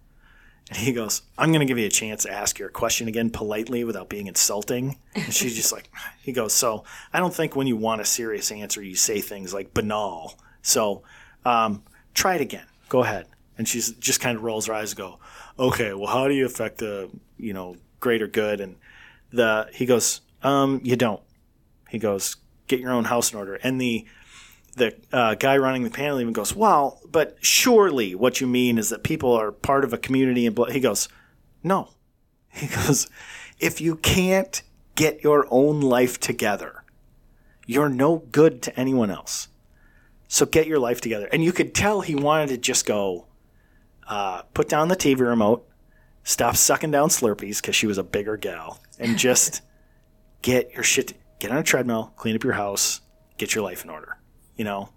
And 0.70 0.78
he 0.78 0.94
goes, 0.94 1.24
I'm 1.38 1.50
going 1.50 1.60
to 1.60 1.66
give 1.66 1.78
you 1.78 1.86
a 1.86 1.92
chance 1.92 2.24
to 2.24 2.32
ask 2.32 2.58
your 2.58 2.70
question 2.70 3.08
again 3.08 3.30
politely 3.30 3.84
without 3.84 4.10
being 4.10 4.28
insulting. 4.28 4.98
And 5.14 5.34
she's 5.34 5.56
just 5.56 5.72
like, 5.72 5.90
he 6.22 6.32
goes, 6.32 6.54
So 6.54 6.86
I 7.12 7.20
don't 7.20 7.34
think 7.34 7.56
when 7.56 7.68
you 7.68 7.76
want 7.76 8.02
a 8.02 8.06
serious 8.06 8.52
answer, 8.52 8.82
you 8.82 8.96
say 8.96 9.22
things 9.22 9.54
like 9.54 9.74
banal. 9.74 10.40
So 10.62 11.04
um, 11.46 11.84
try 12.14 12.36
it 12.36 12.42
again. 12.42 12.66
Go 12.90 13.04
ahead. 13.04 13.28
And 13.58 13.68
she's 13.68 13.92
just 13.92 14.22
kind 14.22 14.38
of 14.38 14.44
rolls 14.44 14.68
her 14.68 14.74
eyes 14.74 14.92
and 14.92 14.98
go, 14.98 15.20
Okay, 15.60 15.94
well, 15.94 16.08
how 16.08 16.28
do 16.28 16.34
you 16.34 16.46
affect 16.46 16.78
the, 16.78 17.10
you 17.38 17.54
know, 17.54 17.76
greater 18.04 18.28
good? 18.28 18.62
And 18.62 18.76
the, 19.32 19.70
he 19.74 19.88
goes, 19.88 20.22
um, 20.44 20.82
You 20.84 20.96
don't. 20.96 21.24
He 21.90 21.98
goes, 21.98 22.36
Get 22.68 22.80
your 22.80 22.92
own 22.92 23.06
house 23.06 23.32
in 23.32 23.40
order. 23.40 23.56
And 23.56 23.80
the, 23.80 24.06
the 24.76 24.96
uh, 25.12 25.36
guy 25.36 25.58
running 25.58 25.84
the 25.84 25.90
panel 25.90 26.20
even 26.20 26.34
goes, 26.34 26.56
"Well, 26.56 27.00
but 27.10 27.38
surely 27.42 28.16
what 28.16 28.42
you 28.42 28.48
mean 28.48 28.78
is 28.78 28.90
that 28.90 29.04
people 29.04 29.32
are 29.34 29.52
part 29.52 29.84
of 29.84 29.94
a 29.94 29.98
community." 29.98 30.46
And 30.46 30.56
blah. 30.56 30.66
he 30.66 30.80
goes, 30.80 31.08
"No," 31.62 31.90
he 32.50 32.68
goes, 32.68 33.08
"If 33.60 33.82
you 33.82 33.96
can't 33.96 34.62
get 34.96 35.24
your 35.24 35.48
own 35.52 35.82
life 35.82 36.20
together, 36.20 36.84
you're 37.66 37.90
no 37.90 38.24
good 38.32 38.62
to 38.64 38.80
anyone 38.80 39.12
else. 39.12 39.48
So 40.28 40.46
get 40.46 40.68
your 40.68 40.80
life 40.80 41.02
together." 41.02 41.30
And 41.32 41.44
you 41.44 41.52
could 41.52 41.76
tell 41.76 42.02
he 42.02 42.16
wanted 42.16 42.50
to 42.50 42.58
just 42.58 42.86
go, 42.86 43.28
uh, 44.08 44.42
put 44.54 44.68
down 44.68 44.88
the 44.88 44.96
TV 44.96 45.20
remote, 45.20 45.68
stop 46.24 46.56
sucking 46.56 46.92
down 46.92 47.10
Slurpees 47.10 47.62
because 47.62 47.76
she 47.76 47.88
was 47.88 47.98
a 47.98 48.04
bigger 48.04 48.38
gal, 48.38 48.80
and 49.00 49.18
just 49.18 49.62
get 50.42 50.74
your 50.74 50.84
shit, 50.84 51.14
get 51.40 51.52
on 51.52 51.58
a 51.58 51.64
treadmill, 51.64 52.14
clean 52.16 52.36
up 52.36 52.44
your 52.44 52.54
house, 52.54 53.02
get 53.38 53.56
your 53.56 53.64
life 53.64 53.84
in 53.84 53.90
order 53.90 54.18
you 54.58 54.66
know. 54.66 54.90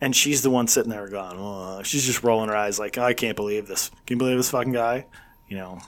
And 0.00 0.14
she's 0.14 0.42
the 0.42 0.50
one 0.50 0.68
sitting 0.68 0.90
there 0.90 1.08
going, 1.08 1.38
oh, 1.38 1.82
she's 1.82 2.04
just 2.04 2.22
rolling 2.22 2.48
her 2.48 2.56
eyes 2.56 2.78
like, 2.78 2.98
I 2.98 3.14
can't 3.14 3.36
believe 3.36 3.66
this. 3.66 3.88
Can 4.06 4.16
you 4.16 4.18
believe 4.18 4.36
this 4.36 4.50
fucking 4.50 4.72
guy? 4.72 5.06
You 5.48 5.56
know. 5.56 5.78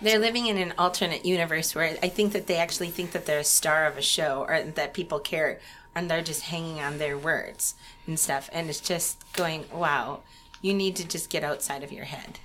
They're 0.00 0.18
living 0.18 0.46
in 0.46 0.58
an 0.58 0.74
alternate 0.78 1.24
universe 1.24 1.74
where 1.74 1.96
I 2.02 2.08
think 2.08 2.32
that 2.32 2.46
they 2.46 2.56
actually 2.56 2.90
think 2.90 3.12
that 3.12 3.26
they're 3.26 3.40
a 3.40 3.44
star 3.44 3.86
of 3.86 3.96
a 3.96 4.02
show 4.02 4.44
or 4.46 4.62
that 4.62 4.94
people 4.94 5.18
care 5.18 5.58
and 5.94 6.08
they're 6.08 6.22
just 6.22 6.42
hanging 6.42 6.80
on 6.80 6.98
their 6.98 7.16
words 7.16 7.74
and 8.06 8.18
stuff. 8.18 8.50
And 8.52 8.68
it's 8.68 8.80
just 8.80 9.24
going, 9.32 9.64
wow, 9.72 10.20
you 10.60 10.74
need 10.74 10.96
to 10.96 11.08
just 11.08 11.30
get 11.30 11.42
outside 11.42 11.82
of 11.82 11.92
your 11.92 12.04
head. 12.04 12.38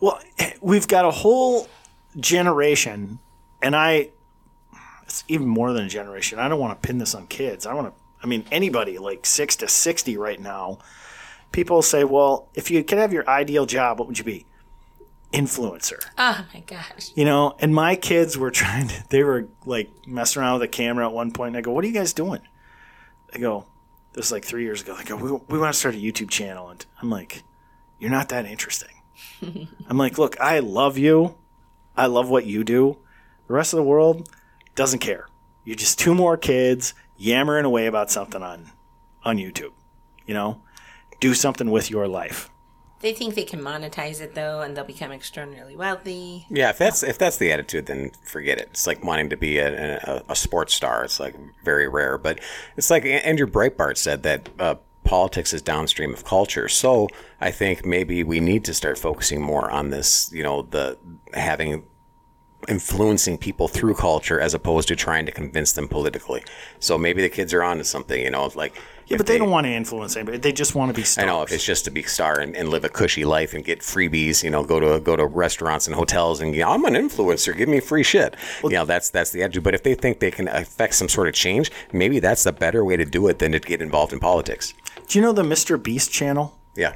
Well, 0.00 0.20
we've 0.60 0.88
got 0.88 1.04
a 1.04 1.10
whole 1.10 1.68
generation, 2.18 3.18
and 3.62 3.76
I, 3.76 4.10
it's 5.04 5.24
even 5.28 5.46
more 5.46 5.72
than 5.72 5.84
a 5.84 5.88
generation. 5.88 6.38
I 6.38 6.48
don't 6.48 6.60
want 6.60 6.80
to 6.80 6.86
pin 6.86 6.98
this 6.98 7.14
on 7.14 7.26
kids. 7.26 7.66
I 7.66 7.74
want 7.74 7.88
to, 7.88 8.00
I 8.22 8.26
mean, 8.26 8.44
anybody 8.50 8.98
like 8.98 9.26
six 9.26 9.56
to 9.56 9.68
60 9.68 10.16
right 10.16 10.40
now, 10.40 10.78
people 11.52 11.82
say, 11.82 12.04
well, 12.04 12.48
if 12.54 12.70
you 12.70 12.82
could 12.84 12.98
have 12.98 13.12
your 13.12 13.28
ideal 13.28 13.66
job, 13.66 13.98
what 13.98 14.08
would 14.08 14.18
you 14.18 14.24
be? 14.24 14.46
Influencer. 15.32 16.00
Oh 16.18 16.44
my 16.52 16.60
gosh. 16.60 17.12
You 17.14 17.24
know, 17.24 17.54
and 17.60 17.74
my 17.74 17.94
kids 17.94 18.36
were 18.36 18.50
trying 18.50 18.88
to, 18.88 19.04
they 19.10 19.22
were 19.22 19.48
like 19.64 19.90
messing 20.06 20.42
around 20.42 20.54
with 20.54 20.62
a 20.62 20.68
camera 20.68 21.06
at 21.06 21.12
one 21.12 21.30
point. 21.30 21.48
And 21.48 21.56
I 21.56 21.60
go, 21.60 21.72
what 21.72 21.84
are 21.84 21.88
you 21.88 21.94
guys 21.94 22.12
doing? 22.12 22.40
They 23.32 23.38
go, 23.38 23.66
this 24.12 24.26
was 24.26 24.32
like 24.32 24.44
three 24.44 24.64
years 24.64 24.82
ago. 24.82 24.96
They 24.96 25.04
go, 25.04 25.16
we, 25.16 25.30
we 25.48 25.58
want 25.58 25.72
to 25.72 25.78
start 25.78 25.94
a 25.94 25.98
YouTube 25.98 26.30
channel. 26.30 26.68
And 26.68 26.84
I'm 27.00 27.10
like, 27.10 27.44
you're 28.00 28.10
not 28.10 28.28
that 28.30 28.44
interesting. 28.44 28.88
I'm 29.42 29.98
like, 29.98 30.18
look, 30.18 30.38
I 30.40 30.58
love 30.58 30.98
you. 30.98 31.36
I 31.96 32.06
love 32.06 32.30
what 32.30 32.46
you 32.46 32.64
do. 32.64 32.98
The 33.46 33.54
rest 33.54 33.72
of 33.72 33.78
the 33.78 33.82
world 33.82 34.28
doesn't 34.74 35.00
care. 35.00 35.26
You're 35.64 35.76
just 35.76 35.98
two 35.98 36.14
more 36.14 36.36
kids 36.36 36.94
yammering 37.16 37.64
away 37.64 37.86
about 37.86 38.10
something 38.10 38.42
on 38.42 38.70
on 39.24 39.36
YouTube. 39.36 39.72
You 40.26 40.34
know, 40.34 40.62
do 41.20 41.34
something 41.34 41.70
with 41.70 41.90
your 41.90 42.08
life. 42.08 42.50
They 43.00 43.14
think 43.14 43.34
they 43.34 43.44
can 43.44 43.60
monetize 43.60 44.20
it 44.20 44.34
though, 44.34 44.60
and 44.60 44.76
they'll 44.76 44.84
become 44.84 45.10
extraordinarily 45.10 45.74
wealthy. 45.74 46.46
Yeah, 46.50 46.70
if 46.70 46.78
that's 46.78 47.02
if 47.02 47.18
that's 47.18 47.38
the 47.38 47.50
attitude, 47.50 47.86
then 47.86 48.10
forget 48.22 48.58
it. 48.58 48.68
It's 48.70 48.86
like 48.86 49.02
wanting 49.02 49.30
to 49.30 49.36
be 49.36 49.58
a, 49.58 49.98
a, 49.98 50.22
a 50.28 50.36
sports 50.36 50.74
star. 50.74 51.04
It's 51.04 51.18
like 51.18 51.34
very 51.64 51.88
rare. 51.88 52.18
But 52.18 52.40
it's 52.76 52.90
like 52.90 53.04
Andrew 53.04 53.46
Breitbart 53.46 53.96
said 53.96 54.22
that 54.24 54.48
uh, 54.58 54.74
politics 55.10 55.52
is 55.52 55.60
downstream 55.60 56.14
of 56.14 56.24
culture. 56.24 56.68
So 56.68 57.08
I 57.40 57.50
think 57.50 57.84
maybe 57.84 58.22
we 58.22 58.38
need 58.38 58.64
to 58.66 58.72
start 58.72 58.96
focusing 58.96 59.42
more 59.42 59.68
on 59.68 59.90
this. 59.90 60.30
You 60.32 60.44
know, 60.44 60.62
the 60.62 60.96
having 61.34 61.82
influencing 62.68 63.38
people 63.38 63.68
through 63.68 63.94
culture 63.94 64.38
as 64.38 64.54
opposed 64.54 64.86
to 64.88 64.94
trying 64.96 65.26
to 65.26 65.32
convince 65.32 65.72
them 65.72 65.88
politically. 65.88 66.44
So 66.78 66.96
maybe 66.98 67.22
the 67.22 67.28
kids 67.28 67.52
are 67.54 67.62
onto 67.62 67.84
something. 67.84 68.22
You 68.22 68.30
know, 68.30 68.50
like 68.54 68.74
Yeah, 69.06 69.16
but 69.16 69.26
they, 69.26 69.38
don't 69.38 69.50
want 69.50 69.66
to 69.66 69.72
influence 69.72 70.14
anybody. 70.14 70.38
They 70.38 70.52
just 70.52 70.76
want 70.76 70.90
to 70.90 70.94
be 70.94 71.02
I 71.02 71.04
stars. 71.04 71.26
know 71.26 71.42
if 71.42 71.52
it's 71.52 71.64
just 71.64 71.84
to 71.86 71.90
be 71.90 72.02
a 72.02 72.08
star 72.08 72.38
and, 72.38 72.54
and 72.54 72.68
live 72.68 72.84
a 72.84 72.88
cushy 72.88 73.24
life 73.24 73.54
and 73.54 73.64
get 73.64 73.80
freebies, 73.80 74.44
you 74.44 74.50
know, 74.50 74.62
go 74.62 74.78
to 74.78 75.00
go 75.00 75.16
to 75.16 75.26
restaurants 75.26 75.88
and 75.88 75.96
hotels 75.96 76.40
and 76.40 76.54
you 76.54 76.60
know, 76.60 76.70
I'm 76.70 76.84
an 76.84 76.94
influencer, 76.94 77.56
give 77.56 77.68
me 77.68 77.80
free 77.80 78.04
shit. 78.04 78.36
you 78.62 78.70
know, 78.70 78.84
that's 78.84 79.10
that's 79.10 79.32
the 79.32 79.42
attitude. 79.42 79.64
But 79.64 79.74
if 79.74 79.82
they 79.82 79.94
think 79.94 80.20
they 80.20 80.30
can 80.30 80.46
affect 80.48 80.94
some 80.94 81.08
sort 81.08 81.26
of 81.26 81.34
change, 81.34 81.72
maybe 81.92 82.20
that's 82.20 82.44
the 82.44 82.52
better 82.52 82.84
way 82.84 82.96
to 82.96 83.04
do 83.04 83.26
it 83.28 83.40
than 83.40 83.52
to 83.52 83.58
get 83.58 83.82
involved 83.82 84.12
in 84.12 84.20
politics. 84.20 84.74
Do 85.10 85.18
you 85.18 85.24
know 85.24 85.32
the 85.32 85.42
Mr. 85.42 85.82
Beast 85.82 86.12
channel? 86.12 86.56
Yeah. 86.76 86.94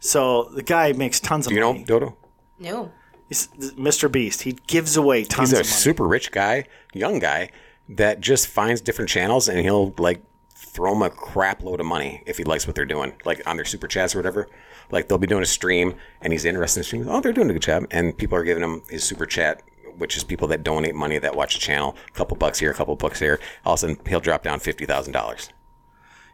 So 0.00 0.50
the 0.54 0.62
guy 0.64 0.92
makes 0.92 1.20
tons 1.20 1.46
of 1.46 1.50
Do 1.50 1.54
you 1.54 1.60
know 1.60 1.72
money. 1.72 1.84
Dodo? 1.84 2.16
No. 2.58 2.90
He's 3.28 3.46
Mr. 3.76 4.10
Beast. 4.10 4.42
He 4.42 4.58
gives 4.66 4.96
away 4.96 5.22
tons 5.22 5.52
of 5.52 5.58
money. 5.58 5.58
He's 5.58 5.58
a 5.58 5.60
of 5.60 5.66
money. 5.66 5.80
super 5.80 6.08
rich 6.08 6.32
guy, 6.32 6.64
young 6.92 7.20
guy 7.20 7.50
that 7.88 8.20
just 8.20 8.48
finds 8.48 8.80
different 8.80 9.08
channels 9.08 9.48
and 9.48 9.60
he'll 9.60 9.94
like 9.98 10.20
throw 10.56 10.94
them 10.94 11.02
a 11.02 11.10
crap 11.10 11.62
load 11.62 11.78
of 11.78 11.86
money 11.86 12.24
if 12.26 12.38
he 12.38 12.42
likes 12.42 12.66
what 12.66 12.74
they're 12.74 12.84
doing, 12.84 13.12
like 13.24 13.40
on 13.46 13.54
their 13.54 13.64
super 13.64 13.86
chats 13.86 14.16
or 14.16 14.18
whatever. 14.18 14.48
Like 14.90 15.06
they'll 15.06 15.16
be 15.18 15.28
doing 15.28 15.44
a 15.44 15.46
stream 15.46 15.94
and 16.22 16.32
he's 16.32 16.44
interested 16.44 16.80
in 16.80 16.80
the 16.80 16.84
stream. 16.86 17.06
Oh, 17.08 17.20
they're 17.20 17.32
doing 17.32 17.50
a 17.50 17.52
good 17.52 17.62
job, 17.62 17.86
and 17.92 18.18
people 18.18 18.36
are 18.36 18.42
giving 18.42 18.64
him 18.64 18.82
his 18.90 19.04
super 19.04 19.26
chat, 19.26 19.62
which 19.96 20.16
is 20.16 20.24
people 20.24 20.48
that 20.48 20.64
donate 20.64 20.96
money 20.96 21.18
that 21.20 21.36
watch 21.36 21.54
the 21.54 21.60
channel. 21.60 21.94
A 22.08 22.10
couple 22.10 22.36
bucks 22.36 22.58
here, 22.58 22.72
a 22.72 22.74
couple 22.74 22.96
bucks 22.96 23.20
here. 23.20 23.38
All 23.64 23.74
of 23.74 23.78
a 23.78 23.80
sudden, 23.80 23.98
he'll 24.08 24.18
drop 24.18 24.42
down 24.42 24.58
fifty 24.58 24.86
thousand 24.86 25.12
dollars. 25.12 25.50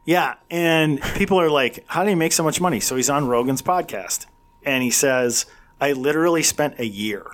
Yeah, 0.04 0.34
and 0.50 1.00
people 1.14 1.40
are 1.40 1.50
like, 1.50 1.84
"How 1.86 2.04
do 2.04 2.10
you 2.10 2.16
make 2.16 2.32
so 2.32 2.42
much 2.42 2.60
money?" 2.60 2.80
So 2.80 2.96
he's 2.96 3.10
on 3.10 3.28
Rogan's 3.28 3.62
podcast, 3.62 4.26
and 4.64 4.82
he 4.82 4.90
says, 4.90 5.46
"I 5.80 5.92
literally 5.92 6.42
spent 6.42 6.80
a 6.80 6.86
year, 6.86 7.26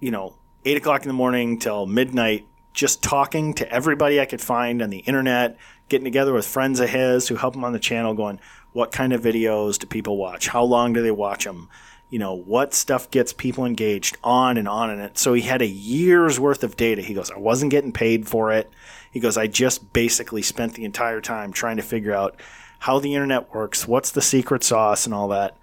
you 0.00 0.10
know, 0.10 0.36
eight 0.64 0.76
o'clock 0.76 1.02
in 1.02 1.08
the 1.08 1.14
morning 1.14 1.58
till 1.58 1.86
midnight, 1.86 2.46
just 2.72 3.02
talking 3.02 3.54
to 3.54 3.70
everybody 3.72 4.20
I 4.20 4.26
could 4.26 4.40
find 4.40 4.82
on 4.82 4.90
the 4.90 4.98
internet, 4.98 5.56
getting 5.88 6.04
together 6.04 6.32
with 6.32 6.46
friends 6.46 6.80
of 6.80 6.90
his 6.90 7.28
who 7.28 7.36
help 7.36 7.54
him 7.54 7.64
on 7.64 7.72
the 7.72 7.78
channel, 7.78 8.14
going, 8.14 8.40
what 8.72 8.92
kind 8.92 9.12
of 9.12 9.22
videos 9.22 9.78
do 9.78 9.86
people 9.86 10.16
watch? 10.16 10.48
How 10.48 10.64
long 10.64 10.92
do 10.92 11.02
they 11.02 11.10
watch 11.10 11.44
them? 11.44 11.68
You 12.10 12.18
know, 12.18 12.34
what 12.34 12.74
stuff 12.74 13.10
gets 13.10 13.32
people 13.32 13.64
engaged 13.64 14.16
on 14.22 14.56
and 14.56 14.68
on 14.68 14.90
and 14.90 15.00
it. 15.00 15.18
So 15.18 15.32
he 15.32 15.42
had 15.42 15.62
a 15.62 15.66
year's 15.66 16.38
worth 16.38 16.64
of 16.64 16.76
data. 16.76 17.00
He 17.02 17.14
goes, 17.14 17.30
I 17.30 17.38
wasn't 17.38 17.70
getting 17.70 17.92
paid 17.92 18.28
for 18.28 18.52
it. 18.52 18.70
He 19.14 19.20
goes, 19.20 19.36
I 19.36 19.46
just 19.46 19.92
basically 19.92 20.42
spent 20.42 20.74
the 20.74 20.84
entire 20.84 21.20
time 21.20 21.52
trying 21.52 21.76
to 21.76 21.84
figure 21.84 22.12
out 22.12 22.34
how 22.80 22.98
the 22.98 23.14
internet 23.14 23.54
works, 23.54 23.86
what's 23.86 24.10
the 24.10 24.20
secret 24.20 24.64
sauce, 24.64 25.06
and 25.06 25.14
all 25.14 25.28
that. 25.28 25.56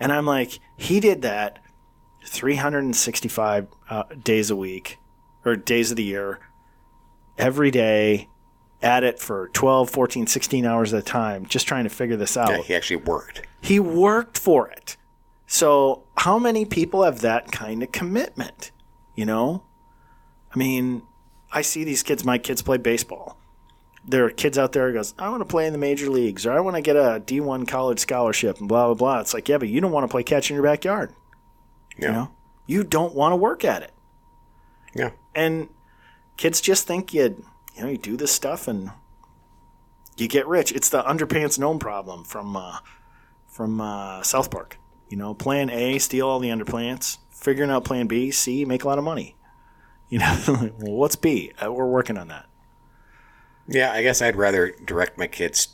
And 0.00 0.10
I'm 0.10 0.24
like, 0.24 0.58
he 0.78 0.98
did 0.98 1.20
that 1.20 1.58
365 2.24 3.66
uh, 3.90 4.04
days 4.24 4.50
a 4.50 4.56
week 4.56 4.98
or 5.44 5.56
days 5.56 5.90
of 5.90 5.98
the 5.98 6.04
year, 6.04 6.40
every 7.36 7.70
day, 7.70 8.30
at 8.80 9.04
it 9.04 9.18
for 9.18 9.50
12, 9.52 9.90
14, 9.90 10.26
16 10.26 10.64
hours 10.64 10.94
at 10.94 11.00
a 11.00 11.02
time, 11.02 11.44
just 11.44 11.68
trying 11.68 11.84
to 11.84 11.90
figure 11.90 12.16
this 12.16 12.34
out. 12.34 12.48
Yeah, 12.48 12.62
he 12.62 12.74
actually 12.74 12.96
worked. 12.96 13.42
He 13.60 13.78
worked 13.78 14.38
for 14.38 14.68
it. 14.70 14.96
So, 15.46 16.04
how 16.16 16.38
many 16.38 16.64
people 16.64 17.02
have 17.04 17.20
that 17.20 17.52
kind 17.52 17.82
of 17.82 17.92
commitment? 17.92 18.72
You 19.14 19.26
know? 19.26 19.64
I 20.54 20.58
mean, 20.58 21.02
I 21.56 21.62
see 21.62 21.84
these 21.84 22.02
kids, 22.02 22.22
my 22.22 22.36
kids 22.36 22.60
play 22.60 22.76
baseball. 22.76 23.38
There 24.04 24.26
are 24.26 24.30
kids 24.30 24.58
out 24.58 24.72
there 24.72 24.88
who 24.88 24.92
goes, 24.92 25.14
I 25.18 25.30
want 25.30 25.40
to 25.40 25.46
play 25.46 25.66
in 25.66 25.72
the 25.72 25.78
major 25.78 26.10
leagues 26.10 26.44
or 26.44 26.52
I 26.52 26.60
want 26.60 26.76
to 26.76 26.82
get 26.82 26.96
a 26.96 27.18
D1 27.24 27.66
college 27.66 27.98
scholarship 27.98 28.58
and 28.58 28.68
blah, 28.68 28.84
blah, 28.88 28.94
blah. 28.94 29.20
It's 29.20 29.32
like, 29.32 29.48
yeah, 29.48 29.56
but 29.56 29.68
you 29.68 29.80
don't 29.80 29.90
want 29.90 30.04
to 30.04 30.08
play 30.08 30.22
catch 30.22 30.50
in 30.50 30.54
your 30.54 30.62
backyard. 30.62 31.14
Yeah. 31.98 32.08
You 32.08 32.12
know? 32.12 32.30
You 32.66 32.84
don't 32.84 33.14
want 33.14 33.32
to 33.32 33.36
work 33.36 33.64
at 33.64 33.82
it. 33.82 33.94
Yeah. 34.94 35.12
And 35.34 35.70
kids 36.36 36.60
just 36.60 36.86
think 36.86 37.14
you, 37.14 37.42
you 37.74 37.82
know, 37.82 37.88
you 37.88 37.96
do 37.96 38.18
this 38.18 38.32
stuff 38.32 38.68
and 38.68 38.90
you 40.18 40.28
get 40.28 40.46
rich. 40.46 40.72
It's 40.72 40.90
the 40.90 41.02
underpants 41.04 41.58
gnome 41.58 41.78
problem 41.78 42.24
from 42.24 42.54
uh, 42.54 42.80
from 43.46 43.80
uh, 43.80 44.22
South 44.22 44.50
Park. 44.50 44.78
You 45.08 45.16
know, 45.16 45.32
plan 45.32 45.70
A, 45.70 45.98
steal 46.00 46.28
all 46.28 46.38
the 46.38 46.50
underpants. 46.50 47.16
Figuring 47.30 47.70
out 47.70 47.84
plan 47.84 48.08
B, 48.08 48.30
C, 48.30 48.66
make 48.66 48.84
a 48.84 48.88
lot 48.88 48.98
of 48.98 49.04
money. 49.04 49.36
You 50.08 50.20
know, 50.20 50.38
well, 50.78 50.92
what's 50.92 51.16
B? 51.16 51.52
Uh, 51.64 51.72
we're 51.72 51.88
working 51.88 52.16
on 52.16 52.28
that. 52.28 52.46
Yeah, 53.68 53.92
I 53.92 54.02
guess 54.02 54.22
I'd 54.22 54.36
rather 54.36 54.72
direct 54.84 55.18
my 55.18 55.26
kids 55.26 55.68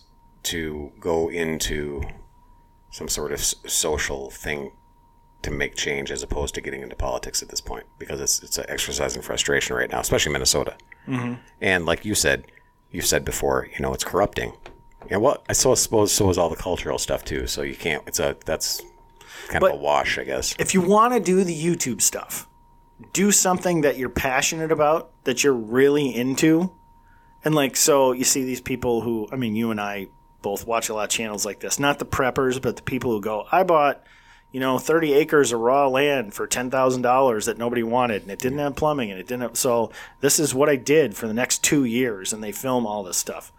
to 0.44 0.92
go 0.98 1.28
into 1.30 2.02
some 2.90 3.08
sort 3.08 3.32
of 3.32 3.38
s- 3.38 3.54
social 3.66 4.30
thing 4.30 4.72
to 5.42 5.50
make 5.50 5.74
change 5.74 6.10
as 6.10 6.22
opposed 6.22 6.54
to 6.54 6.60
getting 6.60 6.82
into 6.82 6.94
politics 6.96 7.42
at 7.42 7.48
this 7.48 7.60
point 7.60 7.84
because 7.98 8.20
it's 8.20 8.42
it's 8.42 8.58
an 8.58 8.64
exercise 8.68 9.16
in 9.16 9.22
frustration 9.22 9.76
right 9.76 9.90
now, 9.90 10.00
especially 10.00 10.32
Minnesota. 10.32 10.76
Mm-hmm. 11.06 11.34
And 11.60 11.84
like 11.84 12.04
you 12.04 12.14
said, 12.14 12.44
you 12.90 13.02
said 13.02 13.24
before, 13.24 13.68
you 13.74 13.80
know, 13.80 13.92
it's 13.92 14.04
corrupting. 14.04 14.52
Yeah, 15.10 15.16
well, 15.18 15.42
I 15.48 15.52
so 15.52 15.74
suppose 15.74 16.12
so 16.12 16.30
is 16.30 16.38
all 16.38 16.48
the 16.48 16.56
cultural 16.56 16.96
stuff 16.98 17.24
too. 17.24 17.46
So 17.46 17.62
you 17.62 17.74
can't. 17.74 18.02
It's 18.06 18.20
a 18.20 18.36
that's 18.46 18.80
kind 19.48 19.60
But- 19.60 19.72
of 19.74 19.80
a 19.80 19.82
wash, 19.82 20.16
I 20.18 20.24
guess. 20.24 20.54
If 20.58 20.72
you 20.74 20.80
want 20.80 21.12
to 21.12 21.20
do 21.20 21.44
the 21.44 21.54
YouTube 21.54 22.00
stuff, 22.00 22.48
do 23.12 23.30
something 23.32 23.82
that 23.82 23.96
you're 23.98 24.08
passionate 24.08 24.72
about, 24.72 25.10
that 25.24 25.42
you're 25.44 25.52
really 25.54 26.14
into. 26.14 26.72
And 27.44 27.54
like, 27.54 27.76
so 27.76 28.12
you 28.12 28.24
see 28.24 28.44
these 28.44 28.60
people 28.60 29.00
who, 29.00 29.28
I 29.32 29.36
mean, 29.36 29.56
you 29.56 29.70
and 29.70 29.80
I 29.80 30.08
both 30.42 30.66
watch 30.66 30.88
a 30.88 30.94
lot 30.94 31.04
of 31.04 31.10
channels 31.10 31.44
like 31.44 31.60
this. 31.60 31.78
Not 31.78 31.98
the 31.98 32.04
preppers, 32.06 32.60
but 32.60 32.76
the 32.76 32.82
people 32.82 33.10
who 33.12 33.20
go, 33.20 33.46
I 33.50 33.62
bought, 33.62 34.02
you 34.52 34.60
know, 34.60 34.78
30 34.78 35.12
acres 35.14 35.52
of 35.52 35.60
raw 35.60 35.88
land 35.88 36.34
for 36.34 36.46
$10,000 36.46 37.44
that 37.46 37.58
nobody 37.58 37.82
wanted 37.82 38.22
and 38.22 38.30
it 38.30 38.38
didn't 38.38 38.58
have 38.58 38.76
plumbing 38.76 39.10
and 39.10 39.18
it 39.18 39.26
didn't 39.26 39.42
have, 39.42 39.56
so 39.56 39.90
this 40.20 40.38
is 40.38 40.54
what 40.54 40.68
I 40.68 40.76
did 40.76 41.16
for 41.16 41.26
the 41.26 41.34
next 41.34 41.64
two 41.64 41.84
years. 41.84 42.32
And 42.32 42.42
they 42.42 42.52
film 42.52 42.86
all 42.86 43.02
this 43.02 43.16
stuff. 43.16 43.52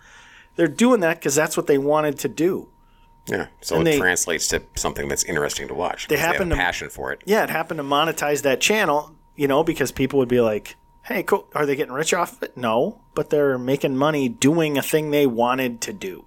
They're 0.55 0.67
doing 0.67 0.99
that 0.99 1.19
because 1.19 1.35
that's 1.35 1.57
what 1.57 1.67
they 1.67 1.77
wanted 1.79 2.19
to 2.19 2.27
do. 2.29 2.69
Yeah. 3.27 3.47
So 3.61 3.77
And 3.77 3.87
it 3.87 3.91
they- 3.93 3.99
translates 3.99 4.47
to 4.49 4.61
something 4.75 5.07
that's 5.07 5.23
interesting 5.23 5.67
to 5.69 5.73
watch. 5.73 6.07
They 6.09 6.17
happen 6.17 6.49
have 6.49 6.49
to- 6.49 6.53
a 6.55 6.57
passion 6.57 6.89
for 6.89 7.11
it. 7.11 7.21
yeah, 7.25 7.43
it 7.43 7.49
happened 7.49 7.77
to 7.79 7.83
monetize 7.83 8.41
that 8.43 8.59
channel, 8.61 9.15
you 9.35 9.47
know, 9.47 9.63
because 9.63 9.91
people 9.91 10.19
would 10.19 10.29
be 10.29 10.41
like, 10.41 10.75
hey, 11.03 11.23
cool. 11.23 11.47
Are 11.53 11.65
they 11.65 11.75
getting 11.75 11.93
rich 11.93 12.13
off 12.13 12.33
of 12.37 12.43
it? 12.43 12.57
No, 12.57 13.01
but 13.13 13.29
they're 13.29 13.57
making 13.57 13.97
money 13.97 14.29
doing 14.29 14.77
a 14.77 14.81
thing 14.81 15.11
they 15.11 15.27
wanted 15.27 15.81
to 15.81 15.93
do, 15.93 16.25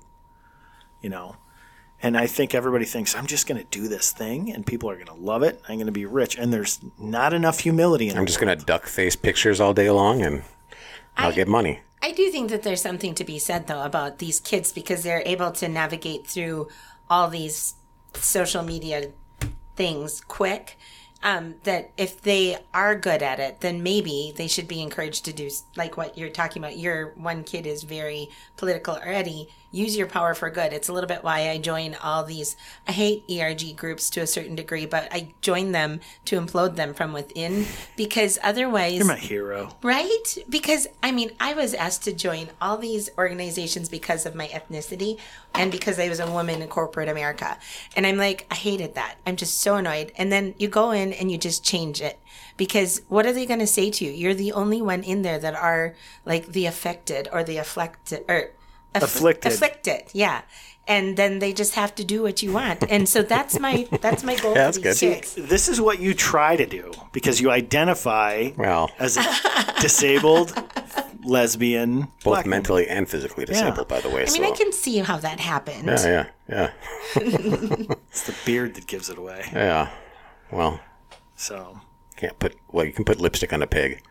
you 1.01 1.09
know. 1.09 1.37
And 2.03 2.17
I 2.17 2.27
think 2.27 2.55
everybody 2.55 2.85
thinks, 2.85 3.17
I'm 3.17 3.27
just 3.27 3.47
going 3.47 3.59
to 3.59 3.67
do 3.71 3.89
this 3.89 4.13
thing 4.13 4.53
and 4.53 4.67
people 4.67 4.91
are 4.91 4.97
going 4.97 5.07
to 5.07 5.15
love 5.15 5.43
it. 5.43 5.63
I'm 5.67 5.77
going 5.77 5.87
to 5.87 5.93
be 5.93 6.05
rich. 6.05 6.37
And 6.37 6.53
there's 6.53 6.79
not 6.99 7.33
enough 7.33 7.61
humility 7.61 8.09
in 8.11 8.19
I'm 8.19 8.27
just 8.27 8.39
gonna 8.39 8.55
duck 8.55 8.85
face 8.87 9.17
pictures 9.17 9.61
all 9.61 9.73
day 9.73 9.91
long 9.91 10.21
and 10.23 10.43
I'll 11.17 11.31
I- 11.31 11.35
get 11.35 11.49
money. 11.49 11.81
I 12.03 12.13
do 12.13 12.31
think 12.31 12.51
that 12.51 12.63
there's 12.63 12.83
something 12.83 13.15
to 13.15 13.25
be 13.25 13.39
said 13.39 13.67
though 13.67 13.83
about 13.83 14.19
these 14.19 14.39
kids 14.39 14.71
because 14.71 15.03
they're 15.03 15.23
able 15.25 15.51
to 15.53 15.67
navigate 15.67 16.27
through 16.27 16.69
all 17.09 17.29
these 17.29 17.75
social 18.13 18.63
media 18.63 19.11
things 19.75 20.21
quick. 20.21 20.79
Um, 21.27 21.57
that 21.65 21.91
if 21.97 22.23
they 22.23 22.57
are 22.73 22.95
good 22.95 23.21
at 23.21 23.41
it, 23.41 23.61
then 23.61 23.83
maybe 23.83 24.33
they 24.37 24.47
should 24.47 24.69
be 24.69 24.81
encouraged 24.81 25.25
to 25.25 25.33
do 25.33 25.51
like 25.75 25.97
what 25.97 26.17
you're 26.17 26.29
talking 26.31 26.63
about. 26.63 26.79
Your 26.79 27.15
one 27.17 27.43
kid 27.43 27.67
is 27.67 27.83
very 27.83 28.29
political 28.57 28.95
already. 28.95 29.49
Use 29.77 29.95
your 29.95 30.07
power 30.07 30.33
for 30.33 30.49
good. 30.49 30.73
It's 30.73 30.89
a 30.89 30.93
little 30.95 31.07
bit 31.07 31.23
why 31.23 31.51
I 31.51 31.59
join 31.59 31.97
all 32.03 32.25
these. 32.25 32.57
I 32.89 32.93
hate 32.93 33.25
ERG 33.31 33.77
groups 33.77 34.09
to 34.11 34.21
a 34.21 34.27
certain 34.27 34.57
degree, 34.57 34.87
but 34.87 35.07
I 35.13 35.35
join 35.43 35.73
them 35.73 36.01
to 36.25 36.41
implode 36.41 36.77
them 36.77 36.95
from 36.95 37.13
within 37.13 37.67
because 37.95 38.39
otherwise, 38.43 38.97
You're 38.97 39.05
my 39.05 39.17
hero. 39.17 39.77
Right? 39.83 40.39
Because, 40.49 40.87
I 41.03 41.13
mean, 41.13 41.33
I 41.39 41.53
was 41.53 41.75
asked 41.75 42.05
to 42.05 42.15
join 42.15 42.49
all 42.59 42.79
these 42.79 43.11
organizations 43.19 43.91
because 43.91 44.25
of 44.25 44.35
my 44.35 44.49
ethnicity 44.49 45.19
and 45.55 45.71
because 45.71 45.99
I 45.99 46.09
was 46.09 46.21
a 46.21 46.31
woman 46.31 46.63
in 46.63 46.69
corporate 46.69 47.11
America. 47.11 47.59
And 47.95 48.07
I'm 48.07 48.17
like, 48.17 48.47
I 48.51 48.55
hated 48.55 48.95
that. 48.95 49.17
I'm 49.27 49.37
just 49.37 49.61
so 49.61 49.77
annoyed. 49.77 50.11
And 50.17 50.33
then 50.33 50.55
you 50.57 50.69
go 50.69 50.91
in 50.93 51.13
and 51.13 51.31
you 51.31 51.37
just 51.37 51.63
change 51.63 52.01
it. 52.01 52.19
Because 52.57 53.03
what 53.09 53.27
are 53.27 53.33
they 53.33 53.45
going 53.45 53.61
to 53.61 53.67
say 53.67 53.91
to 53.91 54.05
you? 54.07 54.11
You're 54.11 54.33
the 54.33 54.53
only 54.53 54.81
one 54.81 55.03
in 55.03 55.21
there 55.21 55.39
that 55.39 55.55
are 55.55 55.95
like 56.25 56.47
the 56.47 56.65
affected 56.65 57.29
or 57.31 57.45
the 57.45 57.59
afflicted 57.59 58.25
or 58.27 58.53
aff- 58.95 59.03
Afflicted. 59.05 59.53
Afflicted, 59.53 60.03
yeah. 60.13 60.43
and 60.89 61.17
then 61.17 61.41
they 61.41 61.53
just 61.53 61.75
have 61.75 61.95
to 61.97 62.05
do 62.05 62.23
what 62.23 62.43
you 62.43 62.53
want. 62.53 62.85
And 62.89 63.09
so 63.09 63.23
that's 63.23 63.59
my 63.59 63.87
that's 64.01 64.23
my 64.23 64.37
goal 64.37 64.55
Yeah, 64.55 64.65
that's 64.67 64.79
good. 64.79 64.97
chicks. 64.97 65.35
This 65.35 65.69
is 65.69 65.81
what 65.81 65.99
you 65.99 66.15
try 66.15 66.57
to 66.57 66.67
do 66.67 66.93
because 67.13 67.41
you 67.41 67.51
identify 67.51 68.51
Well, 68.57 68.91
as 68.99 69.17
a 69.17 69.25
disabled 69.81 70.53
lesbian, 71.25 72.01
both 72.03 72.23
black 72.25 72.45
woman. 72.45 72.51
mentally 72.51 72.89
and 72.89 73.09
physically 73.09 73.45
disabled, 73.45 73.89
by 73.89 74.01
the 74.01 74.09
way. 74.09 74.23
I 74.23 74.31
mean, 74.31 74.45
so. 74.45 74.53
I 74.53 74.57
can 74.57 74.73
see 74.73 74.99
how 74.99 75.19
that 75.19 75.41
happened. 75.41 75.87
yeah, 75.89 76.07
yeah, 76.07 76.27
yeah, 76.49 76.71
It's 78.11 78.23
the 78.23 78.35
beard 78.45 78.75
that 78.77 78.87
gives 78.87 79.11
it 79.11 79.19
away. 79.19 79.45
yeah. 79.53 79.91
Well, 80.53 80.81
So, 81.35 81.81
can't 82.17 82.39
put. 82.39 82.55
Well, 82.71 82.85
you 82.87 82.93
can 82.93 83.05
put 83.05 83.19
lipstick 83.21 83.53
on 83.53 83.61
a 83.63 83.67
pig. 83.67 84.03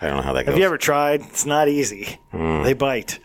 I 0.00 0.06
don't 0.06 0.16
know 0.16 0.22
how 0.22 0.32
that 0.32 0.44
goes. 0.46 0.52
have 0.52 0.58
you 0.58 0.64
ever 0.64 0.78
tried? 0.78 1.20
It's 1.22 1.44
not 1.46 1.68
easy. 1.68 2.18
Hmm. 2.32 2.62
They 2.62 2.72
bite. 2.72 3.18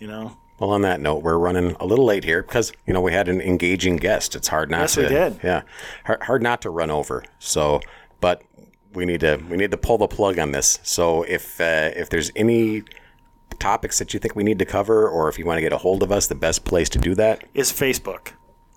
You 0.00 0.08
know. 0.08 0.36
Well, 0.58 0.70
on 0.70 0.82
that 0.82 1.00
note, 1.00 1.22
we're 1.22 1.38
running 1.38 1.74
a 1.80 1.86
little 1.86 2.04
late 2.04 2.24
here 2.24 2.42
because 2.42 2.72
you 2.86 2.92
know 2.92 3.00
we 3.00 3.12
had 3.12 3.28
an 3.28 3.40
engaging 3.40 3.96
guest. 3.96 4.34
It's 4.34 4.48
hard 4.48 4.70
not 4.70 4.80
Yes, 4.80 4.94
to. 4.94 5.02
we 5.02 5.08
did. 5.08 5.40
Yeah, 5.42 5.62
hard, 6.04 6.22
hard 6.22 6.42
not 6.42 6.60
to 6.62 6.70
run 6.70 6.90
over. 6.90 7.24
So, 7.38 7.80
but 8.20 8.42
we 8.92 9.04
need 9.06 9.20
to 9.20 9.36
we 9.48 9.56
need 9.56 9.70
to 9.70 9.78
pull 9.78 9.96
the 9.98 10.08
plug 10.08 10.38
on 10.38 10.52
this. 10.52 10.78
So 10.82 11.22
if 11.22 11.60
uh, 11.60 11.92
if 11.96 12.10
there's 12.10 12.30
any 12.36 12.82
topics 13.58 13.98
that 13.98 14.12
you 14.12 14.20
think 14.20 14.34
we 14.36 14.42
need 14.44 14.58
to 14.58 14.64
cover, 14.66 15.08
or 15.08 15.28
if 15.28 15.38
you 15.38 15.44
want 15.46 15.58
to 15.58 15.62
get 15.62 15.72
a 15.72 15.78
hold 15.78 16.02
of 16.02 16.10
us, 16.12 16.26
the 16.26 16.34
best 16.34 16.64
place 16.64 16.88
to 16.90 16.98
do 16.98 17.14
that. 17.14 17.44
is 17.54 17.72
Facebook. 17.72 18.32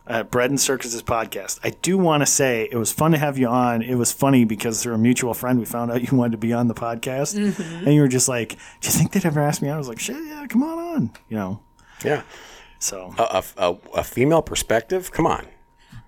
Uh, 0.05 0.23
Bread 0.23 0.49
and 0.49 0.59
Circuses 0.59 1.01
podcast. 1.01 1.59
I 1.63 1.69
do 1.69 1.97
want 1.97 2.21
to 2.21 2.25
say 2.25 2.67
it 2.69 2.75
was 2.75 2.91
fun 2.91 3.11
to 3.11 3.17
have 3.17 3.37
you 3.37 3.47
on. 3.47 3.81
It 3.81 3.95
was 3.95 4.11
funny 4.11 4.43
because 4.43 4.83
through 4.83 4.95
a 4.95 4.97
mutual 4.97 5.33
friend, 5.33 5.57
we 5.59 5.65
found 5.65 5.91
out 5.91 6.01
you 6.11 6.17
wanted 6.17 6.31
to 6.33 6.37
be 6.37 6.51
on 6.51 6.67
the 6.67 6.73
podcast, 6.73 7.35
and 7.37 7.93
you 7.93 8.01
were 8.01 8.09
just 8.09 8.27
like, 8.27 8.49
"Do 8.81 8.89
you 8.89 8.91
think 8.91 9.11
they'd 9.13 9.25
ever 9.25 9.39
ask 9.39 9.61
me?" 9.61 9.69
I 9.69 9.77
was 9.77 9.87
like, 9.87 9.99
"Shit, 9.99 10.17
yeah, 10.25 10.45
come 10.47 10.61
on 10.61 10.77
on." 10.77 11.11
You 11.29 11.37
know, 11.37 11.59
Yeah, 12.03 12.23
so 12.79 13.15
a, 13.17 13.43
a, 13.57 13.69
a, 13.69 13.77
a 13.99 14.03
female 14.03 14.41
perspective. 14.41 15.11
Come 15.11 15.25
on. 15.25 15.47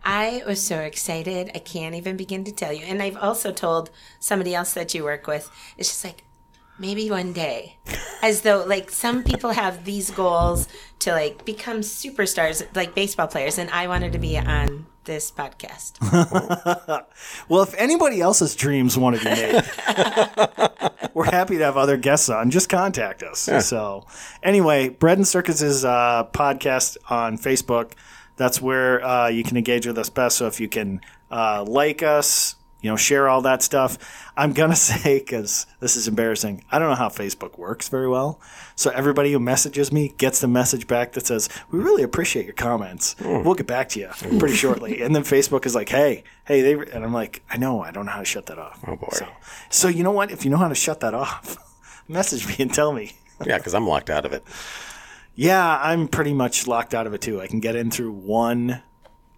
I 0.03 0.43
was 0.45 0.61
so 0.61 0.81
excited. 0.81 1.49
I 1.55 1.59
can't 1.59 1.95
even 1.95 2.15
begin 2.15 2.43
to 2.43 2.51
tell 2.51 2.71
you. 2.71 2.85
And 2.85 3.01
I've 3.01 3.17
also 3.17 3.51
told 3.51 3.89
somebody 4.19 4.53
else 4.53 4.73
that 4.73 4.93
you 4.93 5.03
work 5.03 5.25
with, 5.25 5.49
it's 5.77 5.89
just 5.89 6.03
like, 6.03 6.23
maybe 6.79 7.09
one 7.09 7.33
day. 7.33 7.77
As 8.21 8.41
though, 8.41 8.63
like, 8.65 8.89
some 8.89 9.23
people 9.23 9.51
have 9.51 9.85
these 9.85 10.09
goals 10.11 10.67
to, 10.99 11.11
like, 11.11 11.45
become 11.45 11.79
superstars, 11.79 12.65
like 12.75 12.95
baseball 12.95 13.27
players. 13.27 13.57
And 13.57 13.69
I 13.69 13.87
wanted 13.87 14.13
to 14.13 14.19
be 14.19 14.37
on 14.37 14.87
this 15.05 15.31
podcast. 15.31 15.93
Well, 17.47 17.61
if 17.61 17.75
anybody 17.75 18.21
else's 18.21 18.55
dreams 18.55 18.97
want 18.97 19.17
to 19.17 19.23
be 19.23 19.29
made, 19.29 19.63
we're 21.13 21.25
happy 21.25 21.57
to 21.59 21.63
have 21.63 21.77
other 21.77 21.95
guests 21.95 22.27
on. 22.27 22.49
Just 22.49 22.69
contact 22.69 23.21
us. 23.21 23.47
So, 23.67 24.07
anyway, 24.41 24.89
Bread 24.89 25.19
and 25.19 25.27
Circuses 25.27 25.85
uh, 25.85 26.27
podcast 26.33 26.97
on 27.09 27.37
Facebook. 27.37 27.91
That's 28.37 28.61
where 28.61 29.03
uh, 29.05 29.27
you 29.27 29.43
can 29.43 29.57
engage 29.57 29.85
with 29.85 29.97
us 29.99 30.09
best. 30.09 30.37
So, 30.37 30.47
if 30.47 30.59
you 30.59 30.67
can 30.67 31.01
uh, 31.29 31.63
like 31.67 32.01
us, 32.01 32.55
you 32.85 32.91
know, 32.91 32.97
share 32.97 33.27
all 33.27 33.41
that 33.41 33.63
stuff. 33.63 33.97
I'm 34.37 34.53
gonna 34.53 34.75
say 34.91 35.17
because 35.17 35.65
this 35.79 35.95
is 35.95 36.07
embarrassing. 36.07 36.63
I 36.71 36.77
don't 36.77 36.89
know 36.89 36.95
how 36.95 37.09
Facebook 37.09 37.57
works 37.57 37.89
very 37.89 38.07
well. 38.07 38.39
So 38.75 38.91
everybody 38.91 39.31
who 39.31 39.39
messages 39.39 39.91
me 39.91 40.13
gets 40.19 40.39
the 40.39 40.47
message 40.47 40.85
back 40.85 41.13
that 41.13 41.25
says, 41.25 41.49
"We 41.71 41.79
really 41.79 42.03
appreciate 42.03 42.45
your 42.45 42.53
comments. 42.53 43.13
Hmm. 43.13 43.41
We'll 43.41 43.55
get 43.55 43.65
back 43.65 43.89
to 43.89 44.01
you 44.01 44.09
hmm. 44.09 44.37
pretty 44.37 44.53
shortly." 44.53 45.01
And 45.01 45.15
then 45.15 45.23
Facebook 45.23 45.65
is 45.65 45.73
like, 45.73 45.89
"Hey, 45.89 46.23
hey," 46.45 46.61
they 46.61 46.73
and 46.73 47.03
I'm 47.03 47.11
like, 47.11 47.41
"I 47.49 47.57
know. 47.57 47.81
I 47.81 47.89
don't 47.89 48.05
know 48.05 48.11
how 48.11 48.19
to 48.19 48.25
shut 48.25 48.45
that 48.45 48.59
off." 48.59 48.79
Oh 48.87 48.95
boy. 48.95 49.09
So, 49.13 49.27
so 49.71 49.87
you 49.87 50.03
know 50.03 50.11
what? 50.11 50.29
If 50.29 50.45
you 50.45 50.51
know 50.51 50.57
how 50.57 50.67
to 50.67 50.75
shut 50.75 50.99
that 50.99 51.15
off, 51.15 51.57
message 52.07 52.47
me 52.47 52.55
and 52.59 52.71
tell 52.71 52.93
me. 52.93 53.13
Yeah, 53.45 53.57
because 53.57 53.73
I'm 53.73 53.85
locked 53.85 54.09
out 54.09 54.25
of 54.25 54.31
it. 54.31 54.43
Yeah, 55.33 55.77
I'm 55.81 56.07
pretty 56.07 56.33
much 56.33 56.67
locked 56.67 56.93
out 56.93 57.05
of 57.05 57.13
it 57.13 57.19
too. 57.19 57.41
I 57.41 57.47
can 57.47 57.59
get 57.59 57.75
in 57.75 57.91
through 57.91 58.13
one, 58.13 58.81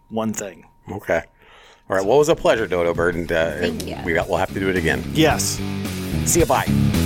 one 0.10 0.34
thing. 0.34 0.68
Okay. 0.92 1.24
All 1.90 1.96
right. 1.96 2.06
Well, 2.06 2.16
it 2.16 2.20
was 2.20 2.30
a 2.30 2.36
pleasure, 2.36 2.68
Dodo 2.68 2.94
Bird, 2.94 3.16
and 3.16 3.32
uh, 3.32 3.52
Thank 3.60 3.88
you. 3.88 3.98
we 4.06 4.14
got, 4.14 4.28
we'll 4.28 4.38
have 4.38 4.54
to 4.54 4.60
do 4.60 4.70
it 4.70 4.76
again. 4.76 5.04
Yes. 5.14 5.60
See 6.26 6.42
you. 6.42 6.46
Bye. 6.46 6.97